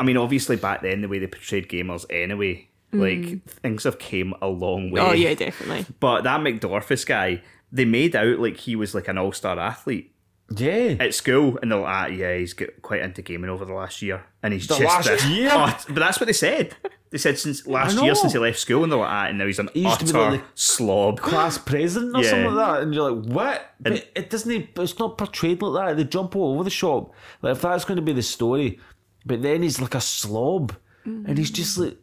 I 0.00 0.04
mean, 0.04 0.16
obviously 0.16 0.56
back 0.56 0.82
then 0.82 1.00
the 1.02 1.08
way 1.08 1.18
they 1.18 1.26
portrayed 1.26 1.68
gamers 1.68 2.04
anyway. 2.10 2.68
Like 2.90 3.44
things 3.46 3.84
have 3.84 3.98
came 3.98 4.32
a 4.40 4.48
long 4.48 4.90
way. 4.90 5.00
Oh 5.02 5.12
yeah, 5.12 5.34
definitely. 5.34 5.84
But 6.00 6.22
that 6.22 6.40
McDorfus 6.40 7.04
guy, 7.06 7.42
they 7.70 7.84
made 7.84 8.16
out 8.16 8.38
like 8.38 8.56
he 8.56 8.76
was 8.76 8.94
like 8.94 9.08
an 9.08 9.18
all 9.18 9.32
star 9.32 9.58
athlete 9.58 10.14
Yeah. 10.56 10.96
at 10.98 11.12
school, 11.14 11.58
and 11.60 11.70
they're 11.70 11.80
like, 11.80 11.90
ah, 11.94 12.06
yeah, 12.06 12.36
he's 12.38 12.54
got 12.54 12.70
quite 12.80 13.02
into 13.02 13.20
gaming 13.20 13.50
over 13.50 13.66
the 13.66 13.74
last 13.74 14.00
year, 14.00 14.24
and 14.42 14.54
he's 14.54 14.66
The 14.68 14.76
just 14.78 14.84
last 14.86 15.06
this- 15.08 15.26
year? 15.26 15.50
Oh, 15.52 15.78
but 15.88 15.96
that's 15.96 16.18
what 16.18 16.26
they 16.28 16.32
said. 16.32 16.76
They 17.10 17.16
said 17.18 17.38
since 17.38 17.66
last 17.66 18.00
year 18.02 18.14
since 18.14 18.32
he 18.34 18.38
left 18.38 18.58
school, 18.58 18.82
and 18.82 18.92
they're 18.92 18.98
like, 18.98 19.08
ah, 19.10 19.26
and 19.28 19.38
now 19.38 19.46
he's 19.46 19.58
an 19.58 19.70
He 19.72 19.80
used 19.82 20.00
to 20.00 20.04
utter 20.04 20.12
be 20.12 20.36
like 20.36 20.40
the- 20.42 20.46
slob. 20.54 21.20
Class 21.22 21.56
president 21.56 22.14
or 22.14 22.22
Yeah. 22.22 22.30
something 22.30 22.54
like 22.54 22.66
that, 22.66 22.82
and 22.82 22.94
you're 22.94 23.10
like, 23.10 23.24
"What?" 23.32 23.74
But 23.80 23.92
And- 23.92 24.04
it 24.14 24.28
doesn't. 24.30 24.52
e, 24.52 24.68
It's 24.76 24.98
not 24.98 25.16
portrayed 25.16 25.62
like 25.62 25.86
that. 25.88 25.96
They 25.96 26.04
jump 26.04 26.36
all 26.36 26.54
over 26.54 26.64
the 26.64 26.70
shop. 26.70 27.12
Like 27.40 27.52
if 27.56 27.62
that's 27.62 27.84
going 27.86 27.96
to 27.96 28.02
be 28.02 28.12
the 28.12 28.22
story, 28.22 28.78
but 29.24 29.40
then 29.42 29.62
he's 29.62 29.80
like 29.80 29.94
a 29.94 30.00
slob, 30.02 30.74
and 31.04 31.38
he's 31.38 31.50
just 31.50 31.78
like, 31.78 31.96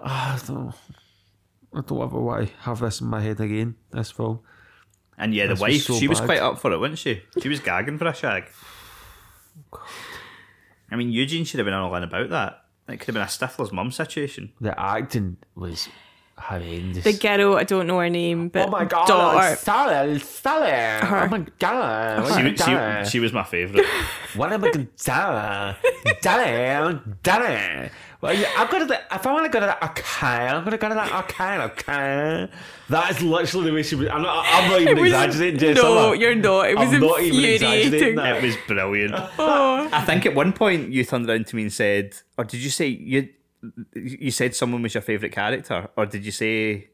ah, 0.00 0.40
I 0.42 0.46
don't. 0.46 0.74
I 1.74 1.82
don't 1.82 2.00
ever 2.02 2.18
want 2.18 2.48
to 2.48 2.54
have 2.60 2.80
this 2.80 3.02
in 3.02 3.08
my 3.08 3.20
head 3.20 3.40
again. 3.40 3.74
This 3.90 4.10
film. 4.10 4.40
And 5.18 5.34
yeah, 5.34 5.44
the 5.44 5.48
This 5.54 5.60
was 5.60 5.70
wife, 5.72 5.82
so 5.82 5.94
she 5.98 6.08
was 6.08 6.20
bad. 6.20 6.26
quite 6.26 6.40
up 6.40 6.58
for 6.58 6.72
it, 6.72 6.78
wasn't 6.78 7.00
she? 7.00 7.22
She 7.42 7.50
was 7.50 7.60
gagging 7.60 7.98
for 7.98 8.06
a 8.06 8.14
shag. 8.14 8.44
I 10.90 10.96
mean, 10.96 11.10
Eugene 11.12 11.44
should 11.44 11.58
have 11.58 11.66
been 11.66 11.74
all 11.74 11.94
in 11.96 12.02
about 12.02 12.30
that. 12.30 12.64
It 12.88 12.98
could 12.98 13.08
have 13.08 13.14
been 13.14 13.22
a 13.22 13.26
Stifler's 13.26 13.72
mum 13.72 13.90
situation. 13.90 14.52
The 14.60 14.78
acting 14.78 15.36
was 15.54 15.88
horrendous. 16.38 17.04
The 17.04 17.12
girl, 17.12 17.56
I 17.56 17.64
don't 17.64 17.86
know 17.86 17.98
her 17.98 18.08
name, 18.10 18.48
but 18.48 18.68
oh 18.68 18.70
my 18.70 18.84
god, 18.84 19.06
daughter. 19.06 19.56
Sally, 19.56 20.18
Sally. 20.18 20.70
Her. 20.70 21.24
Oh 21.24 21.28
my 21.28 21.46
god, 21.58 22.22
what 22.24 22.58
She, 22.58 22.62
am 22.72 23.04
she, 23.04 23.10
she 23.10 23.20
was 23.20 23.32
my 23.32 23.44
favourite. 23.44 23.86
What 24.36 24.52
am 24.52 24.62
I 24.62 24.70
gonna 24.70 24.84
do? 24.84 24.88
Daddy, 26.20 27.00
daddy. 27.22 27.90
Well, 28.20 28.34
yeah, 28.34 28.50
I'm 28.56 28.68
gonna. 28.68 28.86
do- 28.86 28.94
If 29.12 29.26
I 29.26 29.32
want 29.32 29.44
to 29.46 29.50
go 29.50 29.60
to 29.60 29.66
that 29.66 29.82
arcade, 29.82 30.50
I'm 30.50 30.64
gonna 30.64 30.76
go 30.76 30.88
to 30.88 30.94
that 30.94 31.12
arcade. 31.12 31.60
Okay. 31.70 32.48
That 32.88 33.10
is 33.10 33.22
literally 33.22 33.66
the 33.66 33.72
way 33.74 33.82
she 33.82 33.94
was. 33.94 34.08
I'm 34.08 34.22
not. 34.22 34.44
I'm 34.48 34.70
not 34.70 34.80
even 34.82 34.96
was- 34.98 35.06
exaggerating, 35.12 35.58
Jess. 35.58 35.76
No, 35.76 36.12
am 36.12 36.20
you're 36.20 36.34
not. 36.34 36.68
It 36.68 36.76
was 36.78 36.92
I'm 36.92 37.00
not 37.00 37.20
even 37.22 37.44
exaggerating 37.44 38.16
that. 38.16 38.36
it 38.36 38.42
was 38.42 38.56
brilliant. 38.66 39.14
Oh. 39.38 39.88
I 39.92 40.02
think 40.04 40.26
at 40.26 40.34
one 40.34 40.52
point 40.52 40.90
you 40.92 41.04
turned 41.04 41.28
around 41.28 41.46
to 41.46 41.56
me 41.56 41.62
and 41.62 41.72
said, 41.72 42.16
or 42.36 42.44
did 42.44 42.60
you 42.60 42.70
say 42.70 42.86
you 42.88 43.28
you 43.94 44.30
said 44.30 44.54
someone 44.54 44.82
was 44.82 44.94
your 44.94 45.02
favourite 45.02 45.32
character, 45.32 45.88
or 45.96 46.06
did 46.06 46.24
you 46.24 46.32
say? 46.32 46.88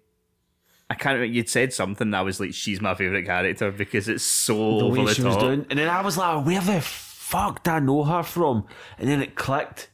I 0.91 0.95
can't 0.95 1.15
remember. 1.15 1.35
You'd 1.35 1.49
said 1.49 1.73
something 1.73 2.11
that 2.11 2.19
I 2.19 2.23
was 2.23 2.41
like, 2.41 2.55
"She's 2.55 2.81
my 2.81 2.95
favourite 2.95 3.25
character" 3.27 3.71
because 3.71 4.09
it's 4.09 4.25
so 4.25 4.55
the 4.55 4.85
over 4.85 5.01
way 5.01 5.05
the 5.07 5.15
she 5.15 5.23
top. 5.23 5.35
was 5.35 5.43
doing, 5.43 5.67
and 5.71 5.79
then 5.79 5.89
I 5.89 6.01
was 6.03 6.17
like, 6.19 6.45
"Where 6.47 6.61
the 6.61 6.81
fuck 6.81 7.63
do 7.63 7.71
I 7.71 7.79
know 7.81 8.05
her 8.05 8.23
from?" 8.23 8.67
And 8.99 9.09
then 9.09 9.23
it 9.23 9.35
clicked. 9.35 9.91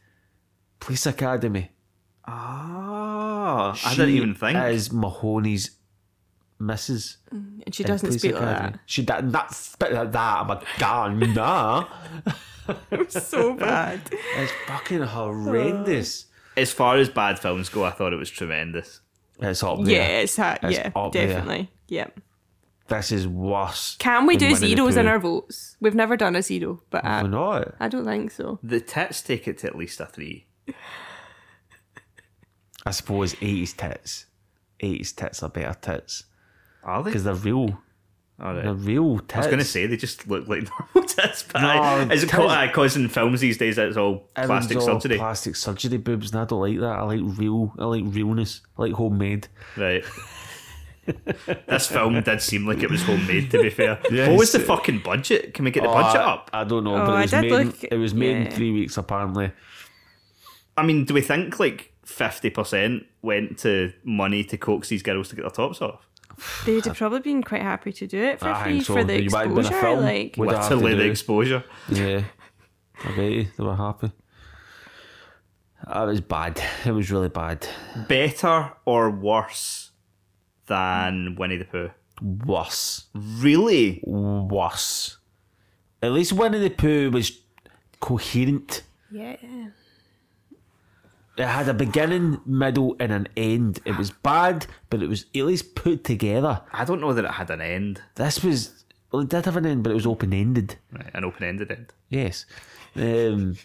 Police 0.80 1.06
Academy. 1.06 1.70
Ah, 2.26 3.72
I 3.72 3.74
She 3.74 3.96
didn't 3.96 4.14
even 4.14 4.34
think. 4.34 4.58
Is 4.58 4.92
Mahoney's 4.92 5.72
missus? 6.58 7.18
And 7.30 7.74
she 7.74 7.84
doesn't 7.84 8.08
Police 8.08 8.22
speak 8.22 8.34
like 8.34 8.42
that. 8.42 8.78
She 8.86 9.02
doesn't 9.02 9.30
not 9.30 9.54
spit 9.54 9.92
like 9.92 10.12
that. 10.12 10.40
I'm 10.40 10.48
like, 10.48 10.62
God, 10.78 11.18
nah. 11.34 11.86
It 12.90 12.98
was 13.12 13.26
so 13.26 13.54
bad. 13.56 14.00
It's 14.12 14.52
fucking 14.66 15.02
horrendous. 15.16 16.26
As 16.60 16.72
far 16.72 16.96
as 16.96 17.08
bad 17.08 17.38
films 17.38 17.68
go, 17.68 17.84
I 17.84 17.90
thought 17.90 18.12
it 18.12 18.16
was 18.16 18.30
tremendous. 18.30 19.00
It's 19.40 19.62
up 19.62 19.78
Yeah, 19.82 20.06
it's 20.22 20.36
ha- 20.36 20.58
It's 20.62 20.76
yeah, 20.78 20.90
up 20.94 21.12
there. 21.12 21.26
definitely. 21.26 21.70
Yeah. 21.88 22.08
This 22.88 23.12
is 23.12 23.26
worse. 23.26 23.96
Can 23.98 24.26
we 24.26 24.36
do 24.36 24.54
zeros 24.54 24.96
in 24.96 25.06
our 25.06 25.18
votes? 25.18 25.76
We've 25.80 25.94
never 25.94 26.16
done 26.16 26.34
a 26.36 26.42
zero, 26.42 26.82
but 26.90 27.04
Why 27.04 27.10
I, 27.20 27.22
not? 27.22 27.74
I 27.80 27.88
don't 27.88 28.04
think 28.04 28.32
so. 28.32 28.58
The 28.62 28.80
tits 28.80 29.22
take 29.22 29.46
it 29.48 29.58
to 29.58 29.68
at 29.68 29.76
least 29.76 30.00
a 30.00 30.06
three. 30.06 30.46
I 32.84 32.90
suppose 32.90 33.34
80s 33.36 33.76
tits. 33.76 34.26
80s 34.82 35.14
tits 35.14 35.42
are 35.42 35.48
better 35.50 35.76
tits. 35.80 36.24
Are 36.82 37.02
they? 37.02 37.10
Because 37.10 37.24
they're 37.24 37.34
real. 37.34 37.78
All 38.40 38.54
right. 38.54 38.64
They're 38.64 38.72
real 38.74 39.18
tits. 39.18 39.34
I 39.34 39.38
was 39.38 39.46
going 39.48 39.58
to 39.58 39.64
say 39.64 39.86
they 39.86 39.96
just 39.96 40.26
look 40.26 40.48
like 40.48 40.62
normal 40.94 41.08
tits, 41.08 41.42
but 41.42 41.60
No, 41.60 41.68
I, 41.68 42.02
is 42.04 42.22
it 42.22 42.26
tits- 42.26 42.32
called, 42.32 42.68
because 42.68 42.96
uh, 42.96 43.00
in 43.00 43.08
films 43.08 43.40
these 43.40 43.58
days 43.58 43.76
it's 43.76 43.96
all 43.98 44.30
plastic 44.34 44.78
all 44.78 44.86
surgery? 45.00 45.18
Plastic 45.18 45.56
surgery 45.56 45.98
boobs, 45.98 46.30
and 46.32 46.40
I 46.40 46.44
don't 46.46 46.60
like 46.60 46.78
that. 46.80 46.98
I 46.98 47.02
like 47.02 47.20
real. 47.38 47.72
I 47.78 47.84
like 47.84 48.04
realness. 48.06 48.62
I 48.78 48.82
like 48.82 48.92
homemade. 48.92 49.48
right. 49.76 50.04
this 51.66 51.88
film 51.88 52.20
did 52.22 52.40
seem 52.40 52.66
like 52.66 52.82
it 52.82 52.90
was 52.90 53.02
homemade. 53.02 53.50
To 53.50 53.62
be 53.62 53.70
fair, 53.70 53.98
Yes. 54.10 54.28
what 54.28 54.38
was 54.38 54.52
the 54.52 54.60
fucking 54.60 55.00
budget? 55.00 55.54
Can 55.54 55.64
we 55.64 55.70
get 55.70 55.82
the 55.82 55.88
oh, 55.88 55.94
budget 55.94 56.20
Oh, 56.20 56.24
I, 56.24 56.32
up? 56.32 56.50
I 56.52 56.64
don't 56.64 56.84
know, 56.84 56.96
Oh, 57.02 57.06
but 57.06 57.18
it 57.18 57.22
was 57.22 57.32
made. 57.32 57.52
look- 57.52 57.84
it 57.84 57.96
was 57.96 58.14
made 58.14 58.36
in 58.36 58.50
three 58.50 58.70
weeks 58.70 58.96
apparently. 58.96 59.50
I 60.76 60.82
mean, 60.84 61.04
do 61.04 61.14
we 61.14 61.20
think 61.20 61.58
like 61.58 61.92
fifty 62.04 62.48
percent 62.50 63.04
went 63.22 63.58
to 63.60 63.92
money 64.04 64.44
to 64.44 64.56
coax 64.56 64.88
these 64.88 65.02
girls 65.02 65.28
to 65.30 65.36
get 65.36 65.42
their 65.42 65.50
tops 65.50 65.82
off? 65.82 66.06
They'd 66.64 66.84
have 66.86 66.96
probably 66.98 67.20
been 67.20 67.42
quite 67.42 67.62
happy 67.62 67.92
to 67.92 68.06
do 68.06 68.18
it 68.22 68.40
for 68.40 68.48
I 68.48 68.62
free 68.64 68.72
think 68.74 68.84
so. 68.86 68.94
for 68.94 69.04
the 69.04 69.22
You 69.22 69.30
might 69.30 69.46
have 69.46 69.54
been 69.54 69.64
a 69.64 69.68
exposure. 69.68 69.80
film. 69.80 70.00
Like, 70.02 70.34
Would 70.38 70.48
I 70.50 70.56
have 70.60 70.68
to 70.68 70.74
Literally 70.76 70.94
the 70.96 71.04
do? 71.04 71.10
exposure. 71.10 71.64
Yeah, 71.88 72.22
I 73.04 73.16
bet 73.16 73.32
you 73.32 73.46
they 73.56 73.64
were 73.64 73.76
happy. 73.76 74.12
That 75.86 76.02
was 76.02 76.20
bad. 76.20 76.62
It 76.84 76.92
was 76.92 77.10
really 77.10 77.28
bad. 77.30 77.66
Better 78.08 78.72
or 78.84 79.10
worse 79.10 79.90
than 80.66 81.36
Winnie 81.36 81.56
the 81.56 81.64
Pooh? 81.64 81.90
Worse. 82.22 83.06
Really? 83.14 84.02
Worse. 84.04 85.16
At 86.02 86.12
least 86.12 86.32
Winnie 86.34 86.58
the 86.58 86.70
Pooh 86.70 87.10
was 87.10 87.32
coherent. 88.00 88.82
yeah. 89.10 89.36
It 91.40 91.46
had 91.46 91.68
a 91.70 91.74
beginning, 91.74 92.38
middle, 92.44 92.96
and 93.00 93.10
an 93.10 93.26
end. 93.34 93.80
It 93.86 93.96
was 93.96 94.10
bad, 94.10 94.66
but 94.90 95.02
it 95.02 95.08
was 95.08 95.24
at 95.34 95.46
least 95.46 95.74
put 95.74 96.04
together. 96.04 96.60
I 96.70 96.84
don't 96.84 97.00
know 97.00 97.14
that 97.14 97.24
it 97.24 97.30
had 97.30 97.48
an 97.48 97.62
end. 97.62 98.02
This 98.16 98.44
was 98.44 98.84
well, 99.10 99.22
it 99.22 99.30
did 99.30 99.46
have 99.46 99.56
an 99.56 99.64
end, 99.64 99.82
but 99.82 99.90
it 99.90 99.94
was 99.94 100.06
open 100.06 100.34
ended. 100.34 100.76
Right, 100.92 101.10
an 101.14 101.24
open-ended 101.24 101.70
end. 101.70 101.92
Yes. 102.10 102.44
Um, 102.94 103.56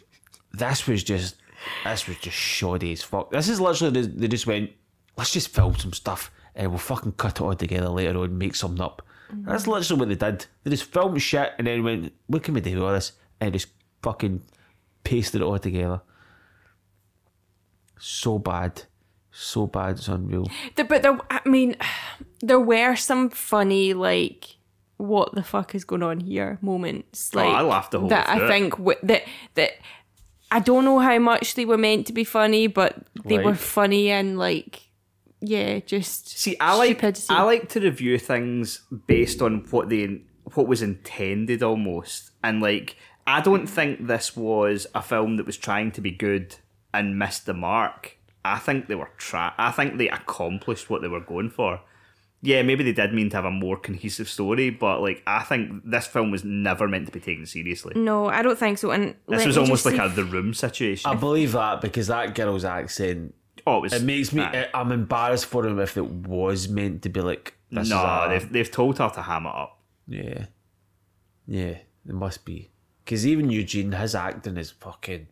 this 0.54 0.88
was 0.88 1.04
just 1.04 1.36
this 1.84 2.08
was 2.08 2.18
just 2.18 2.38
shoddy 2.38 2.94
as 2.94 3.04
fuck. 3.04 3.32
This 3.32 3.50
is 3.50 3.60
literally 3.60 4.02
they, 4.02 4.08
they 4.08 4.28
just 4.30 4.48
went, 4.48 4.72
let's 5.18 5.34
just 5.34 5.50
film 5.50 5.76
some 5.76 5.92
stuff 5.92 6.32
and 6.56 6.70
we'll 6.70 6.80
fucking 6.80 7.14
cut 7.14 7.40
it 7.40 7.42
all 7.42 7.56
together 7.56 7.90
later 7.90 8.18
on 8.20 8.26
and 8.26 8.40
make 8.40 8.56
something 8.56 8.82
up. 8.82 9.02
That's 9.32 9.68
literally 9.68 10.00
what 10.00 10.08
they 10.08 10.16
did. 10.16 10.46
They 10.64 10.72
just 10.72 10.86
filmed 10.86 11.22
shit 11.22 11.52
and 11.58 11.68
then 11.68 11.84
went, 11.84 12.14
what 12.28 12.44
can 12.44 12.54
we 12.54 12.62
do 12.62 12.76
with 12.76 12.84
all 12.84 12.94
this? 12.94 13.12
And 13.42 13.52
just 13.52 13.68
fucking 14.02 14.44
pasted 15.04 15.42
it 15.42 15.44
all 15.44 15.60
together. 15.60 16.02
So 18.00 18.40
bad. 18.40 18.84
So 19.32 19.68
bad, 19.68 19.98
it's 19.98 20.08
unreal. 20.08 20.50
The, 20.76 20.86
but 20.86 21.02
there, 21.04 21.20
I 21.30 21.42
mean, 21.48 21.76
there 22.40 22.60
were 22.60 22.96
some 22.96 23.30
funny 23.30 23.94
like, 23.94 24.56
what 24.98 25.36
the 25.36 25.44
fuck 25.44 25.76
is 25.76 25.84
going 25.84 26.04
on 26.04 26.22
here 26.22 26.58
moments. 26.62 27.32
Oh, 27.34 27.40
Like 27.40 27.54
I 27.54 27.62
laughed 27.62 27.92
the 27.92 28.00
whole 28.00 28.10
that. 28.10 28.30
I 28.30 28.48
think 28.48 28.78
w- 28.78 28.98
that 29.04 29.24
that 29.56 29.72
I 30.52 30.60
don't 30.60 30.86
know 30.86 31.00
how 31.00 31.20
much 31.20 31.56
they 31.56 31.66
were 31.66 31.78
meant 31.78 32.08
to 32.08 32.14
be 32.14 32.24
funny, 32.24 32.68
but 32.68 32.96
they 33.26 33.40
were 33.40 33.56
funny 33.56 34.10
and 34.10 34.38
like, 34.38 34.84
yeah, 35.42 35.80
just 35.80 36.30
See, 36.40 36.56
I 36.62 36.78
like 36.78 36.92
stupidity. 36.92 37.26
I 37.30 37.44
like 37.44 37.68
to 37.70 37.82
review 37.82 38.18
things 38.18 38.82
based 39.06 39.42
on 39.42 39.66
what 39.70 39.90
they 39.90 40.22
what 40.54 40.68
was 40.68 40.82
intended 40.82 41.62
almost, 41.62 42.32
and 42.42 42.62
like 42.62 42.96
I 43.28 43.42
don't 43.42 43.68
think 43.68 44.08
this 44.08 44.38
was 44.38 44.88
a 44.96 45.02
film 45.02 45.36
that 45.38 45.46
was 45.46 45.58
trying 45.58 45.92
to 45.94 46.02
be 46.02 46.12
good 46.12 46.56
and 47.00 47.20
missed 47.20 47.46
the 47.46 47.54
mark. 47.54 48.18
I 48.44 48.60
think 48.60 48.88
they 48.88 48.96
were 48.96 49.10
tra- 49.18 49.56
I 49.58 49.72
think 49.72 49.98
they 49.98 50.10
accomplished 50.10 50.90
what 50.90 51.02
they 51.02 51.08
were 51.08 51.22
going 51.22 51.50
for. 51.50 51.82
Yeah, 52.42 52.62
maybe 52.62 52.84
they 52.84 52.92
did 52.92 53.12
mean 53.12 53.30
to 53.32 53.38
have 53.38 53.46
a 53.46 53.52
more 53.52 53.76
cohesive 53.76 54.30
story, 54.30 54.70
but 54.70 55.02
like 55.02 55.24
I 55.26 55.44
think 55.44 55.82
this 55.84 56.06
film 56.06 56.30
was 56.30 56.44
never 56.44 56.88
meant 56.88 57.08
to 57.08 57.12
be 57.12 57.20
taken 57.20 57.46
seriously. 57.46 57.94
No, 57.96 58.28
I 58.28 58.44
don't 58.44 58.58
think 58.58 58.78
so. 58.78 58.92
And 58.92 59.16
This 59.28 59.46
was 59.46 59.58
almost 59.58 59.86
like 59.86 59.96
say- 59.96 60.06
a 60.06 60.10
the 60.10 60.26
room 60.26 60.54
situation. 60.54 61.10
I 61.10 61.16
believe 61.16 61.54
that 61.54 61.82
because 61.82 62.08
that 62.08 62.36
girl's 62.36 62.66
accent 62.66 63.34
oh, 63.68 63.78
it 63.78 63.82
was. 63.82 63.94
It 63.94 64.04
makes 64.04 64.34
me. 64.34 64.44
Aye. 64.44 64.70
I'm 64.74 64.92
embarrassed 64.92 65.46
for 65.46 65.66
him 65.66 65.80
if 65.80 65.98
it 65.98 66.06
was 66.06 66.70
meant 66.70 67.02
to 67.04 67.10
be 67.10 67.22
like. 67.22 67.54
This 67.72 67.90
no, 67.90 67.98
is 67.98 68.04
a, 68.04 68.28
they've 68.30 68.54
they've 68.54 68.72
told 68.72 69.00
her 69.00 69.10
to 69.10 69.22
ham 69.22 69.46
it 69.46 69.56
up. 69.56 69.80
yeah, 70.08 70.46
yeah. 71.48 71.78
It 72.08 72.14
must 72.14 72.46
be 72.46 72.72
because 73.04 73.26
even 73.26 73.50
Eugene, 73.50 73.92
his 73.92 74.14
acting 74.14 74.58
is 74.58 74.72
fucking 74.72 75.28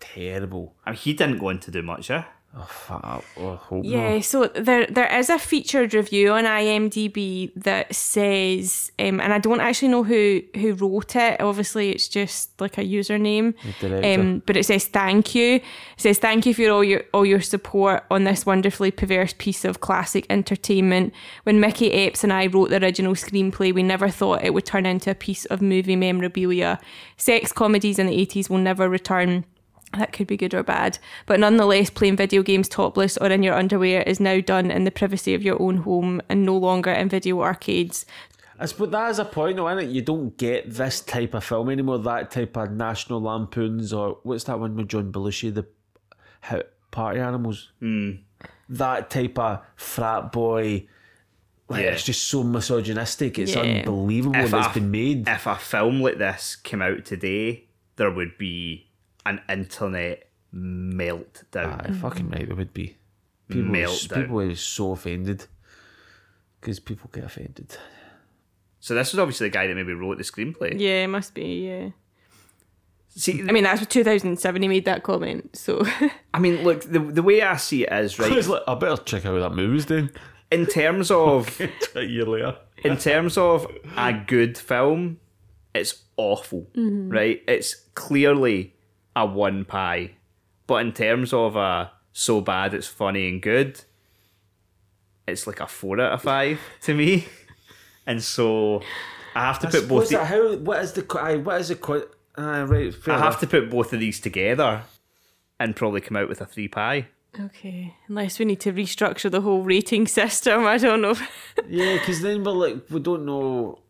terrible. 0.00 0.74
I 0.84 0.90
mean, 0.90 0.98
he 0.98 1.12
didn't 1.12 1.38
go 1.38 1.48
on 1.50 1.60
to 1.60 1.70
do 1.70 1.82
much, 1.82 2.10
yeah. 2.10 2.24
Oh, 2.58 2.62
fuck. 2.62 3.24
Oh, 3.36 3.52
I 3.52 3.56
hope 3.56 3.84
Yeah, 3.84 4.14
not. 4.14 4.24
so 4.24 4.46
there 4.46 4.86
there 4.86 5.14
is 5.14 5.28
a 5.28 5.38
featured 5.38 5.92
review 5.92 6.32
on 6.32 6.44
IMDb 6.44 7.52
that 7.54 7.94
says, 7.94 8.90
um, 8.98 9.20
and 9.20 9.34
I 9.34 9.38
don't 9.38 9.60
actually 9.60 9.88
know 9.88 10.02
who 10.04 10.40
who 10.54 10.72
wrote 10.72 11.16
it. 11.16 11.38
Obviously, 11.42 11.90
it's 11.90 12.08
just 12.08 12.58
like 12.58 12.78
a 12.78 12.82
username. 12.82 13.52
director. 13.78 14.20
Um, 14.20 14.42
but 14.46 14.56
it 14.56 14.64
says 14.64 14.86
thank 14.86 15.34
you. 15.34 15.56
It 15.56 15.62
says 15.98 16.18
thank 16.18 16.46
you 16.46 16.54
for 16.54 16.70
all 16.70 16.82
your 16.82 17.02
all 17.12 17.26
your 17.26 17.42
support 17.42 18.04
on 18.10 18.24
this 18.24 18.46
wonderfully 18.46 18.90
perverse 18.90 19.34
piece 19.36 19.66
of 19.66 19.80
classic 19.80 20.24
entertainment. 20.30 21.12
When 21.42 21.60
Mickey 21.60 21.92
Epps 21.92 22.24
and 22.24 22.32
I 22.32 22.46
wrote 22.46 22.70
the 22.70 22.82
original 22.82 23.12
screenplay, 23.14 23.74
we 23.74 23.82
never 23.82 24.08
thought 24.08 24.42
it 24.44 24.54
would 24.54 24.64
turn 24.64 24.86
into 24.86 25.10
a 25.10 25.14
piece 25.14 25.44
of 25.46 25.60
movie 25.60 25.96
memorabilia. 25.96 26.80
Sex 27.18 27.52
comedies 27.52 27.98
in 27.98 28.06
the 28.06 28.14
eighties 28.18 28.48
will 28.48 28.58
never 28.58 28.88
return. 28.88 29.44
That 29.98 30.12
could 30.12 30.26
be 30.26 30.36
good 30.36 30.54
or 30.54 30.62
bad. 30.62 30.98
But 31.26 31.40
nonetheless, 31.40 31.90
playing 31.90 32.16
video 32.16 32.42
games 32.42 32.68
topless 32.68 33.16
or 33.16 33.28
in 33.28 33.42
your 33.42 33.54
underwear 33.54 34.02
is 34.02 34.20
now 34.20 34.40
done 34.40 34.70
in 34.70 34.84
the 34.84 34.90
privacy 34.90 35.34
of 35.34 35.42
your 35.42 35.60
own 35.60 35.78
home 35.78 36.20
and 36.28 36.44
no 36.44 36.56
longer 36.56 36.90
in 36.90 37.08
video 37.08 37.40
arcades. 37.42 38.04
I 38.58 38.66
suppose 38.66 38.90
that 38.90 39.10
is 39.10 39.18
a 39.18 39.24
point, 39.24 39.56
though, 39.56 39.68
isn't 39.68 39.90
it? 39.90 39.92
You 39.92 40.02
don't 40.02 40.36
get 40.38 40.70
this 40.70 41.00
type 41.00 41.34
of 41.34 41.44
film 41.44 41.68
anymore. 41.68 41.98
That 41.98 42.30
type 42.30 42.56
of 42.56 42.70
National 42.72 43.20
Lampoons 43.20 43.92
or 43.92 44.18
what's 44.22 44.44
that 44.44 44.58
one 44.58 44.76
with 44.76 44.88
John 44.88 45.12
Belushi, 45.12 45.52
the 45.54 45.66
how, 46.40 46.62
Party 46.90 47.20
Animals. 47.20 47.70
Mm. 47.82 48.20
That 48.70 49.10
type 49.10 49.38
of 49.38 49.60
frat 49.76 50.32
boy. 50.32 50.86
Like, 51.68 51.82
Yeah. 51.84 51.90
It's 51.90 52.04
just 52.04 52.24
so 52.28 52.42
misogynistic. 52.44 53.38
It's 53.38 53.54
Yeah. 53.54 53.60
unbelievable 53.62 54.36
If 54.36 54.50
that 54.52 54.56
a- 54.56 54.64
it's 54.66 54.74
been 54.74 54.90
made. 54.90 55.28
If 55.28 55.46
a 55.46 55.56
film 55.56 56.00
like 56.00 56.18
this 56.18 56.56
came 56.56 56.80
out 56.80 57.04
today, 57.04 57.64
there 57.96 58.10
would 58.10 58.38
be 58.38 58.85
an 59.26 59.40
internet 59.48 60.28
meltdown. 60.54 61.90
Aye, 61.90 61.92
fucking 62.00 62.30
right, 62.30 62.46
there 62.46 62.56
would 62.56 62.72
be. 62.72 62.96
People, 63.48 63.70
Meltdown. 63.70 64.14
people 64.14 64.40
are 64.40 64.54
so 64.56 64.92
offended 64.92 65.46
because 66.60 66.80
people 66.80 67.10
get 67.12 67.24
offended. 67.24 67.76
So 68.80 68.94
this 68.94 69.12
was 69.12 69.20
obviously 69.20 69.48
the 69.48 69.52
guy 69.52 69.66
that 69.66 69.74
maybe 69.74 69.94
wrote 69.94 70.18
the 70.18 70.24
screenplay. 70.24 70.78
Yeah, 70.78 71.04
it 71.04 71.08
must 71.08 71.34
be, 71.34 71.68
yeah. 71.68 71.90
See, 73.08 73.40
I 73.40 73.52
mean, 73.52 73.64
that's 73.64 73.84
2007 73.86 74.62
he 74.62 74.68
made 74.68 74.84
that 74.84 75.02
comment, 75.02 75.56
so. 75.56 75.84
I 76.34 76.38
mean, 76.38 76.64
look, 76.64 76.82
the 76.82 76.98
the 76.98 77.22
way 77.22 77.40
I 77.40 77.56
see 77.56 77.84
it 77.84 77.92
is 77.92 78.18
right 78.18 78.46
like, 78.46 78.62
I 78.68 78.74
better 78.74 79.02
check 79.02 79.24
out 79.24 79.32
what 79.32 79.40
that 79.40 79.54
movie's 79.54 79.86
doing. 79.86 80.10
in 80.50 80.66
terms 80.66 81.10
of 81.10 81.60
a 81.94 82.02
year 82.02 82.24
later. 82.24 82.56
in 82.84 82.98
terms 82.98 83.38
of 83.38 83.66
a 83.96 84.12
good 84.12 84.58
film, 84.58 85.18
it's 85.74 86.02
awful, 86.16 86.68
mm-hmm. 86.76 87.08
right? 87.08 87.42
It's 87.48 87.74
clearly 87.94 88.75
a 89.16 89.26
one 89.26 89.64
pie, 89.64 90.12
but 90.68 90.76
in 90.86 90.92
terms 90.92 91.32
of 91.32 91.56
a 91.56 91.90
so 92.12 92.40
bad 92.40 92.72
it's 92.74 92.86
funny 92.86 93.28
and 93.28 93.42
good, 93.42 93.80
it's 95.26 95.46
like 95.46 95.60
a 95.60 95.66
four 95.66 96.00
out 96.00 96.12
of 96.12 96.22
five 96.22 96.60
to 96.82 96.94
me. 96.94 97.26
And 98.08 98.22
so 98.22 98.82
I 99.34 99.40
have 99.46 99.58
to 99.58 99.66
put 99.66 99.88
both. 99.88 99.90
What's 99.90 100.10
the- 100.10 100.18
that? 100.18 100.26
How? 100.28 100.54
What 100.58 100.80
is 100.80 100.92
the? 100.92 101.02
what 101.42 101.60
is 101.60 101.68
the? 101.70 101.74
co- 101.74 102.06
Aye, 102.38 102.62
right. 102.62 102.94
Fair 102.94 103.14
I 103.14 103.18
have 103.18 103.40
to 103.40 103.48
put 103.48 103.68
both 103.68 103.92
of 103.92 103.98
these 103.98 104.20
together 104.20 104.82
and 105.58 105.74
probably 105.74 106.00
come 106.02 106.16
out 106.16 106.28
with 106.28 106.40
a 106.40 106.46
three 106.46 106.68
pie. 106.68 107.08
Okay, 107.40 107.96
unless 108.06 108.38
we 108.38 108.44
need 108.44 108.60
to 108.60 108.72
restructure 108.72 109.28
the 109.28 109.40
whole 109.40 109.62
rating 109.62 110.06
system, 110.20 110.64
I 110.66 110.78
don't 110.78 111.00
know. 111.02 111.16
Yeah, 111.68 111.94
because 111.98 112.22
then 112.22 112.44
we're 112.44 112.52
like, 112.52 112.88
we 112.90 113.00
don't 113.00 113.26
know. 113.26 113.80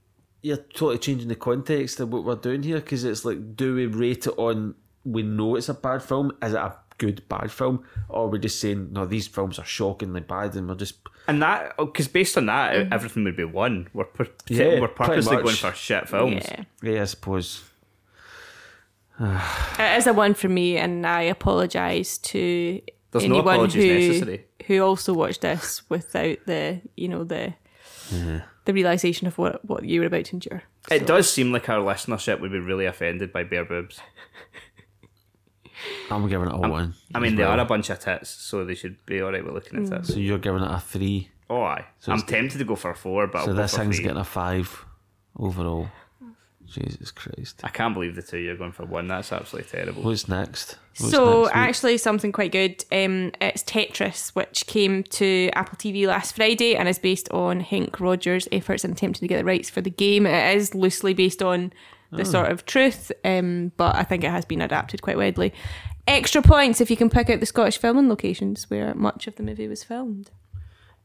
You're 0.40 0.56
totally 0.56 0.96
changing 0.96 1.28
the 1.28 1.36
context 1.36 2.00
of 2.00 2.10
what 2.10 2.24
we're 2.24 2.36
doing 2.36 2.62
here. 2.62 2.76
Because 2.80 3.04
it's 3.04 3.26
like, 3.26 3.54
do 3.54 3.74
we 3.74 3.84
rate 3.84 4.26
it 4.26 4.34
on? 4.38 4.76
We 5.06 5.22
know 5.22 5.56
it's 5.56 5.68
a 5.68 5.74
bad 5.74 6.02
film. 6.02 6.32
Is 6.42 6.52
it 6.52 6.58
a 6.58 6.76
good 6.98 7.28
bad 7.28 7.50
film, 7.50 7.84
or 8.08 8.24
are 8.24 8.28
we 8.28 8.38
just 8.38 8.60
saying 8.60 8.92
no? 8.92 9.06
These 9.06 9.28
films 9.28 9.58
are 9.58 9.64
shockingly 9.64 10.20
bad, 10.20 10.54
and 10.56 10.68
we're 10.68 10.74
just 10.74 10.96
And 11.28 11.42
that, 11.42 11.74
oh, 11.78 11.86
because 11.86 12.08
based 12.08 12.36
on 12.36 12.46
that, 12.46 12.74
mm. 12.74 12.92
everything 12.92 13.24
would 13.24 13.36
be 13.36 13.44
one. 13.44 13.88
We're 13.92 14.04
per- 14.04 14.28
Yeah, 14.48 14.80
we're 14.80 14.88
purposely 14.88 15.36
going 15.36 15.56
for 15.56 15.72
shit 15.72 16.08
films. 16.08 16.44
yeah. 16.48 16.64
yeah, 16.82 17.02
I 17.02 17.04
suppose. 17.04 17.64
It 19.78 19.98
is 19.98 20.06
a 20.06 20.12
one 20.12 20.34
for 20.34 20.48
me, 20.48 20.76
and 20.76 21.06
I 21.06 21.22
apologise 21.22 22.18
to 22.18 22.80
There's 23.10 23.24
no 23.24 23.36
anyone 23.36 23.54
apologies 23.54 23.82
who, 23.82 24.08
necessary. 24.08 24.46
who 24.66 24.80
also 24.80 25.14
watched 25.14 25.40
this 25.40 25.88
without 25.88 26.38
the, 26.46 26.82
you 26.96 27.08
know, 27.08 27.24
the 27.24 27.54
the 28.10 28.72
realization 28.72 29.26
of 29.26 29.38
what, 29.38 29.64
what 29.64 29.84
you 29.84 30.00
were 30.00 30.06
about 30.06 30.26
to 30.26 30.34
endure. 30.34 30.62
It 30.90 31.06
does 31.06 31.30
seem 31.32 31.52
like 31.52 31.68
our 31.68 31.78
listenership 31.78 32.40
would 32.40 32.52
be 32.52 32.58
really 32.58 32.86
offended 32.86 33.32
by 33.32 33.44
bare 33.44 33.64
boobs. 33.64 34.00
I'm 36.10 36.28
giving 36.28 36.48
it 36.48 36.54
a 36.54 36.58
one. 36.58 36.94
I 37.14 37.20
mean, 37.20 37.32
as 37.32 37.36
they 37.38 37.44
well. 37.44 37.52
are 37.58 37.60
a 37.60 37.64
bunch 37.64 37.90
of 37.90 37.98
tits, 38.00 38.30
so 38.30 38.64
they 38.64 38.74
should 38.74 39.04
be 39.06 39.22
alright 39.22 39.44
with 39.44 39.54
looking 39.54 39.82
at 39.84 39.90
tits. 39.90 40.14
So 40.14 40.20
you're 40.20 40.38
giving 40.38 40.62
it 40.62 40.70
a 40.70 40.80
three. 40.80 41.30
Oh, 41.48 41.62
aye. 41.62 41.84
I'm 42.06 42.22
tempted 42.22 42.58
to 42.58 42.64
go 42.64 42.74
for 42.76 42.90
a 42.90 42.94
four, 42.96 43.26
but 43.28 43.44
So 43.44 43.50
I'll 43.50 43.56
go 43.56 43.62
this 43.62 43.74
for 43.74 43.80
thing's 43.80 43.96
three. 43.96 44.04
getting 44.04 44.20
a 44.20 44.24
five 44.24 44.84
overall. 45.38 45.88
Jesus 46.66 47.12
Christ. 47.12 47.60
I 47.62 47.68
can't 47.68 47.94
believe 47.94 48.16
the 48.16 48.22
two 48.22 48.38
you're 48.38 48.56
going 48.56 48.72
for 48.72 48.84
one. 48.84 49.06
That's 49.06 49.32
absolutely 49.32 49.70
terrible. 49.70 50.02
What's 50.02 50.28
next? 50.28 50.76
What's 50.98 51.12
so 51.12 51.42
next 51.44 51.52
actually, 51.54 51.98
something 51.98 52.32
quite 52.32 52.50
good. 52.50 52.84
Um, 52.90 53.30
it's 53.40 53.62
Tetris, 53.62 54.30
which 54.30 54.66
came 54.66 55.04
to 55.04 55.48
Apple 55.54 55.76
TV 55.78 56.08
last 56.08 56.34
Friday 56.34 56.74
and 56.74 56.88
is 56.88 56.98
based 56.98 57.30
on 57.30 57.62
Henk 57.62 58.00
Rogers' 58.00 58.48
efforts 58.50 58.84
in 58.84 58.90
attempting 58.90 59.20
to 59.20 59.28
get 59.28 59.38
the 59.38 59.44
rights 59.44 59.70
for 59.70 59.80
the 59.80 59.90
game. 59.90 60.26
It 60.26 60.56
is 60.56 60.74
loosely 60.74 61.14
based 61.14 61.40
on 61.40 61.72
the 62.12 62.24
sort 62.24 62.50
of 62.50 62.64
truth, 62.64 63.12
um, 63.24 63.72
but 63.76 63.96
I 63.96 64.02
think 64.02 64.24
it 64.24 64.30
has 64.30 64.44
been 64.44 64.62
adapted 64.62 65.02
quite 65.02 65.16
widely. 65.16 65.52
Extra 66.06 66.40
points 66.42 66.80
if 66.80 66.90
you 66.90 66.96
can 66.96 67.10
pick 67.10 67.28
out 67.30 67.40
the 67.40 67.46
Scottish 67.46 67.78
filming 67.78 68.08
locations 68.08 68.70
where 68.70 68.94
much 68.94 69.26
of 69.26 69.36
the 69.36 69.42
movie 69.42 69.68
was 69.68 69.82
filmed. 69.82 70.30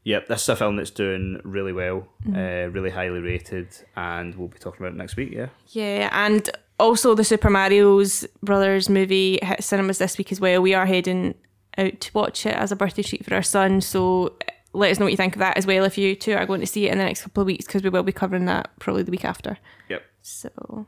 Yep, 0.03 0.27
this 0.27 0.43
is 0.43 0.49
a 0.49 0.55
film 0.55 0.77
that's 0.77 0.89
doing 0.89 1.39
really 1.43 1.73
well, 1.73 2.07
uh, 2.27 2.69
really 2.69 2.89
highly 2.89 3.19
rated, 3.19 3.69
and 3.95 4.33
we'll 4.35 4.47
be 4.47 4.57
talking 4.57 4.81
about 4.81 4.95
it 4.95 4.97
next 4.97 5.15
week. 5.15 5.31
Yeah, 5.31 5.47
Yeah, 5.67 6.09
and 6.11 6.49
also 6.79 7.13
the 7.13 7.23
Super 7.23 7.49
Mario's 7.49 8.25
Brothers 8.41 8.89
movie 8.89 9.37
hit 9.43 9.63
cinemas 9.63 9.99
this 9.99 10.17
week 10.17 10.31
as 10.31 10.39
well. 10.39 10.61
We 10.61 10.73
are 10.73 10.87
heading 10.87 11.35
out 11.77 12.01
to 12.01 12.11
watch 12.13 12.45
it 12.45 12.55
as 12.55 12.71
a 12.71 12.75
birthday 12.75 13.03
treat 13.03 13.23
for 13.23 13.35
our 13.35 13.43
son. 13.43 13.79
So 13.81 14.35
let 14.73 14.91
us 14.91 14.99
know 14.99 15.05
what 15.05 15.11
you 15.11 15.17
think 15.17 15.35
of 15.35 15.39
that 15.39 15.57
as 15.57 15.67
well 15.67 15.83
if 15.83 15.97
you 15.97 16.15
two 16.15 16.33
are 16.33 16.45
going 16.45 16.61
to 16.61 16.67
see 16.67 16.87
it 16.87 16.91
in 16.91 16.97
the 16.97 17.03
next 17.03 17.21
couple 17.21 17.41
of 17.41 17.47
weeks 17.47 17.65
because 17.65 17.83
we 17.83 17.89
will 17.89 18.03
be 18.03 18.11
covering 18.11 18.45
that 18.45 18.71
probably 18.79 19.03
the 19.03 19.11
week 19.11 19.25
after. 19.25 19.57
yep. 19.89 20.03
So 20.21 20.85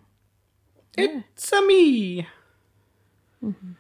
It's 0.98 1.52
a 1.52 1.62
me. 1.66 2.28
Mm-hmm. 3.44 3.72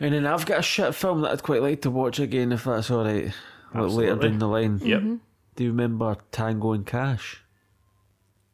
And 0.00 0.14
then 0.14 0.26
I've 0.26 0.46
got 0.46 0.60
a 0.60 0.62
shit 0.62 0.94
film 0.94 1.22
that 1.22 1.32
I'd 1.32 1.42
quite 1.42 1.62
like 1.62 1.82
to 1.82 1.90
watch 1.90 2.18
again 2.20 2.52
if 2.52 2.64
that's 2.64 2.90
all 2.90 3.04
right. 3.04 3.32
Like 3.74 3.90
later 3.90 4.16
down 4.16 4.38
the 4.38 4.48
line. 4.48 4.78
Yep, 4.82 5.00
mm-hmm. 5.00 5.16
Do 5.56 5.64
you 5.64 5.70
remember 5.70 6.16
Tango 6.32 6.72
and 6.72 6.86
Cash? 6.86 7.42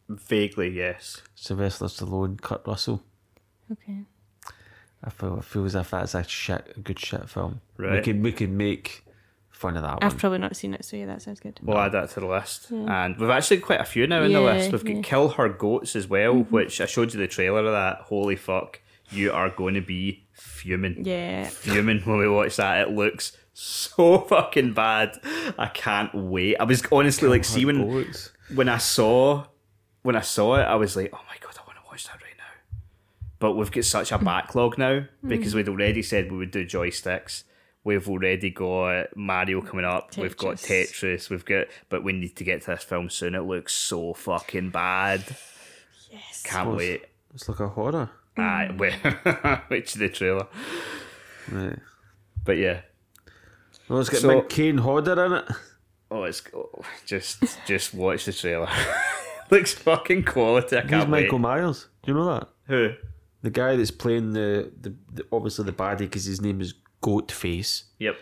vaguely 0.09 0.69
yes. 0.69 1.23
Sylvester 1.35 1.87
Stallone, 1.87 2.41
Kurt 2.41 2.67
Russell. 2.67 3.03
okay. 3.73 4.01
I 5.03 5.11
feel 5.11 5.37
I 5.39 5.43
feel 5.43 5.65
as 5.67 5.75
if 5.75 5.91
that's 5.91 6.15
a 6.15 6.25
shit, 6.25 6.73
a 6.77 6.81
good 6.81 6.99
shit 6.99 7.29
film. 7.29 7.61
Right. 7.77 7.91
We 7.91 7.97
Right. 7.97 8.05
could 8.05 8.23
we 8.23 8.33
could 8.33 8.51
make 8.51 9.04
fun 9.65 9.77
of 9.77 9.83
that 9.83 9.99
I've 10.03 10.13
one. 10.13 10.19
probably 10.21 10.39
not 10.39 10.55
seen 10.57 10.75
it, 10.75 10.85
so 10.85 10.97
yeah, 10.97 11.07
that 11.07 11.23
sounds 11.23 11.41
good. 11.41 11.59
We'll 11.63 11.79
add 11.79 11.93
that 11.93 12.11
to 12.11 12.21
the 12.21 12.27
list, 12.27 12.71
and 12.71 13.17
we've 13.19 13.31
actually 13.31 13.59
quite 13.59 13.81
a 13.81 13.85
few 13.85 14.07
now 14.07 14.23
in 14.23 14.33
the 14.33 14.41
Yeah, 14.41 14.53
list. 14.53 14.73
We've 14.73 14.83
got 14.85 14.89
yeah. 14.91 14.95
Mm-hmm. 14.97 15.03
Kill 15.03 15.29
Her 15.31 15.49
Goats 15.49 15.97
as 15.97 16.07
well, 16.09 16.35
which 16.51 16.81
I 16.81 16.87
showed 16.87 17.13
you 17.15 17.19
the 17.21 17.27
trailer 17.27 17.61
of 17.65 17.73
that. 17.73 17.99
Holy 18.07 18.37
fuck, 18.37 18.81
you 19.11 19.33
are 19.33 19.51
going 19.51 19.75
to 19.75 19.81
be 19.81 20.25
fuming. 20.33 21.05
Yeah. 21.05 21.49
fuming 21.49 22.01
when 22.01 22.19
we 22.19 22.29
watch 22.29 22.57
that. 22.57 22.89
It 22.89 22.91
looks 22.95 23.37
so 23.53 24.19
fucking 24.29 24.75
bad. 24.75 25.19
I 25.59 25.67
can't 25.69 26.15
wait. 26.15 26.57
I 26.57 26.65
was 26.65 26.83
honestly 26.93 27.29
like, 27.29 27.45
see 27.45 27.65
when 27.65 27.89
Goats. 27.89 28.33
when 28.55 28.69
I 28.69 28.79
saw 28.79 29.47
when 30.03 30.17
I 30.17 30.21
saw 30.21 30.57
it, 30.57 30.65
I 30.65 30.75
was 30.75 30.97
like, 30.97 31.11
oh 31.15 31.21
my 31.29 31.37
god, 31.41 31.55
I 31.59 31.63
want 31.67 31.79
to 31.79 31.85
watch 31.87 32.05
that 32.05 32.21
right 32.21 32.37
now. 32.37 32.79
But 33.39 33.55
we've 33.55 33.71
got 33.73 33.85
such 33.85 34.13
a 34.13 34.19
backlog 34.31 34.77
now 34.77 35.07
because 35.27 35.55
we'd 35.55 35.69
already 35.69 36.03
said 36.03 36.31
we 36.31 36.39
would 36.39 36.51
do 36.51 36.67
joysticks. 36.67 37.45
We've 37.85 38.09
already 38.09 38.49
got 38.51 39.15
Mario 39.15 39.61
coming 39.61 39.85
up. 39.85 40.17
We've 40.17 40.37
got 40.37 40.57
Tetris. 40.57 40.91
Tetris. 40.93 41.31
We've 41.31 41.45
got, 41.45 41.67
but 41.91 42.03
we 42.03 42.13
need 42.15 42.35
to 42.37 42.45
get 42.45 42.63
to 42.63 42.71
this 42.71 42.83
film 42.83 43.11
soon. 43.11 43.35
It 43.35 43.41
looks 43.43 43.75
so 43.75 44.15
fucking 44.15 44.71
bad. 44.71 45.23
Yes. 46.11 46.43
Can't 46.45 46.75
wait. 46.77 47.05
It's 47.35 47.49
like 47.49 47.61
a 47.61 47.69
horror. 47.69 48.09
Aye, 48.37 48.71
wait, 48.79 48.95
wait 49.71 49.87
the 49.89 50.09
trailer. 50.09 50.47
Right. 51.51 51.79
But 52.45 52.57
yeah, 52.57 52.81
Well, 53.89 54.01
it's 54.01 54.09
got 54.09 54.21
So- 54.21 54.41
big 54.41 54.49
Kane 54.49 54.79
Hodder 54.79 55.25
in 55.27 55.33
it. 55.33 55.45
Oh, 56.11 56.25
it's 56.25 56.43
oh, 56.55 56.71
just 57.07 57.43
just 57.67 57.93
watch 57.95 58.25
the 58.25 58.33
trailer. 58.33 58.69
Looks 59.51 59.73
fucking 59.75 60.25
quality. 60.25 60.77
I 60.77 60.81
He's 60.83 60.91
can't 60.91 61.11
wait. 61.11 61.25
Michael 61.25 61.39
Myers. 61.39 61.89
Do 62.03 62.13
you 62.13 62.19
know 62.19 62.27
that? 62.35 62.49
Who? 62.67 62.93
The 63.43 63.51
guy 63.51 63.77
that's 63.77 63.91
playing 63.91 64.33
the, 64.33 64.71
the, 64.81 64.95
the 65.13 65.27
obviously 65.33 65.65
the 65.65 65.73
baddie 65.73 65.99
because 65.99 66.25
his 66.25 66.41
name 66.41 66.61
is 66.61 66.75
Goatface 67.05 67.85
Yep. 67.99 68.17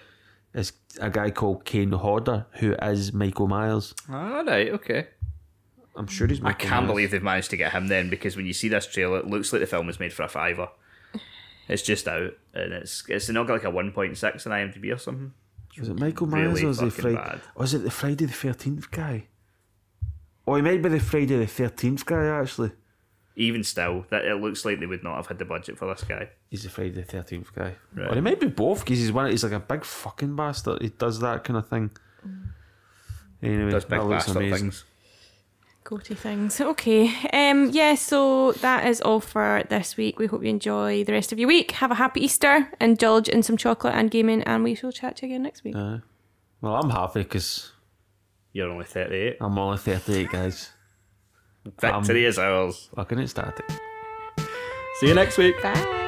is 0.54 0.72
a 1.00 1.09
guy 1.10 1.30
called 1.30 1.64
Kane 1.64 1.92
Hodder 1.92 2.46
who 2.54 2.74
is 2.74 3.12
Michael 3.12 3.46
Myers. 3.48 3.94
All 4.10 4.44
right. 4.44 4.68
Okay. 4.70 5.06
I'm 5.94 6.06
sure 6.06 6.26
he's. 6.26 6.40
Michael 6.40 6.66
I 6.66 6.70
can't 6.70 6.82
Myers. 6.86 6.92
believe 6.92 7.10
they've 7.12 7.22
managed 7.22 7.50
to 7.50 7.56
get 7.56 7.72
him 7.72 7.86
then 7.88 8.10
because 8.10 8.36
when 8.36 8.46
you 8.46 8.52
see 8.52 8.68
this 8.68 8.86
trailer, 8.86 9.18
it 9.18 9.26
looks 9.26 9.52
like 9.52 9.60
the 9.60 9.66
film 9.66 9.86
was 9.86 10.00
made 10.00 10.12
for 10.12 10.22
a 10.24 10.28
fiver. 10.28 10.68
It's 11.68 11.82
just 11.82 12.09
out 12.09 12.32
and 12.54 12.72
it's 12.72 13.04
it's 13.09 13.28
not 13.28 13.46
got 13.46 13.52
like 13.54 13.64
a 13.64 13.70
one 13.70 13.92
point 13.92 14.18
six 14.18 14.46
on 14.46 14.52
IMDb 14.52 14.92
or 14.92 14.98
something. 14.98 15.32
Was 15.78 15.88
it 15.88 15.98
Michael 15.98 16.26
Myers 16.26 16.54
really 16.60 16.66
or 16.66 16.70
is 16.70 16.82
it 16.82 16.90
Friday? 16.92 17.40
is 17.60 17.72
it 17.74 17.84
the 17.84 17.90
Friday 17.90 18.24
the 18.26 18.32
Thirteenth 18.32 18.90
guy? 18.90 19.28
Oh, 20.46 20.56
he 20.56 20.60
might 20.62 20.82
be 20.82 20.88
the 20.88 20.98
Friday 20.98 21.36
the 21.38 21.46
Thirteenth 21.46 22.04
guy. 22.04 22.24
Actually, 22.26 22.72
Even 23.34 23.64
still, 23.64 24.04
that 24.10 24.24
it 24.26 24.36
looks 24.36 24.64
like 24.64 24.78
they 24.80 24.86
would 24.86 25.02
not 25.02 25.16
have 25.16 25.26
had 25.26 25.38
the 25.38 25.44
budget 25.46 25.78
for 25.78 25.86
this 25.88 26.04
guy. 26.04 26.28
he's 26.50 26.64
the 26.64 26.68
Friday 26.68 26.90
the 26.90 27.02
Thirteenth 27.02 27.54
guy. 27.54 27.74
Right. 27.94 28.10
Or 28.10 28.14
he 28.14 28.20
might 28.20 28.38
be 28.40 28.46
both 28.48 28.80
because 28.84 28.98
he's 28.98 29.10
one. 29.12 29.30
He's 29.30 29.42
like 29.44 29.52
a 29.52 29.60
big 29.60 29.84
fucking 29.84 30.36
bastard. 30.36 30.82
He 30.82 30.88
does 30.90 31.18
that 31.20 31.42
kind 31.44 31.56
of 31.56 31.66
thing. 31.68 31.90
Anyway, 33.42 33.70
Does 33.70 33.84
big 33.84 34.00
that 34.00 34.06
looks 34.06 34.26
bastard 34.26 34.36
amazing. 34.36 34.59
things. 34.70 34.84
Go 35.84 35.96
to 35.98 36.14
things. 36.14 36.60
Okay. 36.60 37.09
Um. 37.32 37.70
Yeah. 37.70 37.94
So 37.96 38.52
that 38.52 38.86
is 38.86 39.00
all 39.00 39.18
for 39.20 39.64
this 39.68 39.96
week. 39.96 40.18
We 40.18 40.26
hope 40.26 40.42
you 40.42 40.48
enjoy 40.50 41.02
the 41.04 41.12
rest 41.12 41.32
of 41.32 41.38
your 41.40 41.48
week. 41.48 41.72
Have 41.72 41.90
a 41.90 41.96
happy 41.96 42.20
Easter. 42.24 42.68
Indulge 42.80 43.28
in 43.28 43.42
some 43.42 43.56
chocolate 43.56 43.94
and 43.94 44.10
gaming, 44.10 44.42
and 44.44 44.62
we 44.62 44.74
shall 44.76 44.92
chat 44.92 45.16
to 45.16 45.26
you 45.26 45.32
again 45.32 45.42
next 45.42 45.64
week. 45.64 45.74
Uh, 45.74 45.98
well, 46.60 46.76
I'm 46.76 46.90
happy 46.90 47.22
because 47.24 47.72
You're 48.52 48.68
only 48.70 48.84
thirty 48.84 49.16
eight. 49.16 49.36
I'm 49.40 49.59
only 49.59 49.78
38, 49.78 50.28
guys. 50.30 50.70
Victory 51.80 52.24
is 52.24 52.39
ours. 52.39 52.90
Fucking 52.94 53.18
ecstatic. 53.18 53.64
See 55.01 55.09
you 55.09 55.14
next 55.14 55.39
week. 55.39 55.60
Bye. 55.62 56.02